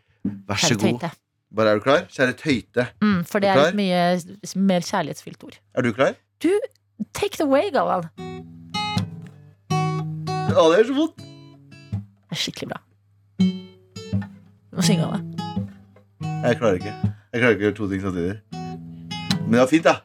vær 0.48 0.62
så 0.62 0.76
god. 0.78 0.86
tøyte. 1.02 1.12
Bare 1.58 1.72
er 1.74 1.80
du 1.80 1.84
klar? 1.86 2.04
Kjære 2.12 2.36
tøyte. 2.38 2.88
Mm, 3.02 3.22
for 3.26 3.40
det 3.42 3.50
Er 3.50 3.62
er 3.62 3.70
et 3.72 3.78
mye 3.80 4.62
mer 4.68 4.84
kjærlighetsfylt 4.86 5.44
ord. 5.48 5.58
Er 5.74 5.82
du 5.88 5.94
klar? 5.96 6.14
Take 7.14 7.34
it 7.38 7.42
away, 7.42 7.72
Galvan. 7.74 8.10
Å, 9.72 10.64
det 10.72 10.80
gjør 10.82 10.88
så 10.90 10.98
vondt. 10.98 11.22
Det 11.22 12.36
er 12.36 12.42
skikkelig 12.42 12.70
bra. 12.74 12.80
Du 13.40 14.78
må 14.78 14.86
synge 14.86 15.06
av 15.08 15.16
det. 15.16 15.24
Jeg 16.28 16.60
klarer 16.60 16.80
ikke. 16.82 16.94
Jeg 17.34 17.42
klarer 17.42 17.56
ikke 17.56 17.64
å 17.64 17.68
gjøre 17.68 17.78
to 17.78 17.90
ting 17.92 18.04
samtidig. 18.04 18.36
Men 19.48 19.56
det 19.56 19.62
var 19.64 19.72
fint, 19.72 19.88
da. 19.88 19.96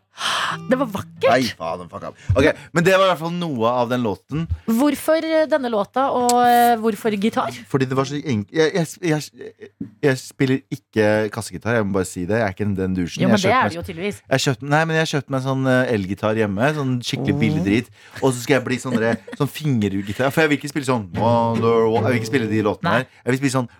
Det 0.68 0.76
var 0.78 0.88
vakkert. 0.92 1.28
Nei, 1.32 1.46
faen, 1.58 1.86
fuck 1.90 2.04
up. 2.10 2.18
Ok, 2.36 2.46
Men 2.76 2.84
det 2.84 2.92
var 2.98 3.06
i 3.06 3.10
hvert 3.12 3.20
fall 3.22 3.32
noe 3.34 3.70
av 3.82 3.88
den 3.90 4.02
låten. 4.04 4.42
Hvorfor 4.68 5.24
eh, 5.24 5.46
denne 5.50 5.70
låta, 5.72 6.04
og 6.12 6.34
eh, 6.44 6.74
hvorfor 6.82 7.14
gitar? 7.16 7.54
Fordi 7.70 7.88
det 7.88 7.96
var 7.98 8.08
så 8.10 8.18
enkelt 8.20 8.52
jeg, 8.52 8.72
jeg, 8.76 8.88
jeg, 9.08 9.70
jeg 10.04 10.20
spiller 10.20 10.60
ikke 10.76 11.06
kassegitar, 11.34 11.78
jeg 11.78 11.86
må 11.88 11.96
bare 11.96 12.08
si 12.10 12.26
det. 12.28 12.38
Jeg 12.42 12.46
er 12.50 12.56
ikke 12.56 12.68
den 12.78 12.96
douchen. 12.98 13.24
Jo, 13.24 13.30
men 13.32 13.38
Jeg 13.38 13.42
det 13.42 13.48
kjøpte 13.48 13.64
er 13.64 13.72
det 13.72 13.78
jo 13.80 13.84
tydeligvis. 13.88 14.20
Jeg 14.34 14.44
kjøpte, 14.46 14.68
nei, 14.76 14.82
men 14.90 15.00
jeg 15.00 15.10
kjøpte 15.14 15.34
meg 15.34 15.40
en 15.42 15.46
sånn 15.48 15.70
eh, 15.72 15.94
elgitar 15.96 16.42
hjemme. 16.42 16.70
Sånn 16.78 16.94
skikkelig 17.08 17.38
billig 17.42 17.64
drit. 17.66 17.92
Og 18.20 18.28
så 18.34 18.38
skal 18.44 18.58
jeg 18.60 18.66
bli 18.68 18.80
sånn, 18.82 18.98
derre- 18.98 19.38
sånn 19.40 19.50
fingergitar. 19.50 20.30
For 20.34 20.44
jeg 20.44 20.52
vil 20.52 20.60
ikke 20.60 20.72
spille 20.74 20.88
sånn 20.90 21.08
Wonderwall. 21.16 22.02
Jeg 22.04 22.12
vil 22.16 22.20
ikke 22.22 22.32
spille 22.34 22.50
de 22.52 22.62
låtene 22.68 22.90
Nei. 22.90 22.98
her. 23.02 23.08
Jeg 23.24 23.34
vil 23.36 23.42
spille 23.44 23.56
sånn 23.60 23.70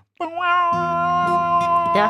Ja. 1.93 2.07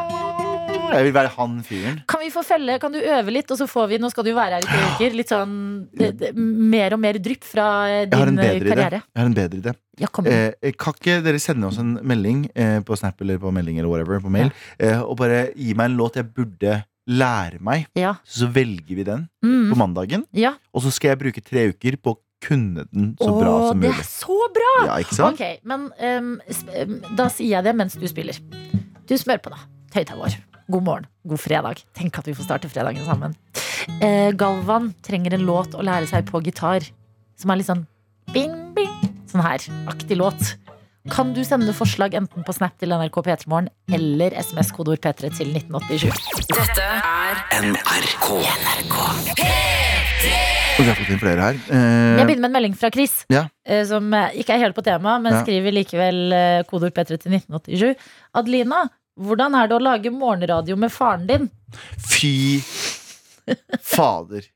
Jeg 0.99 1.07
vil 1.09 1.15
være 1.17 1.31
han 1.37 1.57
fyren. 1.67 2.01
Kan 2.11 2.21
vi 2.25 2.31
få 2.35 2.43
felle, 2.47 2.79
kan 2.83 2.93
du 2.95 2.99
øve 3.01 3.33
litt, 3.35 3.51
og 3.51 3.59
så 3.61 3.67
får 3.71 3.89
vi 3.93 3.99
Nå 4.03 4.11
skal 4.13 4.25
du 4.27 4.33
være 4.37 4.59
her 4.59 4.67
i 4.67 4.69
tre 4.69 4.83
uker. 4.93 5.17
Litt 5.21 5.33
sånn 5.33 5.55
det, 5.97 6.11
det, 6.21 6.31
mer 6.37 6.95
og 6.97 7.01
mer 7.03 7.19
drypp 7.23 7.45
fra 7.49 7.67
eh, 7.91 8.05
din 8.07 8.19
karriere. 8.19 8.37
bedre 8.43 8.61
idé. 8.61 8.71
karriere. 8.75 9.03
Jeg 9.13 9.21
har 9.23 9.31
en 9.33 9.37
bedre 9.41 9.61
idé. 9.63 9.75
Ja, 10.01 10.09
kom. 10.09 10.27
Eh, 10.27 10.73
kan 10.81 10.95
ikke 10.97 11.19
dere 11.27 11.39
sende 11.43 11.69
oss 11.69 11.79
en 11.83 11.95
melding 12.09 12.47
eh, 12.55 12.79
på 12.87 12.97
Snap 12.97 13.21
eller 13.21 13.39
på 13.43 13.53
melding 13.53 13.79
eller 13.83 13.91
whatever, 13.93 14.21
på 14.25 14.31
mail, 14.33 14.51
eh, 14.81 15.01
og 15.03 15.17
bare 15.21 15.47
gi 15.57 15.75
meg 15.79 15.91
en 15.93 15.97
låt 16.01 16.17
jeg 16.21 16.31
burde 16.33 16.79
lære 17.11 17.59
meg? 17.61 17.89
Ja. 17.99 18.15
Så 18.25 18.47
velger 18.55 18.95
vi 18.95 19.03
den 19.05 19.25
på 19.43 19.49
Mm. 19.49 19.73
mandagen, 19.77 20.23
ja. 20.33 20.55
og 20.73 20.83
så 20.85 20.91
skal 20.95 21.11
jeg 21.13 21.19
bruke 21.19 21.43
tre 21.43 21.67
uker 21.73 21.97
på 21.99 22.15
å 22.15 22.19
kunne 22.43 22.85
den 22.93 23.13
så 23.21 23.31
bra 23.39 23.51
Å, 23.55 23.69
som 23.71 23.81
det 23.83 23.91
er 23.91 24.07
så 24.07 24.37
bra! 24.55 24.71
Ja, 24.87 24.97
ikke 25.03 25.15
sant? 25.15 25.39
Ok, 25.39 25.61
men 25.67 25.85
um, 25.99 26.33
da 27.19 27.29
sier 27.31 27.53
jeg 27.59 27.65
det 27.69 27.75
mens 27.79 27.95
du 27.95 28.07
spiller. 28.11 28.39
Du 29.07 29.15
smør 29.19 29.39
på, 29.45 29.53
da. 29.55 29.61
Høyttaler. 29.95 30.39
God 30.73 30.85
morgen. 30.87 31.07
God 31.29 31.41
fredag. 31.43 31.83
Tenk 31.99 32.17
at 32.21 32.29
vi 32.31 32.35
får 32.37 32.47
starte 32.49 32.71
fredagen 32.73 33.05
sammen. 33.07 33.35
Eh, 34.01 34.31
Galvan 34.39 34.93
trenger 35.05 35.35
en 35.37 35.45
låt 35.49 35.75
å 35.77 35.83
lære 35.85 36.09
seg 36.11 36.25
på 36.31 36.41
gitar 36.47 36.87
som 37.39 37.51
er 37.53 37.61
litt 37.61 37.69
sånn 37.69 37.85
bing, 38.33 38.55
bing. 38.77 38.93
Sånn 39.31 39.43
her. 39.45 39.65
Aktig 39.91 40.17
låt. 40.21 40.55
Kan 41.11 41.33
du 41.35 41.41
sende 41.45 41.73
forslag 41.75 42.15
enten 42.15 42.45
på 42.47 42.55
Snap 42.55 42.77
til 42.79 42.93
NRK 42.95 43.17
P3morgen 43.27 43.67
eller 43.93 44.37
SMS-kodeord 44.39 45.01
P3 45.03 45.33
til 45.35 45.51
1987? 45.51 46.13
Dette 46.53 46.85
er 46.87 47.43
NRK. 47.59 48.29
NRK. 48.63 48.97
vi 50.79 50.87
har 50.89 50.97
fått 50.97 51.11
inn 51.13 51.21
flere 51.21 51.43
her. 51.49 51.59
Jeg 51.69 52.27
begynner 52.29 52.45
med 52.47 52.51
en 52.53 52.57
melding 52.57 52.77
fra 52.79 52.89
Chris, 52.95 53.25
Ja. 53.31 53.49
eh, 53.67 53.83
som 53.85 54.07
ikke 54.15 54.55
er 54.55 54.63
helt 54.63 54.77
på 54.79 54.85
tema, 54.87 55.19
men 55.21 55.33
Ja. 55.35 55.43
skriver 55.43 55.75
likevel 55.75 56.33
eh, 56.33 56.63
kodeord 56.71 56.95
P3 56.95 57.19
til 57.19 57.33
1987. 57.35 57.97
Adelina, 58.35 58.85
hvordan 59.21 59.57
er 59.59 59.69
det 59.69 59.77
å 59.77 59.83
lage 59.83 60.13
morgenradio 60.15 60.77
med 60.81 60.93
faren 60.93 61.27
din? 61.29 61.51
Fy 62.01 62.61
fader. 63.81 64.47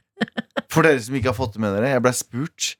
For 0.72 0.86
dere 0.86 1.00
som 1.02 1.16
ikke 1.18 1.32
har 1.32 1.36
fått 1.36 1.57
det 1.57 1.62
med 1.64 1.74
dere, 1.76 1.90
jeg 1.92 2.04
ble 2.04 2.12
spurt 2.16 2.70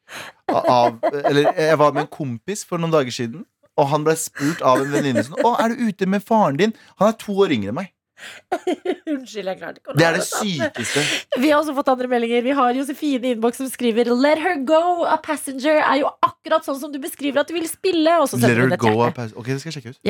av 0.49 0.97
Eller 1.20 1.51
jeg 1.53 1.77
var 1.77 1.93
med 1.93 2.07
en 2.07 2.12
kompis 2.12 2.64
for 2.64 2.81
noen 2.81 2.95
dager 2.95 3.12
siden, 3.12 3.45
og 3.77 3.91
han 3.91 4.07
ble 4.07 4.14
spurt 4.16 4.62
av 4.64 4.81
en 4.81 4.89
venninne 4.93 5.24
sånn 5.27 5.43
Å, 5.45 5.53
er 5.61 5.74
du 5.74 5.85
ute 5.91 6.09
med 6.09 6.24
faren 6.24 6.57
din? 6.61 6.72
Han 6.97 7.12
er 7.12 7.18
to 7.20 7.37
år 7.45 7.53
yngre 7.57 7.74
enn 7.74 7.79
meg. 7.83 7.93
Unnskyld, 9.12 9.51
jeg 9.51 9.59
klarte 9.61 9.83
ikke 9.83 9.93
å 9.93 9.97
Det 10.01 10.07
er 10.07 10.16
det 10.16 10.24
sykeste. 10.24 11.03
Vi 11.37 11.51
har 11.51 11.61
også 11.61 11.74
fått 11.77 11.91
andre 11.93 12.09
meldinger. 12.09 12.41
Vi 12.47 12.55
har 12.57 12.79
Josefine 12.79 13.29
i 13.29 13.35
innboks 13.37 13.61
som 13.61 13.68
skriver 13.68 14.09
'Let 14.09 14.41
her 14.41 14.57
go, 14.64 15.05
a 15.05 15.18
passenger' 15.20 15.83
er 15.83 16.01
jo 16.01 16.09
akkurat 16.24 16.64
sånn 16.64 16.81
som 16.81 16.95
du 16.95 16.99
beskriver 17.03 17.45
at 17.45 17.53
du 17.53 17.55
vil 17.59 17.68
spille. 17.68 18.16
Og 18.22 18.31
så 18.33 18.41
Let 18.41 18.57
her 18.57 18.81
go 18.81 18.95
a 19.05 19.11
passenger 19.11 19.43
Ok, 19.43 19.53
det 19.53 19.61
skal 19.61 19.72
jeg 19.74 19.83
sjekke 19.83 19.95
ut. 19.97 20.01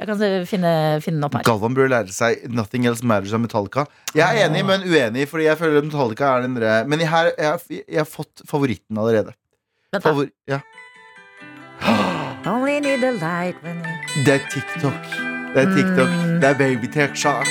Jeg 0.00 0.08
kan 0.08 0.46
finne, 0.48 0.70
finne 1.04 1.18
den 1.20 1.24
opp 1.28 1.34
her. 1.36 1.44
Galvan 1.46 1.74
bør 1.76 1.88
lære 1.92 2.10
seg 2.14 2.46
'Nothing 2.48 2.86
Else 2.88 3.04
Matters' 3.04 3.34
av 3.36 3.40
Metallica. 3.44 3.84
Jeg 4.16 4.24
er 4.24 4.48
enig, 4.48 4.64
men 4.66 4.80
uenig, 4.88 5.28
fordi 5.28 5.44
jeg 5.44 5.58
føler 5.60 5.82
Metallica 5.84 6.30
er 6.38 6.42
den 6.42 6.54
der- 6.54 6.84
Men 6.88 6.98
jeg, 6.98 7.08
her, 7.08 7.30
jeg, 7.38 7.46
har- 7.46 7.62
jeg 7.88 7.98
har 7.98 8.04
fått 8.08 8.42
favoritten 8.48 8.96
allerede. 8.98 9.34
Vent. 9.92 10.02
Favor 10.02 10.26
ja. 10.48 10.60
Only 12.46 12.80
need 12.80 13.04
a 13.04 13.10
light 13.12 13.56
when 13.62 13.82
Det 14.24 14.34
er 14.34 14.42
TikTok. 14.50 15.02
Det 15.54 15.60
er 15.62 15.74
TikTok. 15.76 16.08
Mm. 16.08 16.40
Det 16.40 16.48
er 16.50 16.54
baby-TikTok. 16.54 17.46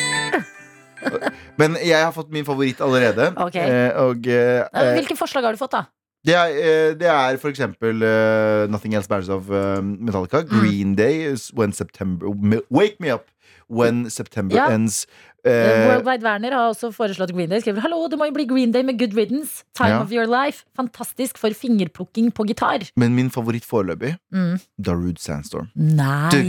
Men 1.60 1.76
jeg 1.86 2.04
har 2.04 2.12
fått 2.12 2.32
min 2.34 2.46
favoritt 2.46 2.82
allerede. 2.82 3.32
Okay. 3.38 3.70
Eh, 3.70 3.92
og 4.02 4.28
eh, 4.28 4.66
Hvilke 4.98 5.16
forslag 5.18 5.44
har 5.46 5.54
du 5.54 5.58
fått, 5.62 5.72
da? 5.78 5.84
Det, 6.26 6.36
er, 6.36 6.48
eh, 6.62 6.94
det 7.00 7.08
er 7.10 7.38
for 7.42 7.50
eksempel 7.50 8.04
uh, 8.04 8.68
Nothing 8.72 8.94
Else 8.96 9.08
Matters 9.10 9.30
of 9.30 9.50
uh, 9.50 9.82
Metallica. 9.82 10.42
Mm. 10.44 10.50
Green 10.60 10.96
Day 10.96 11.22
is 11.34 11.52
When 11.54 11.72
September 11.74 12.28
Wake 12.70 12.96
Me 13.00 13.12
Up 13.14 13.26
When 13.70 14.10
September 14.10 14.56
Ja. 14.56 14.70
Ends. 14.74 15.06
Uh, 15.08 15.12
Eh, 15.44 15.88
Worldwide 15.90 16.22
Werner 16.24 16.52
har 16.54 16.68
også 16.70 16.92
foreslått 16.94 17.32
Green 17.34 17.50
Day. 17.50 17.60
Skriver 17.64 17.82
Hallo, 17.82 18.04
det 18.12 18.18
må 18.20 18.26
jo 18.28 18.32
bli 18.36 18.44
Green 18.46 18.72
Day 18.72 18.84
med 18.86 19.00
Good 19.00 19.16
Riddance. 19.18 19.64
Time 19.74 19.90
Ja. 19.90 20.02
of 20.04 20.12
your 20.14 20.28
life. 20.30 20.66
Fantastisk 20.78 21.36
for 21.42 21.50
fingerplukking 21.50 22.30
på 22.32 22.44
gitar. 22.46 22.86
men 22.96 23.16
min 23.16 23.30
favoritt 23.32 23.66
foreløpig 23.66 24.18
Mm. 24.32 24.60
Darude 24.80 25.18
Sandstorm. 25.18 25.68
Nei. 25.76 26.30
Jeg 26.30 26.46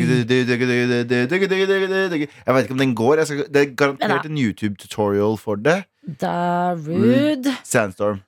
vet 2.55 2.65
ikke 2.65 2.73
om 2.73 2.79
den 2.79 2.95
går. 2.95 3.17
Jeg 3.17 3.27
skal, 3.27 3.45
det 3.55 3.63
er 3.63 3.75
garantert 3.75 4.27
en 4.27 4.37
YouTube-tutorial 4.39 5.39
for 5.39 5.57
det. 5.57 5.85
Darude. 6.21 7.55
Sandstorm. 7.65 8.21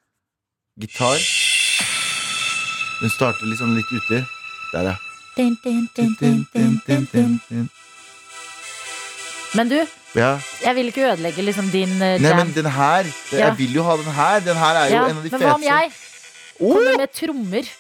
Gitar. 0.81 1.18
Den 3.01 3.11
starter 3.11 3.47
liksom 3.47 3.77
litt 3.77 3.91
uti. 3.95 4.25
Der, 4.72 4.83
ja. 4.83 4.95
Din, 5.37 5.57
din, 5.62 5.89
din. 5.95 7.68
Men 9.55 9.68
du, 9.70 9.77
ja. 10.18 10.39
jeg 10.64 10.75
vil 10.75 10.91
ikke 10.91 11.05
ødelegge 11.12 11.43
liksom 11.47 11.68
din 11.70 11.93
eh, 12.03 12.18
Nei, 12.18 12.33
men 12.35 12.51
den 12.55 12.66
her 12.66 13.03
det, 13.07 13.14
Ja. 13.33 13.39
Jeg 13.47 13.59
vil 13.59 13.75
jo 13.75 13.83
ha 13.87 13.97
den 13.97 14.11
her. 14.18 14.41
Den 14.41 14.57
her 14.57 14.81
er 14.81 14.89
jo 14.91 14.97
ja, 14.97 15.05
en 15.11 15.16
av 15.16 15.22
de 15.22 15.31
men 15.31 15.45
hva 15.45 15.55
om 15.55 15.62
jeg 15.62 15.93
kommer 16.59 16.99
med 16.99 17.14
trommer? 17.20 17.70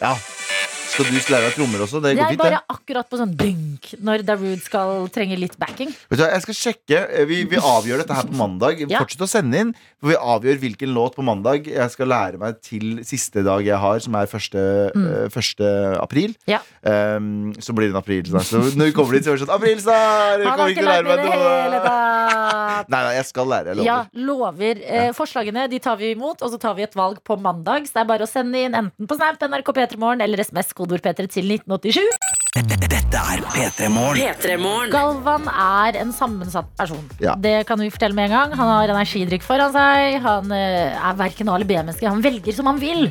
Ja. 0.00 0.14
Skal 0.94 1.08
du 1.10 1.16
lære 1.34 1.48
deg 1.48 1.54
trommer 1.56 1.80
også? 1.82 1.98
Det 1.98 2.12
går 2.14 2.28
fint, 2.30 2.38
bare 2.38 2.58
det. 2.60 2.60
akkurat 2.70 3.08
på 3.10 3.18
sånn 3.18 3.32
dynk 3.34 3.88
når 4.06 4.22
Darude 4.28 4.60
skal 4.62 5.08
trenge 5.14 5.34
litt 5.40 5.56
backing. 5.58 5.90
Vet 5.90 6.20
du 6.20 6.22
hva, 6.22 6.28
Jeg 6.30 6.44
skal 6.44 6.56
sjekke. 6.60 7.00
Eh, 7.10 7.24
Vi, 7.26 7.40
vi 7.50 7.58
avgjør 7.58 8.04
dette 8.04 8.14
her 8.14 8.28
på 8.28 8.36
mandag. 8.38 8.78
Ja. 8.86 9.00
Fortsett 9.02 9.24
å 9.26 9.28
sende 9.30 9.58
inn. 9.58 9.72
For 9.98 10.12
vi 10.12 10.18
avgjør 10.20 10.60
hvilken 10.62 10.94
låt 10.94 11.16
på 11.18 11.24
mandag 11.26 11.66
jeg 11.66 11.90
skal 11.90 12.10
lære 12.12 12.38
meg 12.38 12.60
til 12.62 13.00
siste 13.02 13.42
dag 13.42 13.64
jeg 13.66 13.80
har, 13.82 13.98
som 14.04 14.14
er 14.20 14.30
1. 14.30 14.54
Mm. 14.94 15.08
Uh, 15.34 15.98
april. 15.98 16.36
Ja. 16.46 16.60
Um, 16.86 17.50
så 17.58 17.74
blir 17.74 17.90
det 17.90 17.96
en 17.96 18.02
april 18.02 18.22
snart. 18.30 18.46
Så 18.52 18.62
når 18.78 18.92
vi 18.92 18.94
kommer 18.94 19.18
dit, 19.18 19.26
så 19.26 19.34
er 19.34 19.40
det 19.40 19.46
sånn 19.48 19.54
Aprilsnarr! 19.56 20.44
Jeg 20.44 20.46
Han 20.46 20.52
har 20.52 20.58
kommer 20.60 20.74
ikke 20.74 20.84
til 20.84 20.86
å 20.86 20.92
lært 20.92 21.08
lære 21.08 21.08
meg 21.08 21.18
meg 21.18 21.24
det 21.24 21.42
hele 21.42 21.80
noe. 21.80 21.84
tatt. 21.88 22.88
Nei, 22.94 23.00
nei, 23.06 23.12
jeg 23.16 23.26
skal 23.28 23.48
lære. 23.48 23.70
Jeg 23.72 23.78
lover. 23.78 23.88
Ja, 23.88 23.98
lover. 24.28 24.80
Eh, 24.84 25.10
forslagene 25.16 25.66
de 25.72 25.78
tar 25.82 25.98
vi 26.00 26.10
imot, 26.14 26.42
og 26.44 26.52
så 26.52 26.58
tar 26.60 26.74
vi 26.78 26.84
et 26.86 26.96
valg 26.98 27.20
på 27.24 27.36
mandag. 27.40 27.86
Så 27.88 27.96
det 27.96 28.02
er 28.04 28.08
bare 28.10 28.26
å 28.26 28.30
sende 28.30 28.60
inn 28.60 28.76
enten 28.76 29.08
på 29.08 29.18
Snap, 29.18 29.40
NRK 29.40 29.70
P3morgen 29.78 30.24
eller 30.24 30.42
SMS 30.44 30.74
kodeord 30.84 31.04
P3 31.04 31.28
til 31.32 31.52
1987. 31.56 32.42
Dette 32.54 33.18
er 33.18 33.40
P3 33.54 33.88
Morgen. 33.92 34.20
P3 34.20 34.56
Morgen. 34.60 34.90
Galvan 34.92 35.48
er 35.50 35.98
en 36.02 36.12
sammensatt 36.14 36.68
person. 36.78 37.02
Ja. 37.22 37.34
Det 37.40 37.64
kan 37.68 37.80
vi 37.80 37.90
fortelle 37.94 38.16
med 38.16 38.28
en 38.28 38.36
gang. 38.36 38.54
Han 38.58 38.70
har 38.70 38.92
energidrikk 38.92 39.46
foran 39.46 39.72
seg. 39.74 40.20
Han 40.24 40.52
eh, 40.54 40.94
er 40.94 41.18
verken 41.18 41.50
A 41.50 41.56
eller 41.56 41.68
B-menneske. 41.68 42.06
Han 42.06 42.22
velger 42.24 42.56
som 42.56 42.70
han 42.70 42.80
vil. 42.82 43.08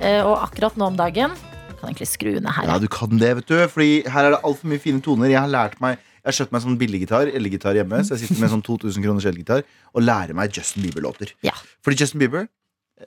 Eh, 0.00 0.20
og 0.22 0.38
akkurat 0.44 0.76
nå 0.76 0.90
om 0.90 0.96
dagen 0.98 1.32
Kan 1.76 1.88
egentlig 1.88 2.08
skru 2.10 2.34
ned 2.34 2.50
her. 2.52 2.68
Ja, 2.68 2.76
du 2.80 2.88
kan 2.92 3.16
det, 3.20 3.32
vet 3.40 3.48
du. 3.48 3.56
Fordi 3.72 4.02
her 4.12 4.28
er 4.28 4.36
det 4.36 4.42
altfor 4.44 4.70
mye 4.72 4.82
fine 4.82 5.02
toner. 5.04 5.32
Jeg 5.32 5.40
har 5.40 5.52
lært 5.52 5.80
meg 5.84 5.96
Jeg 5.96 6.28
har 6.28 6.36
kjøpt 6.40 6.54
meg 6.56 6.62
sånn 6.64 6.78
billiggitar 6.80 7.28
elgitar 7.38 7.76
hjemme, 7.78 8.00
så 8.02 8.16
jeg 8.16 8.24
sitter 8.26 8.40
med 8.42 8.50
sånn 8.50 8.62
2000 8.66 9.04
kroners 9.04 9.28
elgitar 9.30 9.60
og 9.92 10.02
lærer 10.02 10.34
meg 10.34 10.56
Justin 10.56 10.82
Bieber-låter. 10.82 11.30
Ja. 11.46 11.52
Fordi 11.86 12.00
Justin 12.00 12.24
Bieber 12.24 12.48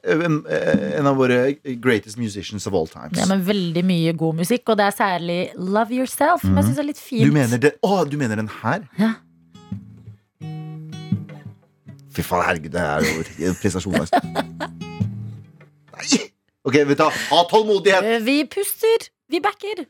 en, 0.03 0.45
eh, 0.45 0.99
en 0.99 1.07
av 1.09 1.15
våre 1.17 1.55
greatest 1.81 2.17
musicians 2.17 2.67
of 2.67 2.73
all 2.77 2.87
times. 2.87 3.17
Ja, 3.17 3.25
men 3.25 3.41
veldig 3.45 3.83
mye 3.85 4.13
god 4.17 4.35
musikk, 4.35 4.69
og 4.69 4.77
det 4.77 4.85
er 4.85 4.95
særlig 4.97 5.39
Love 5.57 5.91
Yourself, 5.97 6.43
Men 6.43 6.55
jeg 6.59 6.63
synes 6.69 6.75
det 6.77 6.83
er 6.83 6.89
litt 6.91 7.01
fint. 7.01 7.25
Du 7.25 7.31
mener 7.33 7.57
det 7.57 7.71
Å, 7.83 8.03
du 8.09 8.17
mener 8.17 8.35
den 8.35 8.51
her? 8.61 8.85
Ja. 8.99 9.13
Fy 12.13 12.21
faen, 12.25 12.45
herregud, 12.45 12.71
det 12.73 12.81
er 12.81 13.05
jo 13.39 13.49
en 13.49 13.57
prestasjon. 13.61 13.95
Altså. 14.01 14.21
Nei! 15.99 16.21
Ok, 16.65 16.75
vet 16.85 16.97
du, 16.99 17.03
hva, 17.05 17.09
ha 17.31 17.43
tålmodighet! 17.49 18.03
Eh, 18.03 18.19
Vi 18.25 18.43
puster. 18.51 19.09
Vi 19.29 19.39
backer. 19.41 19.85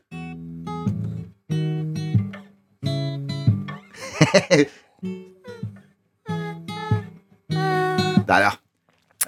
Der, 8.28 8.38
ja. 8.38 8.50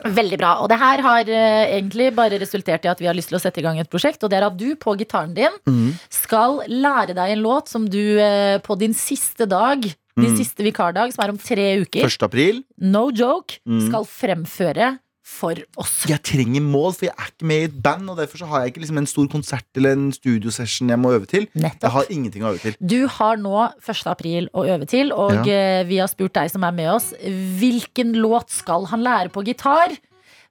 Veldig 0.03 0.39
bra. 0.41 0.53
Og 0.63 0.71
det 0.73 0.79
her 0.81 1.03
har 1.05 1.31
eh, 1.31 1.77
egentlig 1.79 2.11
bare 2.17 2.41
resultert 2.43 2.87
i 2.87 2.91
at 2.91 3.01
vi 3.03 3.09
har 3.09 3.17
lyst 3.17 3.31
til 3.33 3.39
å 3.39 3.43
sette 3.43 3.63
i 3.63 3.65
gang 3.65 3.79
et 3.81 3.91
prosjekt. 3.93 4.23
Og 4.25 4.33
det 4.33 4.41
er 4.41 4.49
at 4.49 4.59
du 4.59 4.75
på 4.81 4.97
gitaren 5.01 5.35
din 5.37 5.55
mm. 5.69 5.93
skal 6.13 6.63
lære 6.71 7.17
deg 7.19 7.37
en 7.37 7.45
låt 7.45 7.73
som 7.73 7.87
du 7.91 8.19
eh, 8.19 8.59
på 8.65 8.79
din 8.81 8.97
siste 8.97 9.47
dag, 9.51 9.85
din 9.87 10.33
mm. 10.33 10.39
siste 10.41 10.67
vikardag, 10.67 11.15
som 11.15 11.25
er 11.25 11.35
om 11.35 11.41
tre 11.41 11.69
uker, 11.85 12.05
1. 12.09 12.27
april. 12.27 12.63
no 12.83 13.09
joke, 13.15 13.63
mm. 13.69 13.87
skal 13.89 14.09
fremføre 14.09 14.93
for 15.33 15.59
oss. 15.81 15.95
Jeg 16.11 16.21
trenger 16.29 16.65
mål, 16.65 16.93
for 16.99 17.09
jeg 17.09 17.17
er 17.17 17.33
ikke 17.33 17.49
med 17.49 17.65
i 17.65 17.69
et 17.71 17.81
band. 17.87 18.13
Og 18.13 18.21
derfor 18.21 18.43
så 18.43 18.51
har 18.51 18.63
jeg 18.63 18.73
ikke 18.73 18.85
liksom 18.85 19.01
en 19.01 19.11
stor 19.11 19.31
konsert 19.33 19.81
eller 19.81 19.97
en 19.97 20.07
studiosession 20.15 20.93
jeg 20.93 21.01
må 21.01 21.15
øve 21.17 21.29
til. 21.31 21.49
Jeg 21.57 21.93
har 21.97 22.13
ingenting 22.13 22.45
å 22.45 22.53
øve 22.53 22.63
til. 22.63 22.77
Du 22.79 23.01
har 23.17 23.41
nå 23.41 23.57
1. 23.81 24.05
april 24.13 24.49
å 24.53 24.67
øve 24.69 24.89
til, 24.91 25.13
og 25.17 25.49
ja. 25.49 25.83
vi 25.89 25.99
har 26.03 26.11
spurt 26.13 26.37
deg 26.37 26.53
som 26.53 26.65
er 26.69 26.77
med 26.77 26.93
oss, 26.93 27.11
hvilken 27.59 28.15
låt 28.21 28.53
skal 28.53 28.89
han 28.93 29.05
lære 29.05 29.33
på 29.33 29.45
gitar? 29.49 29.97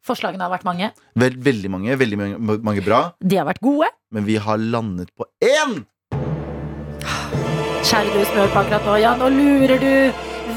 Forslagene 0.02 0.42
har 0.42 0.50
vært 0.50 0.66
mange. 0.66 0.90
Vel, 1.22 1.36
veldig 1.38 1.70
mange, 1.70 1.96
veldig 2.02 2.18
mange, 2.18 2.60
mange 2.66 2.82
bra. 2.86 3.04
De 3.22 3.38
har 3.38 3.46
vært 3.46 3.62
gode. 3.62 3.92
Men 4.12 4.26
vi 4.26 4.40
har 4.42 4.58
landet 4.58 5.14
på 5.14 5.30
én! 5.46 5.84
Kjære 7.82 8.12
du 8.14 8.20
som 8.24 8.36
hører 8.40 8.52
på 8.54 8.62
akkurat 8.62 8.86
nå, 8.88 8.98
ja, 9.02 9.14
nå 9.20 9.30
lurer 9.34 9.82
du. 9.82 9.94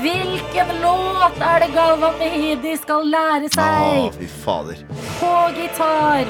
Hvilken 0.05 0.69
låt 0.83 1.39
er 1.41 1.61
det 1.63 1.71
Galvan 1.73 2.19
Mehidi 2.21 2.75
skal 2.77 3.07
lære 3.09 3.49
seg? 3.49 3.55
seg 3.57 4.19
fy 4.19 4.27
fader. 4.43 4.83
på 5.17 5.31
gitar? 5.57 6.29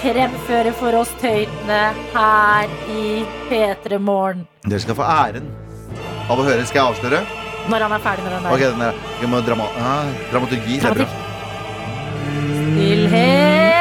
Fremføre 0.00 0.72
for 0.78 0.94
oss 1.00 1.10
tøytene 1.18 1.80
her 2.14 2.70
i 2.94 3.24
P3 3.50 3.98
Morgen. 3.98 4.46
Dere 4.62 4.78
skal 4.84 4.94
få 5.00 5.02
æren 5.02 5.50
av 6.30 6.38
å 6.38 6.44
høre. 6.46 6.62
Skal 6.70 6.78
jeg 6.84 6.86
avsløre? 6.92 7.20
Når 7.72 7.78
han 7.88 7.92
er 7.98 8.04
ferdig 8.06 8.22
med 8.28 8.32
den 8.36 8.46
der. 8.46 8.54
Ok, 8.54 8.62
den 8.62 8.86
er, 8.86 8.94
jeg 9.20 9.28
må 9.34 9.42
drama, 9.48 9.66
ah, 9.82 10.06
Dramaturgi. 10.30 10.78
Er 10.78 10.94
bra. 11.00 11.06
Stillhet! 12.70 13.80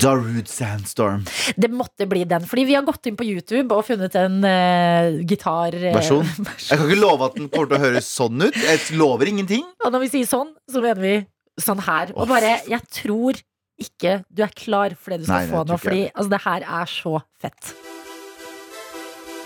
Darude 0.00 0.46
Sandstorm. 0.50 1.24
Det 1.56 1.70
måtte 1.72 2.06
bli 2.08 2.24
den, 2.28 2.44
fordi 2.48 2.66
vi 2.68 2.76
har 2.76 2.84
gått 2.86 3.08
inn 3.08 3.16
på 3.18 3.26
YouTube 3.26 3.74
og 3.74 3.86
funnet 3.88 4.16
en 4.20 4.38
uh, 4.44 5.20
gitar... 5.26 5.76
Uh, 5.76 5.96
Jeg 6.68 6.78
kan 6.78 6.86
ikke 6.86 7.00
love 7.00 7.28
at 7.30 7.36
den 7.38 7.50
kommer 7.52 7.70
til 7.70 7.78
å 7.78 7.82
høres 7.86 8.10
sånn 8.10 8.42
ut. 8.44 8.56
Jeg 8.56 8.98
lover 8.98 9.30
ingenting. 9.32 9.64
Og 9.84 9.92
når 9.94 10.06
vi 10.06 10.12
sier 10.16 10.30
sånn, 10.30 10.52
så 10.70 10.82
mener 10.84 11.02
vi 11.02 11.16
sånn 11.62 11.82
her. 11.86 12.12
Og 12.16 12.28
bare, 12.30 12.58
jeg 12.68 12.82
tror 12.92 13.40
ikke 13.80 14.20
du 14.32 14.42
er 14.44 14.52
klar 14.56 14.96
for 14.96 15.12
det 15.12 15.24
du 15.24 15.28
skal 15.28 15.44
Nei, 15.44 15.52
få 15.52 15.64
nå, 15.68 15.76
fordi 15.80 16.04
altså, 16.08 16.30
det 16.32 16.42
her 16.46 16.68
er 16.80 16.92
så 16.92 17.14
fett. 17.42 17.72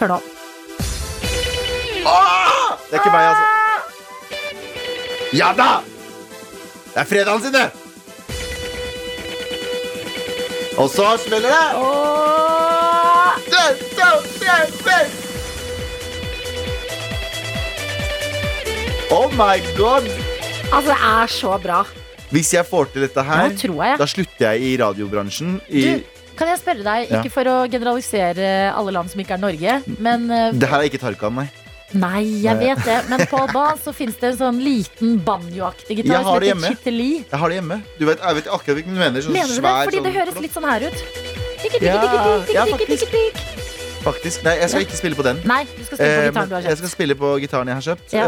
Hør 0.00 0.14
nå. 0.16 0.20
Det 2.90 2.96
er 2.96 3.02
ikke 3.02 3.14
meg, 3.14 3.24
altså. 3.30 3.46
Ja 5.36 5.52
da! 5.54 5.70
Det 6.90 6.98
er 7.04 7.06
fredagen 7.06 7.42
sin, 7.44 7.54
det! 7.54 7.89
Og 10.78 10.90
så 10.90 11.16
smeller 11.26 11.48
det. 11.50 11.66
Åh! 11.76 12.20
Oh 19.10 19.26
my 19.34 19.58
god! 19.74 20.06
Altså, 20.70 20.92
det 20.92 20.98
er 21.02 21.26
så 21.26 21.56
bra. 21.58 21.80
Hvis 22.30 22.52
jeg 22.54 22.66
får 22.66 22.92
til 22.92 23.02
dette 23.02 23.22
her, 23.26 23.48
jeg. 23.50 23.98
da 23.98 24.06
slutter 24.06 24.44
jeg 24.52 24.62
i 24.62 24.76
radiobransjen. 24.78 25.56
I, 25.66 25.82
Du, 25.82 26.20
kan 26.38 26.48
jeg 26.48 26.60
spørre 26.60 26.84
deg, 26.86 27.10
Ja. 27.10 27.18
ikke 27.18 27.32
for 27.34 27.50
å 27.50 27.56
generalisere 27.68 28.70
alle 28.70 28.94
land 28.94 29.10
som 29.10 29.20
ikke 29.20 29.34
er 29.34 29.42
Norge, 29.42 29.74
men 29.98 30.30
eh, 30.30 30.52
det 30.54 30.68
her 30.70 30.78
er 30.78 30.88
ikke 30.88 31.02
Tarkan, 31.02 31.34
nei. 31.42 31.48
Nei, 31.98 32.22
jeg 32.44 32.58
vet 32.60 32.84
det. 32.86 32.98
Men 33.10 33.24
på 33.30 33.40
bas 33.52 33.80
så 33.84 33.94
fins 33.96 34.18
det 34.20 34.32
en 34.32 34.38
sånn 34.38 34.60
liten 34.62 35.16
banjoaktig 35.26 35.96
Jeg 35.96 36.04
gitar 36.04 36.22
har 36.22 36.38
som 36.38 36.40
det 36.40 36.52
hjemme. 36.52 36.70
Jeg 36.86 37.40
har 37.42 37.48
det 37.48 37.56
hjemme. 37.58 37.80
Du 37.98 38.06
vet, 38.06 38.22
jeg 38.22 38.38
vet 38.40 38.50
akkurat 38.54 38.78
hvilken 38.78 38.94
du 38.94 39.00
mener. 39.00 39.24
Sånn 39.26 39.34
Mener 39.34 39.50
du 39.50 39.54
det? 39.56 39.62
svær, 39.64 39.84
Fordi 39.90 39.98
det 39.98 40.12
sånn- 40.12 40.20
høres 40.20 40.40
litt 40.40 40.54
sånn 40.54 40.68
her 40.70 40.80
ut. 40.86 40.98
Ja, 42.54 42.66
faktisk. 42.66 43.50
Faktisk. 44.00 44.40
Nei, 44.46 44.54
jeg 44.62 44.70
skal 44.72 44.84
ikke 44.86 44.96
spille 44.96 45.16
på 45.18 45.24
den. 45.26 45.40
Nei, 45.44 45.58
du 45.76 45.84
skal 45.84 45.98
spille 46.00 46.32
på 46.32 46.32
gitaren 46.32 46.48
du 46.48 46.54
har 46.54 46.62
kjøpt 46.62 46.70
jeg 46.70 46.78
skal 46.80 46.88
spille 46.94 47.16
på 47.20 47.30
gitaren 47.42 47.70
jeg 47.70 47.76
har 47.76 47.84
kjøpt. 47.84 48.14
Ja. 48.16 48.24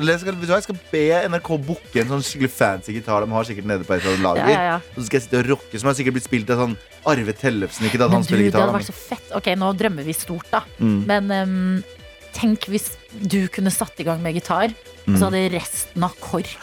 Eller 0.00 0.16
jeg 0.16 0.20
skal, 0.24 0.40
jeg 0.50 0.64
skal 0.66 0.78
be 0.90 1.02
NRK 1.30 1.50
booke 1.68 2.02
en 2.02 2.10
sånn 2.10 2.24
skikkelig 2.26 2.50
fancy 2.50 2.96
gitar 2.96 3.22
de 3.22 3.30
har 3.30 3.46
sikkert 3.46 3.68
nede 3.70 3.86
på 3.86 3.94
et 3.94 4.02
eller 4.02 4.16
annet 4.16 4.26
lager. 4.26 4.50
Ja, 4.50 4.62
ja, 4.72 4.76
så 4.96 5.06
skal 5.06 5.20
jeg 5.20 5.26
sitte 5.28 5.38
og 5.44 5.50
rocke, 5.52 5.78
som 5.78 5.92
har 5.92 5.98
sikkert 6.00 6.18
blitt 6.18 6.26
spilt 6.26 6.50
av 6.50 6.64
sånn 6.64 6.76
Arve 7.06 7.36
Tellefsen. 7.38 7.86
Ikke 7.86 8.02
da 8.02 8.08
han 8.10 8.26
spiller 8.26 8.50
det 8.50 8.58
hadde 8.58 8.74
vært 8.80 8.90
så 8.90 8.98
fett. 8.98 9.30
Ok, 9.38 9.52
nå 9.62 9.70
drømmer 9.78 10.10
vi 10.10 10.16
stort, 10.18 10.50
da. 10.50 10.64
Mm. 10.82 10.98
Men 11.06 11.30
ehm, 11.38 11.84
tenk 12.36 12.66
hvis 12.72 12.90
du 13.28 13.46
kunne 13.52 13.70
satt 13.74 13.98
i 14.00 14.06
gang 14.08 14.22
med 14.24 14.34
gitar, 14.38 14.72
og 15.06 15.16
så 15.18 15.28
hadde 15.30 15.44
resten 15.54 16.04
av 16.06 16.14
KORK 16.22 16.56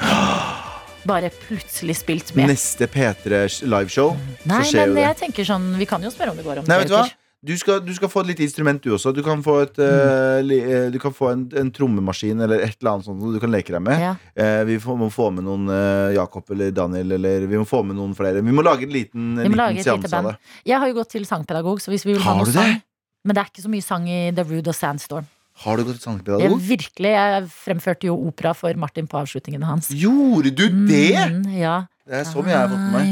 bare 1.09 1.29
plutselig 1.47 1.95
spilt 2.01 2.33
med. 2.35 2.49
Neste 2.51 2.87
P3 2.91 3.45
liveshow, 3.69 4.13
Nei, 4.49 4.59
så 4.65 4.73
skjer 4.73 4.83
jo 4.89 4.93
men 4.93 4.99
det. 4.99 5.05
jeg 5.07 5.17
tenker 5.23 5.47
sånn 5.47 5.69
Vi 5.79 5.87
kan 5.89 6.03
jo 6.03 6.11
spørre 6.11 6.33
om 6.33 6.37
det 6.39 6.43
går 6.45 6.59
om 6.61 6.67
Nei, 6.69 6.77
vet 6.83 6.91
du 6.91 6.95
hva? 6.97 7.07
Du 7.39 7.53
skal, 7.55 7.77
du 7.87 7.93
skal 7.95 8.09
få 8.11 8.19
et 8.25 8.33
lite 8.33 8.43
instrument, 8.43 8.81
du 8.83 8.91
også. 8.97 9.13
Du 9.15 9.21
kan 9.23 9.39
få, 9.39 9.53
et, 9.63 9.77
eh, 9.79 10.41
li, 10.43 10.57
eh, 10.59 10.89
du 10.91 10.97
kan 10.99 11.13
få 11.15 11.29
en, 11.31 11.45
en 11.55 11.69
trommemaskin 11.71 12.35
eller 12.43 12.65
et 12.65 12.75
eller 12.81 12.97
annet 12.97 13.07
sånt 13.07 13.21
som 13.23 13.31
du 13.31 13.39
kan 13.39 13.53
leke 13.53 13.71
deg 13.71 13.79
med. 13.85 13.95
Ja. 14.03 14.09
Eh, 14.35 14.65
vi 14.67 14.75
får, 14.83 14.97
må 14.99 15.07
få 15.07 15.29
med 15.31 15.45
noen 15.47 15.69
eh, 15.71 16.17
Jakob 16.17 16.51
eller 16.51 16.73
Daniel, 16.75 17.15
eller 17.15 17.47
vi 17.47 17.61
må 17.61 17.63
få 17.69 17.79
med 17.87 17.95
noen 17.95 18.11
flere. 18.17 18.43
Vi 18.43 18.51
må 18.57 18.65
lage 18.67 18.83
en 18.83 18.91
liten, 18.91 19.29
Vi 19.39 19.47
må 19.47 19.55
liten 19.55 19.63
et 19.69 19.79
lite 19.79 19.87
seanse 19.87 20.11
av 20.11 20.27
band. 20.27 20.35
det. 20.35 20.51
Jeg 20.73 20.83
har 20.83 20.91
jo 20.91 20.97
gått 20.99 21.13
til 21.15 21.29
sangpedagog, 21.31 21.79
så 21.79 21.95
hvis 21.95 22.03
vi 22.09 22.17
vil 22.17 22.21
ha 22.27 22.33
Har 22.33 22.41
noe 22.43 22.51
du 22.51 22.51
det? 22.51 22.59
sang 22.59 22.75
Men 23.23 23.35
det 23.39 23.45
er 23.45 23.53
ikke 23.53 23.63
så 23.69 23.71
mye 23.71 23.87
sang 23.87 24.11
i 24.11 24.19
The 24.35 24.43
Rude 24.51 24.67
og 24.67 24.75
Sandstorm. 24.75 25.31
Har 25.59 25.75
du 25.77 25.83
gått 25.83 25.97
til 25.99 25.99
Jeg, 25.99 26.05
sangpedagog? 26.07 26.59
virkelig, 26.63 27.09
jeg 27.11 27.47
fremførte 27.51 28.07
jo 28.07 28.15
opera 28.29 28.53
for 28.55 28.73
Martin 28.79 29.07
på 29.11 29.17
avslutningen 29.19 29.63
hans. 29.67 29.89
Gjorde 29.91 30.51
du 30.55 30.65
det?! 30.87 31.17
Mm, 31.33 31.49
ja. 31.59 31.81
Det 32.07 32.21
er 32.21 32.23
så 32.29 32.41
mye 32.41 32.53
jeg 32.53 32.61
har 32.61 32.69
fått 32.71 32.85
med 32.85 32.93
meg. 32.95 33.09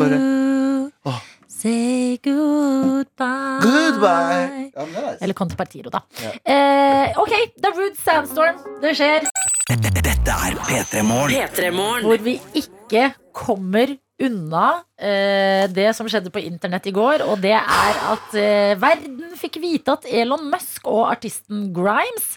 Bare- 0.00 0.92
Åh. 1.06 1.20
say 1.48 2.16
goodbye. 2.24 3.60
Goodbye! 3.62 4.70
Ja, 4.74 4.84
nice. 4.84 5.18
Eller 5.22 5.34
Contepartiro, 5.34 5.90
da. 5.90 6.00
Ja. 6.22 6.32
Eh, 6.44 7.14
ok, 7.18 7.32
The 7.62 7.70
Rude 7.76 7.96
Sandstorm. 8.02 8.58
Det 8.82 8.92
skjer. 8.98 9.24
Dette 9.70 10.34
er 10.34 10.58
P3 10.68 11.02
Morgen. 11.06 11.30
P3morgen. 11.54 12.02
Hvor 12.08 12.22
vi 12.26 12.40
ikke 12.54 13.12
kommer 13.34 13.96
unna 14.18 14.82
eh, 14.98 15.64
det 15.70 15.92
som 15.96 16.08
skjedde 16.10 16.32
på 16.34 16.42
internett 16.42 16.88
i 16.90 16.94
går. 16.94 17.24
Og 17.28 17.38
det 17.42 17.54
er 17.54 18.00
at 18.12 18.38
eh, 18.38 18.74
verden 18.80 19.36
fikk 19.38 19.60
vite 19.62 19.94
at 19.94 20.08
Elon 20.10 20.48
Musk 20.50 20.88
og 20.90 21.06
artisten 21.12 21.68
Grimes 21.76 22.34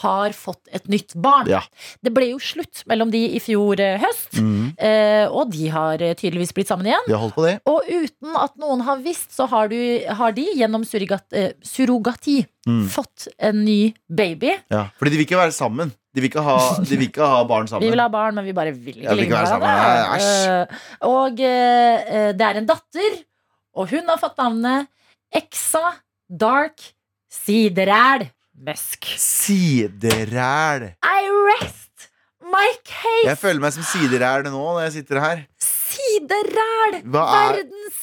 har 0.00 0.32
fått 0.32 0.70
et 0.72 0.86
nytt 0.88 1.12
barn. 1.20 1.48
Ja. 1.50 1.60
Det 2.00 2.12
ble 2.16 2.30
jo 2.30 2.38
slutt 2.40 2.80
mellom 2.88 3.10
de 3.12 3.20
i 3.36 3.40
fjor 3.44 3.80
eh, 3.82 3.98
høst, 4.00 4.38
mm. 4.40 4.70
eh, 4.80 5.26
og 5.28 5.50
de 5.52 5.68
har 5.74 6.00
eh, 6.00 6.14
tydeligvis 6.16 6.54
blitt 6.56 6.70
sammen 6.72 6.88
igjen. 6.88 7.04
De 7.08 7.12
har 7.12 7.20
holdt 7.20 7.36
på 7.36 7.44
det. 7.44 7.58
Og 7.68 7.84
uten 7.90 8.38
at 8.40 8.54
noen 8.62 8.84
har 8.86 9.02
visst, 9.04 9.34
så 9.36 9.44
har, 9.52 9.68
du, 9.68 9.76
har 10.16 10.32
de 10.36 10.46
gjennom 10.56 10.86
surrogat, 10.88 11.28
eh, 11.36 11.52
surrogati 11.66 12.42
Mm. 12.62 12.84
fått 12.86 13.24
en 13.42 13.64
ny 13.66 13.88
baby. 14.06 14.52
Ja. 14.70 14.84
Fordi 14.94 15.10
de 15.10 15.16
vil 15.18 15.24
ikke 15.26 15.40
være 15.40 15.50
sammen. 15.50 15.88
De 16.14 16.22
vil 16.22 16.28
ikke 16.28 16.44
ha, 16.46 16.52
de 16.78 16.94
vil 16.94 17.08
ikke 17.08 17.26
ha 17.26 17.40
barn 17.50 17.66
sammen. 17.66 17.82
Vi 17.88 17.90
vil 17.90 17.98
ha 17.98 18.06
barn, 18.06 18.36
men 18.38 18.46
vi 18.46 18.54
bare 18.54 18.70
vil 18.70 19.00
ikke 19.00 19.08
Ja, 19.08 19.16
vi 19.18 19.24
ikke 19.26 19.34
være 19.34 19.50
sammen. 19.50 20.12
æsj. 20.14 20.76
Og 21.08 21.40
det 22.38 22.46
er 22.46 22.60
en 22.60 22.68
datter, 22.70 23.16
og 23.74 23.90
hun 23.90 24.06
har 24.06 24.20
fått 24.22 24.38
navnet 24.38 24.86
Exa 25.34 25.82
Dark 26.30 26.86
Sideræl 27.32 28.28
Musk. 28.66 29.06
Sideræl. 29.18 30.82
I 31.02 31.22
rest 31.50 32.08
my 32.42 32.68
case! 32.86 33.24
Jeg 33.26 33.38
føler 33.40 33.60
meg 33.64 33.72
som 33.74 33.82
sideræl 33.90 34.44
nå 34.46 34.52
når 34.58 34.80
jeg 34.86 34.92
sitter 35.00 35.20
her. 35.24 35.42
Sideræl! 35.62 37.00
Er- 37.00 37.02
Verdens 37.16 38.00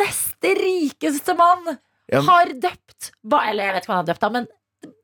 neste 0.00 0.54
rikeste 0.56 1.34
mann 1.36 1.74
Ja, 2.12 2.20
har 2.24 2.48
døpt 2.62 3.10
Eller 3.50 3.64
jeg 3.64 3.74
vet 3.74 3.82
ikke 3.84 3.90
hva 3.92 3.96
han 3.98 4.00
har 4.00 4.08
døpt, 4.08 4.22
da, 4.22 4.28
men 4.38 4.46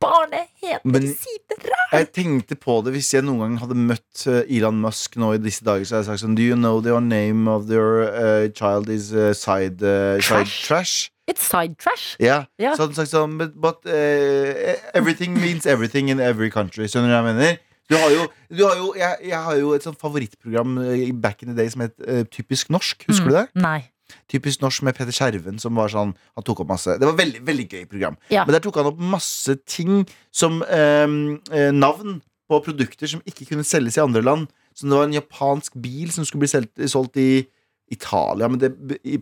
barnet 0.00 0.46
heter 0.62 0.80
Men- 0.84 1.08
Sideræl. 1.12 1.90
Jeg 1.92 2.08
tenkte 2.16 2.56
på 2.56 2.78
det 2.84 2.92
hvis 2.96 3.12
jeg 3.14 3.22
noen 3.26 3.42
gang 3.44 3.58
hadde 3.60 3.76
møtt 3.78 4.24
eh, 4.26 4.42
Elon 4.56 4.78
Musk 4.80 5.16
nå 5.20 5.34
i 5.36 5.38
disse 5.38 5.64
dager. 5.64 5.84
Så 5.84 5.94
hadde 5.98 6.06
jeg 6.06 6.08
sagt 6.14 6.24
sånn 6.24 6.34
Do 6.38 6.42
you 6.46 6.56
know 6.56 6.80
the 6.80 6.96
name 7.00 7.48
of 7.50 7.68
your 7.70 8.06
uh, 8.08 8.48
child 8.56 8.88
is 8.90 9.12
uh, 9.12 9.32
side, 9.36 9.82
uh, 9.84 10.16
side 10.20 10.46
Trash. 10.46 10.56
trash? 10.66 10.94
It's 11.30 11.42
side 11.42 11.74
trash. 11.82 12.14
Ja. 12.22 12.44
Ja. 12.62 12.74
Så 12.76 12.84
hadde 12.84 12.94
han 12.94 13.00
sagt 13.00 13.10
sånn 13.10 13.38
But, 13.40 13.56
but 13.60 13.82
uh, 13.86 14.74
everything 14.94 15.34
means 15.42 15.66
everything 15.66 16.08
in 16.12 16.20
every 16.22 16.50
country. 16.54 16.86
Skjønner 16.86 17.10
du 17.10 17.14
hva 17.16 17.22
jeg 17.24 17.34
mener? 17.34 17.58
Du 17.90 17.94
har 17.98 18.10
jo, 18.10 18.22
du 18.50 18.62
har 18.66 18.76
jo 18.80 18.86
jeg, 18.98 19.18
jeg 19.30 19.40
har 19.46 19.58
jo 19.60 19.72
et 19.76 19.84
sånt 19.86 19.98
favorittprogram 20.02 20.72
eh, 20.82 21.04
i 21.06 21.12
back 21.12 21.42
in 21.44 21.52
the 21.52 21.54
day 21.58 21.68
som 21.70 21.84
het 21.84 21.94
uh, 22.02 22.24
Typisk 22.30 22.70
norsk. 22.74 23.04
Husker 23.10 23.26
Mm. 23.26 23.30
du 23.30 23.36
det? 23.38 23.44
Nei. 23.62 23.80
Typisk 24.30 24.62
norsk 24.62 24.82
med 24.86 24.94
Peter 24.94 25.10
Skjerven 25.14 25.58
som 25.58 25.74
var 25.74 25.90
sånn 25.90 26.12
Han 26.36 26.44
tok 26.46 26.60
opp 26.62 26.68
masse 26.70 26.92
Det 26.98 27.06
var 27.08 27.16
veldig, 27.18 27.40
veldig 27.46 27.66
gøy 27.72 27.84
program. 27.90 28.16
Ja. 28.30 28.44
Men 28.46 28.54
der 28.54 28.62
tok 28.62 28.78
han 28.78 28.86
opp 28.92 28.98
masse 29.02 29.56
ting 29.66 30.04
som 30.34 30.60
eh, 30.62 31.06
navn 31.74 32.20
på 32.46 32.60
produkter 32.62 33.10
som 33.10 33.22
ikke 33.26 33.48
kunne 33.50 33.66
selges 33.66 33.96
i 33.98 34.02
andre 34.04 34.22
land. 34.22 34.46
Som 34.78 34.90
det 34.92 34.98
var 35.00 35.08
en 35.08 35.16
japansk 35.16 35.74
bil 35.82 36.10
som 36.14 36.22
skulle 36.26 36.46
bli 36.46 36.86
solgt 36.86 37.16
i 37.18 37.46
Italia, 37.88 38.48
men 38.50 38.58
det, 38.58 38.72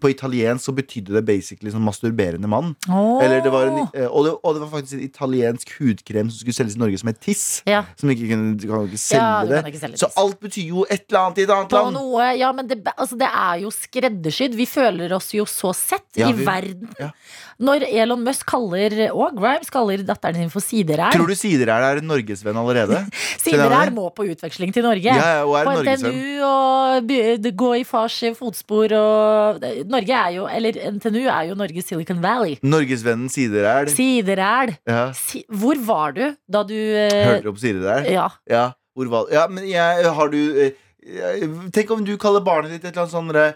på 0.00 0.08
italiensk 0.08 0.64
så 0.64 0.72
betydde 0.72 1.12
det 1.18 1.22
basically 1.28 1.68
sånn 1.72 1.84
masturberende 1.84 2.48
mann. 2.48 2.70
Oh. 2.88 3.20
Eller 3.20 3.42
det 3.44 3.50
var 3.52 3.68
en, 3.68 3.82
eh, 3.92 4.06
og, 4.08 4.24
det, 4.24 4.32
og 4.40 4.56
det 4.56 4.62
var 4.62 4.70
faktisk 4.72 4.96
en 4.96 5.04
italiensk 5.04 5.74
hudkrem 5.76 6.30
som 6.32 6.40
skulle 6.40 6.56
selges 6.56 6.78
i 6.78 6.80
Norge 6.80 7.00
som 7.02 7.10
het 7.12 7.20
Tiss. 7.20 7.44
Ja. 7.68 7.82
Som 8.00 8.12
ikke 8.14 8.30
kunne, 8.30 8.54
du 8.56 8.64
kan 8.70 8.86
ikke 8.88 9.00
selge 9.02 9.20
Ja, 9.20 9.44
det. 9.50 9.60
ikke 9.68 9.82
selge 9.82 10.00
så 10.00 10.08
alt 10.20 10.40
betyr 10.40 10.70
jo 10.70 10.86
et 10.88 11.04
eller 11.10 11.20
annet 11.26 11.42
i 11.42 11.44
et 11.44 11.52
annet 11.52 11.76
land. 11.76 11.98
noe, 11.98 12.30
ja, 12.40 12.52
men 12.56 12.70
det, 12.70 12.78
altså, 12.94 13.18
det 13.20 13.28
er 13.28 13.60
jo 13.66 13.74
skreddersydd. 13.74 14.56
Vi 14.56 14.68
føler 14.70 15.12
oss 15.12 15.28
jo 15.36 15.44
så 15.44 15.74
sett 15.76 16.08
Ja, 16.16 16.30
i 16.30 16.32
vi- 16.32 16.48
verden. 16.48 17.12
Når 17.60 17.84
Elon 17.86 18.24
Musk 18.24 18.48
kaller, 18.50 18.96
og 19.12 19.36
Grimes 19.36 19.68
kaller 19.70 20.00
datteren 20.02 20.40
sin 20.40 20.50
for 20.50 20.64
Siderær 20.64 21.12
Tror 21.14 21.28
du 21.30 21.36
Siderær 21.38 21.84
er 21.92 22.00
en 22.00 22.08
norgesvenn 22.08 22.56
allerede? 22.58 23.04
Siderær 23.44 23.92
må 23.94 24.08
på 24.16 24.26
utveksling 24.32 24.72
til 24.74 24.82
Norge. 24.82 25.04
Ja, 25.04 25.28
ja, 25.36 25.44
og 25.44 25.54
er 25.60 25.68
på. 25.68 25.84
NTNU 25.84 26.42
og 26.48 27.54
gå 27.54 27.70
i 27.78 27.84
fars 27.86 28.16
fotspor 28.34 28.53
og 28.92 29.60
Norge 29.90 30.14
er 30.14 30.30
jo, 30.36 30.46
eller 30.48 30.78
NTNU 30.92 31.24
er 31.28 31.42
jo 31.50 31.54
Norges 31.58 31.84
Silicon 31.90 32.22
Valley. 32.22 32.56
Norgesvennen 32.62 33.28
Sideræl. 33.28 33.88
Sideræl. 33.90 34.76
Ja. 34.88 35.12
Si, 35.12 35.44
hvor 35.50 35.76
var 35.86 36.12
du 36.16 36.22
da 36.48 36.62
du 36.62 36.74
eh, 36.74 37.26
Hørte 37.26 37.48
om 37.48 37.56
Sideræl? 37.56 38.08
Ja. 38.12 38.28
Ja, 38.50 38.70
Ja, 39.32 39.46
men 39.50 39.66
jeg 39.68 40.06
har 40.14 40.28
du 40.30 40.38
eh, 40.54 40.70
Tenk 41.74 41.90
om 41.90 42.04
du 42.06 42.16
kaller 42.16 42.40
barnet 42.40 42.70
ditt 42.70 42.84
et 42.84 42.92
eller 42.96 43.02
annet 43.02 43.12
sånt 43.12 43.54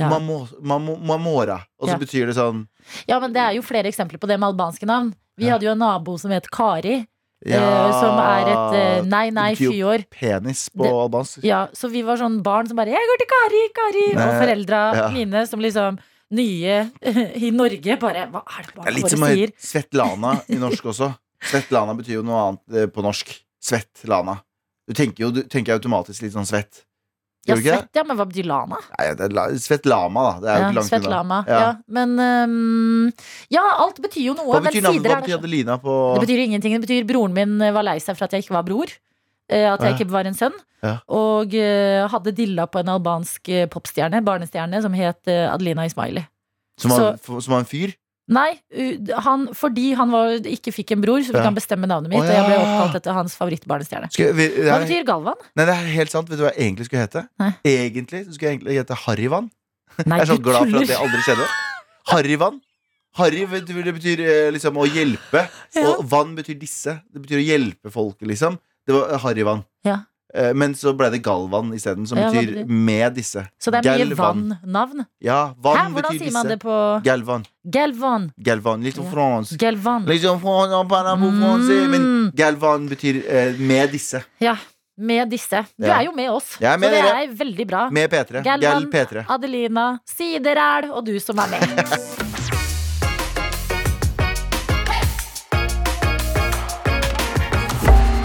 Ja. 0.00 0.08
Mamo- 0.08 0.48
mamo- 0.64 0.96
Mamora, 1.04 1.60
og 1.78 1.88
så 1.88 1.92
Ja. 1.92 1.98
betyr 2.00 2.26
det 2.26 2.34
sånn 2.36 2.66
ja, 3.06 3.20
men 3.20 3.32
det 3.32 3.40
er 3.40 3.52
jo 3.54 3.62
flere 3.62 3.86
eksempler 3.86 4.18
på 4.18 4.26
det 4.26 4.38
med 4.40 4.48
albanske 4.48 4.86
navn. 4.86 5.12
Vi 5.38 5.44
Ja. 5.46 5.52
hadde 5.52 5.66
jo 5.66 5.70
en 5.72 5.78
nabo 5.78 6.16
som 6.18 6.30
het 6.32 6.48
Kari, 6.50 7.06
ja, 7.46 7.88
eh, 7.88 7.92
som 8.00 8.18
er 8.22 8.50
et 8.52 8.76
eh, 8.78 9.04
nei, 9.08 9.30
nei, 9.34 9.54
fyår. 9.58 10.04
Penis 10.10 10.68
på 10.70 10.84
Det- 10.84 10.92
albansk. 10.92 11.42
Ja, 11.44 11.66
så 11.74 11.90
vi 11.90 12.02
var 12.06 12.16
sånn 12.20 12.40
barn 12.42 12.68
som 12.68 12.76
bare 12.76 12.90
'Jeg 12.94 13.08
går 13.10 13.18
til 13.18 13.30
Kari, 13.34 13.62
Kari!' 13.74 14.10
Og 14.12 14.22
Nei, 14.22 14.40
foreldra 14.46 14.82
ja. 14.94 15.08
mine 15.10 15.46
som 15.46 15.60
liksom 15.60 15.98
nye 16.30 16.90
i 17.44 17.50
Norge 17.50 17.98
bare 18.00 18.28
Hva 18.30 18.42
er 18.46 18.62
det 18.62 18.74
barna 18.74 18.84
våre 18.84 18.92
sier? 18.92 19.02
litt 19.02 19.10
som 19.10 19.26
sier? 19.26 19.52
Svetlana 19.58 20.42
i 20.48 20.54
norsk 20.64 20.84
også. 20.84 21.14
Svetlana 21.42 21.94
betyr 21.98 22.14
jo 22.20 22.22
noe 22.22 22.38
annet 22.48 22.76
eh, 22.82 22.86
på 22.86 23.02
norsk. 23.02 23.34
Svetlana. 23.60 24.40
Du 24.88 24.94
tenker 24.94 25.24
jo 25.24 25.30
du 25.30 25.42
tenker 25.44 25.74
automatisk 25.74 26.22
litt 26.22 26.32
sånn 26.32 26.46
svett. 26.46 26.84
Ja, 27.48 27.56
svett, 27.58 27.88
ja, 27.98 28.04
men 28.06 28.16
hva 28.16 28.24
betyr 28.30 28.46
lama? 28.46 28.76
La- 29.34 29.48
Svetlama, 29.58 30.22
da. 30.22 30.40
Det 30.40 30.48
er 30.48 30.56
jo 30.56 30.62
Ja, 30.62 30.66
ikke 30.68 30.76
langt 30.78 30.90
Svetlama. 30.92 31.38
unna. 31.42 31.58
Ja. 31.58 31.70
Men 31.88 32.12
um, 32.20 33.12
Ja, 33.50 33.62
alt 33.82 33.98
betyr 34.04 34.28
jo 34.28 34.34
noe. 34.38 34.46
Hva 34.52 34.60
betyr 34.62 34.84
navnet? 34.84 35.02
Hva 35.10 35.16
betyr 35.24 35.34
sånn. 35.34 35.42
Adelina 35.42 35.78
på 35.82 35.96
Det 36.14 36.22
betyr 36.28 36.42
ingenting. 36.44 36.76
Det 36.78 36.84
betyr 36.86 37.08
broren 37.08 37.34
min 37.34 37.56
var 37.74 37.82
lei 37.82 37.96
seg 37.98 38.14
for 38.16 38.24
at 38.28 38.36
jeg 38.36 38.44
ikke 38.46 38.54
var 38.54 38.62
bror. 38.68 38.86
eh, 39.50 39.66
At 39.72 39.80
jeg 39.82 39.98
ikke 39.98 40.10
var 40.14 40.24
en 40.30 40.34
sønn. 40.38 40.54
Ja. 40.82 40.96
Og 41.08 41.52
uh, 41.54 42.08
hadde 42.10 42.32
dilla 42.34 42.66
på 42.66 42.78
en 42.80 42.88
albansk 42.94 43.48
eh, 43.48 43.66
popstjerne, 43.70 44.22
barnestjerne, 44.26 44.80
som 44.82 44.94
het 44.94 45.26
eh, 45.30 45.46
Adelina 45.52 45.84
Ismaili. 45.86 46.24
som, 46.78 46.90
var, 46.90 47.18
som 47.22 47.52
var 47.52 47.58
en 47.62 47.68
fyr? 47.70 47.92
Nei, 48.32 48.50
han, 49.26 49.46
fordi 49.58 49.90
han 49.98 50.12
var, 50.14 50.34
ikke 50.48 50.72
fikk 50.72 50.92
en 50.96 51.02
bror, 51.04 51.20
så 51.20 51.34
fikk 51.34 51.42
Ja. 51.42 51.48
han 51.50 51.56
bestemme 51.58 51.88
navnet 51.90 52.08
mitt. 52.12 52.22
Å, 52.22 52.24
Og 52.24 52.32
jeg 52.32 52.46
ble 52.48 52.58
oppkalt 52.62 52.98
etter 53.00 53.16
hans 53.16 53.34
favorittbarnestjerne. 53.36 54.08
Hva 54.14 54.78
betyr 54.86 55.04
Galvan? 55.08 55.40
Nei, 55.58 55.66
det 55.68 55.74
er 55.76 55.90
helt 55.98 56.10
sant. 56.14 56.28
Vet 56.32 56.38
du 56.40 56.44
hva 56.46 56.52
jeg 56.54 56.64
egentlig 56.70 56.86
skulle 56.88 57.04
hete? 57.04 57.24
Nei. 57.42 57.50
Egentlig 57.68 58.24
skulle 58.32 58.48
jeg 58.48 58.58
egentlig 58.60 58.78
hete 58.80 58.98
Harryvann. 59.04 59.50
Nei, 60.06 60.18
Jeg 60.22 60.28
er 60.28 60.30
så 60.32 60.38
glad 60.40 60.70
for 60.70 60.80
at 60.80 60.88
det 60.88 61.00
aldri 61.04 61.22
skjedde. 61.26 61.48
Harryvann. 62.12 62.60
Harry 63.18 63.42
vet 63.44 63.66
du, 63.68 63.74
det 63.84 63.92
betyr 63.98 64.20
eh, 64.24 64.50
liksom 64.54 64.78
å 64.80 64.86
hjelpe. 64.88 65.42
Ja. 65.76 65.82
Og 65.92 66.06
vann 66.08 66.32
betyr 66.38 66.56
disse. 66.56 66.94
Det 67.12 67.20
betyr 67.26 67.42
å 67.42 67.44
hjelpe 67.44 67.92
folket, 67.92 68.24
liksom. 68.30 68.56
Det 68.88 68.94
var 68.96 69.18
Harryvann. 69.26 69.60
Ja. 69.84 69.98
Eh, 70.34 70.54
Men 70.54 70.72
så 70.74 70.94
ble 70.96 71.10
det 71.12 71.22
Galvan 71.22 71.72
isteden, 71.76 72.06
som 72.08 72.16
Ja, 72.18 72.30
betyr 72.32 72.64
med 72.66 73.14
disse. 73.14 73.46
Så 73.60 73.70
det 73.70 73.84
er 73.84 73.98
mye 74.04 74.16
vann-navn. 74.16 75.04
Ja, 75.20 75.48
Hæ, 75.52 75.54
vann 75.62 75.92
hvordan 75.92 76.18
sier 76.18 76.32
man 76.32 76.46
disse. 76.46 76.48
det 76.48 76.60
på 76.62 77.02
Galvan. 77.04 77.44
Galvan? 77.68 78.30
Galvan. 78.42 78.82
Litt 78.82 78.94
som 78.96 79.10
fransk. 79.12 79.58
Galvan. 79.60 80.06
Fransk, 80.06 80.88
para 80.88 81.16
Men 81.16 82.00
Mm. 82.02 82.30
Galvan 82.34 82.88
betyr 82.88 83.22
eh, 83.28 83.52
med 83.58 83.90
disse. 83.92 84.22
Ja, 84.40 84.56
med 84.96 85.28
disse. 85.30 85.66
Du 85.78 85.86
Ja. 85.86 85.98
er 86.00 86.04
jo 86.06 86.12
med 86.12 86.30
oss, 86.30 86.56
Jeg 86.60 86.80
med 86.80 86.88
så 86.90 86.94
det 86.94 87.02
dere. 87.04 87.22
er 87.24 87.28
veldig 87.34 87.66
bra. 87.68 87.90
Med 87.90 88.10
P3. 88.10 88.42
Galvan, 88.42 88.90
P3. 88.90 89.24
Adelina, 89.28 89.98
Sideræl 90.06 90.90
og 90.92 91.04
du 91.04 91.18
som 91.20 91.38
er 91.38 91.48
med. 91.50 91.68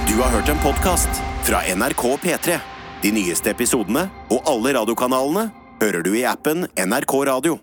Du 0.07 0.21
har 0.23 0.29
hørt 0.31 0.49
en 0.49 0.57
podcast 0.57 1.09
fra 1.47 1.75
NRK 1.75 2.17
P3. 2.17 2.59
De 3.01 3.11
nyeste 3.15 3.53
episodene 3.53 4.09
og 4.27 4.49
alle 4.51 4.73
radiokanalene 4.75 5.45
hører 5.79 6.03
du 6.03 6.11
i 6.19 6.25
appen 6.27 6.67
NRK 6.75 7.13
Radio. 7.29 7.55